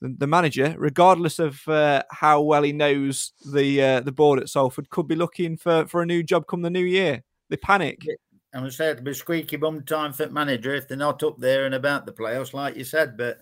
the, 0.02 0.26
manager, 0.26 0.74
regardless 0.78 1.38
of 1.38 1.66
uh, 1.68 2.02
how 2.10 2.40
well 2.42 2.62
he 2.64 2.72
knows 2.72 3.32
the 3.52 3.80
uh, 3.80 4.00
the 4.00 4.12
board 4.12 4.40
at 4.40 4.48
Salford, 4.48 4.90
could 4.90 5.06
be 5.06 5.14
looking 5.14 5.56
for, 5.56 5.86
for 5.86 6.02
a 6.02 6.06
new 6.06 6.22
job 6.22 6.46
come 6.46 6.62
the 6.62 6.70
new 6.70 6.84
year. 6.84 7.22
They 7.48 7.56
panic. 7.56 8.00
I'm 8.54 8.60
going 8.60 8.70
to 8.70 8.76
say 8.76 8.90
it'll 8.90 9.04
be 9.04 9.14
squeaky 9.14 9.56
bum 9.56 9.82
time 9.84 10.12
for 10.12 10.26
the 10.26 10.32
manager 10.32 10.74
if 10.74 10.86
they're 10.86 10.96
not 10.96 11.22
up 11.22 11.38
there 11.38 11.64
and 11.64 11.74
about 11.74 12.04
the 12.04 12.12
playoffs, 12.12 12.52
like 12.52 12.76
you 12.76 12.84
said. 12.84 13.16
But 13.16 13.38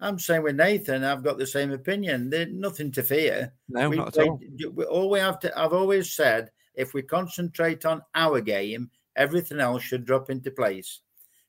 I'm 0.00 0.18
saying 0.18 0.42
with 0.42 0.56
Nathan, 0.56 1.04
I've 1.04 1.22
got 1.22 1.36
the 1.36 1.46
same 1.46 1.72
opinion. 1.72 2.30
There's 2.30 2.52
nothing 2.52 2.90
to 2.92 3.02
fear. 3.02 3.52
No, 3.68 3.90
we 3.90 3.96
not 3.96 4.16
at 4.16 4.26
all. 4.26 4.40
we- 4.74 4.84
all 4.84 5.10
we 5.10 5.18
have 5.18 5.38
to, 5.40 5.58
I've 5.58 5.74
always 5.74 6.14
said, 6.14 6.50
if 6.74 6.94
we 6.94 7.02
concentrate 7.02 7.84
on 7.84 8.02
our 8.14 8.40
game, 8.40 8.90
everything 9.14 9.60
else 9.60 9.82
should 9.82 10.04
drop 10.04 10.30
into 10.30 10.50
place. 10.50 11.00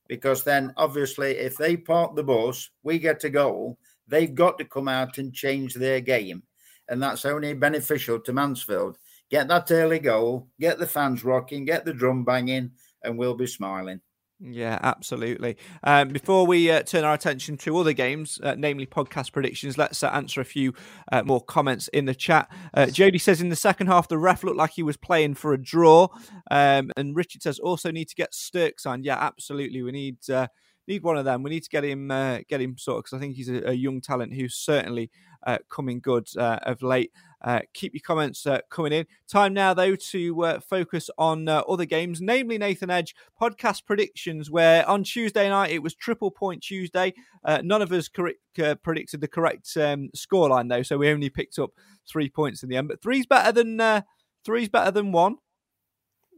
Because 0.07 0.43
then, 0.43 0.73
obviously, 0.77 1.31
if 1.37 1.57
they 1.57 1.75
park 1.75 2.15
the 2.15 2.23
bus, 2.23 2.69
we 2.83 2.97
get 2.97 3.23
a 3.25 3.29
goal, 3.29 3.77
they've 4.07 4.33
got 4.33 4.57
to 4.57 4.65
come 4.65 4.87
out 4.87 5.17
and 5.17 5.33
change 5.33 5.73
their 5.73 5.99
game. 5.99 6.43
And 6.89 7.03
that's 7.03 7.25
only 7.25 7.53
beneficial 7.53 8.19
to 8.21 8.31
Mansfield. 8.33 8.97
Get 9.29 9.49
that 9.49 9.69
early 9.71 9.99
goal, 9.99 10.47
get 10.57 10.79
the 10.79 10.87
fans 10.87 11.25
rocking, 11.25 11.65
get 11.65 11.83
the 11.83 11.93
drum 11.93 12.23
banging, 12.23 12.71
and 13.07 13.17
we'll 13.17 13.35
be 13.35 13.47
smiling. 13.47 14.01
Yeah, 14.39 14.77
absolutely. 14.83 15.57
Um, 15.83 16.09
before 16.09 16.45
we 16.45 16.69
uh, 16.69 16.83
turn 16.83 17.03
our 17.03 17.15
attention 17.15 17.57
to 17.57 17.75
other 17.77 17.93
games, 17.93 18.39
uh, 18.43 18.53
namely 18.55 18.85
podcast 18.85 19.33
predictions, 19.33 19.79
let's 19.79 20.03
uh, 20.03 20.09
answer 20.09 20.41
a 20.41 20.45
few 20.45 20.75
uh, 21.11 21.23
more 21.23 21.41
comments 21.41 21.87
in 21.87 22.05
the 22.05 22.13
chat. 22.13 22.51
Uh, 22.71 22.85
Jody 22.85 23.17
says 23.17 23.41
in 23.41 23.49
the 23.49 23.55
second 23.55 23.87
half, 23.87 24.07
the 24.07 24.17
ref 24.19 24.43
looked 24.43 24.57
like 24.57 24.71
he 24.71 24.83
was 24.83 24.95
playing 24.95 25.33
for 25.33 25.53
a 25.53 25.57
draw. 25.61 26.07
Um, 26.51 26.91
and 26.95 27.15
Richard 27.15 27.41
says 27.41 27.57
also 27.57 27.89
need 27.89 28.09
to 28.09 28.15
get 28.15 28.35
Stirk 28.35 28.79
signed. 28.79 29.05
Yeah, 29.05 29.17
absolutely. 29.17 29.81
We 29.81 29.91
need 29.91 30.17
uh, 30.29 30.47
need 30.87 31.01
one 31.01 31.17
of 31.17 31.25
them. 31.25 31.41
We 31.41 31.49
need 31.49 31.63
to 31.63 31.69
get 31.69 31.83
him 31.83 32.09
get 32.09 32.61
him 32.61 32.77
sorted 32.77 33.05
because 33.05 33.17
I 33.17 33.19
think 33.19 33.35
he's 33.35 33.49
a, 33.49 33.69
a, 33.69 33.73
young 33.73 34.01
talent 34.01 34.35
who's 34.35 34.55
certainly 34.55 35.09
coming 35.67 35.99
good 35.99 36.27
of 36.37 36.83
late. 36.83 37.11
Uh, 37.41 37.59
keep 37.73 37.93
your 37.93 38.01
comments 38.01 38.45
uh, 38.47 38.59
coming 38.69 38.91
in. 38.91 39.05
Time 39.27 39.53
now, 39.53 39.73
though, 39.73 39.95
to 39.95 40.43
uh, 40.43 40.59
focus 40.59 41.09
on 41.17 41.47
uh, 41.47 41.61
other 41.67 41.85
games, 41.85 42.19
namely 42.21 42.57
Nathan 42.57 42.89
Edge 42.89 43.15
podcast 43.39 43.85
predictions, 43.85 44.49
where 44.49 44.87
on 44.89 45.03
Tuesday 45.03 45.47
night 45.49 45.71
it 45.71 45.83
was 45.83 45.93
triple 45.93 46.31
point 46.31 46.63
Tuesday. 46.63 47.13
Uh, 47.43 47.61
none 47.63 47.81
of 47.81 47.91
us 47.91 48.07
correct, 48.07 48.39
uh, 48.61 48.75
predicted 48.75 49.21
the 49.21 49.27
correct 49.27 49.75
um, 49.77 50.09
scoreline, 50.15 50.69
though, 50.69 50.83
so 50.83 50.97
we 50.97 51.09
only 51.09 51.29
picked 51.29 51.59
up 51.59 51.71
three 52.09 52.29
points 52.29 52.63
in 52.63 52.69
the 52.69 52.75
end. 52.75 52.87
But 52.87 53.01
three's 53.01 53.25
better 53.25 53.51
than 53.51 54.03
three's 54.43 54.69
better 54.69 54.91
than 54.91 55.11
one. 55.11 55.35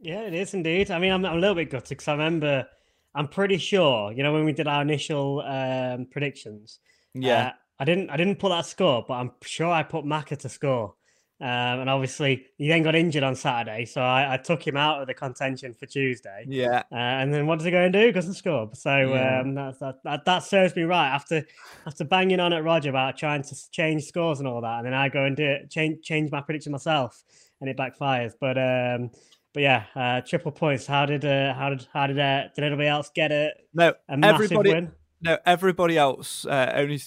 Yeah, 0.02 0.22
it 0.22 0.34
is 0.34 0.54
indeed. 0.54 0.90
I 0.90 0.98
mean, 0.98 1.12
I'm, 1.12 1.24
I'm 1.24 1.36
a 1.36 1.40
little 1.40 1.54
bit 1.54 1.70
gutted 1.70 1.90
because 1.90 2.08
I 2.08 2.12
remember, 2.12 2.66
I'm 3.14 3.28
pretty 3.28 3.58
sure, 3.58 4.12
you 4.12 4.22
know, 4.22 4.32
when 4.32 4.44
we 4.44 4.52
did 4.52 4.66
our 4.66 4.82
initial 4.82 5.40
um, 5.42 6.06
predictions. 6.10 6.80
Yeah. 7.14 7.52
I 7.80 7.84
didn't 7.84 8.10
I 8.10 8.16
didn't 8.18 8.38
put 8.38 8.50
that 8.50 8.66
score, 8.66 9.04
but 9.08 9.14
I'm 9.14 9.32
sure 9.42 9.68
I 9.68 9.82
put 9.82 10.04
Macca 10.04 10.36
to 10.38 10.48
score. 10.48 10.94
Um, 11.42 11.80
and 11.80 11.88
obviously, 11.88 12.44
he 12.58 12.68
then 12.68 12.82
got 12.82 12.94
injured 12.94 13.22
on 13.22 13.34
Saturday, 13.34 13.86
so 13.86 14.02
I, 14.02 14.34
I, 14.34 14.36
took 14.36 14.66
him 14.66 14.76
out 14.76 15.00
of 15.00 15.06
the 15.06 15.14
contention 15.14 15.72
for 15.72 15.86
Tuesday. 15.86 16.44
Yeah. 16.46 16.82
Uh, 16.92 16.96
and 16.96 17.32
then 17.32 17.46
what 17.46 17.58
does 17.58 17.64
he 17.64 17.70
go 17.70 17.80
and 17.80 17.94
do? 17.94 18.12
Doesn't 18.12 18.34
score. 18.34 18.68
So 18.74 18.94
yeah. 18.94 19.40
um, 19.40 19.54
that, 19.54 19.96
that, 20.04 20.26
that 20.26 20.40
serves 20.40 20.76
me 20.76 20.82
right 20.82 21.08
after 21.08 21.42
after 21.86 22.04
banging 22.04 22.40
on 22.40 22.52
at 22.52 22.62
Roger 22.62 22.90
about 22.90 23.16
trying 23.16 23.42
to 23.42 23.70
change 23.70 24.04
scores 24.04 24.40
and 24.40 24.46
all 24.46 24.60
that, 24.60 24.78
and 24.80 24.86
then 24.86 24.92
I 24.92 25.08
go 25.08 25.24
and 25.24 25.34
do 25.34 25.46
it, 25.46 25.70
change 25.70 26.02
change 26.02 26.30
my 26.30 26.42
prediction 26.42 26.72
myself, 26.72 27.24
and 27.62 27.70
it 27.70 27.76
backfires. 27.78 28.34
But 28.38 28.58
um, 28.58 29.10
but 29.54 29.62
yeah, 29.62 29.84
uh, 29.96 30.20
triple 30.20 30.52
points. 30.52 30.86
How 30.86 31.06
did 31.06 31.24
uh, 31.24 31.54
how 31.54 31.70
did 31.70 31.86
how 31.90 32.06
did 32.06 32.18
uh, 32.18 32.48
did 32.54 32.64
anybody 32.64 32.88
else 32.88 33.10
get 33.14 33.32
it? 33.32 33.54
No, 33.72 33.94
a 34.10 34.18
everybody. 34.22 34.74
Win? 34.74 34.92
No, 35.22 35.38
everybody 35.46 35.96
else 35.96 36.44
uh, 36.44 36.72
only 36.74 37.00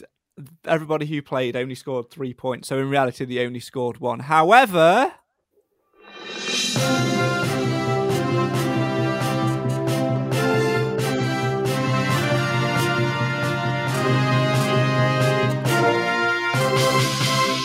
everybody 0.65 1.05
who 1.05 1.21
played 1.21 1.55
only 1.55 1.75
scored 1.75 2.09
three 2.09 2.33
points. 2.33 2.67
So 2.69 2.79
in 2.79 2.89
reality, 2.89 3.25
they 3.25 3.45
only 3.45 3.59
scored 3.59 3.99
one. 3.99 4.19
However. 4.19 5.13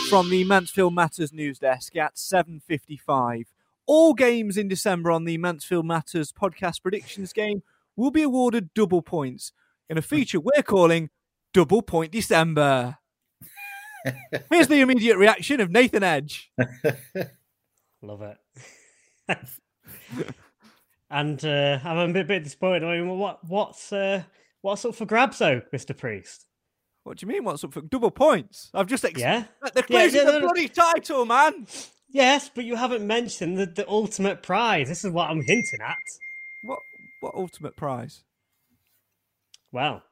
From 0.08 0.30
the 0.30 0.42
Mansfield 0.44 0.94
Matters 0.94 1.34
news 1.34 1.58
desk 1.58 1.94
at 1.96 2.14
7.55. 2.14 3.44
All 3.86 4.14
games 4.14 4.56
in 4.56 4.66
December 4.66 5.10
on 5.10 5.24
the 5.24 5.36
Mansfield 5.36 5.84
Matters 5.84 6.32
podcast 6.32 6.82
predictions 6.82 7.34
game 7.34 7.62
will 7.94 8.10
be 8.10 8.22
awarded 8.22 8.72
double 8.72 9.02
points 9.02 9.52
in 9.90 9.98
a 9.98 10.02
feature 10.02 10.40
we're 10.40 10.62
calling 10.62 11.10
double 11.58 11.82
point 11.82 12.12
December. 12.12 12.98
Here's 14.50 14.68
the 14.68 14.80
immediate 14.80 15.16
reaction 15.16 15.60
of 15.60 15.72
Nathan 15.72 16.04
Edge. 16.04 16.52
Love 18.02 18.22
it. 18.22 18.38
and 21.10 21.44
uh, 21.44 21.80
I'm 21.82 21.98
a 21.98 22.12
bit, 22.12 22.28
bit 22.28 22.44
disappointed. 22.44 22.84
I 22.84 23.00
mean, 23.00 23.18
what 23.18 23.40
what's 23.48 23.92
uh, 23.92 24.22
what's 24.60 24.84
up 24.84 24.94
for 24.94 25.04
grabs 25.04 25.38
though, 25.38 25.60
Mister 25.72 25.94
Priest? 25.94 26.46
What 27.02 27.18
do 27.18 27.26
you 27.26 27.32
mean? 27.32 27.42
What's 27.42 27.64
up 27.64 27.72
for 27.72 27.80
double 27.80 28.12
points? 28.12 28.70
I've 28.72 28.86
just 28.86 29.04
ex- 29.04 29.18
yeah. 29.18 29.46
They're 29.74 29.82
crazy 29.82 30.18
yeah, 30.18 30.30
the 30.30 30.40
bloody 30.40 30.68
title, 30.68 31.24
man. 31.24 31.66
Yes, 32.08 32.48
but 32.54 32.66
you 32.66 32.76
haven't 32.76 33.04
mentioned 33.04 33.58
the, 33.58 33.66
the 33.66 33.88
ultimate 33.88 34.44
prize. 34.44 34.88
This 34.88 35.04
is 35.04 35.10
what 35.10 35.28
I'm 35.28 35.42
hinting 35.42 35.80
at. 35.84 35.96
What 36.62 36.78
what 37.18 37.34
ultimate 37.34 37.74
prize? 37.74 38.22
Well, 39.72 40.04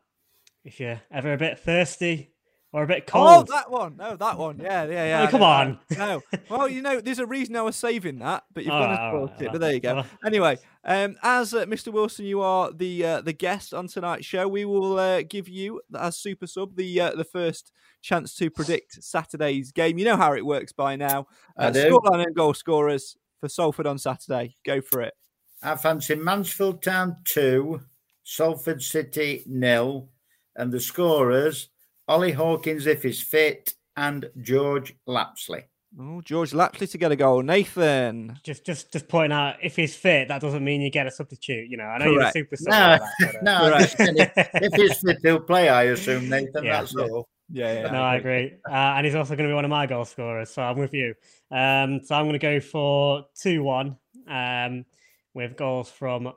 if 0.67 0.79
you're 0.81 1.01
ever 1.11 1.33
a 1.33 1.39
bit 1.39 1.59
thirsty 1.59 2.33
or 2.73 2.83
a 2.83 2.87
bit 2.87 3.05
Oh, 3.15 3.37
cold. 3.45 3.49
that 3.49 3.71
one. 3.71 3.97
No, 3.97 4.17
that 4.17 4.37
one. 4.37 4.59
Yeah, 4.59 4.85
yeah, 4.85 5.05
yeah. 5.07 5.23
Oh, 5.23 5.31
come 5.31 5.41
no, 5.41 5.47
on. 5.47 5.79
No. 5.97 6.23
Well, 6.51 6.69
you 6.69 6.83
know, 6.83 7.01
there's 7.01 7.21
a 7.21 7.27
reason 7.27 7.57
I 7.57 7.63
was 7.63 7.77
saving 7.77 8.19
that, 8.19 8.45
but 8.53 8.65
you've 8.65 8.75
All 8.75 8.81
gone 8.81 8.91
right, 8.91 8.99
and 9.09 9.17
all 9.17 9.27
right, 9.27 9.41
it. 9.41 9.47
all 9.47 9.53
But 9.53 9.61
there 9.61 9.73
you 9.73 9.81
go. 9.81 10.05
Anyway, 10.27 10.59
um, 10.85 11.17
as 11.23 11.55
uh, 11.55 11.65
Mr. 11.67 11.93
Wilson, 11.93 12.27
you 12.27 12.43
are 12.43 12.71
the 12.73 13.05
uh, 13.05 13.21
the 13.23 13.33
guest 13.33 13.73
on 13.73 13.87
tonight's 13.87 14.27
show. 14.27 14.47
We 14.49 14.65
will 14.65 14.99
uh, 14.99 15.23
give 15.23 15.49
you, 15.49 15.81
as 15.99 16.19
super 16.19 16.47
sub, 16.47 16.77
the 16.77 17.01
uh, 17.01 17.11
the 17.15 17.25
first 17.25 17.73
chance 18.03 18.35
to 18.37 18.51
predict 18.51 19.03
Saturday's 19.03 19.73
game. 19.73 19.97
You 19.99 20.05
know 20.05 20.17
how 20.17 20.35
it 20.35 20.45
works 20.45 20.73
by 20.73 20.97
now. 20.97 21.29
I 21.57 21.67
Uh, 21.67 21.71
do. 21.71 21.91
Scoreline 21.91 22.27
and 22.27 22.35
goal 22.35 22.53
scorers 22.55 23.17
for 23.41 23.49
Salford 23.49 23.87
on 23.87 23.99
Saturday. 23.99 24.57
Go 24.65 24.81
for 24.81 25.01
it. 25.03 25.15
I 25.63 25.75
fancy 25.77 26.15
Mansfield 26.15 26.83
Town 26.83 27.17
2, 27.25 27.81
Salford 28.25 28.83
City 28.83 29.43
nil, 29.47 30.09
and 30.57 30.73
the 30.73 30.81
scorers 30.81 31.69
Ollie 32.09 32.33
Hawkins 32.33 32.87
if 32.87 33.03
he's 33.03 33.21
fit, 33.21 33.75
and 33.97 34.31
George 34.41 34.95
Lapslie. 35.07 35.65
Oh, 35.99 36.21
George 36.21 36.53
Lapslie 36.53 36.87
to 36.87 36.99
get 36.99 37.11
a 37.11 37.17
goal. 37.17 37.43
Nathan. 37.43 38.39
Just, 38.45 38.67
just, 38.67 38.93
just 38.93 39.09
point 39.09 39.33
out 39.33 39.57
if 39.63 39.75
he's 39.77 39.97
fit, 39.97 40.29
that 40.29 40.41
doesn't 40.41 40.63
mean 40.63 40.83
you 40.83 40.91
get 40.91 41.07
a 41.07 41.11
substitute. 41.11 41.69
You 41.71 41.79
know, 41.79 41.85
I 41.85 41.99
know 41.99 42.15
Correct. 42.15 42.37
you're 42.37 42.45
a 42.45 42.49
super 42.49 42.57
sub. 42.57 42.71
No, 42.71 42.77
and 42.85 42.93
all 42.93 42.99
that, 42.99 43.15
but, 43.19 43.37
uh, 43.37 43.39
no, 43.43 43.75
I'm 43.75 43.83
if, 43.83 44.49
if 44.55 44.75
he's 44.75 45.01
fit, 45.01 45.19
he'll 45.23 45.41
play, 45.41 45.69
I 45.69 45.85
assume, 45.85 46.29
Nathan. 46.29 46.65
Yeah. 46.65 46.81
that's 46.81 46.95
all. 46.95 47.29
Yeah, 47.51 47.73
yeah. 47.73 47.91
no, 47.91 48.03
I 48.03 48.17
agree. 48.17 48.55
Uh, 48.69 48.73
and 48.73 49.07
he's 49.07 49.15
also 49.15 49.37
going 49.37 49.49
to 49.49 49.53
be 49.53 49.55
one 49.55 49.65
of 49.65 49.71
my 49.71 49.87
goal 49.87 50.05
scorers, 50.05 50.51
so 50.51 50.63
I'm 50.63 50.79
with 50.79 50.93
you. 50.93 51.15
Um, 51.51 52.03
so 52.05 52.15
I'm 52.15 52.25
going 52.27 52.33
to 52.33 52.39
go 52.39 52.61
for 52.61 53.25
2 53.41 53.63
1 53.63 53.97
um, 54.29 54.85
with 55.33 55.57
goals 55.57 55.91
from 55.91 56.33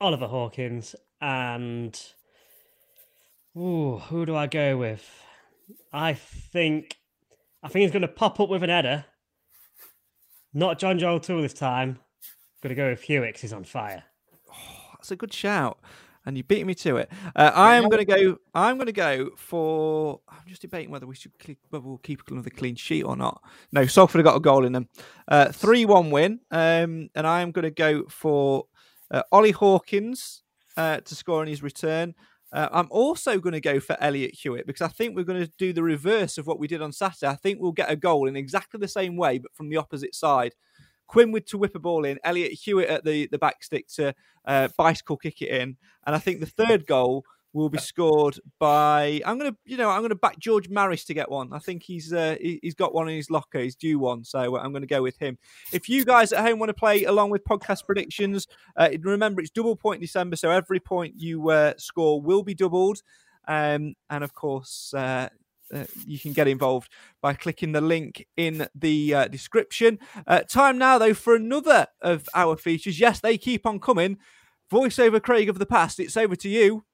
Oliver 0.00 0.28
Hawkins 0.28 0.94
and. 1.20 1.98
Ooh, 3.56 3.98
who 3.98 4.26
do 4.26 4.36
I 4.36 4.46
go 4.46 4.76
with? 4.76 5.08
I 5.92 6.12
think. 6.12 6.96
I 7.62 7.68
think 7.68 7.82
he's 7.82 7.90
going 7.90 8.02
to 8.02 8.08
pop 8.08 8.38
up 8.38 8.48
with 8.48 8.62
an 8.62 8.70
header. 8.70 9.04
Not 10.52 10.78
Jonjo 10.78 11.04
O'Toole 11.04 11.42
this 11.42 11.54
time. 11.54 11.98
I'm 11.98 12.60
going 12.62 12.68
to 12.70 12.74
go 12.74 12.90
with 12.90 13.00
Hewitt 13.02 13.38
he's 13.38 13.52
on 13.52 13.64
fire. 13.64 14.04
That's 14.92 15.10
a 15.10 15.16
good 15.16 15.32
shout. 15.32 15.78
And 16.26 16.36
you 16.36 16.42
beat 16.42 16.66
me 16.66 16.74
to 16.76 16.96
it. 16.96 17.10
Uh, 17.34 17.52
I 17.54 17.76
am 17.76 17.88
going 17.88 18.04
to 18.04 18.04
go. 18.04 18.38
I'm 18.54 18.76
going 18.76 18.86
to 18.86 18.92
go 18.92 19.30
for. 19.36 20.20
I'm 20.28 20.42
just 20.46 20.60
debating 20.62 20.90
whether 20.90 21.06
we 21.06 21.14
should 21.14 21.32
whether 21.70 21.86
we'll 21.86 21.98
keep 21.98 22.22
another 22.28 22.50
clean 22.50 22.74
sheet 22.74 23.04
or 23.04 23.16
not. 23.16 23.40
No, 23.72 23.86
Salford 23.86 24.18
have 24.18 24.24
got 24.24 24.36
a 24.36 24.40
goal 24.40 24.66
in 24.66 24.72
them. 24.72 24.88
Uh, 25.28 25.50
Three-one 25.52 26.10
win. 26.10 26.40
Um, 26.50 27.08
and 27.14 27.26
I 27.26 27.42
am 27.42 27.52
going 27.52 27.64
to 27.64 27.70
go 27.70 28.04
for 28.08 28.66
uh, 29.10 29.22
Ollie 29.32 29.52
Hawkins 29.52 30.42
uh, 30.76 30.98
to 31.00 31.14
score 31.14 31.40
on 31.40 31.46
his 31.46 31.62
return. 31.62 32.14
Uh, 32.52 32.68
I'm 32.70 32.88
also 32.90 33.38
going 33.38 33.54
to 33.54 33.60
go 33.60 33.80
for 33.80 33.96
Elliott 34.00 34.34
Hewitt 34.34 34.66
because 34.66 34.82
I 34.82 34.88
think 34.88 35.16
we're 35.16 35.24
going 35.24 35.44
to 35.44 35.52
do 35.58 35.72
the 35.72 35.82
reverse 35.82 36.38
of 36.38 36.46
what 36.46 36.58
we 36.58 36.68
did 36.68 36.80
on 36.80 36.92
Saturday. 36.92 37.30
I 37.30 37.36
think 37.36 37.60
we'll 37.60 37.72
get 37.72 37.90
a 37.90 37.96
goal 37.96 38.28
in 38.28 38.36
exactly 38.36 38.78
the 38.78 38.88
same 38.88 39.16
way, 39.16 39.38
but 39.38 39.54
from 39.54 39.68
the 39.68 39.76
opposite 39.76 40.14
side. 40.14 40.54
Quinwood 41.08 41.46
to 41.46 41.58
whip 41.58 41.74
a 41.76 41.78
ball 41.78 42.04
in, 42.04 42.18
Elliott 42.24 42.52
Hewitt 42.52 42.88
at 42.88 43.04
the, 43.04 43.28
the 43.28 43.38
back 43.38 43.62
stick 43.62 43.86
to 43.94 44.12
uh, 44.44 44.68
bicycle 44.76 45.16
kick 45.16 45.40
it 45.40 45.50
in, 45.50 45.76
and 46.04 46.16
I 46.16 46.18
think 46.18 46.40
the 46.40 46.46
third 46.46 46.86
goal 46.86 47.24
will 47.56 47.70
be 47.70 47.78
scored 47.78 48.38
by 48.60 49.20
I'm 49.24 49.38
gonna 49.38 49.56
you 49.64 49.76
know 49.78 49.88
I'm 49.88 50.02
gonna 50.02 50.14
back 50.14 50.38
George 50.38 50.68
Maris 50.68 51.04
to 51.06 51.14
get 51.14 51.30
one. 51.30 51.52
I 51.52 51.58
think 51.58 51.82
he's 51.82 52.12
uh, 52.12 52.36
he, 52.40 52.60
he's 52.62 52.74
got 52.74 52.94
one 52.94 53.08
in 53.08 53.16
his 53.16 53.30
locker. 53.30 53.58
He's 53.58 53.74
due 53.74 53.98
one, 53.98 54.24
so 54.24 54.56
I'm 54.58 54.72
gonna 54.72 54.86
go 54.86 55.02
with 55.02 55.18
him. 55.18 55.38
If 55.72 55.88
you 55.88 56.04
guys 56.04 56.32
at 56.32 56.44
home 56.44 56.58
want 56.58 56.68
to 56.68 56.74
play 56.74 57.04
along 57.04 57.30
with 57.30 57.44
podcast 57.44 57.86
predictions, 57.86 58.46
uh, 58.76 58.90
remember 59.00 59.40
it's 59.40 59.50
double 59.50 59.74
point 59.74 60.02
December, 60.02 60.36
so 60.36 60.50
every 60.50 60.78
point 60.78 61.14
you 61.16 61.48
uh, 61.48 61.72
score 61.78 62.20
will 62.20 62.42
be 62.42 62.54
doubled, 62.54 63.00
um, 63.48 63.94
and 64.10 64.22
of 64.22 64.34
course. 64.34 64.92
Uh, 64.94 65.30
uh, 65.74 65.82
you 66.06 66.16
can 66.16 66.32
get 66.32 66.46
involved 66.46 66.92
by 67.20 67.34
clicking 67.34 67.72
the 67.72 67.80
link 67.80 68.24
in 68.36 68.68
the 68.72 69.12
uh, 69.12 69.26
description. 69.26 69.98
Uh, 70.24 70.38
time 70.42 70.78
now, 70.78 70.96
though, 70.96 71.12
for 71.12 71.34
another 71.34 71.88
of 72.00 72.28
our 72.36 72.56
features. 72.56 73.00
Yes, 73.00 73.18
they 73.18 73.36
keep 73.36 73.66
on 73.66 73.80
coming. 73.80 74.16
Voiceover 74.70 75.20
Craig 75.20 75.48
of 75.48 75.58
the 75.58 75.66
past, 75.66 75.98
it's 75.98 76.16
over 76.16 76.36
to 76.36 76.48
you. 76.48 76.84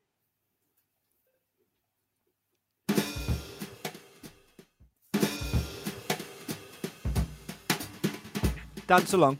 Dance 8.92 9.14
along. 9.14 9.38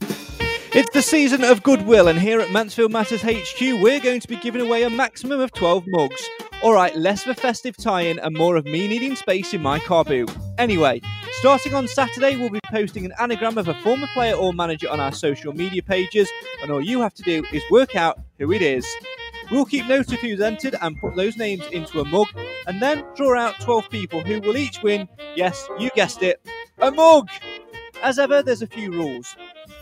It's 0.00 0.90
the 0.92 1.00
season 1.00 1.44
of 1.44 1.62
goodwill, 1.62 2.08
and 2.08 2.18
here 2.18 2.40
at 2.40 2.50
Mansfield 2.50 2.90
Matters 2.90 3.22
HQ, 3.22 3.60
we're 3.80 4.00
going 4.00 4.18
to 4.18 4.26
be 4.26 4.34
giving 4.34 4.60
away 4.60 4.82
a 4.82 4.90
maximum 4.90 5.38
of 5.38 5.52
12 5.52 5.84
mugs. 5.86 6.28
Alright, 6.64 6.96
less 6.96 7.24
of 7.24 7.30
a 7.30 7.40
festive 7.40 7.76
tie 7.76 8.00
in 8.00 8.18
and 8.18 8.36
more 8.36 8.56
of 8.56 8.64
me 8.64 8.88
needing 8.88 9.14
space 9.14 9.54
in 9.54 9.62
my 9.62 9.78
car 9.78 10.02
boot. 10.02 10.36
Anyway, 10.58 11.00
starting 11.34 11.74
on 11.74 11.86
Saturday, 11.86 12.36
we'll 12.36 12.50
be 12.50 12.58
posting 12.64 13.04
an 13.04 13.12
anagram 13.20 13.56
of 13.56 13.68
a 13.68 13.80
former 13.82 14.08
player 14.12 14.34
or 14.34 14.52
manager 14.52 14.90
on 14.90 14.98
our 14.98 15.12
social 15.12 15.52
media 15.52 15.80
pages, 15.80 16.28
and 16.60 16.72
all 16.72 16.82
you 16.82 17.00
have 17.02 17.14
to 17.14 17.22
do 17.22 17.44
is 17.52 17.62
work 17.70 17.94
out 17.94 18.18
who 18.40 18.50
it 18.50 18.62
is. 18.62 18.84
We'll 19.48 19.64
keep 19.64 19.86
note 19.86 20.12
of 20.12 20.18
who's 20.18 20.40
entered 20.40 20.74
and 20.82 20.98
put 20.98 21.14
those 21.14 21.36
names 21.36 21.64
into 21.68 22.00
a 22.00 22.04
mug, 22.04 22.26
and 22.66 22.82
then 22.82 23.04
draw 23.14 23.38
out 23.38 23.60
12 23.60 23.88
people 23.90 24.22
who 24.22 24.40
will 24.40 24.56
each 24.56 24.82
win, 24.82 25.08
yes, 25.36 25.68
you 25.78 25.88
guessed 25.90 26.24
it, 26.24 26.44
a 26.78 26.90
mug! 26.90 27.28
As 28.02 28.18
ever, 28.18 28.42
there's 28.42 28.62
a 28.62 28.66
few 28.66 28.92
rules. 28.92 29.36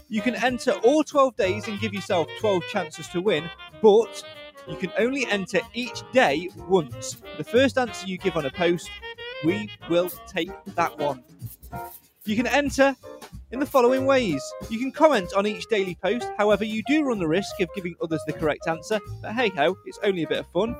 You 0.09 0.23
can 0.23 0.35
enter 0.35 0.73
all 0.83 1.05
12 1.05 1.37
days 1.37 1.69
and 1.69 1.81
give 1.81 1.93
yourself 1.93 2.29
12 2.41 2.63
chances 2.71 3.09
to 3.09 3.21
win, 3.21 3.51
but 3.83 4.23
you 4.69 4.77
can 4.77 4.93
only 4.99 5.27
enter 5.27 5.61
each 5.75 6.03
day 6.13 6.49
once. 6.69 7.17
The 7.37 7.45
first 7.45 7.77
answer 7.77 8.07
you 8.07 8.17
give 8.19 8.37
on 8.37 8.47
a 8.47 8.51
post, 8.51 8.91
we 9.45 9.69
will 9.91 10.09
take 10.27 10.51
that 10.75 10.99
one. 10.99 11.23
You 12.25 12.37
can 12.37 12.47
enter 12.47 12.97
in 13.51 13.61
the 13.61 13.67
following 13.67 14.07
ways. 14.07 14.43
You 14.71 14.79
can 14.79 14.91
comment 14.91 15.35
on 15.37 15.47
each 15.47 15.67
daily 15.67 15.97
post, 16.03 16.29
however, 16.39 16.65
you 16.65 16.83
do 16.87 17.05
run 17.05 17.19
the 17.19 17.29
risk 17.29 17.61
of 17.61 17.69
giving 17.75 17.95
others 18.03 18.23
the 18.27 18.33
correct 18.33 18.67
answer, 18.67 19.01
but 19.21 19.35
hey 19.35 19.51
ho, 19.51 19.77
it's 19.85 19.99
only 20.03 20.23
a 20.23 20.29
bit 20.29 20.39
of 20.39 20.47
fun. 20.49 20.75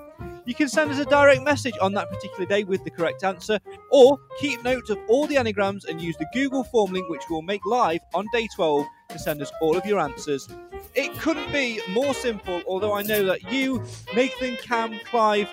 You 0.47 0.55
can 0.55 0.69
send 0.69 0.91
us 0.91 0.99
a 0.99 1.07
direct 1.07 1.43
message 1.43 1.75
on 1.81 1.95
that 1.95 2.11
particular 2.11 2.45
day 2.45 2.65
with 2.65 2.85
the 2.85 2.91
correct 2.91 3.25
answer, 3.25 3.59
or 3.91 4.19
keep 4.41 4.63
notes 4.63 4.91
of 4.91 4.99
all 5.09 5.27
the 5.27 5.39
anagrams 5.39 5.87
and 5.87 6.01
use 6.01 6.17
the 6.19 6.27
Google 6.35 6.65
form 6.65 6.93
link, 6.93 7.09
which 7.09 7.23
we'll 7.31 7.41
make 7.41 7.65
live 7.65 8.01
on 8.13 8.27
day 8.31 8.47
12 8.55 8.87
to 9.09 9.19
send 9.19 9.41
us 9.41 9.51
all 9.63 9.75
of 9.75 9.87
your 9.87 9.99
answers. 9.99 10.47
It 10.95 11.15
couldn't 11.19 11.51
be 11.51 11.81
more 11.91 12.13
simple, 12.13 12.63
although 12.69 12.93
I 12.93 13.03
know 13.03 13.25
that 13.25 13.51
you, 13.51 13.83
Nathan, 14.15 14.57
Cam, 14.57 14.99
Clive, 15.07 15.49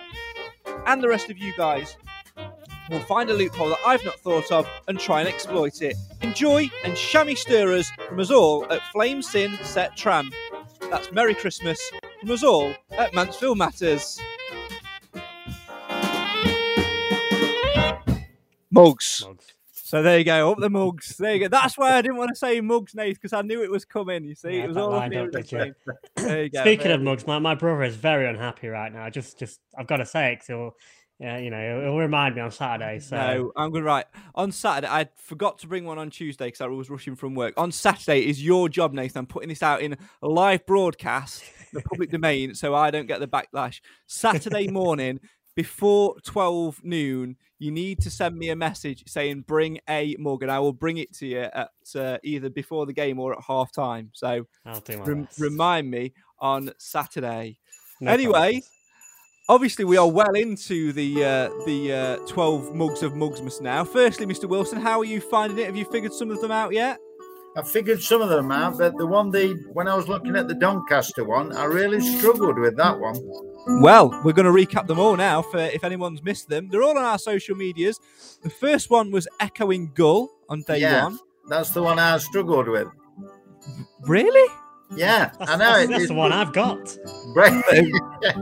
and 0.86 1.02
the 1.02 1.08
rest 1.08 1.30
of 1.30 1.38
you 1.38 1.54
guys 1.56 1.96
will 2.90 3.00
find 3.00 3.30
a 3.30 3.34
loophole 3.34 3.70
that 3.70 3.80
I've 3.86 4.04
not 4.04 4.20
thought 4.20 4.52
of 4.52 4.68
and 4.90 5.00
try 5.00 5.22
and 5.22 5.30
exploit 5.30 5.82
it. 5.82 5.96
Enjoy 6.22 6.70
and 6.84 6.94
shammy 6.94 7.38
stirrers 7.38 7.90
from 8.10 8.20
us 8.20 8.30
all 8.30 8.70
at 8.70 8.82
Flame 8.92 9.22
Sin 9.22 9.58
Set 9.64 9.96
Tram. 9.96 10.32
That's 10.90 11.14
Merry 11.14 11.34
Christmas 11.34 11.80
from 12.20 12.32
us 12.32 12.44
all 12.44 12.74
at 12.98 13.14
Mansfield 13.14 13.58
Matters. 13.58 14.20
Mugs. 18.72 19.26
So 19.74 20.02
there 20.02 20.18
you 20.20 20.24
go, 20.24 20.52
up 20.52 20.58
the 20.60 20.70
mugs. 20.70 21.18
There 21.18 21.34
you 21.34 21.42
go. 21.42 21.48
That's 21.50 21.78
why 21.78 21.98
I 21.98 22.02
didn't 22.02 22.16
want 22.16 22.30
to 22.30 22.36
say 22.36 22.62
mugs, 22.62 22.96
Nate, 22.96 23.16
because 23.16 23.34
I 23.34 23.42
knew 23.42 23.62
it 23.62 23.70
was 23.70 23.84
coming. 23.84 24.24
You 24.24 24.36
see, 24.36 24.58
Yeah, 24.58 24.64
it 24.64 24.68
was 24.70 24.78
all 24.78 24.92
lined 24.92 25.12
here 25.12 25.24
up, 25.24 25.28
at 25.28 25.34
the 25.34 25.42
did 25.42 25.52
you? 25.52 25.74
There 26.16 26.44
you 26.44 26.50
go. 26.54 26.62
Speaking 26.62 26.86
there 26.86 26.96
of 26.96 27.02
mugs, 27.02 27.28
my, 27.28 27.40
my 27.40 27.56
brother 27.56 27.84
is 27.84 27.98
very 27.98 28.26
unhappy 28.30 28.70
right 28.70 28.94
now. 28.94 29.10
Just, 29.10 29.38
just 29.38 29.60
I've 29.78 29.88
got 29.88 29.98
to 29.98 30.06
say 30.06 30.32
it 30.32 30.38
'cause 30.38 30.48
he'll, 30.48 30.76
yeah, 31.20 31.38
you 31.40 31.50
know, 31.50 31.60
it'll 31.60 31.82
he'll 31.92 31.98
remind 31.98 32.36
me 32.36 32.42
on 32.42 32.52
Saturday. 32.52 33.00
So 33.00 33.18
No, 33.18 33.52
I'm 33.58 33.72
good. 33.72 33.84
Right 33.84 34.06
on 34.34 34.54
Saturday, 34.54 34.88
I 34.88 35.10
forgot 35.18 35.60
to 35.60 35.68
bring 35.68 35.84
one 35.84 35.98
on 36.00 36.10
Tuesday 36.10 36.46
because 36.48 36.62
I 36.62 36.68
was 36.68 36.90
rushing 36.90 37.18
from 37.18 37.36
work. 37.36 37.54
On 37.58 37.70
Saturday 37.70 38.22
is 38.30 38.42
your 38.42 38.70
job, 38.70 38.94
Nathan. 38.94 39.20
I'm 39.20 39.26
putting 39.28 39.50
this 39.50 39.62
out 39.62 39.82
in 39.82 39.98
a 40.22 40.28
live 40.28 40.66
broadcast, 40.66 41.44
the 41.74 41.82
public 41.82 42.10
domain, 42.12 42.56
so 42.56 42.74
I 42.74 42.92
don't 42.92 43.08
get 43.08 43.20
the 43.20 43.28
backlash. 43.28 43.82
Saturday 44.08 44.70
morning 44.70 45.20
before 45.56 46.16
12 46.24 46.84
noon, 46.84 47.36
you 47.60 47.72
need 47.72 48.00
to 48.02 48.10
send 48.10 48.38
me 48.38 48.50
a 48.50 48.56
message 48.56 49.04
saying 49.08 49.42
"bring 49.48 49.80
a 49.88 50.16
Morgan. 50.18 50.50
I 50.50 50.60
will 50.60 50.74
bring 50.74 50.98
it 50.98 51.14
to 51.18 51.28
you 51.28 51.42
at 51.42 51.70
uh, 51.96 52.18
either 52.24 52.50
before 52.50 52.86
the 52.86 52.94
game 52.94 53.20
or 53.20 53.34
at 53.34 53.44
half 53.48 53.72
time. 53.72 54.10
So 54.14 54.48
I'll 54.66 54.80
do 54.80 54.98
my 54.98 55.04
rem- 55.04 55.28
remind 55.38 55.92
me 55.92 56.14
on 56.40 56.72
Saturday. 56.78 57.58
No 58.00 58.12
anyway. 58.12 58.32
promises. 58.32 58.70
Obviously, 59.50 59.86
we 59.86 59.98
are 59.98 60.10
well 60.10 60.34
into 60.34 60.92
the 60.94 61.24
uh, 61.24 61.50
the 61.66 61.94
uh, 61.94 62.28
twelve 62.28 62.74
mugs 62.74 63.04
of 63.04 63.14
Mugsmas 63.14 63.62
now. 63.62 63.84
Firstly, 63.84 64.26
Mr. 64.26 64.50
Wilson, 64.50 64.80
how 64.80 65.00
are 65.00 65.06
you 65.06 65.22
finding 65.22 65.60
it? 65.60 65.66
Have 65.66 65.76
you 65.76 65.86
figured 65.86 66.14
some 66.14 66.32
of 66.32 66.42
them 66.42 66.52
out 66.52 66.74
yet? 66.74 67.00
I 67.58 67.62
figured 67.64 68.02
some 68.02 68.22
of 68.22 68.30
them 68.30 68.50
out, 68.52 68.78
but 68.78 68.98
the 68.98 69.06
one 69.06 69.30
the 69.30 69.54
when 69.74 69.88
I 69.88 69.96
was 69.96 70.08
looking 70.08 70.36
at 70.38 70.48
the 70.48 70.54
Doncaster 70.56 71.24
one, 71.26 71.52
I 71.56 71.66
really 71.66 72.00
struggled 72.00 72.58
with 72.58 72.78
that 72.78 72.98
one. 72.98 73.16
Well, 73.82 74.10
we're 74.24 74.32
going 74.34 74.46
to 74.46 74.52
recap 74.54 74.88
them 74.88 75.00
all 75.00 75.18
now 75.18 75.42
for 75.42 75.58
if 75.60 75.84
anyone's 75.84 76.24
missed 76.24 76.48
them. 76.50 76.70
They're 76.70 76.82
all 76.82 76.98
on 76.98 77.04
our 77.04 77.20
social 77.20 77.56
medias. 77.56 78.00
The 78.42 78.50
first 78.50 78.90
one 78.90 79.12
was 79.12 79.28
Echoing 79.42 79.92
Gull 79.94 80.30
on 80.50 80.64
day 80.64 80.80
yeah, 80.80 81.04
one. 81.04 81.20
that's 81.50 81.72
the 81.72 81.84
one 81.84 82.00
I 82.00 82.18
struggled 82.20 82.68
with. 82.70 82.88
Really? 84.04 84.50
Yeah, 84.96 85.32
That's, 85.40 85.52
I 85.52 85.56
know. 85.56 85.66
that's, 85.66 85.84
it- 85.84 85.90
that's 85.90 86.04
it- 86.04 86.08
the 86.08 86.14
one 86.16 86.32
I've 86.34 86.54
got. 86.54 86.98
Brain, 87.34 87.62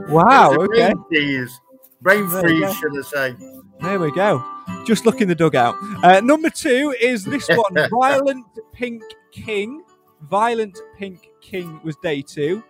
Wow, 0.08 0.52
It 0.54 0.58
was 0.60 0.80
a 0.80 0.84
okay. 0.86 0.94
Brain 0.94 1.04
freeze. 1.10 1.60
Brain 2.02 2.28
freeze, 2.30 2.76
should 2.78 2.98
I 2.98 3.02
say? 3.02 3.36
There 3.82 4.00
we 4.00 4.12
go. 4.14 4.44
Just 4.86 5.06
look 5.06 5.22
in 5.22 5.28
the 5.28 5.36
dugout. 5.36 5.76
Uh, 6.04 6.20
number 6.22 6.50
two 6.50 6.96
is 7.00 7.24
this 7.24 7.48
one 7.50 7.90
Violent 7.90 8.46
Pink 8.74 9.04
King. 9.32 9.84
Violent 10.30 10.78
Pink 10.98 11.30
King 11.42 11.80
was 11.84 11.96
day 11.98 12.22
two. 12.22 12.64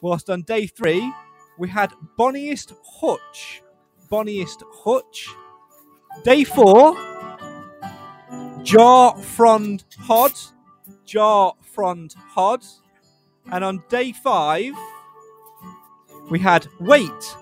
Whilst 0.00 0.30
on 0.30 0.42
day 0.42 0.66
three, 0.66 1.12
we 1.58 1.68
had 1.68 1.92
Bonniest 2.18 2.72
Hutch. 2.84 3.62
Bonniest 4.10 4.62
Hutch. 4.72 5.28
Day 6.24 6.44
four, 6.44 6.96
Jar 8.62 9.16
Frond 9.16 9.84
Hod. 9.98 10.32
Jar 11.04 11.54
Frond 11.60 12.14
Hod. 12.16 12.64
And 13.52 13.64
on 13.64 13.82
day 13.88 14.12
five, 14.12 14.74
we 16.30 16.38
had 16.38 16.66
Wait, 16.78 17.36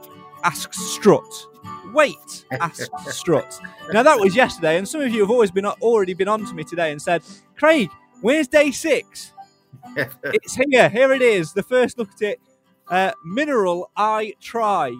asks 0.45 0.79
Strut. 0.79 1.48
Wait, 1.93 2.45
asks 2.61 2.89
Strut. 3.09 3.61
Now 3.93 4.03
that 4.03 4.19
was 4.19 4.35
yesterday, 4.37 4.79
and 4.79 4.89
some 4.89 5.01
of 5.01 5.13
you 5.13 5.21
have 5.21 5.31
always 5.31 5.51
been 5.51 5.67
already 5.67 6.15
been 6.15 6.29
on 6.29 6.45
to 6.47 6.55
me 6.55 6.65
today 6.65 6.93
and 6.93 7.01
said, 7.01 7.23
Craig, 7.57 7.91
where's 8.21 8.49
day 8.49 8.71
six? 8.71 9.33
it's 9.97 10.55
here. 10.55 10.89
Here 10.89 11.13
it 11.13 11.23
is. 11.23 11.53
The 11.53 11.63
first 11.63 11.99
look 11.99 12.11
at 12.13 12.23
it. 12.23 12.41
Uh, 12.89 13.13
Mineral 13.25 13.91
I 13.97 14.35
Try 14.41 14.95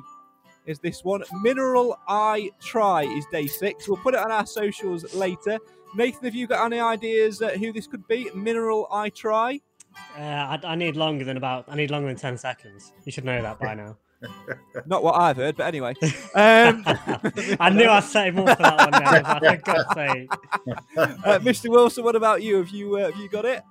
is 0.67 0.79
this 0.79 1.03
one. 1.03 1.23
Mineral 1.41 1.99
I 2.07 2.51
Try 2.61 3.05
is 3.05 3.25
day 3.33 3.47
six. 3.47 3.89
We'll 3.89 3.97
put 3.99 4.15
it 4.15 4.21
on 4.21 4.31
our 4.31 4.47
socials 4.47 5.15
later. 5.15 5.59
Nathan, 5.97 6.25
have 6.25 6.35
you 6.35 6.47
got 6.47 6.67
any 6.67 6.81
ideas 6.81 7.41
uh, 7.41 7.51
who 7.51 7.73
this 7.73 7.87
could 7.87 8.07
be? 8.07 8.31
Mineral 8.35 8.87
I 8.91 9.09
Try? 9.09 9.61
Uh, 10.17 10.21
I, 10.21 10.61
I 10.63 10.75
need 10.75 10.97
longer 10.97 11.25
than 11.25 11.37
about. 11.37 11.65
I 11.69 11.77
need 11.77 11.91
longer 11.91 12.09
than 12.09 12.17
ten 12.17 12.37
seconds. 12.37 12.93
You 13.05 13.13
should 13.13 13.25
know 13.25 13.41
that 13.41 13.59
by 13.59 13.75
now. 13.83 13.97
Not 14.87 15.03
what 15.03 15.15
I've 15.15 15.37
heard, 15.37 15.57
but 15.57 15.67
anyway. 15.67 15.95
Um, 16.35 16.85
I 17.59 17.71
knew 17.71 17.89
I'd 17.89 18.05
say 18.05 18.31
more 18.31 18.47
for 18.49 18.63
that 18.63 18.79
one. 18.79 19.03
Now, 19.03 19.41
but 19.41 19.65
for 19.65 19.73
God's 19.73 19.95
sake. 19.95 20.29
uh, 20.97 21.39
Mr. 21.41 21.69
Wilson, 21.71 22.05
what 22.05 22.15
about 22.15 22.43
you? 22.43 22.57
Have 22.59 22.69
you 22.69 22.97
uh, 22.97 23.11
have 23.11 23.17
you 23.21 23.29
got 23.29 23.45
it? 23.45 23.63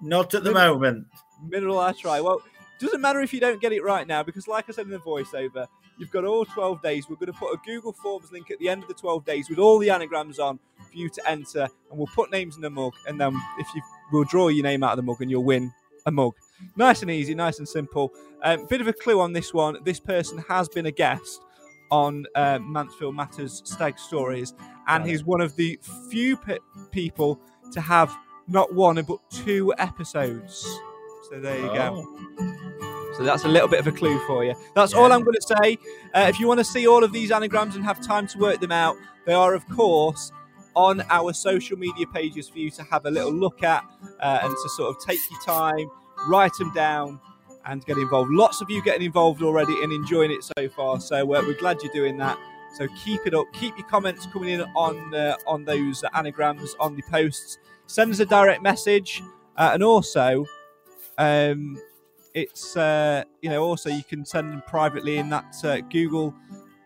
Not 0.00 0.34
at 0.34 0.42
the 0.42 0.50
Min- 0.52 0.68
moment. 0.68 1.06
Mineral 1.46 1.78
I 1.78 1.92
try. 1.92 2.20
Well, 2.20 2.40
doesn't 2.80 3.00
matter 3.00 3.20
if 3.20 3.32
you 3.32 3.40
don't 3.40 3.60
get 3.60 3.72
it 3.72 3.82
right 3.84 4.06
now 4.06 4.22
because, 4.22 4.48
like 4.48 4.64
I 4.68 4.72
said 4.72 4.86
in 4.86 4.90
the 4.90 4.98
voiceover, 4.98 5.66
you've 5.98 6.10
got 6.10 6.24
all 6.24 6.44
12 6.44 6.82
days. 6.82 7.08
We're 7.08 7.16
going 7.16 7.32
to 7.32 7.38
put 7.38 7.52
a 7.52 7.58
Google 7.64 7.92
Forms 7.92 8.32
link 8.32 8.50
at 8.50 8.58
the 8.58 8.68
end 8.68 8.82
of 8.82 8.88
the 8.88 8.94
12 8.94 9.24
days 9.24 9.48
with 9.48 9.58
all 9.58 9.78
the 9.78 9.90
anagrams 9.90 10.38
on 10.38 10.58
for 10.90 10.96
you 10.96 11.08
to 11.10 11.28
enter, 11.30 11.62
and 11.90 11.98
we'll 11.98 12.08
put 12.14 12.30
names 12.32 12.56
in 12.56 12.62
the 12.62 12.70
mug, 12.70 12.94
and 13.06 13.20
then 13.20 13.36
if 13.58 13.66
you, 13.74 13.82
we'll 14.12 14.24
draw 14.24 14.48
your 14.48 14.64
name 14.64 14.82
out 14.82 14.92
of 14.92 14.96
the 14.96 15.02
mug, 15.02 15.20
and 15.20 15.30
you'll 15.30 15.44
win 15.44 15.72
a 16.06 16.10
mug. 16.10 16.34
Nice 16.76 17.02
and 17.02 17.10
easy, 17.10 17.34
nice 17.34 17.58
and 17.58 17.68
simple. 17.68 18.12
Um, 18.42 18.66
bit 18.66 18.80
of 18.80 18.88
a 18.88 18.92
clue 18.92 19.20
on 19.20 19.32
this 19.32 19.52
one. 19.52 19.78
This 19.84 20.00
person 20.00 20.38
has 20.48 20.68
been 20.68 20.86
a 20.86 20.92
guest 20.92 21.40
on 21.90 22.26
uh, 22.34 22.58
Mansfield 22.60 23.14
Matters 23.14 23.62
Stag 23.64 23.98
Stories, 23.98 24.54
and 24.86 25.04
it. 25.04 25.10
he's 25.10 25.24
one 25.24 25.40
of 25.40 25.56
the 25.56 25.78
few 26.10 26.36
pe- 26.36 26.58
people 26.90 27.40
to 27.72 27.80
have 27.80 28.14
not 28.46 28.74
one 28.74 29.02
but 29.02 29.18
two 29.30 29.74
episodes. 29.78 30.62
So 31.30 31.40
there 31.40 31.58
you 31.58 31.66
go. 31.66 32.06
So 33.16 33.24
that's 33.24 33.44
a 33.44 33.48
little 33.48 33.68
bit 33.68 33.80
of 33.80 33.86
a 33.86 33.92
clue 33.92 34.24
for 34.26 34.44
you. 34.44 34.54
That's 34.74 34.94
all 34.94 35.12
I'm 35.12 35.22
going 35.22 35.36
to 35.40 35.56
say. 35.62 35.78
Uh, 36.14 36.26
if 36.28 36.38
you 36.38 36.46
want 36.46 36.58
to 36.58 36.64
see 36.64 36.86
all 36.86 37.02
of 37.02 37.12
these 37.12 37.30
anagrams 37.30 37.74
and 37.74 37.84
have 37.84 38.00
time 38.00 38.28
to 38.28 38.38
work 38.38 38.60
them 38.60 38.72
out, 38.72 38.96
they 39.26 39.34
are, 39.34 39.54
of 39.54 39.68
course, 39.68 40.30
on 40.74 41.02
our 41.10 41.32
social 41.32 41.76
media 41.76 42.06
pages 42.06 42.48
for 42.48 42.58
you 42.60 42.70
to 42.70 42.82
have 42.84 43.04
a 43.06 43.10
little 43.10 43.32
look 43.32 43.64
at 43.64 43.84
uh, 44.20 44.38
and 44.42 44.52
to 44.52 44.68
sort 44.68 44.94
of 44.94 45.04
take 45.04 45.18
your 45.30 45.40
time, 45.40 45.90
write 46.26 46.52
them 46.58 46.72
down, 46.74 47.20
and 47.68 47.84
get 47.84 47.98
involved. 47.98 48.30
Lots 48.32 48.60
of 48.60 48.70
you 48.70 48.82
getting 48.82 49.02
involved 49.02 49.42
already 49.42 49.82
and 49.82 49.92
enjoying 49.92 50.30
it 50.30 50.42
so 50.42 50.68
far. 50.70 51.00
So 51.00 51.22
uh, 51.22 51.42
we're 51.42 51.58
glad 51.58 51.78
you're 51.82 51.92
doing 51.92 52.16
that. 52.18 52.38
So 52.74 52.88
keep 53.04 53.26
it 53.26 53.34
up. 53.34 53.46
Keep 53.52 53.78
your 53.78 53.86
comments 53.88 54.26
coming 54.26 54.50
in 54.50 54.62
on 54.74 55.14
uh, 55.14 55.36
on 55.46 55.64
those 55.64 56.04
anagrams 56.14 56.74
on 56.80 56.96
the 56.96 57.02
posts. 57.02 57.58
Send 57.86 58.12
us 58.12 58.20
a 58.20 58.26
direct 58.26 58.62
message, 58.62 59.22
uh, 59.56 59.70
and 59.72 59.82
also, 59.82 60.44
um, 61.16 61.80
it's 62.34 62.76
uh, 62.76 63.24
you 63.42 63.48
know 63.48 63.62
also 63.62 63.90
you 63.90 64.04
can 64.04 64.24
send 64.24 64.52
them 64.52 64.62
privately 64.66 65.16
in 65.16 65.30
that 65.30 65.54
uh, 65.64 65.80
Google 65.80 66.34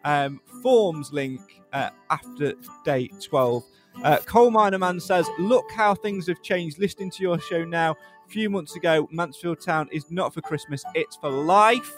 um, 0.04 0.40
Forms 0.62 1.12
link 1.12 1.40
after 1.72 2.54
day 2.84 3.08
twelve. 3.20 3.64
Uh, 4.02 4.16
Coal 4.24 4.50
Miner 4.50 4.78
Man 4.78 4.98
says, 4.98 5.28
Look 5.38 5.70
how 5.70 5.94
things 5.94 6.26
have 6.26 6.42
changed. 6.42 6.78
Listening 6.78 7.10
to 7.10 7.22
your 7.22 7.38
show 7.38 7.64
now. 7.64 7.94
Few 8.32 8.48
months 8.48 8.76
ago, 8.76 9.06
Mansfield 9.10 9.60
Town 9.60 9.90
is 9.92 10.10
not 10.10 10.32
for 10.32 10.40
Christmas, 10.40 10.82
it's 10.94 11.16
for 11.16 11.28
life. 11.28 11.92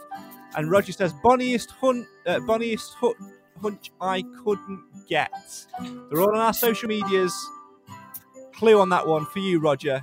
And 0.57 0.69
Roger 0.69 0.93
says, 0.93 1.13
Bonniest, 1.25 1.71
hunt, 1.71 2.07
uh, 2.27 2.41
bonniest 2.41 2.95
hu- 2.95 3.15
hunch 3.63 3.93
I 4.01 4.25
couldn't 4.43 4.83
get. 5.09 5.31
They're 6.11 6.21
all 6.21 6.35
on 6.35 6.41
our 6.41 6.53
social 6.53 6.89
medias. 6.89 7.33
Clue 8.53 8.81
on 8.81 8.89
that 8.89 9.07
one 9.07 9.27
for 9.27 9.39
you, 9.39 9.61
Roger. 9.61 10.03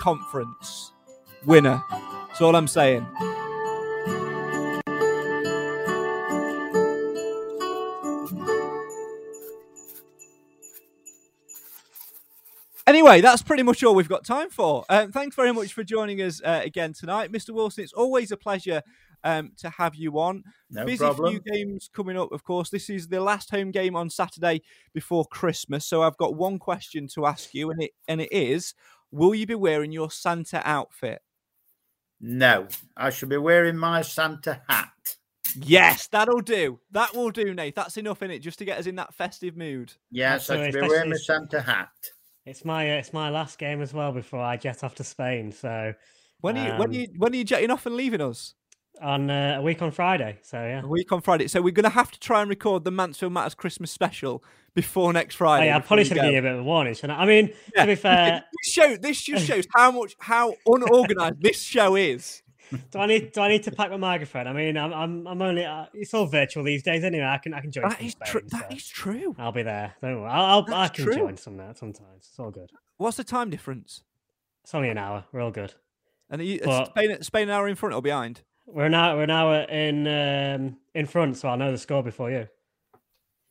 Conference 0.00 0.92
winner. 1.46 1.80
That's 2.28 2.40
all 2.40 2.56
I'm 2.56 2.66
saying. 2.66 3.06
Anyway, 12.86 13.20
that's 13.20 13.42
pretty 13.42 13.62
much 13.62 13.84
all 13.84 13.94
we've 13.94 14.08
got 14.08 14.24
time 14.24 14.50
for. 14.50 14.84
Um, 14.88 15.12
thanks 15.12 15.36
very 15.36 15.52
much 15.52 15.72
for 15.72 15.84
joining 15.84 16.20
us 16.20 16.40
uh, 16.42 16.60
again 16.64 16.92
tonight, 16.92 17.30
Mr. 17.30 17.50
Wilson. 17.50 17.84
It's 17.84 17.92
always 17.92 18.32
a 18.32 18.36
pleasure 18.36 18.82
um, 19.24 19.52
to 19.58 19.70
have 19.70 19.94
you 19.94 20.18
on. 20.18 20.42
No 20.70 20.84
Busy 20.84 20.98
problem. 20.98 21.30
few 21.30 21.52
games 21.52 21.88
coming 21.92 22.18
up, 22.18 22.32
of 22.32 22.42
course. 22.42 22.70
This 22.70 22.90
is 22.90 23.08
the 23.08 23.20
last 23.20 23.50
home 23.50 23.70
game 23.70 23.94
on 23.94 24.10
Saturday 24.10 24.62
before 24.94 25.24
Christmas, 25.26 25.86
so 25.86 26.02
I've 26.02 26.16
got 26.16 26.34
one 26.34 26.58
question 26.58 27.06
to 27.08 27.26
ask 27.26 27.54
you, 27.54 27.70
and 27.70 27.82
it 27.82 27.92
and 28.08 28.20
it 28.20 28.32
is: 28.32 28.74
Will 29.10 29.34
you 29.34 29.46
be 29.46 29.54
wearing 29.54 29.92
your 29.92 30.10
Santa 30.10 30.60
outfit? 30.64 31.22
No, 32.20 32.66
I 32.96 33.10
should 33.10 33.28
be 33.28 33.36
wearing 33.36 33.76
my 33.76 34.02
Santa 34.02 34.60
hat. 34.68 34.88
Yes, 35.56 36.06
that'll 36.08 36.40
do. 36.40 36.80
That 36.92 37.14
will 37.14 37.30
do, 37.30 37.52
Nate. 37.52 37.74
That's 37.74 37.96
enough 37.96 38.22
in 38.22 38.30
it, 38.30 38.38
just 38.38 38.58
to 38.60 38.64
get 38.64 38.78
us 38.78 38.86
in 38.86 38.96
that 38.96 39.14
festive 39.14 39.56
mood. 39.56 39.92
Yes, 40.10 40.48
I 40.48 40.54
Absolutely, 40.54 40.72
should 40.72 40.80
be 40.82 40.88
wearing 40.88 41.10
my 41.10 41.16
Santa 41.16 41.60
hat. 41.60 41.90
It's 42.44 42.64
my 42.64 42.90
uh, 42.90 42.94
it's 42.98 43.12
my 43.12 43.30
last 43.30 43.58
game 43.58 43.80
as 43.82 43.94
well 43.94 44.12
before 44.12 44.40
I 44.40 44.56
jet 44.56 44.82
off 44.82 44.94
to 44.96 45.04
Spain. 45.04 45.52
So 45.52 45.94
When 46.40 46.58
are 46.58 46.64
you 46.66 46.72
when 46.72 46.88
um, 46.88 46.90
are 46.90 46.94
you 46.94 47.06
when 47.16 47.32
are 47.32 47.36
you 47.36 47.44
jetting 47.44 47.70
off 47.70 47.86
and 47.86 47.94
leaving 47.96 48.20
us? 48.20 48.54
on 49.00 49.30
uh, 49.30 49.56
a 49.58 49.62
week 49.62 49.82
on 49.82 49.90
Friday. 49.90 50.38
So 50.42 50.58
yeah. 50.58 50.82
A 50.82 50.86
week 50.86 51.10
on 51.10 51.20
Friday. 51.22 51.48
So 51.48 51.60
we're 51.60 51.72
going 51.72 51.82
to 51.84 51.88
have 51.90 52.12
to 52.12 52.20
try 52.20 52.40
and 52.40 52.48
record 52.48 52.84
the 52.84 52.90
Mansfield 52.92 53.32
Matters 53.32 53.54
Christmas 53.54 53.90
special 53.90 54.44
before 54.74 55.12
next 55.12 55.34
Oh, 55.36 55.38
Friday. 55.38 55.66
yeah, 55.66 55.78
I 55.78 55.80
probably 55.80 56.04
should 56.04 56.14
give 56.14 56.24
you 56.26 56.38
a 56.38 56.42
bit 56.42 56.52
of 56.52 56.60
a 56.60 56.62
warning, 56.62 56.94
shouldn't 56.94 57.18
I? 57.18 57.22
I 57.22 57.26
mean, 57.26 57.52
Yeah. 57.74 57.82
to 57.86 57.92
be 57.92 57.94
fair, 57.96 58.44
this 58.62 58.72
show 58.72 58.96
this 58.96 59.20
just 59.20 59.46
shows 59.46 59.66
how 59.74 59.90
much 59.90 60.14
how 60.20 60.54
unorganized 60.66 61.42
this 61.42 61.60
show 61.60 61.96
is. 61.96 62.41
Do 62.90 62.98
I 62.98 63.06
need 63.06 63.32
do 63.32 63.40
I 63.40 63.48
need 63.48 63.62
to 63.64 63.70
pack 63.70 63.90
my 63.90 63.96
microphone? 63.96 64.46
I 64.46 64.52
mean, 64.52 64.76
I'm 64.76 64.92
I'm, 64.92 65.26
I'm 65.26 65.42
only 65.42 65.64
uh, 65.64 65.86
it's 65.94 66.14
all 66.14 66.26
virtual 66.26 66.64
these 66.64 66.82
days 66.82 67.04
anyway. 67.04 67.24
I 67.26 67.38
can 67.38 67.54
I 67.54 67.60
can 67.60 67.70
join. 67.70 67.88
That 67.88 67.98
from 67.98 68.06
is 68.06 68.12
Spain, 68.12 68.28
true. 68.28 68.40
That 68.48 68.70
so 68.70 68.76
is 68.76 68.88
true. 68.88 69.36
I'll 69.38 69.52
be 69.52 69.62
there. 69.62 69.94
Don't 70.02 70.20
worry. 70.20 70.30
I'll, 70.30 70.64
I'll 70.68 70.74
I 70.74 70.88
can 70.88 71.04
true. 71.04 71.14
join 71.14 71.36
some 71.36 71.56
there 71.56 71.72
sometimes. 71.74 72.28
It's 72.30 72.38
all 72.38 72.50
good. 72.50 72.70
What's 72.96 73.16
the 73.16 73.24
time 73.24 73.50
difference? 73.50 74.02
It's 74.64 74.74
only 74.74 74.88
an 74.90 74.98
hour. 74.98 75.24
We're 75.32 75.40
all 75.42 75.50
good. 75.50 75.74
And 76.30 76.40
are 76.40 76.44
you, 76.44 76.60
But- 76.64 76.86
Spain 76.86 77.22
Spain 77.22 77.48
an 77.48 77.50
hour 77.54 77.68
in 77.68 77.76
front 77.76 77.94
or 77.94 78.02
behind? 78.02 78.42
We're 78.66 78.88
now 78.88 79.16
we're 79.16 79.26
now 79.26 79.52
in 79.52 80.06
um, 80.06 80.76
in 80.94 81.06
front, 81.06 81.36
so 81.36 81.48
I'll 81.48 81.56
know 81.56 81.72
the 81.72 81.78
score 81.78 82.02
before 82.02 82.30
you. 82.30 82.46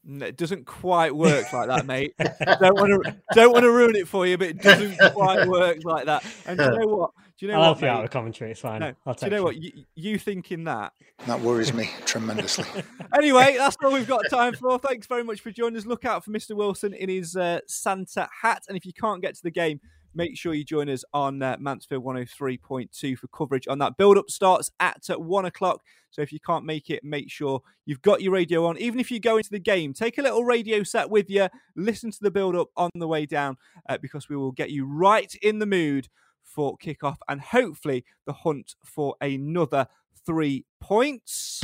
It 0.04 0.36
doesn't 0.36 0.66
quite 0.66 1.16
work 1.16 1.54
like 1.54 1.68
that, 1.68 1.86
mate. 1.86 2.16
don't 2.18 2.74
want 2.76 3.04
to 3.04 3.16
don't 3.36 3.52
want 3.52 3.64
to 3.64 3.72
ruin 3.72 3.96
it 3.96 4.08
for 4.08 4.26
you, 4.26 4.36
but 4.38 4.48
it 4.48 4.62
doesn't 4.62 4.98
quite 5.14 5.48
work 5.48 5.78
like 5.84 6.06
that. 6.06 6.24
And 6.48 6.60
you 6.60 6.66
know 6.72 6.88
what? 6.88 7.12
Do 7.42 7.48
you 7.48 7.54
know 7.54 7.60
I'll 7.60 7.70
what? 7.72 7.80
help 7.80 7.82
you 7.82 7.88
out 7.88 7.96
mate? 7.96 8.02
with 8.04 8.12
commentary. 8.12 8.52
It's 8.52 8.60
fine. 8.60 8.82
No, 8.82 8.94
I'll 9.04 9.16
do 9.16 9.26
you 9.26 9.30
text 9.30 9.32
know 9.32 9.44
what? 9.44 9.56
You, 9.60 9.72
you 9.96 10.20
thinking 10.20 10.64
that? 10.66 10.94
That 11.26 11.42
worries 11.42 11.74
me 11.74 11.90
tremendously. 12.06 12.84
anyway, 13.18 13.56
that's 13.58 13.76
all 13.84 13.92
we've 13.92 14.08
got 14.08 14.30
time 14.30 14.54
for. 14.54 14.78
Thanks 14.78 15.08
very 15.08 15.24
much 15.24 15.42
for 15.42 15.50
joining 15.50 15.76
us. 15.76 15.88
Look 15.88 16.06
out 16.06 16.24
for 16.24 16.30
Mr. 16.30 16.56
Wilson 16.56 16.94
in 16.94 17.10
his 17.10 17.36
uh, 17.36 17.62
Santa 17.66 18.30
hat. 18.44 18.66
And 18.68 18.78
if 18.78 18.86
you 18.86 18.94
can't 18.94 19.24
get 19.24 19.34
to 19.34 19.42
the 19.42 19.50
game, 19.50 19.82
make 20.14 20.38
sure 20.38 20.54
you 20.54 20.64
join 20.64 20.88
us 20.88 21.04
on 21.16 21.42
uh, 21.42 21.58
Mansfield 21.60 22.04
103.2 22.04 23.18
for 23.18 23.28
coverage 23.30 23.68
on 23.68 23.80
that. 23.80 23.98
Build 23.98 24.20
up 24.20 24.30
starts 24.30 24.70
at 24.80 25.10
uh, 25.10 25.18
one 25.18 25.46
o'clock. 25.46 25.82
So 26.12 26.22
if 26.22 26.32
you 26.32 26.40
can't 26.40 26.64
make 26.64 26.92
it, 26.92 27.04
make 27.04 27.32
sure 27.32 27.64
you've 27.88 28.04
got 28.04 28.22
your 28.22 28.34
radio 28.34 28.68
on. 28.68 28.78
Even 28.78 29.00
if 29.00 29.10
you 29.10 29.20
go 29.20 29.38
into 29.38 29.50
the 29.50 29.60
game, 29.60 29.94
take 29.94 30.20
a 30.20 30.22
little 30.22 30.44
radio 30.44 30.84
set 30.84 31.10
with 31.10 31.28
you, 31.28 31.50
listen 31.76 32.12
to 32.12 32.20
the 32.22 32.30
build 32.30 32.56
up 32.56 32.68
on 32.78 32.92
the 32.94 33.08
way 33.08 33.26
down, 33.26 33.58
uh, 33.90 33.98
because 34.00 34.30
we 34.30 34.36
will 34.36 34.52
get 34.52 34.70
you 34.70 34.86
right 34.86 35.34
in 35.42 35.58
the 35.58 35.66
mood 35.66 36.08
for 36.54 36.78
kickoff 36.78 37.18
and 37.28 37.42
hopefully 37.42 38.04
the 38.26 38.34
hunt 38.34 38.76
for 38.84 39.16
another 39.22 39.88
three 40.26 40.66
points. 40.80 41.64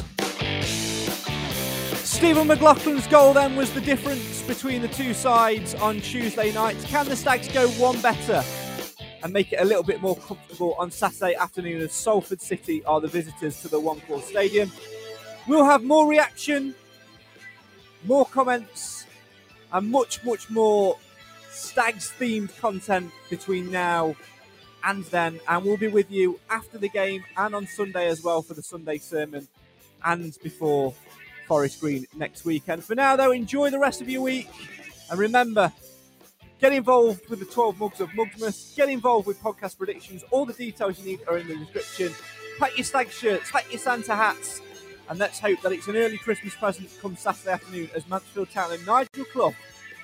Stephen 2.03 2.47
McLaughlin's 2.47 3.05
goal 3.07 3.33
then 3.33 3.55
was 3.55 3.71
the 3.73 3.81
difference 3.81 4.41
between 4.43 4.81
the 4.81 4.87
two 4.87 5.13
sides 5.13 5.75
on 5.75 5.99
Tuesday 6.01 6.51
night. 6.51 6.77
Can 6.85 7.05
the 7.07 7.15
Stags 7.15 7.47
go 7.49 7.67
one 7.71 7.99
better 8.01 8.43
and 9.23 9.31
make 9.33 9.53
it 9.53 9.59
a 9.59 9.65
little 9.65 9.83
bit 9.83 10.01
more 10.01 10.15
comfortable 10.15 10.75
on 10.79 10.89
Saturday 10.89 11.35
afternoon 11.35 11.81
as 11.81 11.91
Salford 11.91 12.41
City 12.41 12.83
are 12.85 13.01
the 13.01 13.07
visitors 13.07 13.61
to 13.61 13.67
the 13.67 13.79
One 13.79 13.99
Call 14.01 14.21
Stadium? 14.21 14.71
We'll 15.47 15.65
have 15.65 15.83
more 15.83 16.07
reaction, 16.07 16.73
more 18.05 18.25
comments, 18.25 19.05
and 19.71 19.91
much, 19.91 20.23
much 20.23 20.49
more 20.49 20.97
Stags 21.51 22.11
themed 22.19 22.57
content 22.57 23.11
between 23.29 23.71
now 23.71 24.15
and 24.83 25.03
then. 25.05 25.39
And 25.47 25.65
we'll 25.65 25.77
be 25.77 25.87
with 25.87 26.11
you 26.11 26.39
after 26.49 26.77
the 26.77 26.89
game 26.89 27.23
and 27.35 27.55
on 27.55 27.67
Sunday 27.67 28.07
as 28.07 28.23
well 28.23 28.41
for 28.41 28.53
the 28.53 28.63
Sunday 28.63 28.97
sermon 28.97 29.47
and 30.03 30.37
before 30.43 30.93
Forest 31.47 31.79
Green 31.79 32.05
next 32.15 32.45
weekend. 32.45 32.83
For 32.83 32.95
now, 32.95 33.15
though, 33.15 33.31
enjoy 33.31 33.69
the 33.69 33.79
rest 33.79 34.01
of 34.01 34.09
your 34.09 34.21
week. 34.21 34.49
And 35.09 35.19
remember, 35.19 35.71
get 36.59 36.73
involved 36.73 37.29
with 37.29 37.39
the 37.39 37.45
12 37.45 37.79
Mugs 37.79 38.01
of 38.01 38.09
Mugsmas, 38.09 38.75
get 38.75 38.89
involved 38.89 39.27
with 39.27 39.41
podcast 39.41 39.77
predictions. 39.77 40.23
All 40.31 40.45
the 40.45 40.53
details 40.53 40.99
you 40.99 41.05
need 41.05 41.19
are 41.27 41.37
in 41.37 41.47
the 41.47 41.55
description. 41.55 42.13
Pack 42.59 42.77
your 42.77 42.83
stag 42.83 43.09
shirts, 43.11 43.51
pack 43.51 43.71
your 43.71 43.79
Santa 43.79 44.15
hats, 44.15 44.61
and 45.09 45.19
let's 45.19 45.39
hope 45.39 45.61
that 45.61 45.71
it's 45.71 45.87
an 45.87 45.95
early 45.95 46.17
Christmas 46.17 46.55
present 46.55 46.89
come 47.01 47.15
Saturday 47.15 47.51
afternoon 47.51 47.89
as 47.95 48.07
Mansfield 48.09 48.49
Town 48.49 48.71
and 48.71 48.85
Nigel 48.85 49.25
Clough 49.31 49.55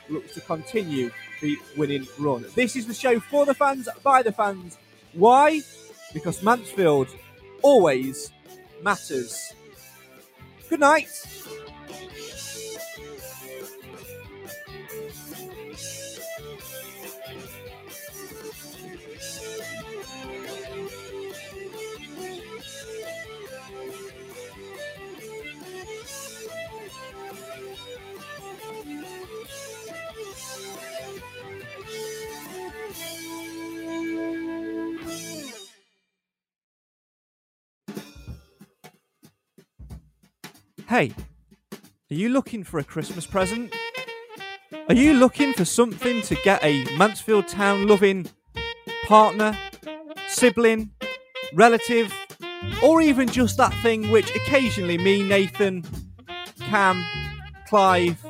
looks 0.10 0.34
to 0.34 0.42
continue 0.42 1.12
the 1.42 1.58
winning 1.78 2.08
run. 2.20 2.46
This 2.56 2.76
is 2.76 2.88
the 2.88 2.94
show 2.94 3.20
for 3.20 3.46
the 3.46 3.54
fans, 3.54 3.88
by 4.04 4.24
the 4.24 4.32
fans. 4.32 4.78
Why? 5.14 5.62
Because 6.14 6.44
Mansfield 6.44 7.08
always 7.62 8.32
matters. 8.82 9.54
Good 10.70 10.80
night. 10.80 11.10
Hey, 40.94 41.10
are 42.12 42.14
you 42.14 42.30
looking 42.30 42.64
for 42.64 42.78
a 42.78 42.84
Christmas 42.84 43.26
present? 43.26 43.74
Are 44.88 44.94
you 44.94 45.16
looking 45.16 45.54
for 45.54 45.66
something 45.66 46.22
to 46.22 46.36
get 46.44 46.64
a 46.64 46.84
Mansfield 46.98 47.48
Town 47.48 47.88
loving 47.88 48.28
partner, 49.08 49.58
sibling, 50.28 50.92
relative, 51.56 52.14
or 52.84 53.02
even 53.02 53.28
just 53.28 53.58
that 53.58 53.74
thing 53.82 54.12
which 54.12 54.30
occasionally 54.36 55.00
me, 55.00 55.28
Nathan, 55.28 55.84
Cam, 56.60 57.04
Clive, 57.68 58.24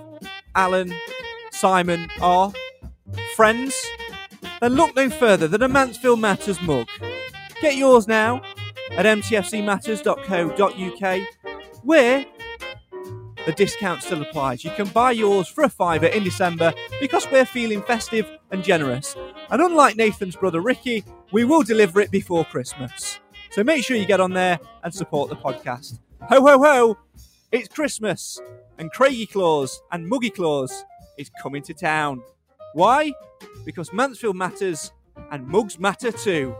Alan, 0.55 0.93
Simon 1.51 2.07
are? 2.21 2.53
Friends? 3.35 3.75
Then 4.61 4.75
look 4.75 4.95
no 4.95 5.09
further 5.09 5.49
than 5.49 5.63
a 5.63 5.67
Mansfield 5.67 6.21
Matters 6.21 6.61
mug. 6.61 6.87
Get 7.61 7.75
yours 7.75 8.07
now 8.07 8.41
at 8.91 9.05
mtfcmatters.co.uk 9.05 11.27
where 11.83 12.25
the 13.45 13.51
discount 13.51 14.01
still 14.01 14.21
applies. 14.21 14.63
You 14.63 14.71
can 14.71 14.87
buy 14.87 15.11
yours 15.11 15.47
for 15.47 15.63
a 15.63 15.69
fiver 15.69 16.07
in 16.07 16.23
December 16.23 16.73
because 16.99 17.29
we're 17.31 17.45
feeling 17.45 17.81
festive 17.81 18.29
and 18.51 18.63
generous. 18.63 19.15
And 19.49 19.61
unlike 19.61 19.97
Nathan's 19.97 20.35
brother 20.35 20.61
Ricky, 20.61 21.03
we 21.31 21.43
will 21.43 21.63
deliver 21.63 21.99
it 21.99 22.11
before 22.11 22.45
Christmas. 22.45 23.19
So 23.51 23.63
make 23.63 23.83
sure 23.83 23.97
you 23.97 24.05
get 24.05 24.19
on 24.19 24.33
there 24.33 24.59
and 24.83 24.93
support 24.93 25.29
the 25.29 25.35
podcast. 25.35 25.99
Ho 26.29 26.41
ho 26.41 26.57
ho! 26.63 26.97
It's 27.51 27.67
Christmas, 27.67 28.41
and 28.77 28.91
Craigie 28.91 29.27
Claus 29.27 29.81
and 29.91 30.07
Muggy 30.07 30.29
Claus 30.29 30.85
is 31.17 31.29
coming 31.41 31.61
to 31.63 31.73
town. 31.73 32.23
Why? 32.73 33.13
Because 33.65 33.93
Mansfield 33.93 34.35
matters 34.35 34.91
and 35.31 35.47
mugs 35.47 35.77
matter 35.79 36.11
too. 36.11 36.55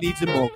needs 0.00 0.22
a 0.22 0.26
mug. 0.28 0.50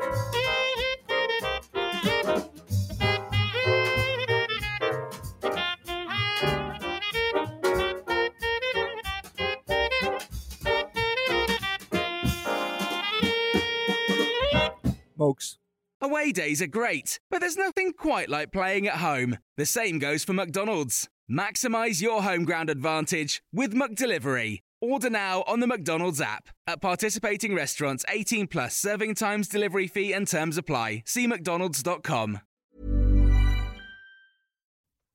Away 16.22 16.30
days 16.30 16.62
are 16.62 16.68
great, 16.68 17.18
but 17.30 17.40
there's 17.40 17.56
nothing 17.56 17.92
quite 17.92 18.28
like 18.28 18.52
playing 18.52 18.86
at 18.86 18.98
home. 18.98 19.38
The 19.56 19.66
same 19.66 19.98
goes 19.98 20.22
for 20.22 20.32
McDonald's. 20.32 21.08
Maximize 21.28 22.00
your 22.00 22.22
home 22.22 22.44
ground 22.44 22.70
advantage 22.70 23.42
with 23.52 23.74
McDelivery. 23.74 24.60
Order 24.80 25.10
now 25.10 25.42
on 25.48 25.58
the 25.58 25.66
McDonald's 25.66 26.20
app. 26.20 26.44
At 26.68 26.80
participating 26.80 27.56
restaurants, 27.56 28.04
18 28.08 28.46
plus 28.46 28.76
serving 28.76 29.16
times, 29.16 29.48
delivery 29.48 29.88
fee, 29.88 30.12
and 30.12 30.28
terms 30.28 30.56
apply. 30.56 31.02
See 31.06 31.26
McDonald's.com. 31.26 32.38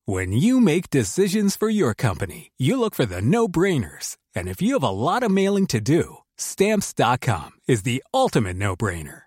When 0.06 0.34
you 0.34 0.60
make 0.60 0.90
decisions 0.90 1.56
for 1.56 1.70
your 1.70 1.94
company, 1.94 2.52
you 2.58 2.78
look 2.78 2.96
for 2.96 3.06
the 3.06 3.22
no 3.22 3.48
brainers. 3.48 4.18
And 4.36 4.50
if 4.50 4.62
you 4.62 4.74
have 4.74 4.84
a 4.84 4.90
lot 4.90 5.24
of 5.24 5.32
mailing 5.32 5.68
to 5.68 5.80
do, 5.80 6.18
stamps.com 6.36 7.52
is 7.66 7.84
the 7.84 8.04
ultimate 8.14 8.58
no 8.58 8.76
brainer. 8.76 9.27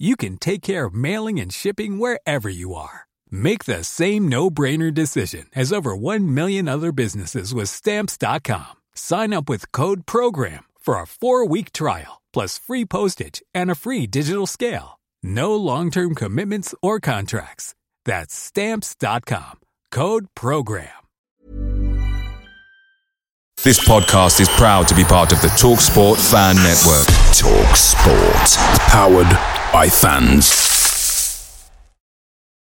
you 0.00 0.16
can 0.16 0.38
take 0.38 0.62
care 0.62 0.86
of 0.86 0.94
mailing 0.94 1.38
and 1.38 1.52
shipping 1.52 1.98
wherever 1.98 2.48
you 2.48 2.74
are. 2.74 3.06
Make 3.30 3.64
the 3.64 3.84
same 3.84 4.28
no-brainer 4.28 4.92
decision 4.92 5.46
as 5.54 5.72
over 5.72 5.94
1 5.96 6.32
million 6.32 6.68
other 6.68 6.92
businesses 6.92 7.52
with 7.52 7.68
stamps.com. 7.68 8.72
Sign 8.94 9.34
up 9.34 9.48
with 9.48 9.72
code 9.72 10.06
program 10.06 10.64
for 10.78 10.94
a 10.94 11.04
4-week 11.04 11.72
trial 11.72 12.22
plus 12.32 12.58
free 12.58 12.84
postage 12.84 13.42
and 13.52 13.70
a 13.70 13.74
free 13.74 14.06
digital 14.06 14.46
scale. 14.46 15.00
No 15.22 15.56
long-term 15.56 16.14
commitments 16.14 16.74
or 16.80 17.00
contracts. 17.00 17.74
That's 18.04 18.34
stamps.com. 18.34 19.60
Code 19.90 20.28
program. 20.34 20.88
This 23.62 23.86
podcast 23.86 24.40
is 24.40 24.48
proud 24.48 24.88
to 24.88 24.94
be 24.94 25.04
part 25.04 25.32
of 25.32 25.42
the 25.42 25.48
TalkSport 25.48 26.16
Fan 26.30 26.56
Network. 26.56 27.06
Talk 27.36 27.76
Sport. 27.76 28.56
Powered 28.88 29.59
by 29.72 29.88
fans. 29.88 30.79